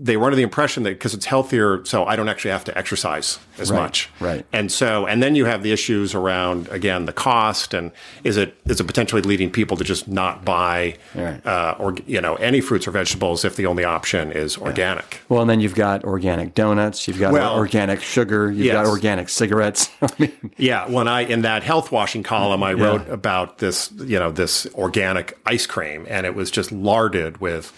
they 0.00 0.16
were 0.16 0.26
under 0.26 0.36
the 0.36 0.42
impression 0.42 0.84
that 0.84 0.90
because 0.90 1.12
it's 1.14 1.26
healthier, 1.26 1.84
so 1.84 2.04
I 2.04 2.14
don't 2.14 2.28
actually 2.28 2.52
have 2.52 2.64
to 2.64 2.78
exercise 2.78 3.38
as 3.58 3.70
Right, 3.72 3.80
much. 3.80 4.08
right. 4.20 4.46
And 4.52 4.70
so, 4.70 5.06
and 5.06 5.20
then 5.22 5.34
you 5.34 5.44
have 5.46 5.62
the 5.64 5.72
issues 5.72 6.14
around 6.14 6.68
again 6.68 7.06
the 7.06 7.12
cost 7.12 7.74
and 7.74 7.90
is 8.22 8.36
it 8.36 8.54
is 8.66 8.80
it 8.80 8.84
potentially 8.86 9.22
leading 9.22 9.50
people 9.50 9.76
to 9.76 9.82
just 9.84 10.06
not 10.06 10.44
buy 10.44 10.96
Right. 11.14 11.44
uh, 11.44 11.74
or 11.78 11.96
you 12.06 12.20
know 12.20 12.36
any 12.36 12.60
fruits 12.60 12.86
or 12.86 12.92
vegetables 12.92 13.44
if 13.44 13.56
the 13.56 13.66
only 13.66 13.82
option 13.84 14.30
is 14.30 14.56
organic. 14.56 15.20
well, 15.28 15.40
and 15.40 15.50
then 15.50 15.58
you've 15.60 15.74
got 15.74 16.04
organic 16.04 16.54
donuts, 16.54 17.08
you've 17.08 17.18
got 17.18 17.32
Well, 17.32 17.56
organic 17.56 18.00
sugar, 18.00 18.50
you've 18.52 18.72
got 18.72 18.86
organic 18.86 19.28
cigarettes. 19.28 19.90
I 20.02 20.08
mean, 20.18 20.50
Yeah, 20.56 20.88
when 20.88 21.08
I 21.08 21.22
in 21.22 21.42
that 21.42 21.62
health 21.64 21.90
washing 21.90 22.22
column, 22.22 22.62
I 22.62 22.72
wrote 22.74 23.08
about 23.08 23.58
this, 23.58 23.90
you 23.96 24.18
know, 24.18 24.30
this 24.30 24.66
organic 24.74 25.36
ice 25.44 25.66
cream, 25.66 26.06
and 26.08 26.24
it 26.24 26.34
was 26.36 26.50
just 26.50 26.70
larded 26.70 27.38
with 27.40 27.72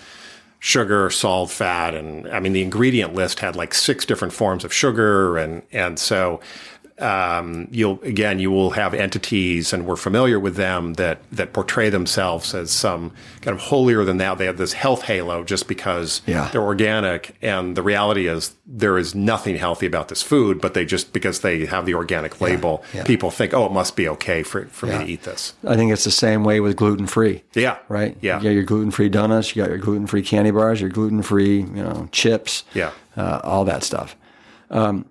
sugar, 0.60 1.10
salt, 1.10 1.50
fat, 1.50 1.94
and 1.94 2.28
I 2.28 2.38
mean 2.38 2.52
the 2.52 2.62
ingredient 2.62 3.14
list 3.14 3.40
had 3.40 3.56
like 3.56 3.74
six 3.74 4.06
different 4.06 4.32
forms 4.32 4.64
of 4.64 4.72
sugar, 4.72 5.36
and 5.36 5.62
and 5.72 5.98
so 5.98 6.40
um, 7.00 7.68
you'll 7.70 8.00
again 8.02 8.38
you 8.38 8.50
will 8.50 8.70
have 8.70 8.94
entities, 8.94 9.72
and 9.72 9.86
we're 9.86 9.96
familiar 9.96 10.38
with 10.38 10.56
them 10.56 10.94
that 10.94 11.18
that 11.32 11.52
portray 11.52 11.88
themselves 11.90 12.54
as 12.54 12.70
some 12.70 13.12
kind 13.40 13.54
of 13.56 13.60
holier 13.62 14.04
than 14.04 14.18
thou. 14.18 14.34
They 14.34 14.46
have 14.46 14.56
this 14.58 14.72
health 14.72 15.02
halo 15.02 15.44
just 15.44 15.68
because 15.68 16.22
Yeah. 16.26 16.48
they're 16.52 16.62
organic, 16.62 17.36
and 17.42 17.76
the 17.76 17.82
reality 17.82 18.26
is 18.28 18.54
there 18.66 18.98
is 18.98 19.14
nothing 19.14 19.56
healthy 19.56 19.86
about 19.86 20.08
this 20.08 20.22
food, 20.22 20.60
but 20.60 20.74
they 20.74 20.84
just 20.84 21.12
because 21.12 21.40
they 21.40 21.66
have 21.66 21.86
the 21.86 21.94
organic 21.94 22.40
label, 22.40 22.84
yeah. 22.94 23.04
people 23.04 23.30
think, 23.30 23.52
oh, 23.54 23.66
it 23.66 23.72
must 23.72 23.96
be 23.96 24.08
okay 24.08 24.42
for 24.42 24.66
for 24.66 24.86
Yeah. 24.86 24.98
me 24.98 25.04
to 25.06 25.10
eat 25.12 25.22
this. 25.24 25.54
I 25.66 25.76
think 25.76 25.92
it's 25.92 26.04
the 26.04 26.10
same 26.10 26.44
way 26.44 26.60
with 26.60 26.76
gluten 26.76 27.06
free. 27.06 27.42
Yeah, 27.54 27.76
Right? 27.88 28.16
Yeah, 28.20 28.38
You 28.38 28.44
got 28.44 28.50
your 28.50 28.62
gluten 28.64 28.90
free 28.90 29.08
donuts, 29.08 29.54
you 29.54 29.62
got 29.62 29.68
your 29.70 29.78
gluten 29.78 30.06
free 30.06 30.22
candy 30.22 30.50
bars, 30.50 30.80
your 30.80 30.90
gluten 30.90 31.22
free, 31.22 31.58
you 31.60 31.82
know, 31.82 32.08
chips. 32.12 32.64
Yeah. 32.74 32.90
Uh, 33.16 33.40
all 33.42 33.64
that 33.64 33.82
stuff. 33.82 34.16
Um, 34.70 35.04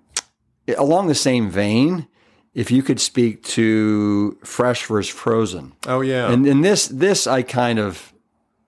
along 0.78 1.08
the 1.08 1.14
same 1.14 1.50
vein, 1.50 2.06
if 2.54 2.70
you 2.70 2.82
could 2.82 3.00
speak 3.00 3.42
to 3.44 4.36
fresh 4.44 4.86
versus 4.86 5.12
frozen. 5.12 5.72
Oh 5.86 6.00
yeah, 6.00 6.30
And 6.32 6.46
and 6.46 6.64
this 6.64 6.88
this 6.88 7.26
I 7.26 7.42
kind 7.42 7.78
of 7.78 8.12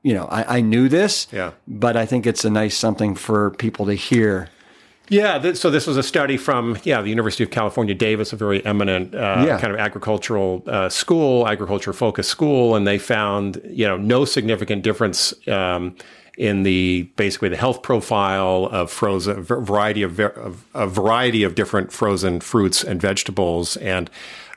you 0.05 0.15
know, 0.15 0.25
I, 0.25 0.59
I 0.59 0.61
knew 0.63 0.89
this, 0.89 1.29
Yeah. 1.31 1.53
but 1.69 1.97
I 1.97 2.07
think 2.07 2.27
it's 2.27 2.45
a 2.45 2.51
nice 2.51 2.77
something 2.77 3.15
for 3.15 3.51
people 3.53 3.87
to 3.87 3.95
hear. 3.95 4.49
Yeah, 5.09 5.39
th- 5.39 5.57
so 5.57 5.71
this 5.71 5.87
was 5.87 5.97
a 5.97 6.03
study 6.03 6.37
from 6.37 6.77
yeah 6.85 7.03
the 7.03 7.09
University 7.11 7.45
of 7.45 7.51
California, 7.51 7.95
Davis, 7.95 8.33
a 8.33 8.37
very 8.37 8.65
eminent 8.65 9.15
uh, 9.15 9.45
Yeah. 9.47 9.61
kind 9.61 9.73
of 9.73 9.79
agricultural 9.79 10.63
uh, 10.67 10.89
school, 10.89 11.47
agriculture 11.47 11.93
focused 11.93 12.31
school, 12.31 12.75
and 12.77 12.87
they 12.87 12.99
found 12.99 13.61
you 13.69 13.87
know 13.87 13.97
no 13.97 14.25
significant 14.25 14.83
difference 14.83 15.35
um, 15.49 15.95
in 16.39 16.63
the 16.63 17.03
basically 17.17 17.49
the 17.49 17.57
health 17.57 17.83
profile 17.83 18.69
of 18.73 18.91
frozen 18.91 19.43
variety 19.43 20.03
of, 20.03 20.19
of 20.19 20.65
a 20.75 20.87
variety 20.87 21.43
of 21.43 21.55
different 21.55 21.93
frozen 21.93 22.41
fruits 22.41 22.83
and 22.83 23.01
vegetables 23.01 23.77
and. 23.79 24.11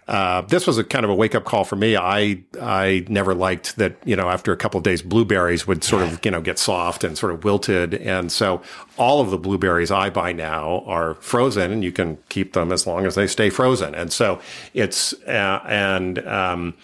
Uh, 0.07 0.41
this 0.41 0.67
was 0.67 0.77
a 0.77 0.83
kind 0.83 1.03
of 1.03 1.09
a 1.09 1.15
wake 1.15 1.33
up 1.33 1.45
call 1.45 1.63
for 1.63 1.75
me. 1.75 1.97
I 1.97 2.43
I 2.61 3.03
never 3.09 3.33
liked 3.33 3.77
that. 3.77 3.95
You 4.05 4.15
know, 4.15 4.29
after 4.29 4.53
a 4.53 4.55
couple 4.55 4.77
of 4.77 4.83
days, 4.83 5.01
blueberries 5.01 5.65
would 5.65 5.83
sort 5.83 6.03
of 6.03 6.23
you 6.23 6.29
know 6.29 6.41
get 6.41 6.59
soft 6.59 7.03
and 7.03 7.17
sort 7.17 7.33
of 7.33 7.43
wilted, 7.43 7.95
and 7.95 8.31
so 8.31 8.61
all 8.97 9.19
of 9.19 9.31
the 9.31 9.37
blueberries 9.39 9.89
I 9.89 10.11
buy 10.11 10.31
now 10.31 10.83
are 10.85 11.15
frozen, 11.15 11.71
and 11.71 11.83
you 11.83 11.91
can 11.91 12.19
keep 12.29 12.53
them 12.53 12.71
as 12.71 12.85
long 12.85 13.07
as 13.07 13.15
they 13.15 13.25
stay 13.25 13.49
frozen. 13.49 13.95
And 13.95 14.13
so 14.13 14.39
it's 14.75 15.13
uh, 15.23 15.63
and 15.65 16.19
um, 16.27 16.75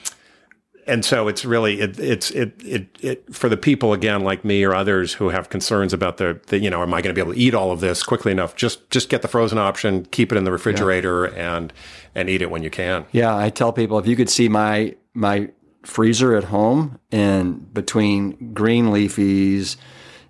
and 0.88 1.06
so 1.06 1.28
it's 1.28 1.46
really 1.46 1.80
it, 1.82 2.00
it's 2.00 2.32
it, 2.32 2.54
it 2.64 2.88
it 3.02 3.36
for 3.36 3.50
the 3.50 3.58
people 3.58 3.94
again 3.94 4.22
like 4.22 4.44
me 4.46 4.64
or 4.64 4.74
others 4.74 5.14
who 5.14 5.30
have 5.30 5.50
concerns 5.50 5.94
about 5.94 6.18
the, 6.18 6.40
the 6.48 6.60
you 6.60 6.70
know 6.70 6.82
am 6.82 6.94
I 6.94 7.02
going 7.02 7.14
to 7.14 7.20
be 7.20 7.22
able 7.22 7.34
to 7.34 7.40
eat 7.40 7.54
all 7.54 7.72
of 7.72 7.80
this 7.82 8.04
quickly 8.04 8.32
enough? 8.32 8.56
Just 8.56 8.90
just 8.90 9.10
get 9.10 9.22
the 9.22 9.28
frozen 9.28 9.58
option, 9.58 10.06
keep 10.06 10.32
it 10.32 10.38
in 10.38 10.44
the 10.44 10.52
refrigerator, 10.52 11.26
and 11.26 11.72
and 12.16 12.30
eat 12.30 12.42
it 12.42 12.50
when 12.52 12.64
you 12.64 12.70
can. 12.70 13.06
Yeah, 13.12 13.36
I 13.36 13.50
tell 13.50 13.72
people 13.74 13.98
if 14.00 14.08
you 14.08 14.16
could 14.16 14.30
see 14.30 14.50
my 14.50 14.96
my 15.14 15.50
freezer 15.84 16.36
at 16.36 16.46
home 16.46 17.00
and 17.12 17.74
between 17.74 18.54
green 18.54 18.88
leafies, 18.88 19.78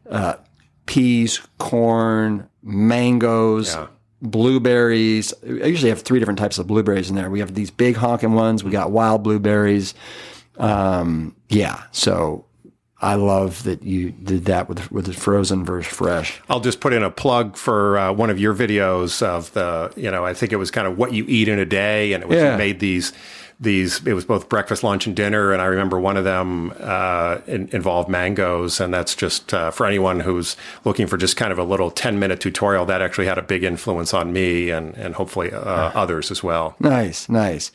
uh, 0.09 0.35
peas, 0.85 1.41
corn, 1.57 2.47
mangoes, 2.63 3.73
Yeah. 3.73 3.87
blueberries. 4.21 5.33
I 5.43 5.65
usually 5.65 5.89
have 5.89 6.01
three 6.01 6.19
different 6.19 6.39
types 6.39 6.57
of 6.57 6.67
blueberries 6.67 7.09
in 7.09 7.15
there. 7.15 7.29
We 7.29 7.39
have 7.39 7.53
these 7.53 7.71
big 7.71 7.95
honking 7.97 8.33
ones. 8.33 8.63
We 8.63 8.71
got 8.71 8.91
wild 8.91 9.23
blueberries. 9.23 9.93
Um, 10.61 11.35
yeah, 11.49 11.83
so 11.91 12.45
I 13.01 13.15
love 13.15 13.63
that 13.63 13.81
you 13.83 14.11
did 14.11 14.45
that 14.45 14.69
with 14.69 14.91
with 14.91 15.05
the 15.07 15.13
frozen 15.13 15.65
versus 15.65 15.91
fresh. 15.91 16.39
I'll 16.49 16.59
just 16.59 16.79
put 16.79 16.93
in 16.93 17.03
a 17.03 17.09
plug 17.09 17.57
for 17.57 17.97
uh, 17.97 18.11
one 18.13 18.29
of 18.29 18.39
your 18.39 18.53
videos 18.53 19.21
of 19.23 19.51
the, 19.53 19.91
you 19.95 20.11
know, 20.11 20.23
I 20.23 20.33
think 20.33 20.51
it 20.53 20.57
was 20.57 20.69
kind 20.71 20.87
of 20.87 20.97
what 20.97 21.11
you 21.13 21.25
eat 21.27 21.47
in 21.47 21.57
a 21.59 21.65
day, 21.65 22.13
and 22.13 22.21
it 22.23 22.29
was 22.29 22.37
Yeah. 22.37 22.51
you 22.53 22.57
made 22.57 22.79
these 22.79 23.11
these. 23.59 24.05
It 24.07 24.13
was 24.13 24.25
both 24.25 24.49
breakfast, 24.49 24.83
lunch, 24.83 25.05
and 25.07 25.15
dinner, 25.15 25.51
and 25.51 25.61
I 25.61 25.65
remember 25.65 25.99
one 25.99 26.15
of 26.17 26.23
them 26.25 26.73
uh, 26.79 27.39
in, 27.47 27.69
involved 27.73 28.07
mangoes, 28.09 28.79
and 28.79 28.93
that's 28.93 29.15
just 29.15 29.53
uh, 29.53 29.71
for 29.71 29.85
anyone 29.87 30.19
who's 30.19 30.55
looking 30.85 31.07
for 31.07 31.17
just 31.17 31.37
kind 31.37 31.51
of 31.51 31.57
a 31.59 31.63
little 31.63 31.89
ten 31.91 32.19
minute 32.19 32.39
tutorial. 32.39 32.85
That 32.85 33.01
actually 33.01 33.27
had 33.27 33.37
a 33.39 33.43
big 33.43 33.63
influence 33.63 34.13
on 34.13 34.31
me, 34.31 34.69
and 34.69 34.95
and 34.95 35.15
hopefully 35.15 35.51
uh, 35.51 35.91
others 35.95 36.29
as 36.31 36.43
well. 36.43 36.75
Nice, 36.79 37.29
nice. 37.29 37.71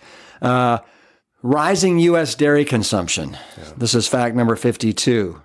Uh, 1.43 1.49
rising 1.49 1.99
U.S. 1.99 2.35
dairy 2.35 2.65
consumption. 2.65 3.37
Yeah. 3.59 3.73
This 3.77 3.95
is 3.95 4.09
fact 4.09 4.35
number 4.35 4.57
fifty-two. 4.57 5.41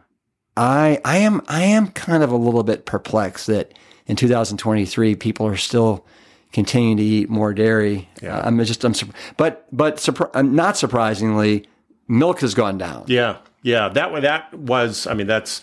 I 0.57 0.99
I 1.05 1.17
am 1.17 1.41
I 1.47 1.63
am 1.63 1.87
kind 1.89 2.23
of 2.23 2.31
a 2.31 2.37
little 2.37 2.63
bit 2.63 2.85
perplexed 2.85 3.47
that 3.47 3.73
in 4.07 4.15
2023 4.15 5.15
people 5.15 5.47
are 5.47 5.55
still 5.55 6.05
continuing 6.51 6.97
to 6.97 7.03
eat 7.03 7.29
more 7.29 7.53
dairy. 7.53 8.09
Yeah. 8.21 8.37
Uh, 8.37 8.47
I'm 8.47 8.63
just 8.63 8.83
I'm 8.83 8.93
but 9.37 9.65
but 9.71 9.97
surpri- 9.97 10.51
not 10.51 10.77
surprisingly, 10.77 11.67
milk 12.07 12.41
has 12.41 12.53
gone 12.53 12.77
down. 12.77 13.05
Yeah, 13.07 13.37
yeah. 13.61 13.89
That 13.89 14.11
way, 14.11 14.21
that 14.21 14.53
was. 14.53 15.07
I 15.07 15.13
mean, 15.13 15.27
that's 15.27 15.61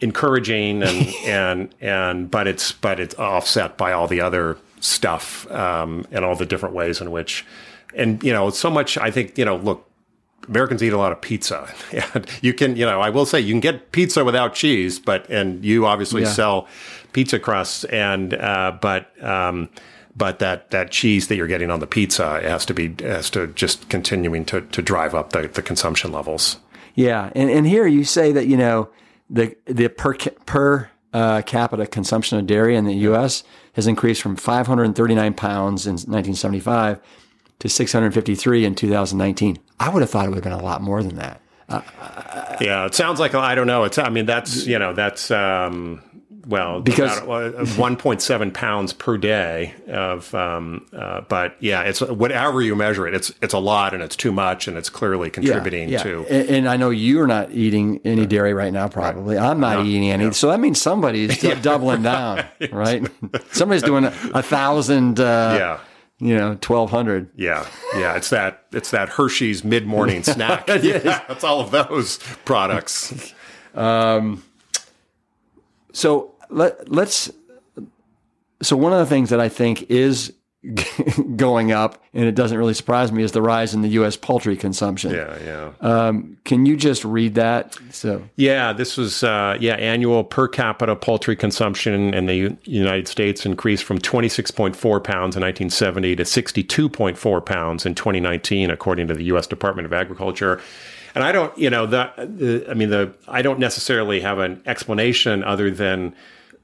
encouraging 0.00 0.82
and 0.82 1.14
and 1.24 1.74
and 1.80 2.30
but 2.30 2.46
it's 2.46 2.72
but 2.72 3.00
it's 3.00 3.14
offset 3.16 3.76
by 3.76 3.92
all 3.92 4.06
the 4.06 4.20
other 4.20 4.58
stuff 4.80 5.50
um, 5.50 6.06
and 6.10 6.24
all 6.24 6.34
the 6.34 6.46
different 6.46 6.74
ways 6.74 7.00
in 7.00 7.10
which 7.10 7.44
and 7.96 8.22
you 8.22 8.32
know 8.32 8.50
so 8.50 8.70
much. 8.70 8.98
I 8.98 9.10
think 9.10 9.38
you 9.38 9.44
know 9.44 9.56
look. 9.56 9.86
Americans 10.48 10.82
eat 10.82 10.92
a 10.92 10.96
lot 10.96 11.12
of 11.12 11.20
pizza. 11.20 11.72
And 12.14 12.26
you 12.40 12.54
can, 12.54 12.74
you 12.74 12.84
know, 12.84 13.00
I 13.00 13.10
will 13.10 13.26
say 13.26 13.38
you 13.38 13.52
can 13.52 13.60
get 13.60 13.92
pizza 13.92 14.24
without 14.24 14.54
cheese, 14.54 14.98
but 14.98 15.28
and 15.30 15.62
you 15.62 15.86
obviously 15.86 16.22
yeah. 16.22 16.28
sell 16.28 16.66
pizza 17.12 17.38
crusts 17.38 17.84
and 17.84 18.34
uh, 18.34 18.76
but 18.80 19.22
um, 19.22 19.68
but 20.16 20.38
that 20.38 20.70
that 20.70 20.90
cheese 20.90 21.28
that 21.28 21.36
you're 21.36 21.46
getting 21.46 21.70
on 21.70 21.80
the 21.80 21.86
pizza 21.86 22.40
has 22.40 22.66
to 22.66 22.74
be 22.74 22.94
has 23.00 23.30
to 23.30 23.48
just 23.48 23.88
continuing 23.88 24.44
to 24.46 24.62
to 24.62 24.82
drive 24.82 25.14
up 25.14 25.30
the, 25.32 25.48
the 25.48 25.62
consumption 25.62 26.12
levels. 26.12 26.58
Yeah, 26.94 27.30
and 27.34 27.50
and 27.50 27.66
here 27.66 27.86
you 27.86 28.04
say 28.04 28.32
that 28.32 28.46
you 28.46 28.56
know 28.56 28.88
the 29.28 29.56
the 29.66 29.88
per 29.88 30.14
per 30.46 30.90
uh, 31.12 31.42
capita 31.42 31.86
consumption 31.86 32.38
of 32.38 32.46
dairy 32.46 32.76
in 32.76 32.84
the 32.84 32.94
U.S. 32.94 33.44
has 33.74 33.86
increased 33.86 34.22
from 34.22 34.36
539 34.36 35.34
pounds 35.34 35.86
in 35.86 35.92
1975 35.92 37.00
to 37.60 37.68
653 37.68 38.64
in 38.64 38.74
2019. 38.74 39.58
I 39.78 39.88
would 39.88 40.02
have 40.02 40.10
thought 40.10 40.26
it 40.26 40.28
would 40.28 40.36
have 40.36 40.44
been 40.44 40.52
a 40.52 40.62
lot 40.62 40.82
more 40.82 41.02
than 41.02 41.16
that. 41.16 41.40
Uh, 41.68 41.82
yeah, 42.60 42.84
it 42.86 42.94
sounds 42.94 43.20
like 43.20 43.34
I 43.34 43.54
don't 43.54 43.68
know. 43.68 43.84
It's 43.84 43.96
I 43.96 44.08
mean 44.08 44.26
that's 44.26 44.66
you 44.66 44.78
know 44.78 44.92
that's 44.92 45.30
um, 45.30 46.02
well, 46.46 46.80
because 46.80 47.18
uh, 47.18 47.64
1.7 47.76 48.54
pounds 48.54 48.92
per 48.92 49.18
day 49.18 49.74
of, 49.86 50.34
um, 50.34 50.86
uh, 50.92 51.20
but 51.22 51.56
yeah, 51.60 51.82
it's 51.82 52.00
whatever 52.00 52.62
you 52.62 52.74
measure 52.74 53.06
it, 53.06 53.14
it's 53.14 53.32
it's 53.42 53.54
a 53.54 53.58
lot 53.58 53.94
and 53.94 54.02
it's 54.02 54.16
too 54.16 54.32
much 54.32 54.66
and 54.66 54.76
it's 54.76 54.88
clearly 54.88 55.30
contributing 55.30 55.88
yeah, 55.88 55.98
yeah. 55.98 56.02
to. 56.02 56.26
And, 56.28 56.48
and, 56.48 56.68
I 56.68 56.76
know 56.76 56.90
you're 56.90 57.26
not 57.26 57.52
eating 57.52 58.00
any 58.04 58.26
dairy 58.26 58.54
right 58.54 58.72
now, 58.72 58.88
probably. 58.88 59.36
Right. 59.36 59.44
I'm 59.44 59.60
not 59.60 59.78
no, 59.78 59.84
eating 59.84 60.10
any, 60.10 60.32
so 60.32 60.48
that 60.48 60.60
means 60.60 60.80
somebody's 60.80 61.40
doubling 61.62 62.02
down, 62.02 62.44
right? 62.72 63.06
Somebody's 63.52 63.82
doing 63.82 64.04
a, 64.04 64.14
a 64.34 64.42
thousand. 64.42 65.20
Uh, 65.20 65.56
yeah 65.58 65.80
you 66.20 66.36
know, 66.36 66.56
twelve 66.60 66.90
hundred. 66.90 67.30
Yeah, 67.34 67.66
yeah. 67.96 68.14
It's 68.14 68.30
that 68.30 68.66
it's 68.72 68.90
that 68.90 69.08
Hershey's 69.08 69.64
mid 69.64 69.86
morning 69.86 70.22
snack. 70.22 70.68
yeah, 70.68 71.24
it's 71.28 71.42
all 71.42 71.60
of 71.60 71.70
those 71.70 72.18
products. 72.44 73.34
Um, 73.74 74.44
so 75.92 76.34
let 76.50 76.90
let's. 76.90 77.30
So 78.62 78.76
one 78.76 78.92
of 78.92 78.98
the 78.98 79.06
things 79.06 79.30
that 79.30 79.40
I 79.40 79.48
think 79.48 79.90
is 79.90 80.34
going 81.36 81.72
up, 81.72 82.02
and 82.12 82.24
it 82.24 82.34
doesn't 82.34 82.58
really 82.58 82.74
surprise 82.74 83.10
me, 83.10 83.22
is 83.22 83.32
the 83.32 83.40
rise 83.40 83.72
in 83.72 83.80
the 83.80 83.88
U.S. 83.90 84.16
poultry 84.16 84.56
consumption. 84.56 85.12
Yeah, 85.12 85.38
yeah. 85.42 85.72
Um, 85.80 86.36
can 86.44 86.66
you 86.66 86.76
just 86.76 87.02
read 87.02 87.34
that? 87.36 87.78
So 87.90 88.22
yeah, 88.36 88.74
this 88.74 88.98
was 88.98 89.24
uh, 89.24 89.56
yeah 89.58 89.76
annual 89.76 90.22
per 90.22 90.48
capita 90.48 90.94
poultry 90.96 91.34
consumption 91.34 92.12
in 92.12 92.26
the 92.26 92.58
United 92.64 93.08
States 93.08 93.46
increased 93.46 93.84
from 93.84 93.98
26.4 93.98 94.74
pounds 95.02 95.34
in 95.34 95.42
1970 95.42 96.16
to 96.16 96.22
62.4 96.24 97.46
pounds 97.46 97.86
in 97.86 97.94
2019, 97.94 98.70
according 98.70 99.08
to 99.08 99.14
the 99.14 99.24
U.S. 99.24 99.46
Department 99.46 99.86
of 99.86 99.94
Agriculture. 99.94 100.60
And 101.14 101.24
I 101.24 101.32
don't, 101.32 101.56
you 101.56 101.70
know, 101.70 101.86
the, 101.86 102.66
I 102.68 102.74
mean, 102.74 102.90
the 102.90 103.14
I 103.26 103.40
don't 103.40 103.58
necessarily 103.58 104.20
have 104.20 104.38
an 104.38 104.62
explanation 104.66 105.42
other 105.42 105.70
than 105.70 106.14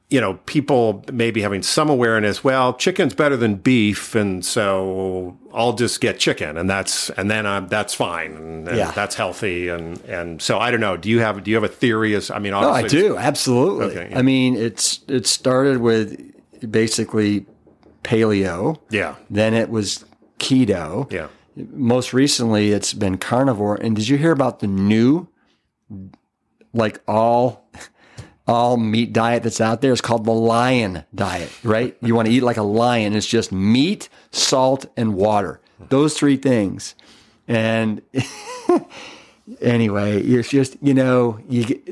you 0.09 0.21
know, 0.21 0.35
people 0.47 1.05
maybe 1.13 1.43
having 1.43 1.63
some 1.63 1.91
awareness, 1.91 2.45
well, 2.45 2.75
chicken's 2.75 3.13
better 3.13 3.37
than 3.37 3.57
beef. 3.57 4.15
And 4.15 4.45
so 4.45 5.37
I'll 5.53 5.73
just 5.73 6.01
get 6.01 6.21
chicken 6.21 6.57
and 6.57 6.71
that's, 6.71 7.11
and 7.11 7.29
then 7.29 7.45
I'm, 7.45 7.67
that's 7.67 7.93
fine. 7.93 8.37
And, 8.37 8.69
and 8.69 8.77
yeah. 8.77 8.93
that's 8.93 9.17
healthy. 9.17 9.69
And, 9.69 10.01
and 10.05 10.41
so 10.41 10.61
I 10.61 10.71
don't 10.71 10.79
know. 10.79 10.97
Do 10.97 11.11
you 11.11 11.19
have, 11.19 11.43
do 11.43 11.51
you 11.51 11.57
have 11.57 11.65
a 11.65 11.69
theory 11.69 12.15
as, 12.15 12.31
I 12.31 12.39
mean, 12.39 12.53
no, 12.53 12.71
I 12.71 12.87
do. 12.87 13.17
Absolutely. 13.17 13.87
Okay, 13.87 14.11
yeah. 14.11 14.19
I 14.19 14.23
mean, 14.23 14.55
it's, 14.55 15.01
it 15.09 15.27
started 15.27 15.79
with 15.79 16.21
basically 16.71 17.45
paleo. 18.05 18.79
Yeah. 18.91 19.17
Then 19.29 19.55
it 19.55 19.71
was 19.71 20.05
keto. 20.39 21.11
Yeah. 21.11 21.27
Most 21.57 22.13
recently 22.13 22.71
it's 22.71 22.93
been 22.93 23.19
carnivore. 23.19 23.75
And 23.75 23.97
did 23.97 24.07
you 24.07 24.19
hear 24.19 24.31
about 24.31 24.61
the 24.61 24.69
new, 24.69 25.27
like 26.73 27.01
all, 27.09 27.66
all 28.47 28.77
meat 28.77 29.13
diet 29.13 29.43
that's 29.43 29.61
out 29.61 29.81
there 29.81 29.93
is 29.93 30.01
called 30.01 30.25
the 30.25 30.33
lion 30.33 31.05
diet, 31.15 31.51
right? 31.65 31.97
You 32.01 32.15
want 32.15 32.29
to 32.29 32.35
eat 32.35 32.43
like 32.43 32.57
a 32.57 32.63
lion. 32.63 33.15
It's 33.15 33.27
just 33.27 33.51
meat, 33.51 34.09
salt, 34.31 34.87
and 34.97 35.15
water. 35.15 35.61
Those 35.89 36.15
three 36.15 36.37
things. 36.37 36.95
And 37.49 38.03
anyway, 39.61 40.23
it's 40.23 40.49
just, 40.49 40.77
you 40.81 40.95
know, 40.95 41.39
you 41.49 41.65
get, 41.65 41.89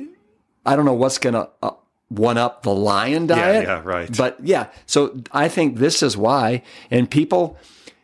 I 0.64 0.76
don't 0.76 0.85
know 0.85 0.94
what's 0.94 1.18
going 1.18 1.35
to 1.35 1.48
uh, 1.62 1.72
one 2.09 2.39
up 2.39 2.62
the 2.62 2.74
lion 2.74 3.26
diet. 3.26 3.64
Yeah, 3.64 3.76
yeah, 3.76 3.82
right. 3.85 4.16
But 4.16 4.39
yeah, 4.43 4.68
so 4.86 5.20
I 5.32 5.48
think 5.48 5.78
this 5.78 6.02
is 6.02 6.16
why. 6.16 6.62
And 6.90 7.10
people, 7.10 7.59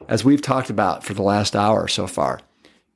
as 0.09 0.25
we've 0.25 0.43
talked 0.43 0.71
about 0.71 1.05
for 1.05 1.15
the 1.15 1.23
last 1.23 1.55
hour 1.55 1.87
so 1.87 2.07
far, 2.07 2.41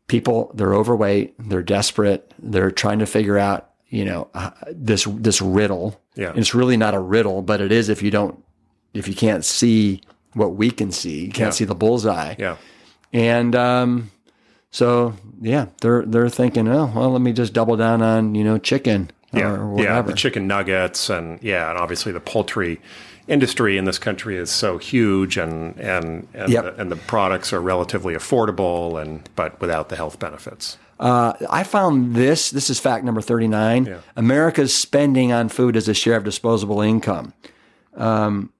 people, 0.09 0.51
they're 0.55 0.75
overweight, 0.75 1.35
they're 1.39 1.63
desperate, 1.63 2.33
they're 2.39 2.71
trying 2.71 2.99
to 2.99 3.07
figure 3.07 3.39
out 3.39 3.71
you 3.95 4.05
know, 4.05 4.29
uh, 4.35 4.51
this 4.71 5.05
this 5.05 5.41
riddle. 5.41 6.01
Yeah. 6.15 6.31
And 6.31 6.39
it's 6.39 6.55
really 6.55 6.77
not 6.77 6.95
a 6.95 7.01
riddle, 7.01 7.43
but 7.43 7.61
it 7.61 7.73
is 7.73 7.89
if 7.89 8.03
you 8.03 8.11
don't 8.11 8.43
if 8.93 9.09
you 9.09 9.15
can't 9.15 9.45
see 9.45 10.01
what 10.33 10.55
we 10.55 10.71
can 10.71 10.91
see, 10.93 11.27
you 11.27 11.33
can't 11.33 11.49
yeah. 11.49 11.51
see 11.51 11.65
the 11.65 11.75
bullseye. 11.75 12.35
Yeah. 12.39 12.57
And 13.13 13.55
um, 13.55 14.11
so 14.71 15.15
yeah, 15.41 15.67
they're 15.81 16.05
they're 16.05 16.29
thinking, 16.29 16.69
oh 16.69 16.93
well, 16.95 17.11
let 17.11 17.21
me 17.21 17.33
just 17.33 17.53
double 17.53 17.77
down 17.77 18.03
on 18.03 18.35
you 18.35 18.45
know 18.45 18.59
chicken 18.59 19.11
yeah. 19.37 19.75
yeah, 19.77 20.03
the 20.03 20.13
chicken 20.13 20.47
nuggets 20.47 21.11
and 21.11 21.43
yeah, 21.43 21.71
and 21.71 21.79
obviously 21.79 22.13
the 22.13 22.21
poultry 22.21 22.81
industry 23.27 23.79
in 23.79 23.85
this 23.85 23.99
country 23.99 24.37
is 24.37 24.51
so 24.51 24.79
huge 24.79 25.37
and 25.37 25.79
and 25.81 26.29
and, 26.35 26.53
yep. 26.53 26.65
the, 26.65 26.81
and 26.81 26.93
the 26.93 26.97
products 26.97 27.53
are 27.53 27.61
relatively 27.61 28.15
affordable 28.15 29.01
and 29.01 29.29
but 29.35 29.61
without 29.61 29.89
the 29.89 29.97
health 29.97 30.19
benefits. 30.19 30.79
Uh, 30.99 31.35
I 31.51 31.65
found 31.65 32.15
this. 32.15 32.51
This 32.51 32.71
is 32.71 32.79
fact 32.81 33.05
number 33.05 33.21
thirty-nine. 33.21 33.87
Yeah. 33.87 33.99
America's 34.17 34.75
spending 34.75 35.33
on 35.33 35.49
food 35.49 35.77
as 35.77 35.89
a 35.89 35.95
share 35.95 36.17
of 36.17 36.25
disposable 36.25 36.81
income. 36.81 37.33
Um, 37.97 38.53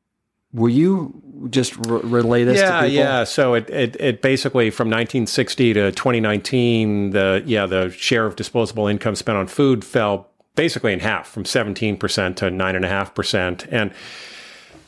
will 0.53 0.71
you 0.71 1.23
just 1.51 1.77
re- 1.87 2.01
relay 2.03 2.45
this 2.45 2.59
yeah, 2.59 2.81
to 2.81 2.89
people? 2.89 3.05
Yeah, 3.05 3.25
So 3.25 3.55
it, 3.55 3.69
it, 3.69 3.97
it 4.01 4.23
basically 4.23 4.71
from 4.71 4.89
1960 4.89 5.75
to 5.75 5.93
2019, 5.93 7.11
the 7.11 7.43
yeah 7.45 7.67
the 7.67 7.91
share 7.91 8.27
of 8.27 8.37
disposable 8.37 8.87
income 8.87 9.15
spent 9.15 9.37
on 9.37 9.47
food 9.47 9.85
fell 9.85 10.31
basically 10.57 10.93
in 10.93 11.01
half, 11.01 11.29
from 11.29 11.45
17 11.45 11.97
percent 11.97 12.37
to 12.39 12.51
nine 12.51 12.77
and 12.77 12.85
a 12.85 12.89
half 12.89 13.15
percent, 13.15 13.67
and 13.71 13.93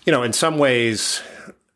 you 0.05 0.13
know 0.13 0.23
in 0.23 0.33
some 0.33 0.59
ways 0.59 1.23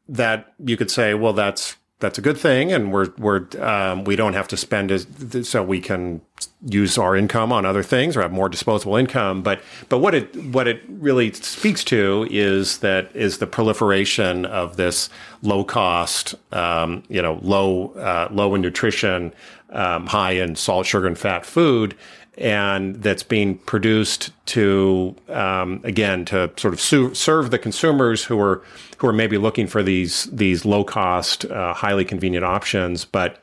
that 0.09 0.52
you 0.64 0.76
could 0.76 0.90
say, 0.90 1.14
well, 1.14 1.32
that's 1.32 1.76
that's 2.01 2.18
a 2.18 2.22
good 2.22 2.39
thing, 2.39 2.72
and 2.72 2.93
we're 2.93 3.10
we're 3.18 3.47
um, 3.60 4.05
we 4.05 4.16
don't 4.16 4.32
have 4.32 4.48
to 4.48 4.56
spend 4.56 4.90
as 4.90 5.06
so 5.43 5.62
we 5.62 5.81
can 5.81 6.22
use 6.66 6.98
our 6.98 7.14
income 7.14 7.52
on 7.52 7.64
other 7.64 7.82
things 7.82 8.16
or 8.16 8.22
have 8.22 8.32
more 8.32 8.48
disposable 8.48 8.97
income. 8.97 9.43
But 9.43 9.62
but 9.89 9.98
what 9.98 10.14
it 10.14 10.35
what 10.47 10.66
it 10.66 10.82
really 10.89 11.32
speaks 11.32 11.85
to 11.85 12.27
is 12.31 12.78
that 12.78 13.14
is 13.14 13.39
the 13.39 13.47
proliferation 13.47 14.47
of 14.47 14.77
this 14.77 15.10
low 15.43 15.62
cost, 15.62 16.35
um, 16.52 17.02
you 17.09 17.20
know, 17.20 17.39
low 17.43 17.89
uh, 17.93 18.28
low 18.31 18.55
in 18.55 18.62
nutrition, 18.62 19.32
um, 19.70 20.06
high 20.06 20.32
in 20.32 20.56
salt, 20.56 20.86
sugar, 20.86 21.06
and 21.06 21.18
fat 21.18 21.44
food 21.44 21.94
and 22.39 22.97
that's 23.02 23.23
being 23.23 23.59
produced 23.59 24.31
to 24.47 25.15
um, 25.28 25.81
again 25.85 26.24
to 26.27 26.51
sort 26.57 26.73
of 26.74 26.81
su- 26.81 27.15
serve 27.15 27.51
the 27.51 27.59
consumers 27.59 28.24
who 28.24 28.40
are 28.40 28.62
who 28.98 29.07
are 29.09 29.12
maybe 29.12 29.39
looking 29.39 29.66
for 29.66 29.82
these 29.82 30.24
these 30.24 30.65
low 30.65 30.85
cost, 30.85 31.44
uh, 31.47 31.74
highly 31.74 32.05
convenient 32.05 32.44
options, 32.44 33.05
but 33.05 33.43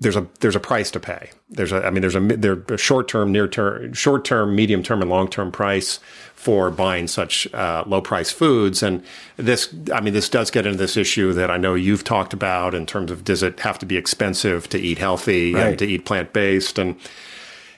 there's 0.00 0.16
a 0.16 0.26
there's 0.40 0.56
a 0.56 0.60
price 0.60 0.90
to 0.92 0.98
pay. 1.00 1.30
There's 1.50 1.72
a 1.72 1.84
I 1.84 1.90
mean 1.90 2.00
there's 2.00 2.14
a 2.16 2.20
there's 2.20 2.70
a 2.70 2.78
short 2.78 3.06
term, 3.06 3.32
near 3.32 3.46
term, 3.46 3.92
short 3.92 4.24
term, 4.24 4.54
medium 4.56 4.82
term, 4.82 5.02
and 5.02 5.10
long 5.10 5.28
term 5.28 5.52
price 5.52 6.00
for 6.34 6.70
buying 6.70 7.06
such 7.06 7.52
uh, 7.52 7.84
low 7.86 8.00
price 8.00 8.30
foods. 8.32 8.82
And 8.82 9.04
this 9.36 9.74
I 9.92 10.00
mean 10.00 10.14
this 10.14 10.30
does 10.30 10.50
get 10.50 10.64
into 10.64 10.78
this 10.78 10.96
issue 10.96 11.34
that 11.34 11.50
I 11.50 11.58
know 11.58 11.74
you've 11.74 12.02
talked 12.04 12.32
about 12.32 12.74
in 12.74 12.86
terms 12.86 13.10
of 13.10 13.24
does 13.24 13.42
it 13.42 13.60
have 13.60 13.78
to 13.80 13.86
be 13.86 13.98
expensive 13.98 14.68
to 14.70 14.78
eat 14.78 14.96
healthy 14.96 15.52
Right. 15.52 15.66
and 15.66 15.78
to 15.80 15.84
eat 15.86 16.06
plant 16.06 16.32
based 16.32 16.78
and 16.78 16.96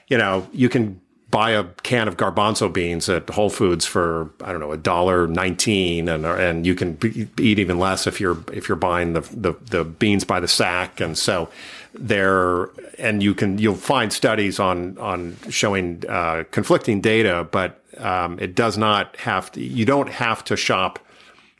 you 0.07 0.17
know 0.17 0.47
you 0.51 0.69
can 0.69 0.99
buy 1.31 1.49
a 1.49 1.63
can 1.81 2.07
of 2.07 2.15
garbanzo 2.15 2.71
beans 2.71 3.09
at 3.09 3.27
Whole 3.31 3.49
Foods 3.49 3.85
for 3.87 4.29
I 4.43 4.51
don't 4.51 4.59
know 4.59 4.71
a 4.71 4.77
dollar 4.77 5.27
nineteen, 5.27 6.07
and 6.07 6.25
and 6.25 6.65
you 6.65 6.75
can 6.75 6.93
be, 6.93 7.27
eat 7.39 7.57
even 7.59 7.79
less 7.79 8.05
if 8.05 8.21
you're 8.21 8.37
if 8.53 8.69
you're 8.69 8.75
buying 8.75 9.13
the, 9.13 9.21
the 9.21 9.53
the 9.69 9.83
beans 9.83 10.23
by 10.23 10.39
the 10.39 10.47
sack, 10.47 11.01
and 11.01 11.17
so 11.17 11.49
there 11.93 12.69
and 12.99 13.23
you 13.23 13.33
can 13.33 13.57
you'll 13.57 13.75
find 13.75 14.13
studies 14.13 14.59
on 14.59 14.97
on 14.99 15.35
showing 15.49 16.03
uh, 16.07 16.43
conflicting 16.51 17.01
data, 17.01 17.47
but 17.51 17.81
um, 17.97 18.37
it 18.39 18.53
does 18.55 18.77
not 18.77 19.15
have 19.17 19.51
to. 19.53 19.61
You 19.61 19.85
don't 19.85 20.09
have 20.09 20.43
to 20.45 20.55
shop 20.55 20.99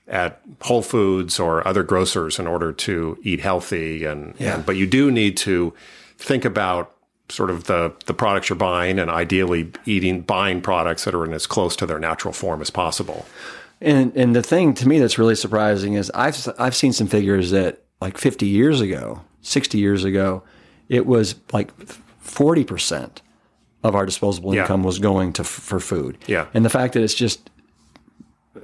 at 0.08 0.42
Whole 0.62 0.82
Foods 0.82 1.40
or 1.40 1.66
other 1.68 1.82
grocers 1.82 2.38
in 2.38 2.46
order 2.46 2.74
to 2.74 3.18
eat 3.24 3.40
healthy, 3.40 4.04
and, 4.06 4.36
Yeah. 4.38 4.56
and 4.56 4.66
but 4.66 4.76
you 4.76 4.86
do 4.86 5.10
need 5.10 5.38
to 5.38 5.74
think 6.18 6.46
about 6.46 6.93
sort 7.30 7.50
of 7.50 7.66
the 7.66 7.94
the 8.06 8.14
products 8.14 8.50
you're 8.50 8.58
buying, 8.58 9.00
and 9.00 9.10
ideally 9.10 9.72
eating 9.86 10.22
buying 10.22 10.62
products 10.62 11.06
that 11.06 11.16
are 11.16 11.26
in 11.26 11.34
as 11.34 11.48
close 11.48 11.76
to 11.78 11.86
their 11.86 12.00
natural 12.00 12.34
form 12.34 12.62
as 12.62 12.70
possible. 12.70 13.26
And 13.82 14.16
and 14.16 14.36
the 14.36 14.44
thing 14.44 14.74
to 14.76 14.88
me 14.88 15.00
that's 15.00 15.18
really 15.18 15.36
surprising 15.36 15.94
is 15.94 16.12
I've 16.14 16.48
I've 16.60 16.76
seen 16.76 16.94
some 16.94 17.08
figures 17.08 17.52
that 17.52 17.82
like 18.02 18.18
50 18.18 18.46
years 18.46 18.82
ago, 18.82 19.22
60 19.42 19.78
years 19.78 20.04
ago, 20.04 20.44
it 20.90 21.06
was 21.06 21.36
like 21.52 21.72
40 22.20 22.64
percent 22.64 23.22
of 23.84 23.96
our 23.96 24.06
disposable 24.06 24.54
Yeah. 24.56 24.62
income 24.62 24.84
was 24.84 25.00
going 25.00 25.34
to 25.34 25.44
for 25.44 25.80
food. 25.80 26.18
Yeah. 26.28 26.48
And 26.54 26.64
the 26.64 26.70
fact 26.70 26.94
that 26.94 27.04
it's 27.04 27.14
just 27.14 27.50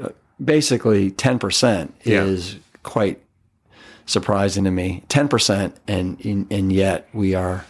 uh, 0.01 0.09
basically 0.43 1.11
10 1.11 1.39
percent 1.39 1.93
Yeah. 2.03 2.23
is 2.23 2.55
quite 2.83 3.21
surprising 4.05 4.63
to 4.65 4.71
me. 4.71 5.03
10 5.09 5.27
percent, 5.27 5.75
and 5.87 6.23
and 6.25 6.47
and 6.51 6.71
yet 6.71 7.07
we 7.13 7.35
are. 7.35 7.65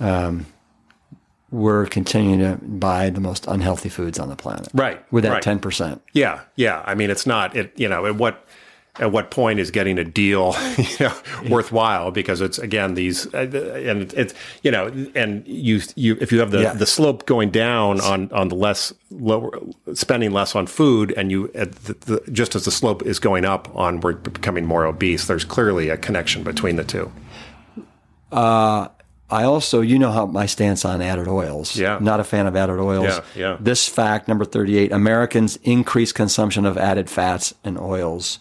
Um, 0.00 0.46
we're 1.50 1.86
continuing 1.86 2.38
to 2.40 2.64
buy 2.64 3.10
the 3.10 3.20
most 3.20 3.46
unhealthy 3.46 3.88
foods 3.88 4.18
on 4.18 4.28
the 4.28 4.36
planet. 4.36 4.68
Right, 4.72 5.04
With 5.12 5.24
that 5.24 5.32
right. 5.32 5.42
ten 5.42 5.58
percent. 5.58 6.00
Yeah, 6.12 6.40
yeah. 6.56 6.82
I 6.86 6.94
mean, 6.94 7.10
it's 7.10 7.26
not 7.26 7.56
it. 7.56 7.72
You 7.78 7.88
know, 7.88 8.06
at 8.06 8.14
what 8.16 8.46
at 8.98 9.10
what 9.12 9.30
point 9.30 9.58
is 9.60 9.70
getting 9.70 9.98
a 9.98 10.04
deal 10.04 10.54
you 10.78 10.84
know, 11.00 11.14
worthwhile? 11.48 12.10
Because 12.12 12.40
it's 12.40 12.58
again 12.58 12.94
these 12.94 13.26
uh, 13.34 13.38
and 13.84 14.12
it's 14.14 14.32
you 14.62 14.70
know 14.70 14.86
and 15.16 15.46
you 15.46 15.80
you 15.96 16.16
if 16.20 16.30
you 16.30 16.38
have 16.38 16.50
the 16.52 16.62
Yeah. 16.62 16.72
the 16.74 16.86
slope 16.86 17.26
going 17.26 17.50
down 17.50 18.00
on 18.00 18.30
on 18.32 18.48
the 18.48 18.54
less 18.56 18.92
lower 19.10 19.50
spending 19.94 20.30
less 20.30 20.54
on 20.54 20.66
food, 20.68 21.12
and 21.16 21.32
you 21.32 21.50
at 21.56 21.72
the, 21.72 21.94
the, 21.94 22.30
just 22.30 22.54
as 22.54 22.64
the 22.64 22.70
slope 22.70 23.02
is 23.02 23.18
going 23.18 23.44
up 23.44 23.74
on 23.74 24.00
we're 24.00 24.12
becoming 24.14 24.66
more 24.66 24.84
obese. 24.86 25.26
There's 25.26 25.44
clearly 25.44 25.88
a 25.88 25.96
connection 25.96 26.44
between 26.44 26.76
the 26.76 26.84
two. 26.84 27.10
I 29.30 29.44
also, 29.44 29.80
you 29.80 29.98
know 29.98 30.10
how 30.10 30.26
my 30.26 30.46
stance 30.46 30.84
on 30.84 31.00
added 31.00 31.28
oils. 31.28 31.76
Yeah. 31.76 31.98
Not 32.00 32.20
a 32.20 32.24
fan 32.24 32.46
of 32.46 32.56
added 32.56 32.78
oils. 32.80 33.04
Yeah, 33.04 33.20
yeah. 33.36 33.56
This 33.60 33.86
fact, 33.88 34.26
number 34.28 34.44
38, 34.44 34.90
Americans 34.92 35.56
increase 35.62 36.12
consumption 36.12 36.66
of 36.66 36.76
added 36.76 37.08
fats 37.08 37.54
and 37.64 37.78
oils. 37.78 38.38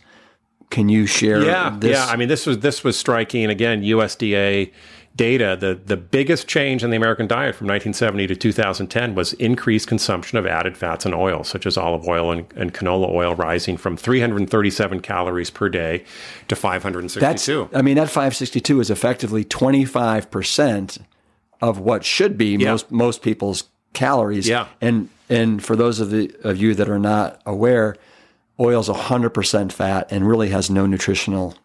Can 0.69 0.87
you 0.89 1.05
share 1.05 1.43
Yeah, 1.43 1.75
this? 1.79 1.91
yeah. 1.97 2.05
I 2.05 2.15
mean, 2.15 2.27
this 2.27 2.45
was 2.45 2.59
this 2.59 2.83
was 2.83 2.97
striking. 2.97 3.45
Again, 3.49 3.81
USDA 3.81 4.71
data. 5.19 5.57
The 5.59 5.75
the 5.75 5.97
biggest 5.97 6.47
change 6.47 6.81
in 6.81 6.89
the 6.91 6.95
American 6.95 7.27
diet 7.27 7.53
from 7.53 7.67
1970 7.67 8.27
to 8.27 8.35
2010 8.35 9.15
was 9.15 9.33
increased 9.33 9.87
consumption 9.87 10.37
of 10.37 10.45
added 10.45 10.77
fats 10.77 11.05
and 11.05 11.13
oils, 11.13 11.49
such 11.49 11.65
as 11.65 11.77
olive 11.77 12.07
oil 12.07 12.31
and, 12.31 12.51
and 12.55 12.73
canola 12.73 13.09
oil, 13.09 13.35
rising 13.35 13.75
from 13.75 13.97
337 13.97 15.01
calories 15.01 15.49
per 15.49 15.67
day 15.67 16.05
to 16.47 16.55
562. 16.55 17.19
That's, 17.19 17.75
I 17.75 17.81
mean, 17.81 17.95
that 17.97 18.07
562 18.07 18.79
is 18.79 18.89
effectively 18.89 19.43
25% 19.43 20.99
of 21.61 21.79
what 21.79 22.05
should 22.05 22.37
be 22.37 22.55
Yeah. 22.55 22.71
most, 22.71 22.89
most 22.89 23.21
people's 23.21 23.65
calories. 23.93 24.47
Yeah. 24.47 24.67
And, 24.79 25.09
and 25.27 25.61
for 25.63 25.75
those 25.75 25.99
of 25.99 26.11
the, 26.11 26.33
of 26.43 26.55
you 26.55 26.73
that 26.75 26.89
are 26.89 26.99
not 26.99 27.41
aware, 27.45 27.97
oil 28.57 28.79
is 28.79 28.87
100% 28.87 29.71
fat 29.73 30.07
and 30.11 30.25
really 30.25 30.49
has 30.49 30.69
no 30.69 30.85
nutritional 30.85 31.55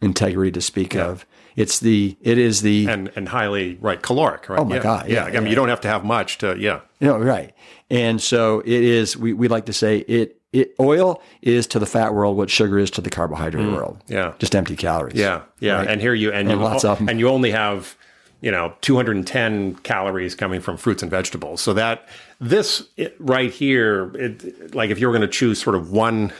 integrity 0.00 0.52
to 0.52 0.62
speak 0.62 0.94
of. 0.96 1.26
It's 1.56 1.78
the, 1.80 2.16
it 2.20 2.38
is 2.38 2.62
the, 2.62 2.88
and 2.88 3.10
and 3.16 3.28
highly 3.28 3.78
right 3.80 4.00
caloric. 4.02 4.48
Right? 4.48 4.58
Oh 4.58 4.64
my 4.64 4.76
yeah, 4.76 4.82
God, 4.82 5.08
yeah, 5.08 5.24
I 5.24 5.40
mean, 5.40 5.46
you 5.48 5.54
don't 5.54 5.68
have 5.68 5.80
to 5.82 5.88
have 5.88 6.04
much 6.04 6.38
to. 6.38 6.56
Yeah. 6.58 6.80
No, 7.00 7.18
right. 7.18 7.54
And 7.90 8.20
so 8.20 8.60
it 8.60 8.68
is. 8.68 9.16
We, 9.16 9.32
we 9.32 9.48
like 9.48 9.66
to 9.66 9.72
say 9.72 9.98
it. 9.98 10.40
It 10.52 10.74
oil 10.78 11.20
is 11.42 11.66
to 11.68 11.78
the 11.80 11.86
fat 11.86 12.14
world 12.14 12.36
what 12.36 12.48
sugar 12.48 12.78
is 12.78 12.88
to 12.92 13.00
the 13.00 13.10
carbohydrate 13.10 13.66
world. 13.72 13.98
Mm. 14.06 14.10
yeah. 14.14 14.32
just 14.38 14.54
empty 14.54 14.76
calories. 14.76 15.16
Yeah, 15.16 15.42
yeah, 15.58 15.78
Right. 15.78 15.88
and 15.88 16.00
here 16.00 16.14
you 16.14 16.30
and, 16.30 16.48
And 16.48 16.60
you, 16.60 16.64
lots 16.64 16.84
of 16.84 17.00
'em. 17.00 17.08
and 17.08 17.18
you 17.18 17.28
only 17.28 17.50
have 17.50 17.96
you 18.40 18.52
know 18.52 18.72
210 18.80 19.74
calories 19.82 20.34
coming 20.36 20.60
from 20.60 20.76
fruits 20.76 21.02
and 21.02 21.10
vegetables. 21.10 21.60
So 21.60 21.72
that 21.74 22.06
this 22.40 22.86
it, 22.96 23.16
right 23.18 23.50
here, 23.50 24.12
it, 24.14 24.74
like 24.74 24.90
if 24.90 25.00
you 25.00 25.06
were 25.08 25.12
going 25.12 25.22
to 25.22 25.36
choose 25.40 25.60
sort 25.60 25.74
of 25.76 25.90
one 25.90 26.32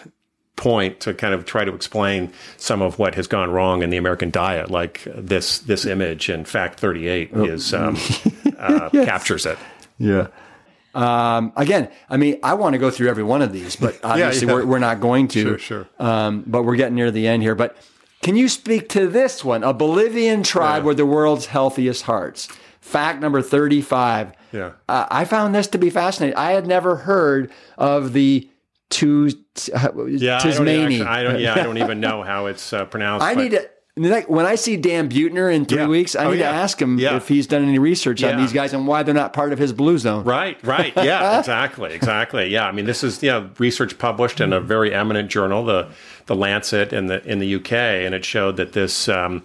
point 0.57 1.01
to 1.01 1.13
kind 1.15 1.35
of 1.35 1.45
try 1.45 1.65
to 1.65 1.75
explain 1.75 2.33
some 2.57 2.81
of 2.83 2.99
what 2.99 3.15
has 3.17 3.27
gone 3.27 3.51
wrong 3.51 3.83
in 3.83 3.91
the 3.91 3.97
American 3.97 4.31
diet, 4.31 4.71
like 4.71 5.03
this 5.15 5.59
this 5.61 5.85
image 5.85 6.29
in 6.31 6.45
Fact 6.45 6.79
38 6.79 7.31
Oh. 7.35 7.45
is 7.45 7.75
um, 7.75 7.97
uh, 8.59 8.89
captures 8.91 9.47
it. 9.47 9.59
yeah. 9.99 10.29
Um, 10.95 11.53
again, 11.57 11.89
I 12.09 12.17
mean, 12.17 12.39
I 12.45 12.55
want 12.55 12.75
to 12.75 12.79
go 12.79 12.89
through 12.89 13.09
every 13.09 13.25
one 13.25 13.43
of 13.43 13.53
these, 13.53 13.75
but 13.75 13.99
obviously 14.05 14.47
yeah. 14.47 14.55
We're, 14.55 14.65
we're 14.67 14.79
not 14.79 15.01
going 15.01 15.27
to. 15.29 15.43
Sure, 15.43 15.59
sure. 15.59 15.89
Um, 15.99 16.45
but 16.47 16.63
we're 16.63 16.77
getting 16.77 16.95
near 16.95 17.11
the 17.11 17.27
end 17.27 17.43
here. 17.43 17.57
But 17.57 17.77
can 18.23 18.37
you 18.37 18.49
speak 18.49 18.89
to 18.91 19.09
this 19.09 19.45
one? 19.45 19.65
A 19.65 19.73
Bolivian 19.75 20.45
tribe 20.45 20.83
Yeah. 20.85 20.87
with 20.87 20.97
the 20.99 21.07
world's 21.07 21.47
healthiest 21.47 22.05
hearts. 22.05 22.47
Fact 22.81 23.21
number 23.21 23.43
35. 23.43 24.33
Yeah. 24.53 24.73
Uh, 24.89 25.07
I 25.11 25.25
found 25.25 25.53
this 25.55 25.67
to 25.69 25.79
be 25.79 25.91
fascinating. 25.91 26.37
I 26.37 26.53
had 26.53 26.67
never 26.67 26.95
heard 26.97 27.51
of 27.77 28.13
the 28.13 28.49
two, 28.95 29.27
Yeah, 29.27 29.75
I 29.75 29.89
don't, 29.89 30.69
actually, 30.69 31.03
I 31.03 31.23
don't. 31.23 31.41
Yeah, 31.41 31.55
I 31.55 31.63
don't 31.63 31.79
even 31.79 32.01
know 32.01 32.23
how 32.33 32.47
it's 32.47 32.73
uh, 32.73 32.85
pronounced. 32.87 33.25
I 33.27 33.35
but- 33.35 33.43
need 33.43 33.51
to. 33.53 33.69
When 33.97 34.45
I 34.45 34.57
see 34.57 34.77
Dan 34.77 35.09
Buettner 35.09 35.55
in 35.55 35.67
three 35.67 35.79
Yeah. 35.79 35.87
weeks, 35.87 36.17
I 36.17 36.25
Oh, 36.25 36.33
need 36.33 36.41
yeah. 36.41 36.51
to 36.51 36.57
ask 36.57 36.83
him 36.83 36.99
Yeah. 36.99 37.15
if 37.15 37.29
he's 37.29 37.47
done 37.47 37.63
any 37.63 37.79
research 37.79 38.25
on 38.25 38.37
these 38.39 38.53
guys 38.53 38.73
and 38.73 38.89
why 38.89 39.05
they're 39.05 39.15
not 39.15 39.33
part 39.33 39.53
of 39.53 39.61
his 39.61 39.73
blue 39.73 39.99
zone. 39.99 40.25
Right, 40.25 40.59
right. 40.65 40.93
Yeah, 41.01 41.39
exactly, 41.39 41.95
exactly. 41.95 42.49
Yeah, 42.49 42.67
I 42.67 42.73
mean, 42.73 42.87
this 42.87 43.05
is 43.05 43.23
you 43.23 43.31
know, 43.31 43.51
research 43.61 43.97
published 43.97 44.41
in 44.41 44.53
a 44.53 44.59
very 44.59 44.93
eminent 44.93 45.31
journal, 45.31 45.65
the 45.65 45.87
the 46.27 46.35
Lancet 46.35 46.93
in 46.93 47.07
the 47.07 47.23
in 47.25 47.39
the 47.39 47.55
UK, 47.55 47.73
and 47.73 48.17
it 48.17 48.25
showed 48.25 48.57
that 48.57 48.73
this 48.73 49.09
um, 49.09 49.45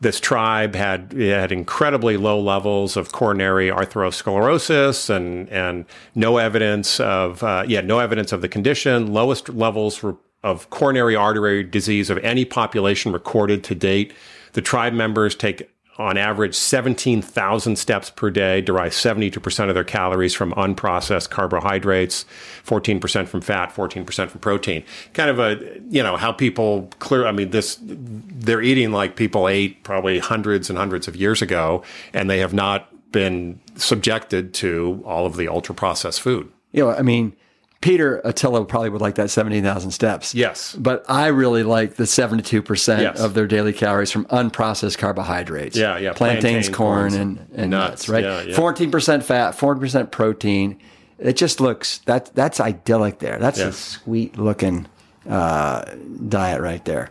this 0.00 0.20
tribe 0.20 0.74
had 0.74 1.12
had 1.12 1.52
incredibly 1.52 2.16
low 2.16 2.38
levels 2.40 2.96
of 2.96 3.12
coronary 3.12 3.68
atherosclerosis 3.68 5.08
and 5.08 5.48
and 5.48 5.86
no 6.14 6.38
evidence 6.38 7.00
of 7.00 7.42
uh, 7.42 7.64
yeah 7.66 7.80
no 7.80 7.98
evidence 7.98 8.32
of 8.32 8.40
the 8.42 8.48
condition, 8.48 9.12
lowest 9.12 9.48
levels 9.48 10.04
of 10.42 10.70
coronary 10.70 11.16
artery 11.16 11.62
disease 11.62 12.10
of 12.10 12.18
any 12.18 12.44
population 12.44 13.12
recorded 13.12 13.64
to 13.64 13.74
date. 13.74 14.12
The 14.52 14.62
tribe 14.62 14.92
members 14.92 15.34
take 15.34 15.70
on 15.96 16.16
average 16.16 16.54
17,000 16.54 17.76
steps 17.76 18.10
per 18.10 18.30
day, 18.30 18.60
derive 18.60 18.92
72% 18.92 19.68
of 19.68 19.74
their 19.74 19.84
calories 19.84 20.34
from 20.34 20.52
unprocessed 20.52 21.30
carbohydrates, 21.30 22.24
14% 22.66 23.28
from 23.28 23.40
fat, 23.40 23.72
14% 23.72 24.28
from 24.28 24.40
protein. 24.40 24.82
Kind 25.12 25.30
of 25.30 25.38
a, 25.38 25.80
you 25.88 26.02
know, 26.02 26.16
how 26.16 26.32
people 26.32 26.90
clear, 26.98 27.26
I 27.26 27.32
mean, 27.32 27.50
this, 27.50 27.78
they're 27.82 28.62
eating 28.62 28.90
like 28.90 29.16
people 29.16 29.48
ate 29.48 29.84
probably 29.84 30.18
hundreds 30.18 30.68
and 30.68 30.78
hundreds 30.78 31.06
of 31.06 31.14
years 31.14 31.42
ago, 31.42 31.82
and 32.12 32.28
they 32.28 32.38
have 32.38 32.52
not 32.52 32.90
been 33.12 33.60
subjected 33.76 34.52
to 34.54 35.02
all 35.06 35.26
of 35.26 35.36
the 35.36 35.46
ultra 35.46 35.74
processed 35.74 36.20
food. 36.20 36.50
You 36.72 36.84
know, 36.84 36.90
I 36.90 37.02
mean, 37.02 37.36
Peter 37.84 38.22
Attia 38.24 38.66
probably 38.66 38.88
would 38.88 39.02
like 39.02 39.16
that 39.16 39.28
17,000 39.28 39.90
steps. 39.90 40.34
Yes. 40.34 40.74
But 40.74 41.04
I 41.06 41.26
really 41.26 41.62
like 41.64 41.96
the 41.96 42.04
72% 42.04 43.02
Yes. 43.02 43.20
of 43.20 43.34
their 43.34 43.46
daily 43.46 43.74
calories 43.74 44.10
from 44.10 44.24
unprocessed 44.26 44.96
carbohydrates. 44.96 45.76
Yeah, 45.76 45.98
yeah, 45.98 46.14
Plantains, 46.14 46.70
plantain, 46.70 46.72
corn, 46.74 47.12
and, 47.14 47.46
and 47.54 47.70
nuts, 47.70 47.90
nuts. 47.90 48.08
right? 48.08 48.24
Yeah, 48.24 48.40
yeah. 48.40 48.56
14% 48.56 49.22
fat, 49.22 49.54
40% 49.54 50.10
protein. 50.10 50.78
It 51.18 51.34
just 51.36 51.60
looks, 51.60 51.98
that 52.06 52.34
that's 52.34 52.58
idyllic 52.58 53.18
there. 53.18 53.38
That's 53.38 53.58
a 53.58 53.70
sweet 53.70 54.38
looking 54.38 54.86
uh, 55.28 55.84
diet 56.26 56.62
right 56.62 56.82
there. 56.86 57.10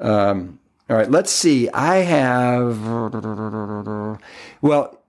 Um, 0.00 0.58
all 0.88 0.96
right, 0.96 1.08
let's 1.08 1.30
see. 1.30 1.68
I 1.70 1.98
have, 1.98 2.84
well, 4.60 4.99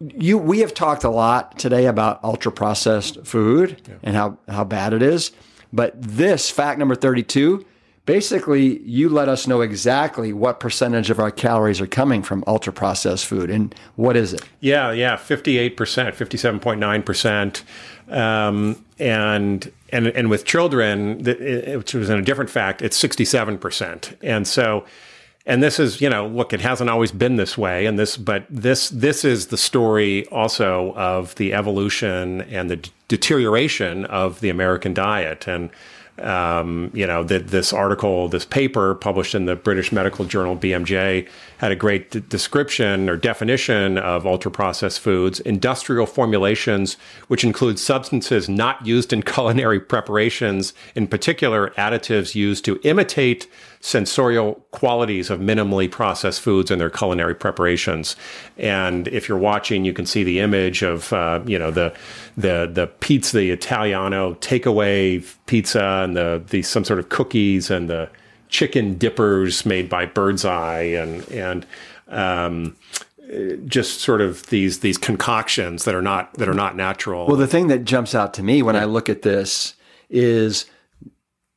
you 0.00 0.38
we 0.38 0.60
have 0.60 0.72
talked 0.72 1.04
a 1.04 1.10
lot 1.10 1.58
today 1.58 1.86
about 1.86 2.22
ultra 2.24 2.50
processed 2.50 3.24
food 3.26 3.98
and 4.02 4.16
how 4.16 4.38
how 4.48 4.64
bad 4.64 4.92
it 4.92 5.02
is 5.02 5.30
but 5.72 6.00
this 6.00 6.50
fact 6.50 6.78
number 6.78 6.94
32 6.94 7.64
basically 8.06 8.80
you 8.80 9.08
let 9.08 9.28
us 9.28 9.46
know 9.46 9.60
exactly 9.60 10.32
what 10.32 10.58
percentage 10.58 11.10
of 11.10 11.20
our 11.20 11.30
calories 11.30 11.80
are 11.80 11.86
coming 11.86 12.22
from 12.22 12.42
ultra 12.46 12.72
processed 12.72 13.26
food 13.26 13.50
and 13.50 13.74
what 13.96 14.16
is 14.16 14.32
it? 14.32 14.42
Yeah 14.60 14.90
yeah 14.92 15.16
58% 15.16 15.76
57.9% 15.76 18.12
um, 18.12 18.84
and 18.98 19.70
and 19.90 20.06
and 20.08 20.30
with 20.30 20.46
children 20.46 21.22
which 21.22 21.94
was 21.94 22.08
in 22.08 22.18
a 22.18 22.22
different 22.22 22.50
fact 22.50 22.80
it's 22.80 23.00
67% 23.00 24.16
and 24.22 24.48
so 24.48 24.86
and 25.46 25.62
this 25.62 25.78
is 25.78 26.00
you 26.00 26.08
know 26.08 26.26
look 26.26 26.52
it 26.52 26.60
hasn't 26.60 26.90
always 26.90 27.12
been 27.12 27.36
this 27.36 27.56
way 27.56 27.86
and 27.86 27.98
this 27.98 28.16
but 28.16 28.44
this 28.50 28.90
this 28.90 29.24
is 29.24 29.48
the 29.48 29.56
story 29.56 30.26
also 30.26 30.92
of 30.94 31.34
the 31.36 31.52
evolution 31.52 32.42
and 32.42 32.70
the 32.70 32.76
d- 32.76 32.90
deterioration 33.08 34.04
of 34.06 34.40
the 34.40 34.48
american 34.48 34.94
diet. 34.94 35.48
And 35.48 35.70
um, 36.20 36.90
you 36.92 37.06
know, 37.06 37.24
that 37.24 37.48
this 37.48 37.72
article, 37.72 38.28
this 38.28 38.44
paper 38.44 38.94
published 38.94 39.34
in 39.34 39.46
the 39.46 39.56
British 39.56 39.90
Medical 39.90 40.24
Journal 40.24 40.56
BMJ 40.56 41.26
had 41.58 41.72
a 41.72 41.76
great 41.76 42.10
d- 42.10 42.22
description 42.28 43.08
or 43.08 43.16
definition 43.16 43.98
of 43.98 44.26
ultra 44.26 44.50
processed 44.50 45.00
foods, 45.00 45.40
industrial 45.40 46.06
formulations, 46.06 46.96
which 47.28 47.44
include 47.44 47.78
substances 47.78 48.48
not 48.48 48.84
used 48.86 49.12
in 49.12 49.22
culinary 49.22 49.80
preparations, 49.80 50.74
in 50.94 51.06
particular, 51.06 51.70
additives 51.70 52.34
used 52.34 52.64
to 52.64 52.78
imitate 52.84 53.46
sensorial 53.80 54.54
qualities 54.72 55.30
of 55.30 55.40
minimally 55.40 55.90
processed 55.90 56.42
foods 56.42 56.70
in 56.70 56.78
their 56.78 56.90
culinary 56.90 57.34
preparations. 57.34 58.14
And 58.58 59.08
if 59.08 59.28
you're 59.28 59.38
watching, 59.38 59.84
you 59.84 59.94
can 59.94 60.04
see 60.06 60.22
the 60.22 60.40
image 60.40 60.82
of 60.82 61.12
uh, 61.12 61.40
you 61.46 61.58
know 61.58 61.70
the 61.70 61.94
the 62.36 62.70
the 62.72 62.86
pizza, 63.00 63.38
the 63.38 63.50
Italiano 63.50 64.34
takeaway 64.34 65.26
pizza, 65.46 66.02
and 66.04 66.16
the 66.16 66.42
the 66.48 66.62
some 66.62 66.84
sort 66.84 66.98
of 66.98 67.08
cookies 67.08 67.70
and 67.70 67.88
the 67.88 68.08
chicken 68.48 68.98
dippers 68.98 69.64
made 69.64 69.88
by 69.88 70.04
Birds 70.06 70.44
Eye, 70.44 70.82
and 70.82 71.26
and 71.30 71.66
um, 72.08 72.76
just 73.64 74.00
sort 74.00 74.20
of 74.20 74.46
these 74.48 74.80
these 74.80 74.98
concoctions 74.98 75.84
that 75.84 75.94
are 75.94 76.02
not 76.02 76.34
that 76.34 76.48
are 76.48 76.54
not 76.54 76.76
natural. 76.76 77.26
Well, 77.26 77.36
the 77.36 77.46
thing 77.46 77.68
that 77.68 77.84
jumps 77.84 78.14
out 78.14 78.34
to 78.34 78.42
me 78.42 78.62
when 78.62 78.74
yeah. 78.74 78.82
I 78.82 78.84
look 78.84 79.08
at 79.08 79.22
this 79.22 79.74
is 80.10 80.66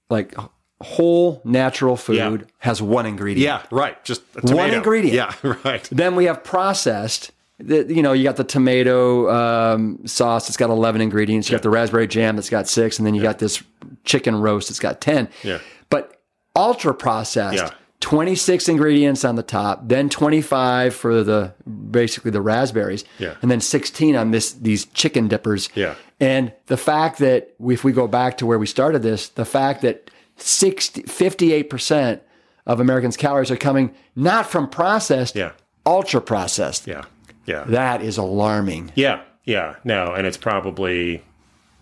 like 0.10 0.36
whole 0.84 1.42
natural 1.44 1.96
food 1.96 2.16
yeah. 2.18 2.38
has 2.60 2.82
one 2.82 3.06
ingredient. 3.06 3.44
Yeah, 3.44 3.64
right. 3.72 4.04
Just 4.04 4.22
one 4.44 4.72
ingredient. 4.72 5.14
Yeah, 5.44 5.56
right. 5.64 5.84
Then 5.92 6.16
we 6.16 6.26
have 6.26 6.44
processed. 6.44 7.32
You 7.60 8.02
know, 8.02 8.14
you 8.14 8.24
got 8.24 8.36
the 8.36 8.44
tomato 8.44 9.30
um, 9.32 10.06
sauce 10.06 10.50
It's 10.50 10.58
got 10.58 10.70
11 10.70 11.02
ingredients. 11.02 11.48
You 11.48 11.54
yeah. 11.54 11.60
got 11.60 11.64
the 11.64 11.70
raspberry 11.70 12.08
jam 12.08 12.36
that's 12.36 12.50
got 12.50 12.68
six, 12.68 12.98
and 12.98 13.06
then 13.06 13.14
you 13.14 13.22
yeah. 13.22 13.30
got 13.30 13.40
this 13.40 13.64
chicken 14.04 14.36
roast 14.36 14.70
It's 14.70 14.80
got 14.80 15.02
10. 15.02 15.30
Yeah. 15.44 15.60
But 15.90 16.22
ultra 16.56 16.94
processed, 16.94 17.74
26 18.04 18.68
ingredients 18.68 19.24
on 19.24 19.36
the 19.36 19.44
top, 19.44 19.88
then 19.88 20.10
25 20.10 20.94
for 20.94 21.24
the 21.24 21.54
basically 21.90 22.32
the 22.32 22.42
raspberries, 22.42 23.06
yeah. 23.18 23.36
and 23.42 23.50
then 23.50 23.62
16 23.62 24.16
on 24.16 24.32
this 24.32 24.52
these 24.52 24.86
chicken 24.88 25.30
dippers. 25.30 25.70
Yeah. 25.74 25.96
And 26.20 26.52
the 26.66 26.76
fact 26.76 27.20
that 27.20 27.54
if 27.66 27.84
we 27.84 27.94
go 27.94 28.08
back 28.08 28.38
to 28.40 28.46
where 28.46 28.60
we 28.60 28.66
started 28.66 29.04
this, 29.04 29.30
the 29.30 29.46
fact 29.46 29.84
that 29.84 30.12
60, 30.38 31.04
58% 31.04 32.22
of 32.66 32.80
Americans' 32.80 33.18
calories 33.18 33.52
are 33.52 33.58
coming 33.58 33.94
not 34.16 34.48
from 34.48 34.70
processed, 34.70 35.36
yeah. 35.36 35.52
ultra 35.86 36.22
processed. 36.22 36.88
Yeah. 36.88 37.06
Yeah. 37.46 37.66
That 37.68 38.02
is 38.02 38.18
alarming. 38.18 38.92
Yeah. 38.96 39.22
Yeah. 39.44 39.76
No, 39.84 40.14
and 40.14 40.26
it's 40.26 40.38
probably 40.38 41.24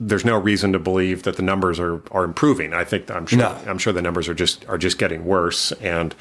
there's 0.03 0.25
no 0.25 0.35
reason 0.35 0.73
to 0.73 0.79
believe 0.79 1.23
that 1.23 1.35
the 1.35 1.43
numbers 1.43 1.79
are, 1.79 2.01
are 2.11 2.23
improving. 2.23 2.73
I 2.73 2.83
think 2.83 3.11
I'm 3.11 3.27
sure 3.27 3.39
no. 3.39 3.55
I'm 3.67 3.77
sure 3.77 3.93
the 3.93 4.01
numbers 4.01 4.27
are 4.27 4.33
just 4.33 4.67
are 4.67 4.79
just 4.79 4.97
getting 4.97 5.25
worse, 5.25 5.71
and 5.73 6.15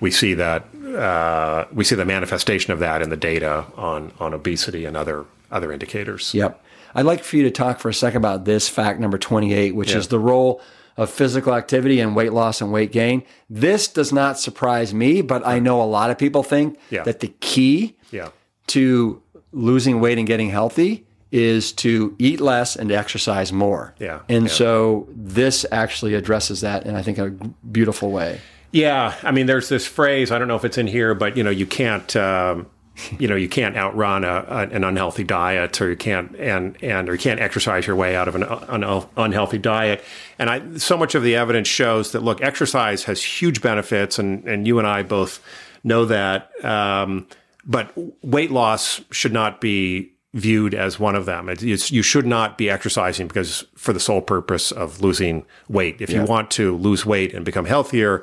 we 0.00 0.10
see 0.10 0.32
that 0.34 0.64
uh, 0.74 1.66
we 1.70 1.84
see 1.84 1.94
the 1.94 2.06
manifestation 2.06 2.72
of 2.72 2.78
that 2.78 3.02
in 3.02 3.10
the 3.10 3.16
data 3.16 3.66
on 3.76 4.12
on 4.18 4.32
obesity 4.32 4.86
and 4.86 4.96
other 4.96 5.26
other 5.50 5.70
indicators. 5.70 6.32
Yep. 6.32 6.62
I'd 6.94 7.04
like 7.04 7.22
for 7.22 7.36
you 7.36 7.42
to 7.42 7.50
talk 7.50 7.78
for 7.78 7.90
a 7.90 7.94
second 7.94 8.18
about 8.18 8.46
this 8.46 8.70
fact 8.70 9.00
number 9.00 9.18
28, 9.18 9.74
which 9.74 9.90
yeah. 9.90 9.98
is 9.98 10.08
the 10.08 10.18
role 10.18 10.62
of 10.96 11.10
physical 11.10 11.54
activity 11.54 12.00
and 12.00 12.16
weight 12.16 12.32
loss 12.32 12.60
and 12.60 12.72
weight 12.72 12.92
gain. 12.92 13.22
This 13.50 13.88
does 13.88 14.12
not 14.12 14.38
surprise 14.38 14.94
me, 14.94 15.22
but 15.22 15.46
I 15.46 15.58
know 15.58 15.82
a 15.82 15.84
lot 15.84 16.10
of 16.10 16.18
people 16.18 16.42
think 16.42 16.78
yeah. 16.90 17.02
that 17.02 17.20
the 17.20 17.28
key 17.40 17.96
yeah. 18.10 18.30
to 18.68 19.22
losing 19.52 20.00
weight 20.00 20.18
and 20.18 20.26
getting 20.26 20.50
healthy 20.50 21.06
is 21.32 21.72
to 21.72 22.14
eat 22.18 22.40
less 22.40 22.76
and 22.76 22.90
exercise 22.90 23.52
more. 23.52 23.94
Yeah. 23.98 24.22
And 24.28 24.46
yeah. 24.46 24.52
so 24.52 25.08
this 25.10 25.66
actually 25.70 26.14
addresses 26.14 26.60
that 26.62 26.86
in 26.86 26.94
I 26.94 27.02
think 27.02 27.18
a 27.18 27.30
beautiful 27.70 28.10
way. 28.10 28.40
Yeah, 28.72 29.14
I 29.22 29.30
mean, 29.30 29.46
there's 29.46 29.68
this 29.68 29.86
phrase. 29.86 30.30
I 30.30 30.38
don't 30.38 30.48
know 30.48 30.56
if 30.56 30.64
it's 30.64 30.76
in 30.76 30.86
here, 30.86 31.14
but 31.14 31.36
you 31.36 31.42
know, 31.42 31.50
you 31.50 31.66
can't 31.66 32.14
um, 32.16 32.66
you 33.18 33.28
know 33.28 33.36
you 33.36 33.48
can't 33.48 33.76
outrun 33.76 34.24
a, 34.24 34.44
a, 34.48 34.58
an 34.68 34.84
unhealthy 34.84 35.24
diet 35.24 35.80
or 35.80 35.90
you 35.90 35.96
can't 35.96 36.34
and 36.36 36.76
and 36.82 37.08
or 37.08 37.12
you 37.12 37.18
can't 37.18 37.40
exercise 37.40 37.86
your 37.86 37.96
way 37.96 38.16
out 38.16 38.28
of 38.28 38.34
an 38.34 38.42
un, 38.44 39.06
unhealthy 39.16 39.58
diet 39.58 40.02
and 40.38 40.50
I 40.50 40.76
so 40.78 40.96
much 40.96 41.14
of 41.14 41.22
the 41.22 41.36
evidence 41.36 41.68
shows 41.68 42.12
that 42.12 42.22
look 42.22 42.42
exercise 42.42 43.04
has 43.04 43.22
huge 43.22 43.62
benefits 43.62 44.18
and 44.18 44.46
and 44.48 44.66
you 44.66 44.78
and 44.78 44.86
I 44.86 45.02
both 45.02 45.42
know 45.84 46.04
that 46.06 46.50
um, 46.64 47.26
but 47.64 47.92
weight 48.22 48.50
loss 48.50 49.00
should 49.10 49.32
not 49.32 49.60
be 49.60 50.12
viewed 50.36 50.74
as 50.74 51.00
one 51.00 51.16
of 51.16 51.24
them. 51.24 51.48
It's, 51.48 51.90
you 51.90 52.02
should 52.02 52.26
not 52.26 52.58
be 52.58 52.68
exercising 52.68 53.26
because 53.26 53.64
for 53.74 53.94
the 53.94 54.00
sole 54.00 54.20
purpose 54.20 54.70
of 54.70 55.00
losing 55.00 55.46
weight. 55.68 56.00
If 56.00 56.10
yeah. 56.10 56.20
you 56.20 56.26
want 56.26 56.50
to 56.52 56.76
lose 56.76 57.06
weight 57.06 57.34
and 57.34 57.44
become 57.44 57.64
healthier, 57.64 58.22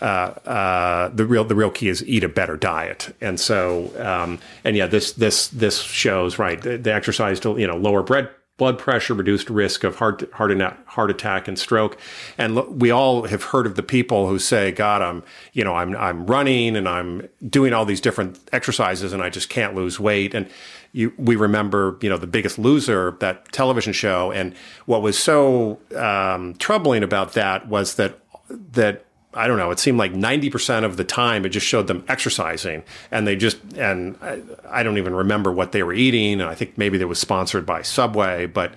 uh, 0.00 0.04
uh, 0.04 1.08
the 1.08 1.24
real 1.24 1.44
the 1.44 1.54
real 1.54 1.70
key 1.70 1.88
is 1.88 2.04
eat 2.06 2.24
a 2.24 2.28
better 2.28 2.56
diet. 2.56 3.14
And 3.20 3.38
so, 3.40 3.90
um, 3.98 4.38
and 4.64 4.76
yeah, 4.76 4.86
this 4.86 5.12
this 5.12 5.48
this 5.48 5.80
shows 5.80 6.38
right 6.38 6.60
the, 6.60 6.76
the 6.78 6.92
exercise 6.92 7.40
to 7.40 7.58
you 7.58 7.66
know 7.66 7.76
lower 7.76 8.02
bread 8.02 8.28
blood 8.56 8.78
pressure, 8.78 9.12
reduced 9.12 9.50
risk 9.50 9.84
of 9.84 9.96
heart 9.96 10.30
heart 10.32 10.50
heart 10.86 11.10
attack 11.10 11.48
and 11.48 11.58
stroke. 11.58 11.98
And 12.38 12.80
we 12.80 12.90
all 12.90 13.26
have 13.26 13.42
heard 13.44 13.66
of 13.66 13.76
the 13.76 13.82
people 13.82 14.28
who 14.28 14.38
say, 14.38 14.72
"God, 14.72 15.02
I'm 15.02 15.22
you 15.52 15.64
know 15.64 15.74
I'm 15.74 15.96
I'm 15.96 16.26
running 16.26 16.76
and 16.76 16.88
I'm 16.88 17.28
doing 17.48 17.72
all 17.72 17.84
these 17.84 18.00
different 18.00 18.38
exercises 18.52 19.12
and 19.12 19.22
I 19.22 19.30
just 19.30 19.48
can't 19.48 19.74
lose 19.74 20.00
weight." 20.00 20.34
And 20.34 20.48
you, 20.92 21.12
we 21.18 21.36
remember, 21.36 21.98
you 22.00 22.08
know, 22.08 22.16
the 22.16 22.26
Biggest 22.26 22.58
Loser, 22.58 23.16
that 23.20 23.52
television 23.52 23.92
show, 23.92 24.32
and 24.32 24.54
what 24.86 25.02
was 25.02 25.18
so 25.18 25.78
um, 25.94 26.54
troubling 26.54 27.02
about 27.02 27.34
that 27.34 27.68
was 27.68 27.96
that 27.96 28.18
that 28.48 29.04
I 29.36 29.46
don't 29.46 29.58
know, 29.58 29.70
it 29.70 29.78
seemed 29.78 29.98
like 29.98 30.12
90% 30.12 30.84
of 30.84 30.96
the 30.96 31.04
time 31.04 31.44
it 31.44 31.50
just 31.50 31.66
showed 31.66 31.86
them 31.86 32.04
exercising 32.08 32.82
and 33.10 33.26
they 33.26 33.36
just, 33.36 33.58
and 33.74 34.16
I, 34.22 34.40
I, 34.68 34.82
don't 34.82 34.98
even 34.98 35.14
remember 35.14 35.52
what 35.52 35.72
they 35.72 35.82
were 35.82 35.92
eating. 35.92 36.40
And 36.40 36.48
I 36.48 36.54
think 36.54 36.78
maybe 36.78 36.98
it 37.00 37.04
was 37.04 37.18
sponsored 37.18 37.66
by 37.66 37.82
Subway, 37.82 38.46
but, 38.46 38.72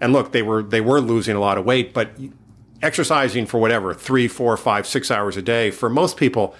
and 0.00 0.12
look, 0.12 0.32
they 0.32 0.42
were, 0.42 0.62
they 0.62 0.80
were 0.80 1.00
losing 1.00 1.34
a 1.36 1.40
lot 1.40 1.58
of 1.58 1.64
weight, 1.64 1.92
but 1.92 2.10
exercising 2.80 3.46
for 3.46 3.58
whatever, 3.58 3.92
three, 3.92 4.28
four, 4.28 4.56
five, 4.56 4.86
six 4.86 5.10
hours 5.10 5.36
a 5.36 5.42
day 5.42 5.70
for 5.70 5.88
most 5.88 6.16
people, 6.16 6.54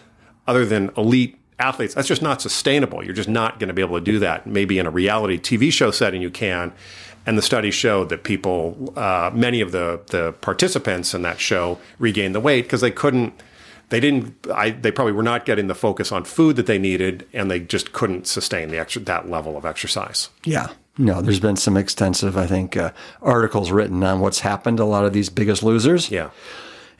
other 0.46 0.66
than 0.66 0.90
elite 0.96 1.38
athletes, 1.58 1.94
that's 1.94 2.08
just 2.08 2.22
not 2.22 2.42
sustainable. 2.42 3.04
You're 3.04 3.14
just 3.14 3.28
not 3.28 3.58
going 3.58 3.68
to 3.68 3.74
be 3.74 3.82
able 3.82 3.98
to 3.98 4.04
do 4.04 4.18
that. 4.18 4.46
Maybe 4.46 4.78
in 4.78 4.86
a 4.86 4.90
reality 4.90 5.38
TV 5.38 5.72
show 5.72 5.90
setting, 5.90 6.20
you 6.20 6.30
can. 6.30 6.72
And 7.26 7.38
the 7.38 7.42
study 7.42 7.70
showed 7.70 8.10
that 8.10 8.22
people, 8.22 8.92
uh, 8.96 9.30
many 9.32 9.60
of 9.60 9.72
the 9.72 10.00
the 10.08 10.32
participants 10.40 11.14
in 11.14 11.22
that 11.22 11.40
show 11.40 11.78
regained 11.98 12.34
the 12.34 12.40
weight 12.40 12.62
because 12.62 12.80
they 12.82 12.90
couldn't, 12.90 13.32
they 13.88 14.00
didn't, 14.00 14.34
I, 14.52 14.70
they 14.70 14.90
probably 14.90 15.12
were 15.12 15.22
not 15.22 15.46
getting 15.46 15.68
the 15.68 15.74
focus 15.74 16.12
on 16.12 16.24
food 16.24 16.56
that 16.56 16.66
they 16.66 16.78
needed, 16.78 17.26
and 17.32 17.50
they 17.50 17.60
just 17.60 17.92
couldn't 17.92 18.26
sustain 18.26 18.68
the 18.68 18.78
extra, 18.78 19.02
that 19.02 19.30
level 19.30 19.56
of 19.56 19.64
exercise. 19.64 20.28
Yeah. 20.44 20.68
No, 20.96 21.20
there's 21.20 21.40
been 21.40 21.56
some 21.56 21.76
extensive, 21.76 22.36
I 22.36 22.46
think, 22.46 22.76
uh, 22.76 22.92
articles 23.20 23.72
written 23.72 24.04
on 24.04 24.20
what's 24.20 24.40
happened 24.40 24.76
to 24.76 24.84
a 24.84 24.86
lot 24.86 25.04
of 25.04 25.12
these 25.12 25.28
biggest 25.28 25.62
losers. 25.62 26.10
Yeah. 26.10 26.30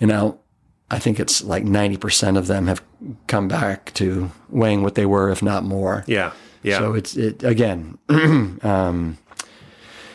You 0.00 0.08
know, 0.08 0.40
I 0.90 0.98
think 0.98 1.20
it's 1.20 1.44
like 1.44 1.64
90% 1.64 2.36
of 2.36 2.46
them 2.48 2.66
have 2.66 2.82
come 3.28 3.46
back 3.46 3.94
to 3.94 4.30
weighing 4.48 4.82
what 4.82 4.96
they 4.96 5.06
were, 5.06 5.30
if 5.30 5.42
not 5.42 5.64
more. 5.64 6.04
Yeah. 6.06 6.32
Yeah. 6.62 6.78
So 6.78 6.94
it's, 6.94 7.16
it, 7.16 7.44
again, 7.44 7.98
um, 8.08 9.18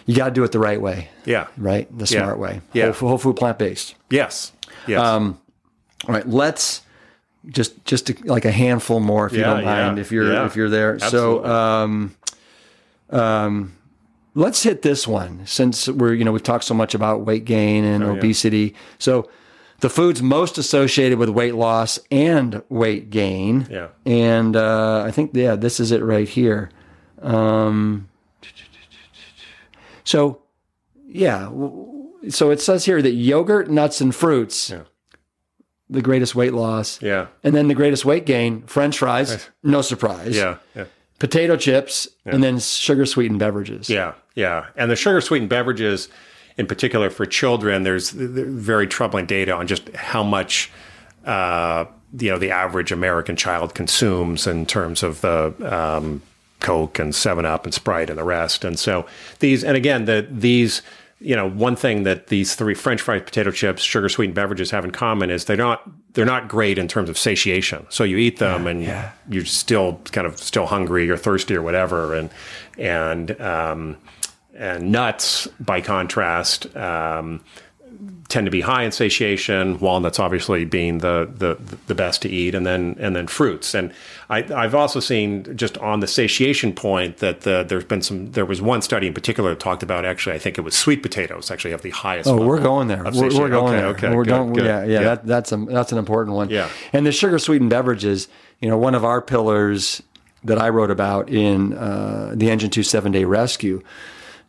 you 0.10 0.15
got 0.15 0.26
to 0.26 0.31
do 0.31 0.44
it 0.44 0.52
the 0.52 0.60
right 0.60 0.81
way. 0.81 1.07
Yeah. 1.23 1.45
Right? 1.56 1.88
The 1.95 2.07
smart 2.07 2.38
yeah. 2.38 2.41
way. 2.41 2.61
Yeah. 2.73 2.91
Whole, 2.94 3.10
whole 3.10 3.18
food, 3.19 3.36
plant 3.36 3.60
based. 3.60 3.94
Yes. 4.10 4.52
Yes. 4.88 4.99
Um, 4.99 5.40
all 6.07 6.15
right. 6.15 6.27
Let's 6.27 6.81
just 7.48 7.86
just 7.86 8.07
to, 8.07 8.15
like 8.23 8.44
a 8.44 8.52
handful 8.52 9.02
more, 9.02 9.27
if 9.27 9.34
you 9.34 9.41
don't 9.41 9.64
mind, 9.64 9.98
yeah, 9.98 10.02
if 10.02 10.11
you're 10.11 10.34
yeah. 10.34 10.48
if 10.48 10.56
you're 10.56 10.69
there. 10.69 10.95
Absolutely. 10.95 11.44
So, 11.44 11.45
um, 11.45 12.15
um, 13.11 13.77
let's 14.34 14.64
hit 14.64 14.81
this 14.81 15.07
one 15.07 15.45
since 15.45 15.88
we're 15.88 16.15
you 16.15 16.26
know 16.26 16.31
we've 16.31 16.41
talked 16.41 16.64
so 16.64 16.73
much 16.73 16.95
about 16.95 17.22
weight 17.22 17.45
gain 17.45 17.84
and 17.84 18.03
oh, 18.03 18.15
obesity. 18.15 18.73
So, 18.98 19.30
the 19.81 19.91
foods 19.91 20.23
most 20.23 20.57
associated 20.57 21.19
with 21.19 21.30
weight 21.30 21.53
loss 21.53 21.99
and 22.10 22.64
weight 22.69 23.11
gain. 23.11 23.68
Yeah. 23.69 23.90
And 24.07 24.56
uh, 24.56 25.03
I 25.06 25.11
think 25.11 25.31
yeah, 25.36 25.56
this 25.56 25.80
is 25.80 25.91
it 25.91 26.02
right 26.02 26.27
here. 26.27 26.72
Um, 27.22 28.09
so, 30.10 30.41
yeah. 31.07 31.52
So 32.30 32.49
it 32.49 32.60
says 32.60 32.84
here 32.84 32.99
that 32.99 33.11
yogurt, 33.11 33.69
nuts, 33.69 34.02
and 34.02 34.14
fruits 34.14 34.72
yeah. 34.72 34.81
the 35.88 36.02
greatest 36.02 36.34
weight 36.34 36.53
loss. 36.53 36.99
Yeah. 36.99 37.27
And 37.44 37.53
then 37.53 37.68
the 37.68 37.76
greatest 37.76 38.06
weight 38.06 38.26
gain, 38.26 38.64
French 38.64 38.98
fries, 38.98 39.48
no 39.61 39.84
surprise. 39.84 40.36
Yeah. 40.36 40.57
Yeah. 40.76 40.86
Potato 41.19 41.57
chips, 41.57 42.07
and 42.26 42.41
then 42.41 42.57
sugar 42.57 43.06
sweetened 43.06 43.40
beverages. 43.40 43.88
Yeah, 43.90 44.14
yeah. 44.36 44.68
And 44.77 44.90
the 44.90 44.95
sugar 44.95 45.19
sweetened 45.19 45.49
beverages, 45.49 46.07
in 46.57 46.65
particular 46.65 47.10
for 47.10 47.26
children, 47.26 47.84
there's 47.84 48.10
very 48.10 48.88
troubling 48.88 49.26
data 49.27 49.53
on 49.53 49.68
just 49.68 49.90
how 49.90 50.23
much 50.23 50.72
uh, 51.26 51.86
you 52.18 52.31
know 52.31 52.40
the 52.40 52.52
average 52.52 52.94
American 52.94 53.36
child 53.36 53.76
consumes 53.76 54.48
in 54.48 54.65
terms 54.65 55.03
of 55.03 55.19
the 55.19 55.53
um, 55.61 56.22
Coke 56.60 56.99
and 56.99 57.14
Seven 57.14 57.45
Up 57.45 57.65
and 57.65 57.73
Sprite 57.73 58.10
and 58.10 58.19
the 58.19 58.23
rest. 58.23 58.65
And 58.65 58.77
so 58.77 59.06
these, 59.40 59.64
and 59.64 59.77
again, 59.77 60.06
the 60.06 60.27
these 60.30 60.81
you 61.22 61.36
know, 61.36 61.49
one 61.49 61.76
thing 61.76 62.03
that 62.03 62.27
these 62.27 62.56
three 62.56 62.73
French 62.73 63.02
fries, 63.02 63.22
potato 63.23 63.52
chips, 63.52 63.84
sugar 63.84 64.07
sweetened 64.07 64.36
beverages 64.36 64.72
have 64.72 64.86
in 64.86 64.91
common 64.91 65.30
is 65.30 65.45
they're 65.45 65.57
not 65.57 65.90
they're 66.14 66.26
not 66.26 66.48
great 66.48 66.77
in 66.77 66.88
terms 66.88 67.10
of 67.10 67.18
satiation. 67.18 67.86
So 67.90 68.03
you 68.03 68.18
eat 68.18 68.40
them 68.40 68.64
Yeah, 68.64 68.72
and 68.72 68.84
yeah. 68.84 69.11
you're 69.30 69.45
still 69.45 69.99
kind 70.11 70.26
of 70.26 70.38
still 70.38 70.65
hungry 70.65 71.10
or 71.10 71.18
thirsty 71.18 71.56
or 71.56 71.61
whatever. 71.61 72.15
And 72.15 72.30
and 72.77 73.40
um, 73.41 73.98
and 74.56 74.91
nuts, 74.91 75.48
by 75.60 75.81
contrast, 75.81 76.73
um, 76.76 77.44
tend 78.30 78.45
to 78.45 78.51
be 78.51 78.61
high 78.61 78.84
in 78.84 78.91
satiation. 78.91 79.80
Walnuts, 79.80 80.19
obviously, 80.19 80.64
being 80.64 80.99
the, 80.99 81.30
the 81.35 81.57
the 81.88 81.95
best 81.95 82.22
to 82.22 82.30
eat, 82.30 82.56
and 82.56 82.65
then 82.65 82.95
and 82.99 83.15
then 83.15 83.27
fruits. 83.27 83.73
And 83.73 83.91
I, 84.30 84.43
I've 84.53 84.76
also 84.76 84.99
seen 84.99 85.57
just 85.57 85.77
on 85.80 85.99
the 85.99 86.07
satiation 86.07 86.72
point 86.72 87.18
that 87.18 87.41
the, 87.41 87.65
there's 87.68 87.84
been 87.84 88.01
some. 88.01 88.31
There 88.31 88.45
was 88.45 88.61
one 88.61 88.81
study 88.81 89.07
in 89.07 89.14
particular 89.14 89.49
that 89.49 89.60
talked 89.60 89.84
about 89.84 90.06
actually. 90.06 90.35
I 90.35 90.39
think 90.39 90.57
it 90.57 90.61
was 90.61 90.76
sweet 90.76 91.01
potatoes 91.01 91.51
actually 91.51 91.72
have 91.72 91.81
the 91.81 91.89
highest. 91.89 92.30
Oh, 92.30 92.45
we're 92.45 92.61
going 92.61 92.88
there. 92.88 93.03
We're, 93.03 93.38
we're 93.38 93.49
going 93.49 93.73
okay, 93.73 93.77
there. 93.77 93.88
Okay, 93.88 94.15
we're 94.15 94.23
good, 94.23 94.30
going, 94.30 94.53
good. 94.53 94.65
Yeah, 94.65 94.85
yeah, 94.85 95.01
That, 95.01 95.26
that's 95.26 95.51
a 95.51 95.57
that's 95.57 95.91
an 95.91 95.97
important 95.97 96.35
one. 96.35 96.49
Yeah. 96.49 96.69
And 96.93 97.06
the 97.06 97.11
sugar 97.11 97.39
sweetened 97.39 97.72
beverages. 97.72 98.27
You 98.61 98.69
know, 98.69 98.77
one 98.77 98.93
of 98.93 99.03
our 99.03 99.22
pillars 99.22 100.03
that 100.43 100.60
I 100.60 100.69
wrote 100.69 100.91
about 100.91 101.30
in 101.30 101.73
uh, 101.73 102.34
the 102.35 102.49
Engine 102.49 102.69
Two 102.69 102.84
Seven 102.84 103.11
Day 103.11 103.26
Rescue 103.26 103.81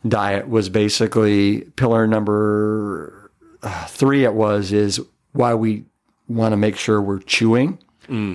diet 0.07 0.47
was 0.47 0.69
basically 0.69 1.61
pillar 1.75 2.07
number 2.07 3.20
uh, 3.63 3.85
three. 3.87 4.23
It 4.23 4.33
was 4.33 4.71
is 4.71 5.01
why 5.33 5.53
we 5.53 5.85
want 6.27 6.53
to 6.53 6.57
make 6.57 6.75
sure 6.75 7.01
we're 7.01 7.19
chewing 7.19 7.79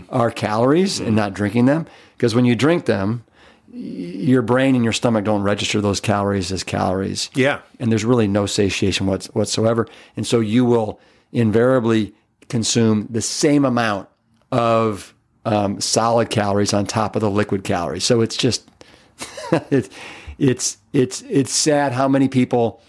our 0.09 0.31
calories 0.31 1.01
and 1.01 1.15
not 1.15 1.35
drinking 1.35 1.67
them 1.67 1.87
because 2.17 2.35
when 2.35 2.45
you 2.45 2.55
drink 2.55 2.87
them. 2.87 3.25
Your 3.79 4.41
brain 4.41 4.75
and 4.75 4.83
your 4.83 4.95
stomach 4.95 5.25
don't 5.27 5.43
register 5.43 5.83
those 5.83 6.01
calories 6.01 6.51
as 6.51 6.63
calories 6.65 7.29
Yeah, 7.35 7.61
and 7.79 7.91
there's 7.91 8.07
really 8.07 8.27
no 8.27 8.47
satiation 8.47 9.07
whatsoever. 9.07 9.87
And 10.17 10.27
so 10.27 10.41
you 10.41 10.65
will 10.65 10.99
invariably 11.31 12.15
consume 12.49 13.07
the 13.11 13.21
same 13.21 13.67
amount 13.67 14.09
of 14.51 15.15
um, 15.45 15.81
solid 15.81 16.31
calories 16.31 16.73
on 16.73 16.87
top 16.87 17.17
of 17.17 17.21
the 17.21 17.31
liquid 17.31 17.65
calories. 17.65 18.05
So 18.05 18.23
it's 18.23 18.37
just 18.37 18.67
it's 19.71 19.91
it's 20.39 20.79
it's 20.95 21.23
it's 21.29 21.53
sad 21.53 21.93
how 21.93 22.09
many 22.09 22.29
people 22.29 22.81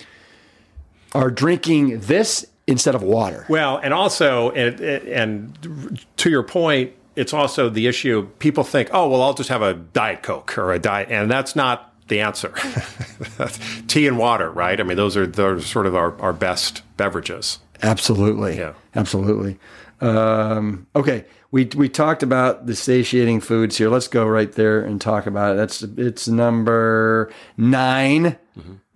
are 1.14 1.32
drinking 1.32 2.00
this 2.02 2.46
instead 2.68 2.96
of 2.96 3.04
water. 3.04 3.46
Well, 3.50 3.78
and 3.78 3.94
also, 3.94 4.52
and, 4.52 4.80
and 4.80 6.06
to 6.18 6.30
your 6.30 6.44
point, 6.44 6.94
it's 7.16 7.34
also 7.34 7.70
the 7.70 7.88
issue. 7.88 8.28
People 8.40 8.64
think, 8.64 8.90
oh, 8.94 9.10
well, 9.10 9.22
I'll 9.22 9.34
just 9.34 9.50
have 9.50 9.62
a 9.62 9.74
diet 9.74 10.22
coke 10.22 10.58
or 10.58 10.72
a 10.72 10.80
diet, 10.80 11.10
and 11.10 11.32
that's 11.32 11.56
not 11.56 11.94
the 12.08 12.22
answer. 12.22 12.54
Tea 13.88 14.08
and 14.08 14.18
water, 14.18 14.52
right? 14.52 14.80
I 14.80 14.84
mean, 14.84 14.98
those 14.98 15.18
are 15.18 15.26
those 15.26 15.64
are 15.64 15.66
sort 15.66 15.88
of 15.88 15.96
our, 15.96 16.20
our 16.22 16.34
best 16.34 16.84
beverages. 16.96 17.60
Absolutely. 17.82 18.58
Yeah. 18.58 18.74
Absolutely. 18.96 19.60
Um, 20.02 20.88
okay. 20.96 21.26
We, 21.52 21.66
we 21.76 21.88
talked 21.90 22.24
about 22.24 22.66
the 22.66 22.76
satiating 22.76 23.40
foods 23.40 23.78
here. 23.78 23.90
Let's 23.90 24.08
go 24.08 24.26
right 24.26 24.52
there 24.52 24.82
and 24.82 25.00
talk 25.00 25.28
about 25.28 25.54
it. 25.54 25.58
That's 25.58 25.82
it's 25.82 26.28
number 26.28 27.32
9 27.56 28.38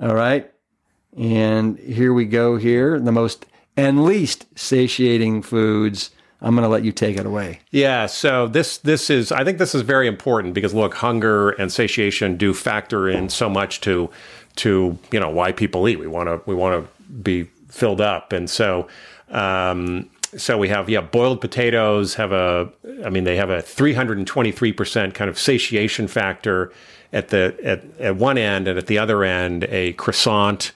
All 0.02 0.16
right. 0.16 0.52
And 1.18 1.78
here 1.80 2.14
we 2.14 2.26
go 2.26 2.58
here. 2.58 3.00
The 3.00 3.12
most 3.12 3.46
and 3.78 4.04
least 4.06 4.46
satiating 4.58 5.42
foods. 5.42 6.12
I'm 6.44 6.56
going 6.56 6.64
to 6.64 6.70
let 6.70 6.84
you 6.84 6.92
take 6.92 7.18
it 7.18 7.26
away. 7.26 7.60
Yeah, 7.70 8.08
so 8.08 8.48
this 8.48 8.80
this 8.80 9.10
is 9.10 9.32
I 9.32 9.44
think 9.44 9.60
this 9.60 9.76
is 9.76 9.84
very 9.84 10.08
important 10.08 10.54
because 10.54 10.74
look, 10.74 10.96
hunger 10.96 11.52
and 11.52 11.72
satiation 11.72 12.36
do 12.36 12.54
factor 12.54 13.08
in 13.08 13.30
so 13.30 13.48
much 13.48 13.82
to 13.82 14.10
to 14.58 14.98
you 15.12 15.20
know 15.20 15.30
why 15.30 15.52
people 15.52 15.88
eat. 15.88 16.00
We 16.00 16.08
want 16.08 16.30
to 16.30 16.42
we 16.50 16.56
want 16.56 16.84
to 16.84 17.12
be 17.12 17.44
filled 17.70 18.02
up, 18.02 18.34
and 18.34 18.50
so 18.50 18.88
um, 19.30 20.10
so 20.36 20.58
we 20.58 20.70
have 20.70 20.90
yeah 20.90 21.02
boiled 21.02 21.42
potatoes 21.42 22.16
have 22.16 22.32
a 22.32 22.72
I 23.06 23.10
mean 23.10 23.24
they 23.24 23.36
have 23.36 23.52
a 23.52 23.62
323 23.62 24.74
percent 24.74 25.14
kind 25.14 25.30
of 25.30 25.38
satiation 25.38 26.08
factor 26.08 26.74
at 27.14 27.30
the 27.30 27.56
at, 27.64 27.84
at 28.00 28.16
one 28.16 28.40
end, 28.40 28.68
and 28.68 28.80
at 28.80 28.88
the 28.88 28.98
other 28.98 29.24
end 29.24 29.66
a 29.66 29.94
croissant 29.94 30.72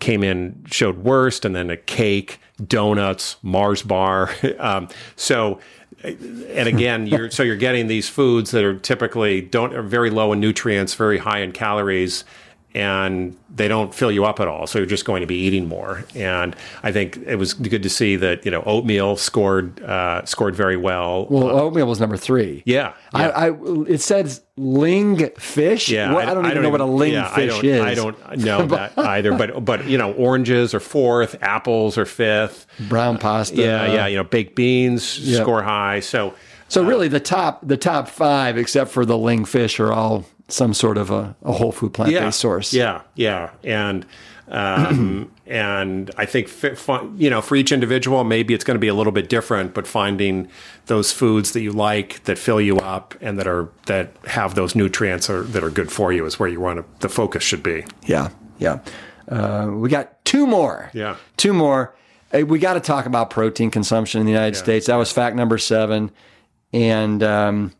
came 0.00 0.22
in 0.22 0.64
showed 0.70 0.98
worst, 0.98 1.44
and 1.44 1.54
then 1.54 1.70
a 1.70 1.76
cake, 1.76 2.38
donuts, 2.66 3.36
Mars 3.42 3.82
bar. 3.82 4.30
um, 4.58 4.88
so, 5.16 5.60
and 6.02 6.68
again, 6.68 7.06
you're 7.08 7.30
so 7.30 7.42
you're 7.42 7.56
getting 7.56 7.86
these 7.86 8.08
foods 8.08 8.50
that 8.52 8.64
are 8.64 8.78
typically 8.78 9.40
don't 9.40 9.74
are 9.74 9.82
very 9.82 10.10
low 10.10 10.32
in 10.32 10.40
nutrients, 10.40 10.94
very 10.94 11.18
high 11.18 11.40
in 11.40 11.52
calories. 11.52 12.24
And 12.74 13.36
they 13.54 13.68
don't 13.68 13.94
fill 13.94 14.10
you 14.10 14.24
up 14.24 14.40
at 14.40 14.48
all, 14.48 14.66
so 14.66 14.80
you're 14.80 14.86
just 14.86 15.04
going 15.04 15.20
to 15.20 15.28
be 15.28 15.36
eating 15.36 15.68
more. 15.68 16.04
And 16.16 16.56
I 16.82 16.90
think 16.90 17.18
it 17.18 17.36
was 17.36 17.54
good 17.54 17.84
to 17.84 17.88
see 17.88 18.16
that 18.16 18.44
you 18.44 18.50
know 18.50 18.64
oatmeal 18.66 19.16
scored 19.16 19.80
uh, 19.82 20.24
scored 20.24 20.56
very 20.56 20.76
well. 20.76 21.26
Well, 21.30 21.48
uh, 21.50 21.62
oatmeal 21.62 21.86
was 21.86 22.00
number 22.00 22.16
three. 22.16 22.64
yeah, 22.66 22.94
I, 23.12 23.28
I 23.30 23.50
it 23.86 24.00
says 24.00 24.42
ling 24.56 25.30
fish. 25.38 25.88
Yeah, 25.88 26.12
What- 26.12 26.26
I, 26.28 26.34
don't 26.34 26.46
even 26.46 26.62
know 26.62 26.70
what 26.70 26.80
a 26.80 26.84
ling 26.84 27.12
yeah, 27.12 27.32
fish 27.32 27.52
I 27.52 27.66
is. 27.66 27.80
I 27.82 27.94
don't 27.94 28.38
know 28.38 28.66
that 28.66 28.98
either. 28.98 29.32
But 29.36 29.64
but 29.64 29.86
you 29.86 29.96
know, 29.96 30.12
oranges 30.14 30.74
are 30.74 30.80
fourth, 30.80 31.36
apples 31.42 31.96
are 31.96 32.06
fifth. 32.06 32.66
Brown 32.88 33.16
uh, 33.16 33.20
pasta. 33.20 33.54
Yeah, 33.56 33.86
yeah. 33.92 34.06
You 34.08 34.16
know, 34.16 34.24
baked 34.24 34.56
beans 34.56 35.16
Yeah. 35.20 35.42
score 35.42 35.62
high. 35.62 36.00
So 36.00 36.34
So 36.66 36.82
uh, 36.82 36.88
really, 36.88 37.06
the 37.06 37.20
top 37.20 37.60
the 37.64 37.76
top 37.76 38.08
five, 38.08 38.58
except 38.58 38.90
for 38.90 39.04
the 39.06 39.16
ling 39.16 39.44
fish, 39.44 39.78
are 39.78 39.92
all 39.92 40.24
some 40.48 40.74
sort 40.74 40.98
of 40.98 41.10
a, 41.10 41.34
a 41.42 41.52
whole 41.52 41.72
food 41.72 41.94
plant 41.94 42.10
based 42.10 42.22
yeah, 42.22 42.30
source. 42.30 42.74
Yeah, 42.74 43.02
yeah, 43.14 43.50
and 43.62 44.06
um, 44.48 45.30
and 45.46 46.10
I 46.16 46.26
think 46.26 46.50
you 47.16 47.30
know 47.30 47.40
for 47.40 47.56
each 47.56 47.72
individual, 47.72 48.24
maybe 48.24 48.54
it's 48.54 48.64
going 48.64 48.76
to 48.76 48.80
be 48.80 48.88
a 48.88 48.94
little 48.94 49.12
bit 49.12 49.28
different. 49.28 49.74
But 49.74 49.86
finding 49.86 50.48
those 50.86 51.12
foods 51.12 51.52
that 51.52 51.60
you 51.60 51.72
like 51.72 52.24
that 52.24 52.38
fill 52.38 52.60
you 52.60 52.78
up 52.78 53.14
and 53.20 53.38
that 53.38 53.46
are 53.46 53.68
that 53.86 54.12
have 54.26 54.54
those 54.54 54.74
nutrients 54.74 55.30
or 55.30 55.42
that 55.42 55.64
are 55.64 55.70
good 55.70 55.90
for 55.90 56.12
you 56.12 56.26
is 56.26 56.38
where 56.38 56.48
you 56.48 56.60
want 56.60 56.78
to, 56.78 56.84
the 57.00 57.08
focus 57.08 57.42
should 57.42 57.62
be. 57.62 57.84
yeah, 58.06 58.30
yeah. 58.58 58.80
Uh, 59.28 59.70
we 59.72 59.88
got 59.88 60.22
two 60.24 60.46
more. 60.46 60.90
Yeah. 60.92 61.16
two 61.38 61.54
more. 61.54 61.94
Hey, 62.30 62.42
we 62.42 62.58
got 62.58 62.74
to 62.74 62.80
talk 62.80 63.06
about 63.06 63.30
protein 63.30 63.70
consumption 63.70 64.20
in 64.20 64.26
the 64.26 64.32
United 64.32 64.56
States. 64.56 64.86
That 64.86 64.96
was 64.96 65.10
fact 65.12 65.36
number 65.36 65.56
seven, 65.56 66.10
and 66.72 67.22
um, 67.22 67.72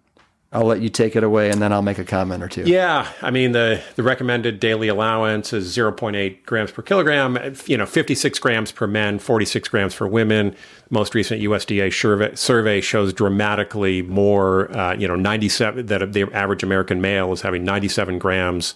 I'll 0.55 0.67
let 0.67 0.81
you 0.81 0.89
take 0.89 1.17
it 1.17 1.25
away, 1.25 1.51
and 1.51 1.61
then 1.61 1.73
I'll 1.73 1.83
make 1.83 1.99
a 1.99 2.05
comment 2.05 2.41
or 2.43 2.49
two. 2.49 2.63
Yeah, 2.63 3.11
I 3.21 3.33
mean 3.33 3.53
the 3.53 3.83
the 3.97 4.05
recommended 4.05 4.61
daily 4.61 4.87
allowance 4.87 5.53
is 5.53 5.77
0.8 5.77 6.47
grams 6.47 6.71
per 6.71 6.81
kilogram. 6.81 7.57
You 7.67 7.77
know, 7.77 7.87
56 7.87 8.39
grams 8.39 8.71
per 8.71 8.87
men, 8.87 9.19
46 9.19 9.69
grams 9.69 9.95
for 9.95 10.07
women. 10.07 10.55
Most 10.91 11.15
recent 11.15 11.43
USDA 11.43 11.93
survey, 11.93 12.35
survey 12.37 12.81
shows 12.81 13.13
dramatically 13.13 14.03
more. 14.03 14.71
Uh, 14.77 14.95
you 14.95 15.09
know, 15.09 15.17
97 15.17 15.87
that 15.87 16.13
the 16.13 16.23
average 16.33 16.63
American 16.63 17.01
male 17.01 17.33
is 17.33 17.43
having 17.43 17.65
97 17.65 18.21
grams. 18.21 18.75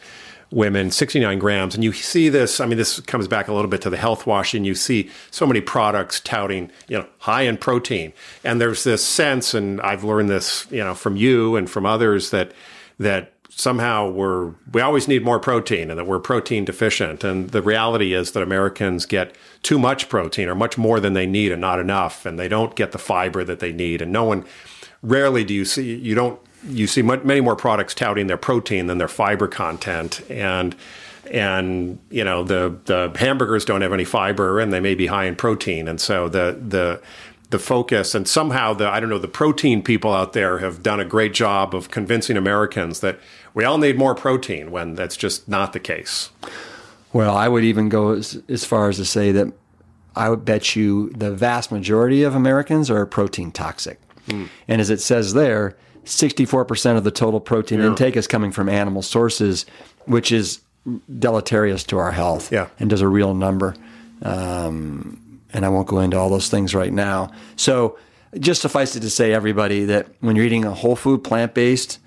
Women 0.50 0.90
69 0.90 1.38
grams, 1.38 1.74
and 1.74 1.84
you 1.84 1.92
see 1.92 2.30
this. 2.30 2.60
I 2.60 2.66
mean, 2.66 2.78
this 2.78 3.00
comes 3.00 3.28
back 3.28 3.48
a 3.48 3.52
little 3.52 3.70
bit 3.70 3.82
to 3.82 3.90
the 3.90 3.98
health 3.98 4.26
washing. 4.26 4.64
You 4.64 4.74
see 4.74 5.10
so 5.30 5.46
many 5.46 5.60
products 5.60 6.20
touting, 6.20 6.70
you 6.88 6.98
know, 6.98 7.06
high 7.18 7.42
in 7.42 7.58
protein, 7.58 8.14
and 8.44 8.60
there's 8.60 8.84
this 8.84 9.04
sense, 9.04 9.52
and 9.52 9.80
I've 9.82 10.04
learned 10.04 10.30
this, 10.30 10.66
you 10.70 10.82
know, 10.82 10.94
from 10.94 11.16
you 11.16 11.56
and 11.56 11.68
from 11.68 11.84
others 11.84 12.30
that 12.30 12.52
that 12.98 13.32
somehow 13.58 14.08
we're 14.08 14.52
we 14.72 14.80
always 14.80 15.08
need 15.08 15.24
more 15.24 15.40
protein 15.40 15.90
and 15.90 15.98
that 15.98 16.06
we're 16.06 16.20
protein 16.20 16.64
deficient 16.64 17.24
and 17.24 17.50
the 17.50 17.60
reality 17.60 18.14
is 18.14 18.30
that 18.30 18.42
Americans 18.42 19.04
get 19.04 19.34
too 19.64 19.78
much 19.80 20.08
protein 20.08 20.48
or 20.48 20.54
much 20.54 20.78
more 20.78 21.00
than 21.00 21.12
they 21.12 21.26
need 21.26 21.50
and 21.50 21.60
not 21.60 21.80
enough 21.80 22.24
and 22.24 22.38
they 22.38 22.46
don't 22.46 22.76
get 22.76 22.92
the 22.92 22.98
fiber 22.98 23.42
that 23.42 23.58
they 23.58 23.72
need 23.72 24.00
and 24.00 24.12
no 24.12 24.22
one 24.22 24.44
rarely 25.02 25.42
do 25.42 25.52
you 25.52 25.64
see 25.64 25.96
you 25.96 26.14
don't 26.14 26.40
you 26.66 26.86
see 26.86 27.02
many 27.02 27.40
more 27.40 27.56
products 27.56 27.94
touting 27.94 28.26
their 28.26 28.36
protein 28.36 28.86
than 28.86 28.98
their 28.98 29.08
fiber 29.08 29.48
content 29.48 30.20
and 30.30 30.74
and 31.30 31.98
you 32.10 32.24
know 32.24 32.42
the 32.42 32.76
the 32.86 33.12
hamburgers 33.16 33.64
don't 33.64 33.82
have 33.82 33.92
any 33.92 34.04
fiber 34.04 34.58
and 34.60 34.72
they 34.72 34.80
may 34.80 34.94
be 34.94 35.06
high 35.06 35.24
in 35.24 35.36
protein 35.36 35.86
and 35.88 36.00
so 36.00 36.28
the 36.28 36.58
the 36.66 37.00
the 37.50 37.58
focus 37.58 38.14
and 38.14 38.28
somehow 38.28 38.74
the 38.74 38.88
I 38.88 39.00
don't 39.00 39.08
know 39.08 39.18
the 39.18 39.28
protein 39.28 39.82
people 39.82 40.12
out 40.12 40.32
there 40.32 40.58
have 40.58 40.82
done 40.82 41.00
a 41.00 41.04
great 41.04 41.32
job 41.32 41.74
of 41.74 41.90
convincing 41.90 42.36
Americans 42.36 43.00
that 43.00 43.18
we 43.54 43.64
all 43.64 43.78
need 43.78 43.96
more 43.96 44.14
protein 44.14 44.70
when 44.70 44.94
that's 44.94 45.16
just 45.16 45.48
not 45.48 45.72
the 45.72 45.80
case. 45.80 46.30
Well, 47.12 47.34
I 47.34 47.48
would 47.48 47.64
even 47.64 47.88
go 47.88 48.12
as, 48.12 48.40
as 48.48 48.64
far 48.64 48.90
as 48.90 48.96
to 48.96 49.04
say 49.04 49.32
that 49.32 49.52
I 50.14 50.28
would 50.28 50.44
bet 50.44 50.76
you 50.76 51.10
the 51.10 51.32
vast 51.32 51.72
majority 51.72 52.22
of 52.22 52.34
Americans 52.34 52.90
are 52.90 53.06
protein 53.06 53.50
toxic. 53.50 53.98
Mm. 54.26 54.48
And 54.66 54.80
as 54.80 54.90
it 54.90 55.00
says 55.00 55.32
there, 55.32 55.74
64% 56.08 56.96
of 56.96 57.04
the 57.04 57.10
total 57.10 57.40
protein 57.40 57.80
yeah. 57.80 57.88
intake 57.88 58.16
is 58.16 58.26
coming 58.26 58.50
from 58.50 58.68
animal 58.68 59.02
sources, 59.02 59.66
which 60.06 60.32
is 60.32 60.60
deleterious 61.18 61.84
to 61.84 61.98
our 61.98 62.12
health 62.12 62.50
yeah. 62.50 62.68
and 62.78 62.88
does 62.88 63.00
a 63.00 63.08
real 63.08 63.34
number. 63.34 63.74
Um, 64.22 65.40
and 65.52 65.64
I 65.64 65.68
won't 65.68 65.86
go 65.86 66.00
into 66.00 66.16
all 66.16 66.30
those 66.30 66.48
things 66.48 66.74
right 66.74 66.92
now. 66.92 67.30
So, 67.56 67.98
just 68.38 68.60
suffice 68.60 68.94
it 68.94 69.00
to 69.00 69.10
say, 69.10 69.32
everybody, 69.32 69.86
that 69.86 70.08
when 70.20 70.36
you're 70.36 70.44
eating 70.44 70.66
a 70.66 70.74
whole 70.74 70.96
food, 70.96 71.24
plant 71.24 71.54
based 71.54 71.98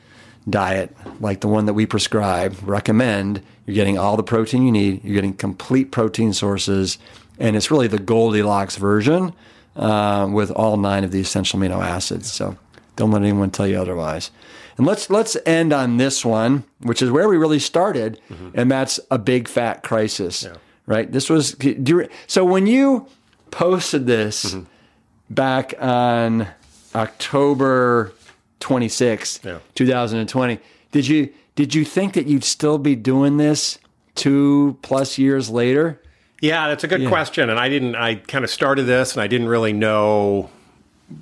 diet, 0.48 0.96
like 1.20 1.42
the 1.42 1.48
one 1.48 1.66
that 1.66 1.74
we 1.74 1.88
prescribe, 1.88 2.56
recommend, 2.64 3.42
you're 3.66 3.74
getting 3.74 3.98
all 3.98 4.18
the 4.18 4.24
protein 4.24 4.64
you 4.64 4.72
need, 4.72 5.04
you're 5.04 5.16
getting 5.16 5.34
complete 5.34 5.92
protein 5.92 6.34
sources, 6.34 7.00
and 7.40 7.56
it's 7.56 7.72
really 7.72 7.88
the 7.88 7.98
Goldilocks 7.98 8.76
version 8.76 9.34
uh, 9.76 10.30
with 10.32 10.52
all 10.52 10.78
nine 10.78 11.04
of 11.04 11.12
the 11.12 11.22
essential 11.22 11.60
amino 11.60 11.84
acids. 11.84 12.32
So, 12.32 12.56
don't 13.02 13.12
let 13.12 13.24
anyone 13.24 13.50
tell 13.50 13.68
you 13.68 13.82
otherwise. 13.82 14.30
And 14.78 14.86
let's 14.86 15.10
let's 15.10 15.36
end 15.46 15.74
on 15.74 15.98
this 15.98 16.24
one, 16.24 16.64
which 16.82 17.02
is 17.02 17.10
where 17.10 17.28
we 17.28 17.36
really 17.36 17.60
started, 17.60 18.22
mm-hmm. 18.30 18.50
and 18.54 18.70
that's 18.70 19.00
a 19.10 19.18
big 19.18 19.48
fat 19.48 19.82
crisis. 19.82 20.44
Yeah. 20.44 20.56
Right? 20.86 21.12
This 21.12 21.30
was 21.30 21.56
you, 21.62 22.08
so 22.28 22.46
when 22.46 22.68
you 22.68 23.08
posted 23.50 24.06
this 24.06 24.54
mm-hmm. 24.54 24.64
back 25.30 25.74
on 25.80 26.48
October 26.96 28.14
26th, 28.60 29.44
yeah. 29.44 29.60
2020. 29.76 30.60
Did 30.92 31.08
you 31.08 31.34
did 31.56 31.74
you 31.74 31.84
think 31.84 32.14
that 32.14 32.28
you'd 32.28 32.44
still 32.44 32.78
be 32.78 32.96
doing 32.96 33.38
this 33.38 33.80
2 34.16 34.78
plus 34.82 35.18
years 35.18 35.50
later? 35.50 36.02
Yeah, 36.42 36.68
that's 36.70 36.84
a 36.84 36.88
good 36.88 37.02
yeah. 37.02 37.10
question 37.10 37.50
and 37.50 37.60
I 37.60 37.70
didn't 37.70 37.96
I 37.96 38.16
kind 38.16 38.44
of 38.44 38.52
started 38.52 38.84
this 38.84 39.14
and 39.14 39.22
I 39.22 39.28
didn't 39.28 39.48
really 39.48 39.74
know 39.74 40.50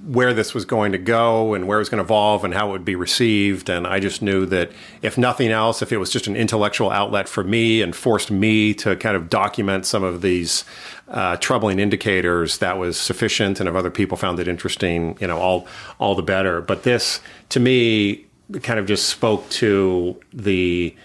where 0.05 0.33
this 0.33 0.53
was 0.53 0.65
going 0.65 0.91
to 0.91 0.97
go 0.97 1.53
and 1.53 1.67
where 1.67 1.77
it 1.77 1.81
was 1.81 1.89
going 1.89 1.99
to 1.99 2.03
evolve 2.03 2.43
and 2.43 2.53
how 2.53 2.69
it 2.69 2.71
would 2.71 2.85
be 2.85 2.95
received. 2.95 3.69
And 3.69 3.87
I 3.87 3.99
just 3.99 4.21
knew 4.21 4.45
that 4.47 4.71
if 5.01 5.17
nothing 5.17 5.49
else, 5.51 5.81
if 5.81 5.91
it 5.91 5.97
was 5.97 6.09
just 6.09 6.27
an 6.27 6.35
intellectual 6.35 6.89
outlet 6.89 7.27
for 7.27 7.43
me 7.43 7.81
and 7.81 7.95
forced 7.95 8.31
me 8.31 8.73
to 8.75 8.95
kind 8.95 9.15
of 9.15 9.29
document 9.29 9.85
some 9.85 10.03
of 10.03 10.21
these 10.21 10.65
uh, 11.07 11.37
troubling 11.37 11.79
indicators, 11.79 12.59
that 12.59 12.77
was 12.77 12.99
sufficient. 12.99 13.59
And 13.59 13.67
if 13.67 13.75
other 13.75 13.91
people 13.91 14.17
found 14.17 14.39
it 14.39 14.47
interesting, 14.47 15.17
you 15.19 15.27
know, 15.27 15.37
all 15.37 15.67
all 15.99 16.15
the 16.15 16.23
better. 16.23 16.61
But 16.61 16.83
this, 16.83 17.21
to 17.49 17.59
me, 17.59 18.25
kind 18.61 18.79
of 18.79 18.85
just 18.85 19.09
spoke 19.09 19.49
to 19.49 20.19
the 20.33 20.95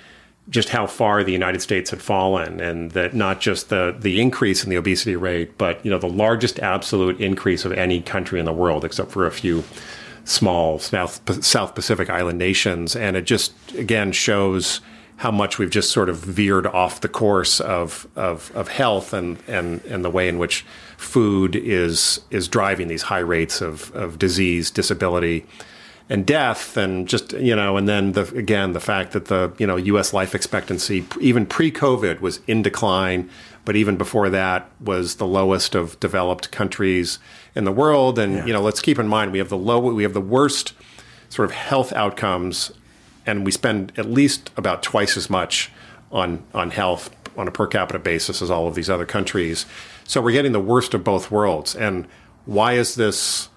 just 0.50 0.68
how 0.68 0.86
far 0.86 1.24
the 1.24 1.32
United 1.32 1.62
States 1.62 1.90
had 1.90 2.02
fallen, 2.02 2.60
and 2.60 2.90
that 2.92 3.14
not 3.14 3.40
just 3.40 3.68
the 3.68 3.96
the 3.98 4.20
increase 4.20 4.62
in 4.64 4.70
the 4.70 4.76
obesity 4.76 5.16
rate, 5.16 5.56
but 5.58 5.84
you 5.84 5.90
know 5.90 5.98
the 5.98 6.08
largest 6.08 6.58
absolute 6.60 7.20
increase 7.20 7.64
of 7.64 7.72
any 7.72 8.00
country 8.00 8.38
in 8.38 8.44
the 8.44 8.52
world, 8.52 8.84
except 8.84 9.10
for 9.10 9.26
a 9.26 9.30
few 9.30 9.64
small 10.24 10.78
South 10.78 11.44
South 11.44 11.74
Pacific 11.74 12.10
island 12.10 12.38
nations, 12.38 12.94
and 12.94 13.16
it 13.16 13.24
just 13.24 13.52
again 13.74 14.12
shows 14.12 14.80
how 15.16 15.30
much 15.30 15.58
we've 15.58 15.70
just 15.70 15.92
sort 15.92 16.08
of 16.08 16.18
veered 16.18 16.66
off 16.66 17.00
the 17.00 17.08
course 17.08 17.60
of 17.60 18.06
of, 18.16 18.50
of 18.54 18.68
health 18.68 19.12
and, 19.12 19.38
and 19.46 19.82
and 19.84 20.04
the 20.04 20.10
way 20.10 20.28
in 20.28 20.38
which 20.38 20.64
food 20.96 21.54
is 21.56 22.20
is 22.30 22.48
driving 22.48 22.88
these 22.88 23.02
high 23.02 23.18
rates 23.18 23.60
of 23.60 23.94
of 23.94 24.18
disease, 24.18 24.70
disability, 24.70 25.46
and 26.08 26.26
death 26.26 26.76
and 26.76 27.08
just 27.08 27.32
you 27.32 27.56
know 27.56 27.76
and 27.76 27.88
then 27.88 28.12
the 28.12 28.22
again 28.34 28.72
the 28.72 28.80
fact 28.80 29.12
that 29.12 29.26
the 29.26 29.52
you 29.58 29.66
know 29.66 29.76
US 29.76 30.12
life 30.12 30.34
expectancy 30.34 31.06
even 31.20 31.46
pre-covid 31.46 32.20
was 32.20 32.40
in 32.46 32.62
decline 32.62 33.30
but 33.64 33.76
even 33.76 33.96
before 33.96 34.28
that 34.30 34.70
was 34.80 35.16
the 35.16 35.26
lowest 35.26 35.74
of 35.74 35.98
developed 36.00 36.50
countries 36.50 37.18
in 37.54 37.64
the 37.64 37.72
world. 37.72 38.18
And 38.18 38.34
yeah. 38.34 38.46
you 38.46 38.52
know 38.52 38.62
let's 38.62 38.82
keep 38.82 38.98
in 38.98 39.08
mind 39.08 39.32
we 39.32 39.38
have 39.38 39.48
the 39.48 39.56
low 39.56 39.78
we 39.78 40.02
have 40.02 40.14
the 40.14 40.20
worst 40.20 40.74
sort 41.28 41.48
of 41.48 41.54
health 41.54 41.92
outcomes 41.92 42.72
and 43.26 43.44
we 43.44 43.50
spend 43.50 43.92
at 43.96 44.06
least 44.06 44.50
about 44.56 44.82
twice 44.82 45.16
as 45.16 45.30
much 45.30 45.72
on 46.12 46.42
on 46.52 46.70
health 46.70 47.14
on 47.36 47.48
a 47.48 47.50
per 47.50 47.66
capita 47.66 47.98
basis 47.98 48.42
as 48.42 48.50
all 48.50 48.68
of 48.68 48.74
these 48.74 48.90
other 48.90 49.06
countries. 49.06 49.66
So 50.04 50.20
we're 50.20 50.32
getting 50.32 50.52
the 50.52 50.60
worst 50.60 50.94
of 50.94 51.02
both 51.02 51.30
worlds. 51.30 51.74
And 51.74 52.06
why 52.44 52.74
is 52.74 52.94
this 52.94 53.48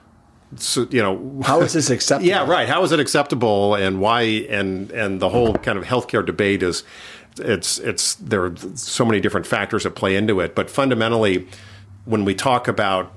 so, 0.55 0.87
you 0.89 1.01
know 1.01 1.41
how 1.43 1.61
is 1.61 1.73
this 1.73 1.89
acceptable? 1.97 2.27
yeah 2.27 2.47
right. 2.47 2.67
How 2.67 2.83
is 2.83 2.91
it 2.91 2.99
acceptable 2.99 3.75
and 3.75 3.99
why 3.99 4.21
and 4.21 4.91
and 4.91 5.19
the 5.19 5.29
whole 5.29 5.53
kind 5.55 5.77
of 5.77 5.83
healthcare 5.83 6.25
debate 6.25 6.63
is 6.63 6.83
it's 7.37 7.77
it's 7.79 8.15
there 8.15 8.45
are 8.45 8.55
so 8.75 9.05
many 9.05 9.19
different 9.19 9.45
factors 9.45 9.83
that 9.83 9.91
play 9.91 10.15
into 10.15 10.39
it. 10.39 10.55
But 10.55 10.69
fundamentally 10.69 11.47
when 12.05 12.23
we 12.23 12.33
talk 12.33 12.67
about 12.67 13.13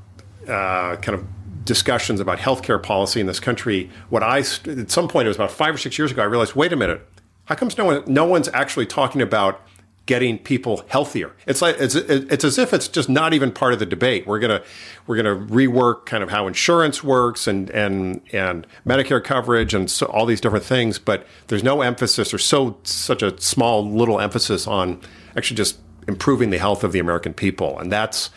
uh, 0.48 0.96
kind 0.96 1.16
of 1.16 1.24
discussions 1.64 2.18
about 2.18 2.38
healthcare 2.38 2.82
policy 2.82 3.20
in 3.20 3.26
this 3.26 3.38
country 3.38 3.90
what 4.08 4.22
i 4.22 4.38
at 4.38 4.90
some 4.90 5.06
point 5.06 5.26
it 5.26 5.28
was 5.28 5.36
about 5.36 5.50
five 5.50 5.74
or 5.74 5.78
six 5.78 5.98
years 5.98 6.10
ago 6.10 6.22
i 6.22 6.24
realized 6.24 6.54
wait 6.54 6.72
a 6.72 6.76
minute. 6.76 7.06
How 7.44 7.54
comes 7.54 7.76
no 7.76 7.84
one 7.84 8.02
no 8.06 8.24
one's 8.24 8.48
actually 8.48 8.86
talking 8.86 9.20
about 9.22 9.60
getting 10.06 10.38
people 10.38 10.82
healthier. 10.88 11.32
It's 11.46 11.62
like 11.62 11.76
it's 11.78 11.94
it's 11.94 12.44
as 12.44 12.58
if 12.58 12.72
it's 12.72 12.88
just 12.88 13.08
not 13.08 13.32
even 13.32 13.52
part 13.52 13.72
of 13.72 13.78
the 13.78 13.86
debate. 13.86 14.26
We're 14.26 14.40
gonna 14.40 14.62
we're 15.06 15.16
gonna 15.16 15.36
rework 15.36 16.06
kind 16.06 16.22
of 16.22 16.30
how 16.30 16.46
insurance 16.46 17.04
works 17.04 17.46
and 17.46 17.70
and 17.70 18.20
and 18.32 18.66
Medicare 18.86 19.22
coverage 19.22 19.72
and 19.74 19.90
so 19.90 20.06
all 20.06 20.26
these 20.26 20.40
different 20.40 20.64
things, 20.64 20.98
but 20.98 21.26
there's 21.46 21.62
no 21.62 21.82
emphasis 21.82 22.34
or 22.34 22.38
so 22.38 22.78
such 22.82 23.22
a 23.22 23.40
small 23.40 23.88
little 23.88 24.20
emphasis 24.20 24.66
on 24.66 25.00
actually 25.36 25.56
just 25.56 25.78
improving 26.08 26.50
the 26.50 26.58
health 26.58 26.82
of 26.82 26.92
the 26.92 26.98
American 26.98 27.32
people, 27.32 27.78
and 27.78 27.92
that's 27.92 28.30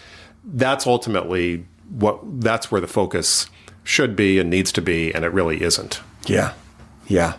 that's 0.44 0.86
ultimately 0.86 1.66
what 1.90 2.20
that's 2.42 2.72
where 2.72 2.82
the 2.82 2.88
focus 2.88 3.48
should 3.84 4.16
be 4.16 4.40
and 4.40 4.50
needs 4.50 4.72
to 4.72 4.82
be, 4.82 5.14
and 5.14 5.26
it 5.26 5.30
really 5.30 5.62
isn't. 5.62 6.02
Yeah, 6.26 6.54
yeah. 7.08 7.38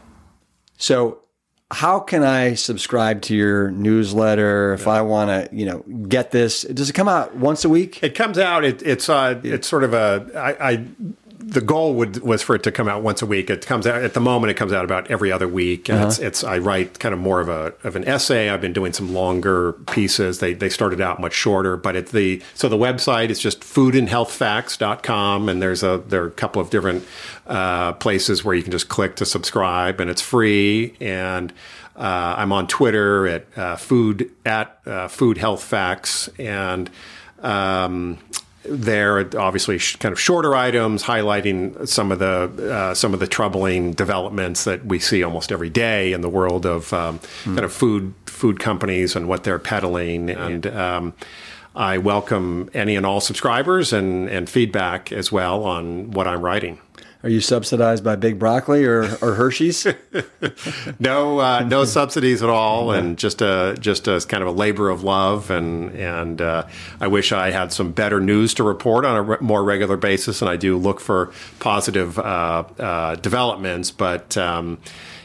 So 0.77 1.24
how 1.75 1.99
can 1.99 2.23
I 2.23 2.55
subscribe 2.55 3.23
to 3.23 3.35
your 3.35 3.71
newsletter 3.73 4.75
if 4.75 4.87
yeah. 4.87 4.93
I 4.93 5.03
want 5.03 5.31
to, 5.31 5.55
you 5.55 5.67
know, 5.67 5.81
get 6.09 6.31
this? 6.31 6.63
Does 6.63 6.89
it 6.89 6.93
come 6.93 7.09
out 7.09 7.35
once 7.35 7.65
a 7.65 7.69
week? 7.69 8.03
It 8.03 8.15
comes 8.15 8.39
out. 8.39 8.65
It, 8.65 8.81
it's 8.83 9.09
uh, 9.09 9.41
yeah. 9.43 9.55
it's 9.55 9.67
sort 9.67 9.83
of 9.83 9.93
a. 9.93 10.31
I, 10.37 10.71
I 10.71 10.87
the 11.47 11.61
goal 11.61 11.95
would 11.95 12.23
was 12.23 12.43
for 12.43 12.55
it 12.55 12.62
to 12.62 12.73
come 12.73 12.89
out 12.89 13.03
once 13.03 13.21
a 13.21 13.27
week. 13.27 13.51
It 13.51 13.66
comes 13.66 13.87
out 13.87 14.03
at 14.03 14.15
the 14.15 14.21
moment. 14.21 14.51
It 14.51 14.55
comes 14.55 14.73
out 14.73 14.85
about 14.85 15.11
every 15.11 15.31
other 15.31 15.47
week, 15.47 15.89
and 15.89 15.99
uh-huh. 15.99 16.09
it's, 16.09 16.19
it's 16.19 16.45
I 16.45 16.59
write 16.59 16.99
kind 16.99 17.12
of 17.12 17.21
more 17.21 17.41
of 17.41 17.49
a 17.49 17.75
of 17.85 17.97
an 17.97 18.05
essay. 18.05 18.49
I've 18.49 18.61
been 18.61 18.73
doing 18.73 18.93
some 18.93 19.12
longer 19.12 19.75
pieces. 19.91 20.39
They 20.39 20.55
they 20.55 20.69
started 20.69 21.01
out 21.01 21.21
much 21.21 21.35
shorter, 21.35 21.77
but 21.77 21.97
it's 21.97 22.12
the 22.12 22.43
so 22.55 22.69
the 22.69 22.79
website 22.79 23.29
is 23.29 23.39
just 23.39 23.61
foodandhealthfacts.com, 23.61 25.49
and 25.49 25.61
there's 25.61 25.83
a 25.83 26.03
there 26.07 26.23
are 26.23 26.29
a 26.29 26.33
couple 26.33 26.62
of 26.62 26.71
different 26.71 27.05
uh, 27.47 27.93
places 27.95 28.45
where 28.45 28.55
you 28.55 28.62
can 28.62 28.73
just 28.73 28.89
click 28.89 29.16
to 29.16 29.27
subscribe, 29.27 30.01
and 30.01 30.11
it's 30.11 30.23
free. 30.23 30.95
And 31.01 31.53
uh, 31.97 32.35
I'm 32.39 32.53
on 32.53 32.66
Twitter 32.69 33.27
at 33.27 33.59
uh, 33.59 33.77
food 33.77 34.31
at 34.47 34.81
uh, 34.87 35.09
food 35.09 35.39
health 35.39 35.62
facts 35.62 36.29
and. 36.39 36.91
Um, 37.41 38.19
there 38.66 39.19
obviously 39.39 39.78
kind 39.99 40.12
of 40.12 40.20
shorter 40.20 40.55
items 40.55 41.03
highlighting 41.03 41.86
some 41.86 42.11
of 42.11 42.19
the 42.19 42.73
uh, 42.73 42.95
some 42.95 43.15
of 43.15 43.20
the 43.20 43.27
troubling 43.27 43.93
developments 43.93 44.65
that 44.65 44.85
we 44.86 44.99
see 44.99 45.23
almost 45.23 45.53
every 45.53 45.70
day 45.70 46.12
in 46.12 46.20
the 46.20 46.28
world 46.28 46.65
of 46.65 46.93
um, 46.93 47.19
mm. 47.19 47.45
kind 47.45 47.61
of 47.61 47.73
food 47.73 48.15
food 48.27 48.59
companies 48.59 49.15
and 49.15 49.28
what 49.28 49.45
they're 49.45 49.59
peddling 49.59 50.31
and 50.31 50.66
um, 50.66 51.12
I 51.77 51.99
welcome 51.99 52.70
any 52.73 52.95
and 52.95 53.05
all 53.05 53.20
subscribers 53.20 53.93
and, 53.93 54.28
and 54.28 54.49
feedback 54.49 55.11
as 55.11 55.32
well 55.32 55.65
on 55.65 56.12
what 56.12 56.28
I'm 56.28 56.41
writing. 56.41 56.78
Are 57.25 57.31
you 57.31 57.41
subsidized 57.41 58.05
by 58.05 58.17
Big 58.17 58.39
Broccoli 58.39 58.85
or, 58.85 59.05
or 59.23 59.33
Hershey's? 59.33 59.87
no, 61.01 61.41
uh, 61.41 61.65
no 61.67 61.85
subsidies 61.87 62.43
at 62.43 62.51
all, 62.51 62.93
and 62.93 63.17
just 63.17 63.41
a 63.41 63.79
just 63.81 64.07
a 64.07 64.21
kind 64.29 64.43
of 64.43 64.49
a 64.51 64.53
labor 64.53 64.91
of 64.91 65.03
love. 65.03 65.51
And 65.51 65.91
and 65.93 66.43
uh, 66.43 66.67
I 67.01 67.07
wish 67.07 67.33
I 67.33 67.51
had 67.51 67.73
some 67.73 67.93
better 67.93 68.21
news 68.21 68.53
to 68.55 68.63
report 68.63 69.07
on 69.07 69.17
a 69.17 69.23
re- 69.23 69.37
more 69.41 69.65
regular 69.65 69.97
basis. 69.97 70.43
And 70.43 70.51
I 70.51 70.57
do 70.57 70.77
look 70.77 71.01
for 71.01 71.33
positive 71.61 72.19
uh, 72.19 72.65
uh 72.79 73.15
developments, 73.17 73.91
but. 73.91 74.37
Um, 74.37 74.79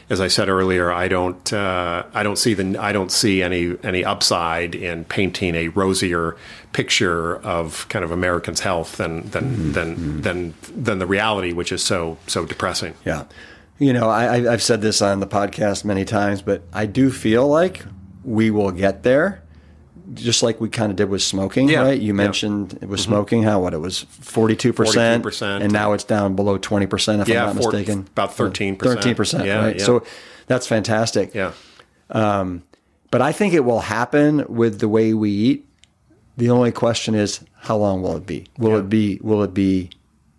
as 0.08 0.20
I 0.20 0.26
said 0.26 0.48
earlier, 0.48 0.90
I 0.90 1.06
don't 1.06 1.52
uh, 1.52 2.02
I 2.12 2.24
don't 2.24 2.36
see 2.36 2.54
the 2.54 2.76
I 2.80 2.90
don't 2.90 3.12
see 3.12 3.44
any 3.44 3.76
any 3.84 4.04
upside 4.04 4.74
in 4.74 5.04
painting 5.04 5.54
a 5.54 5.68
rosier 5.68 6.36
picture 6.72 7.36
of 7.36 7.88
kind 7.88 8.04
of 8.04 8.10
Americans' 8.10 8.60
health 8.60 8.96
than 8.96 9.28
than 9.30 9.44
mm-hmm. 9.44 9.72
than, 9.72 9.96
mm-hmm. 9.96 10.20
than 10.20 10.54
than 10.74 10.98
the 10.98 11.06
reality, 11.06 11.52
which 11.52 11.72
is 11.72 11.82
so 11.82 12.18
so 12.26 12.44
depressing. 12.44 12.94
Yeah, 13.04 13.24
you 13.78 13.92
know, 13.92 14.08
I, 14.08 14.52
I've 14.52 14.62
said 14.62 14.82
this 14.82 15.02
on 15.02 15.20
the 15.20 15.26
podcast 15.26 15.84
many 15.84 16.04
times, 16.04 16.42
but 16.42 16.62
I 16.72 16.86
do 16.86 17.10
feel 17.10 17.48
like 17.48 17.84
we 18.24 18.50
will 18.50 18.70
get 18.70 19.02
there 19.02 19.42
just 20.14 20.42
like 20.42 20.60
we 20.60 20.68
kind 20.68 20.90
of 20.90 20.96
did 20.96 21.08
with 21.08 21.22
smoking, 21.22 21.68
yeah. 21.68 21.82
right? 21.82 22.00
You 22.00 22.14
mentioned 22.14 22.72
yeah. 22.72 22.78
it 22.82 22.88
was 22.88 23.02
mm-hmm. 23.02 23.12
smoking, 23.12 23.42
how 23.42 23.60
what 23.60 23.74
it 23.74 23.78
was 23.78 24.04
42%, 24.04 24.72
42%, 24.72 25.62
and 25.62 25.72
now 25.72 25.92
it's 25.92 26.04
down 26.04 26.34
below 26.34 26.58
20% 26.58 27.22
if 27.22 27.28
yeah, 27.28 27.46
I'm 27.46 27.54
not 27.54 27.62
four, 27.62 27.72
mistaken. 27.72 28.00
About 28.12 28.30
13%. 28.30 28.78
13%, 28.78 29.44
yeah, 29.44 29.64
right? 29.64 29.80
So 29.80 30.04
that's 30.46 30.66
fantastic. 30.66 31.34
Yeah. 31.34 31.52
Um, 32.10 32.64
but 33.10 33.22
I 33.22 33.32
think 33.32 33.54
it 33.54 33.64
will 33.64 33.80
happen 33.80 34.44
with 34.48 34.80
the 34.80 34.88
way 34.88 35.14
we 35.14 35.30
eat 35.30 35.66
The 36.40 36.48
only 36.48 36.72
question 36.72 37.14
is 37.14 37.40
how 37.54 37.76
long 37.76 38.00
will 38.00 38.16
it 38.16 38.24
be? 38.24 38.46
Will 38.56 38.70
yeah. 38.70 38.78
it 38.78 38.88
be 38.88 39.20
will 39.22 39.42
it 39.42 39.52
be 39.52 39.90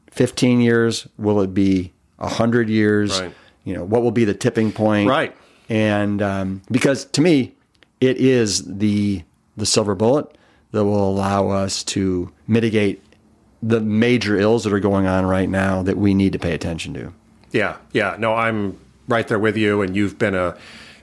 15 0.10 0.60
years? 0.60 1.08
Will 1.20 1.42
it 1.42 1.54
be 1.54 1.94
100 2.18 2.70
years? 2.70 3.22
Right. 3.22 3.32
You 3.66 3.76
know, 3.76 3.84
what 3.84 4.02
will 4.02 4.10
be 4.10 4.26
the 4.26 4.34
tipping 4.34 4.72
point? 4.72 5.08
Right. 5.08 5.38
And 5.70 6.24
um, 6.24 6.64
because 6.72 7.06
to 7.06 7.22
me, 7.22 7.54
it 8.00 8.18
is 8.18 8.64
the 8.66 9.22
the 9.56 9.66
silver 9.68 9.94
bullet 9.94 10.36
that 10.72 10.84
will 10.84 11.08
allow 11.08 11.50
us 11.50 11.84
to 11.84 12.34
mitigate 12.48 13.04
the 13.62 13.80
major 13.80 14.40
ills 14.40 14.64
that 14.64 14.74
are 14.74 14.80
going 14.80 15.06
on 15.06 15.28
right 15.28 15.50
now 15.50 15.84
that 15.84 15.98
we 15.98 16.16
need 16.16 16.34
to 16.34 16.40
pay 16.40 16.56
attention 16.56 16.96
to. 16.96 17.14
Yeah, 17.52 17.78
yeah. 17.92 18.16
No, 18.18 18.34
I'm 18.34 18.80
right 19.08 19.28
there 19.28 19.38
with 19.38 19.56
you, 19.56 19.84
and 19.84 19.96
you've 19.96 20.18
been 20.18 20.34
a 20.34 20.58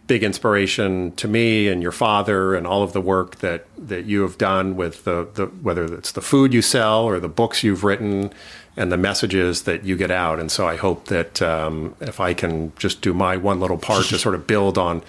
big 0.08 0.24
inspiration 0.24 1.12
to 1.12 1.28
me 1.28 1.68
and 1.68 1.82
your 1.82 1.92
father 1.92 2.56
and 2.56 2.66
all 2.66 2.82
of 2.82 2.92
the 2.94 3.00
work 3.00 3.36
that, 3.36 3.66
that 3.76 4.06
you 4.06 4.22
have 4.22 4.38
done 4.38 4.74
with 4.74 5.04
the, 5.04 5.28
the 5.34 5.46
whether 5.46 5.84
it's 5.94 6.12
the 6.12 6.22
food 6.22 6.52
you 6.52 6.62
sell 6.62 7.04
or 7.04 7.20
the 7.20 7.28
books 7.28 7.62
you've 7.62 7.84
written 7.84 8.32
and 8.76 8.90
the 8.90 8.96
messages 8.96 9.62
that 9.62 9.84
you 9.84 9.96
get 9.96 10.10
out. 10.10 10.40
And 10.40 10.50
so 10.50 10.66
I 10.66 10.76
hope 10.76 11.06
that 11.06 11.40
um, 11.42 11.94
if 12.00 12.20
I 12.20 12.32
can 12.32 12.72
just 12.76 13.02
do 13.02 13.12
my 13.12 13.36
one 13.36 13.60
little 13.60 13.76
part 13.76 14.06
to 14.06 14.18
sort 14.18 14.34
of 14.34 14.46
build 14.46 14.78
on 14.78 15.02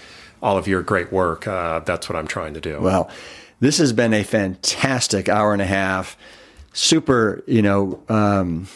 all 0.44 0.58
of 0.58 0.68
your 0.68 0.82
great 0.82 1.12
work, 1.12 1.48
uh, 1.48 1.80
that's 1.80 2.10
what 2.10 2.18
I'm 2.18 2.28
trying 2.28 2.54
to 2.54 2.62
do. 2.62 2.80
Well, 2.82 3.10
this 3.62 3.78
has 3.78 3.94
been 3.94 4.14
a 4.14 4.24
fantastic 4.24 5.30
hour 5.30 5.54
and 5.54 5.62
a 5.62 5.66
half. 5.66 6.18
Super, 6.74 7.44
you 7.48 7.62
know, 7.62 8.02
um, 8.10 8.68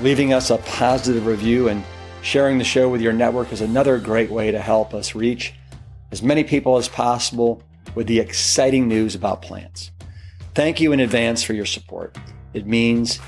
Leaving 0.01 0.33
us 0.33 0.49
a 0.49 0.57
positive 0.59 1.25
review 1.25 1.69
and 1.69 1.83
sharing 2.21 2.57
the 2.57 2.63
show 2.63 2.89
with 2.89 3.01
your 3.01 3.13
network 3.13 3.51
is 3.53 3.61
another 3.61 3.99
great 3.99 4.29
way 4.29 4.51
to 4.51 4.59
help 4.59 4.93
us 4.93 5.13
reach 5.13 5.53
as 6.11 6.23
many 6.23 6.43
people 6.43 6.77
as 6.77 6.87
possible 6.87 7.61
with 7.95 8.07
the 8.07 8.19
exciting 8.19 8.87
news 8.87 9.15
about 9.15 9.41
plants. 9.41 9.91
Thank 10.53 10.79
you 10.79 10.91
in 10.91 10.99
advance 10.99 11.43
for 11.43 11.53
your 11.53 11.65
support. 11.65 12.17
It 12.53 12.65
means 12.65 13.19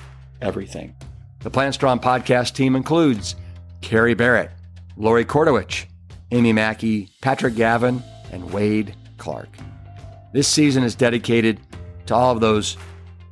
everything. 0.42 0.96
The 1.42 1.50
Plant 1.50 1.76
Strong 1.76 2.00
podcast 2.00 2.54
team 2.54 2.76
includes 2.76 3.36
Carrie 3.82 4.14
Barrett, 4.14 4.52
Lori 4.98 5.26
Kordowich, 5.26 5.86
Amy 6.32 6.54
Mackey, 6.54 7.10
Patrick 7.22 7.56
Gavin, 7.56 8.04
and 8.32 8.52
Wade 8.52 8.96
Clark. 9.18 9.50
This 10.34 10.48
season 10.48 10.84
is 10.84 10.96
dedicated 10.96 11.60
to 12.08 12.16
all 12.16 12.32
of 12.32 12.40
those 12.40 12.78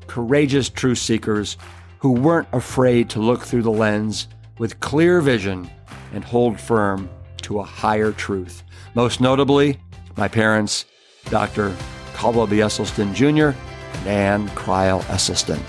courageous 0.07 0.69
truth 0.69 0.97
seekers 0.97 1.57
who 1.99 2.11
weren't 2.11 2.47
afraid 2.53 3.09
to 3.09 3.19
look 3.19 3.43
through 3.43 3.63
the 3.63 3.71
lens 3.71 4.27
with 4.57 4.79
clear 4.79 5.21
vision 5.21 5.69
and 6.13 6.23
hold 6.23 6.59
firm 6.59 7.09
to 7.41 7.59
a 7.59 7.63
higher 7.63 8.11
truth. 8.11 8.63
Most 8.95 9.21
notably, 9.21 9.79
my 10.15 10.27
parents 10.27 10.85
Dr. 11.29 11.75
Caldwell 12.13 12.47
B. 12.47 12.57
Esselstyn 12.57 13.13
Jr. 13.13 13.57
and 13.99 14.07
Ann 14.07 14.49
Crile 14.49 15.01
Esselstyn. 15.01 15.61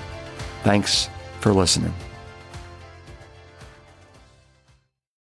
Thanks 0.62 1.09
for 1.40 1.52
listening. 1.52 1.94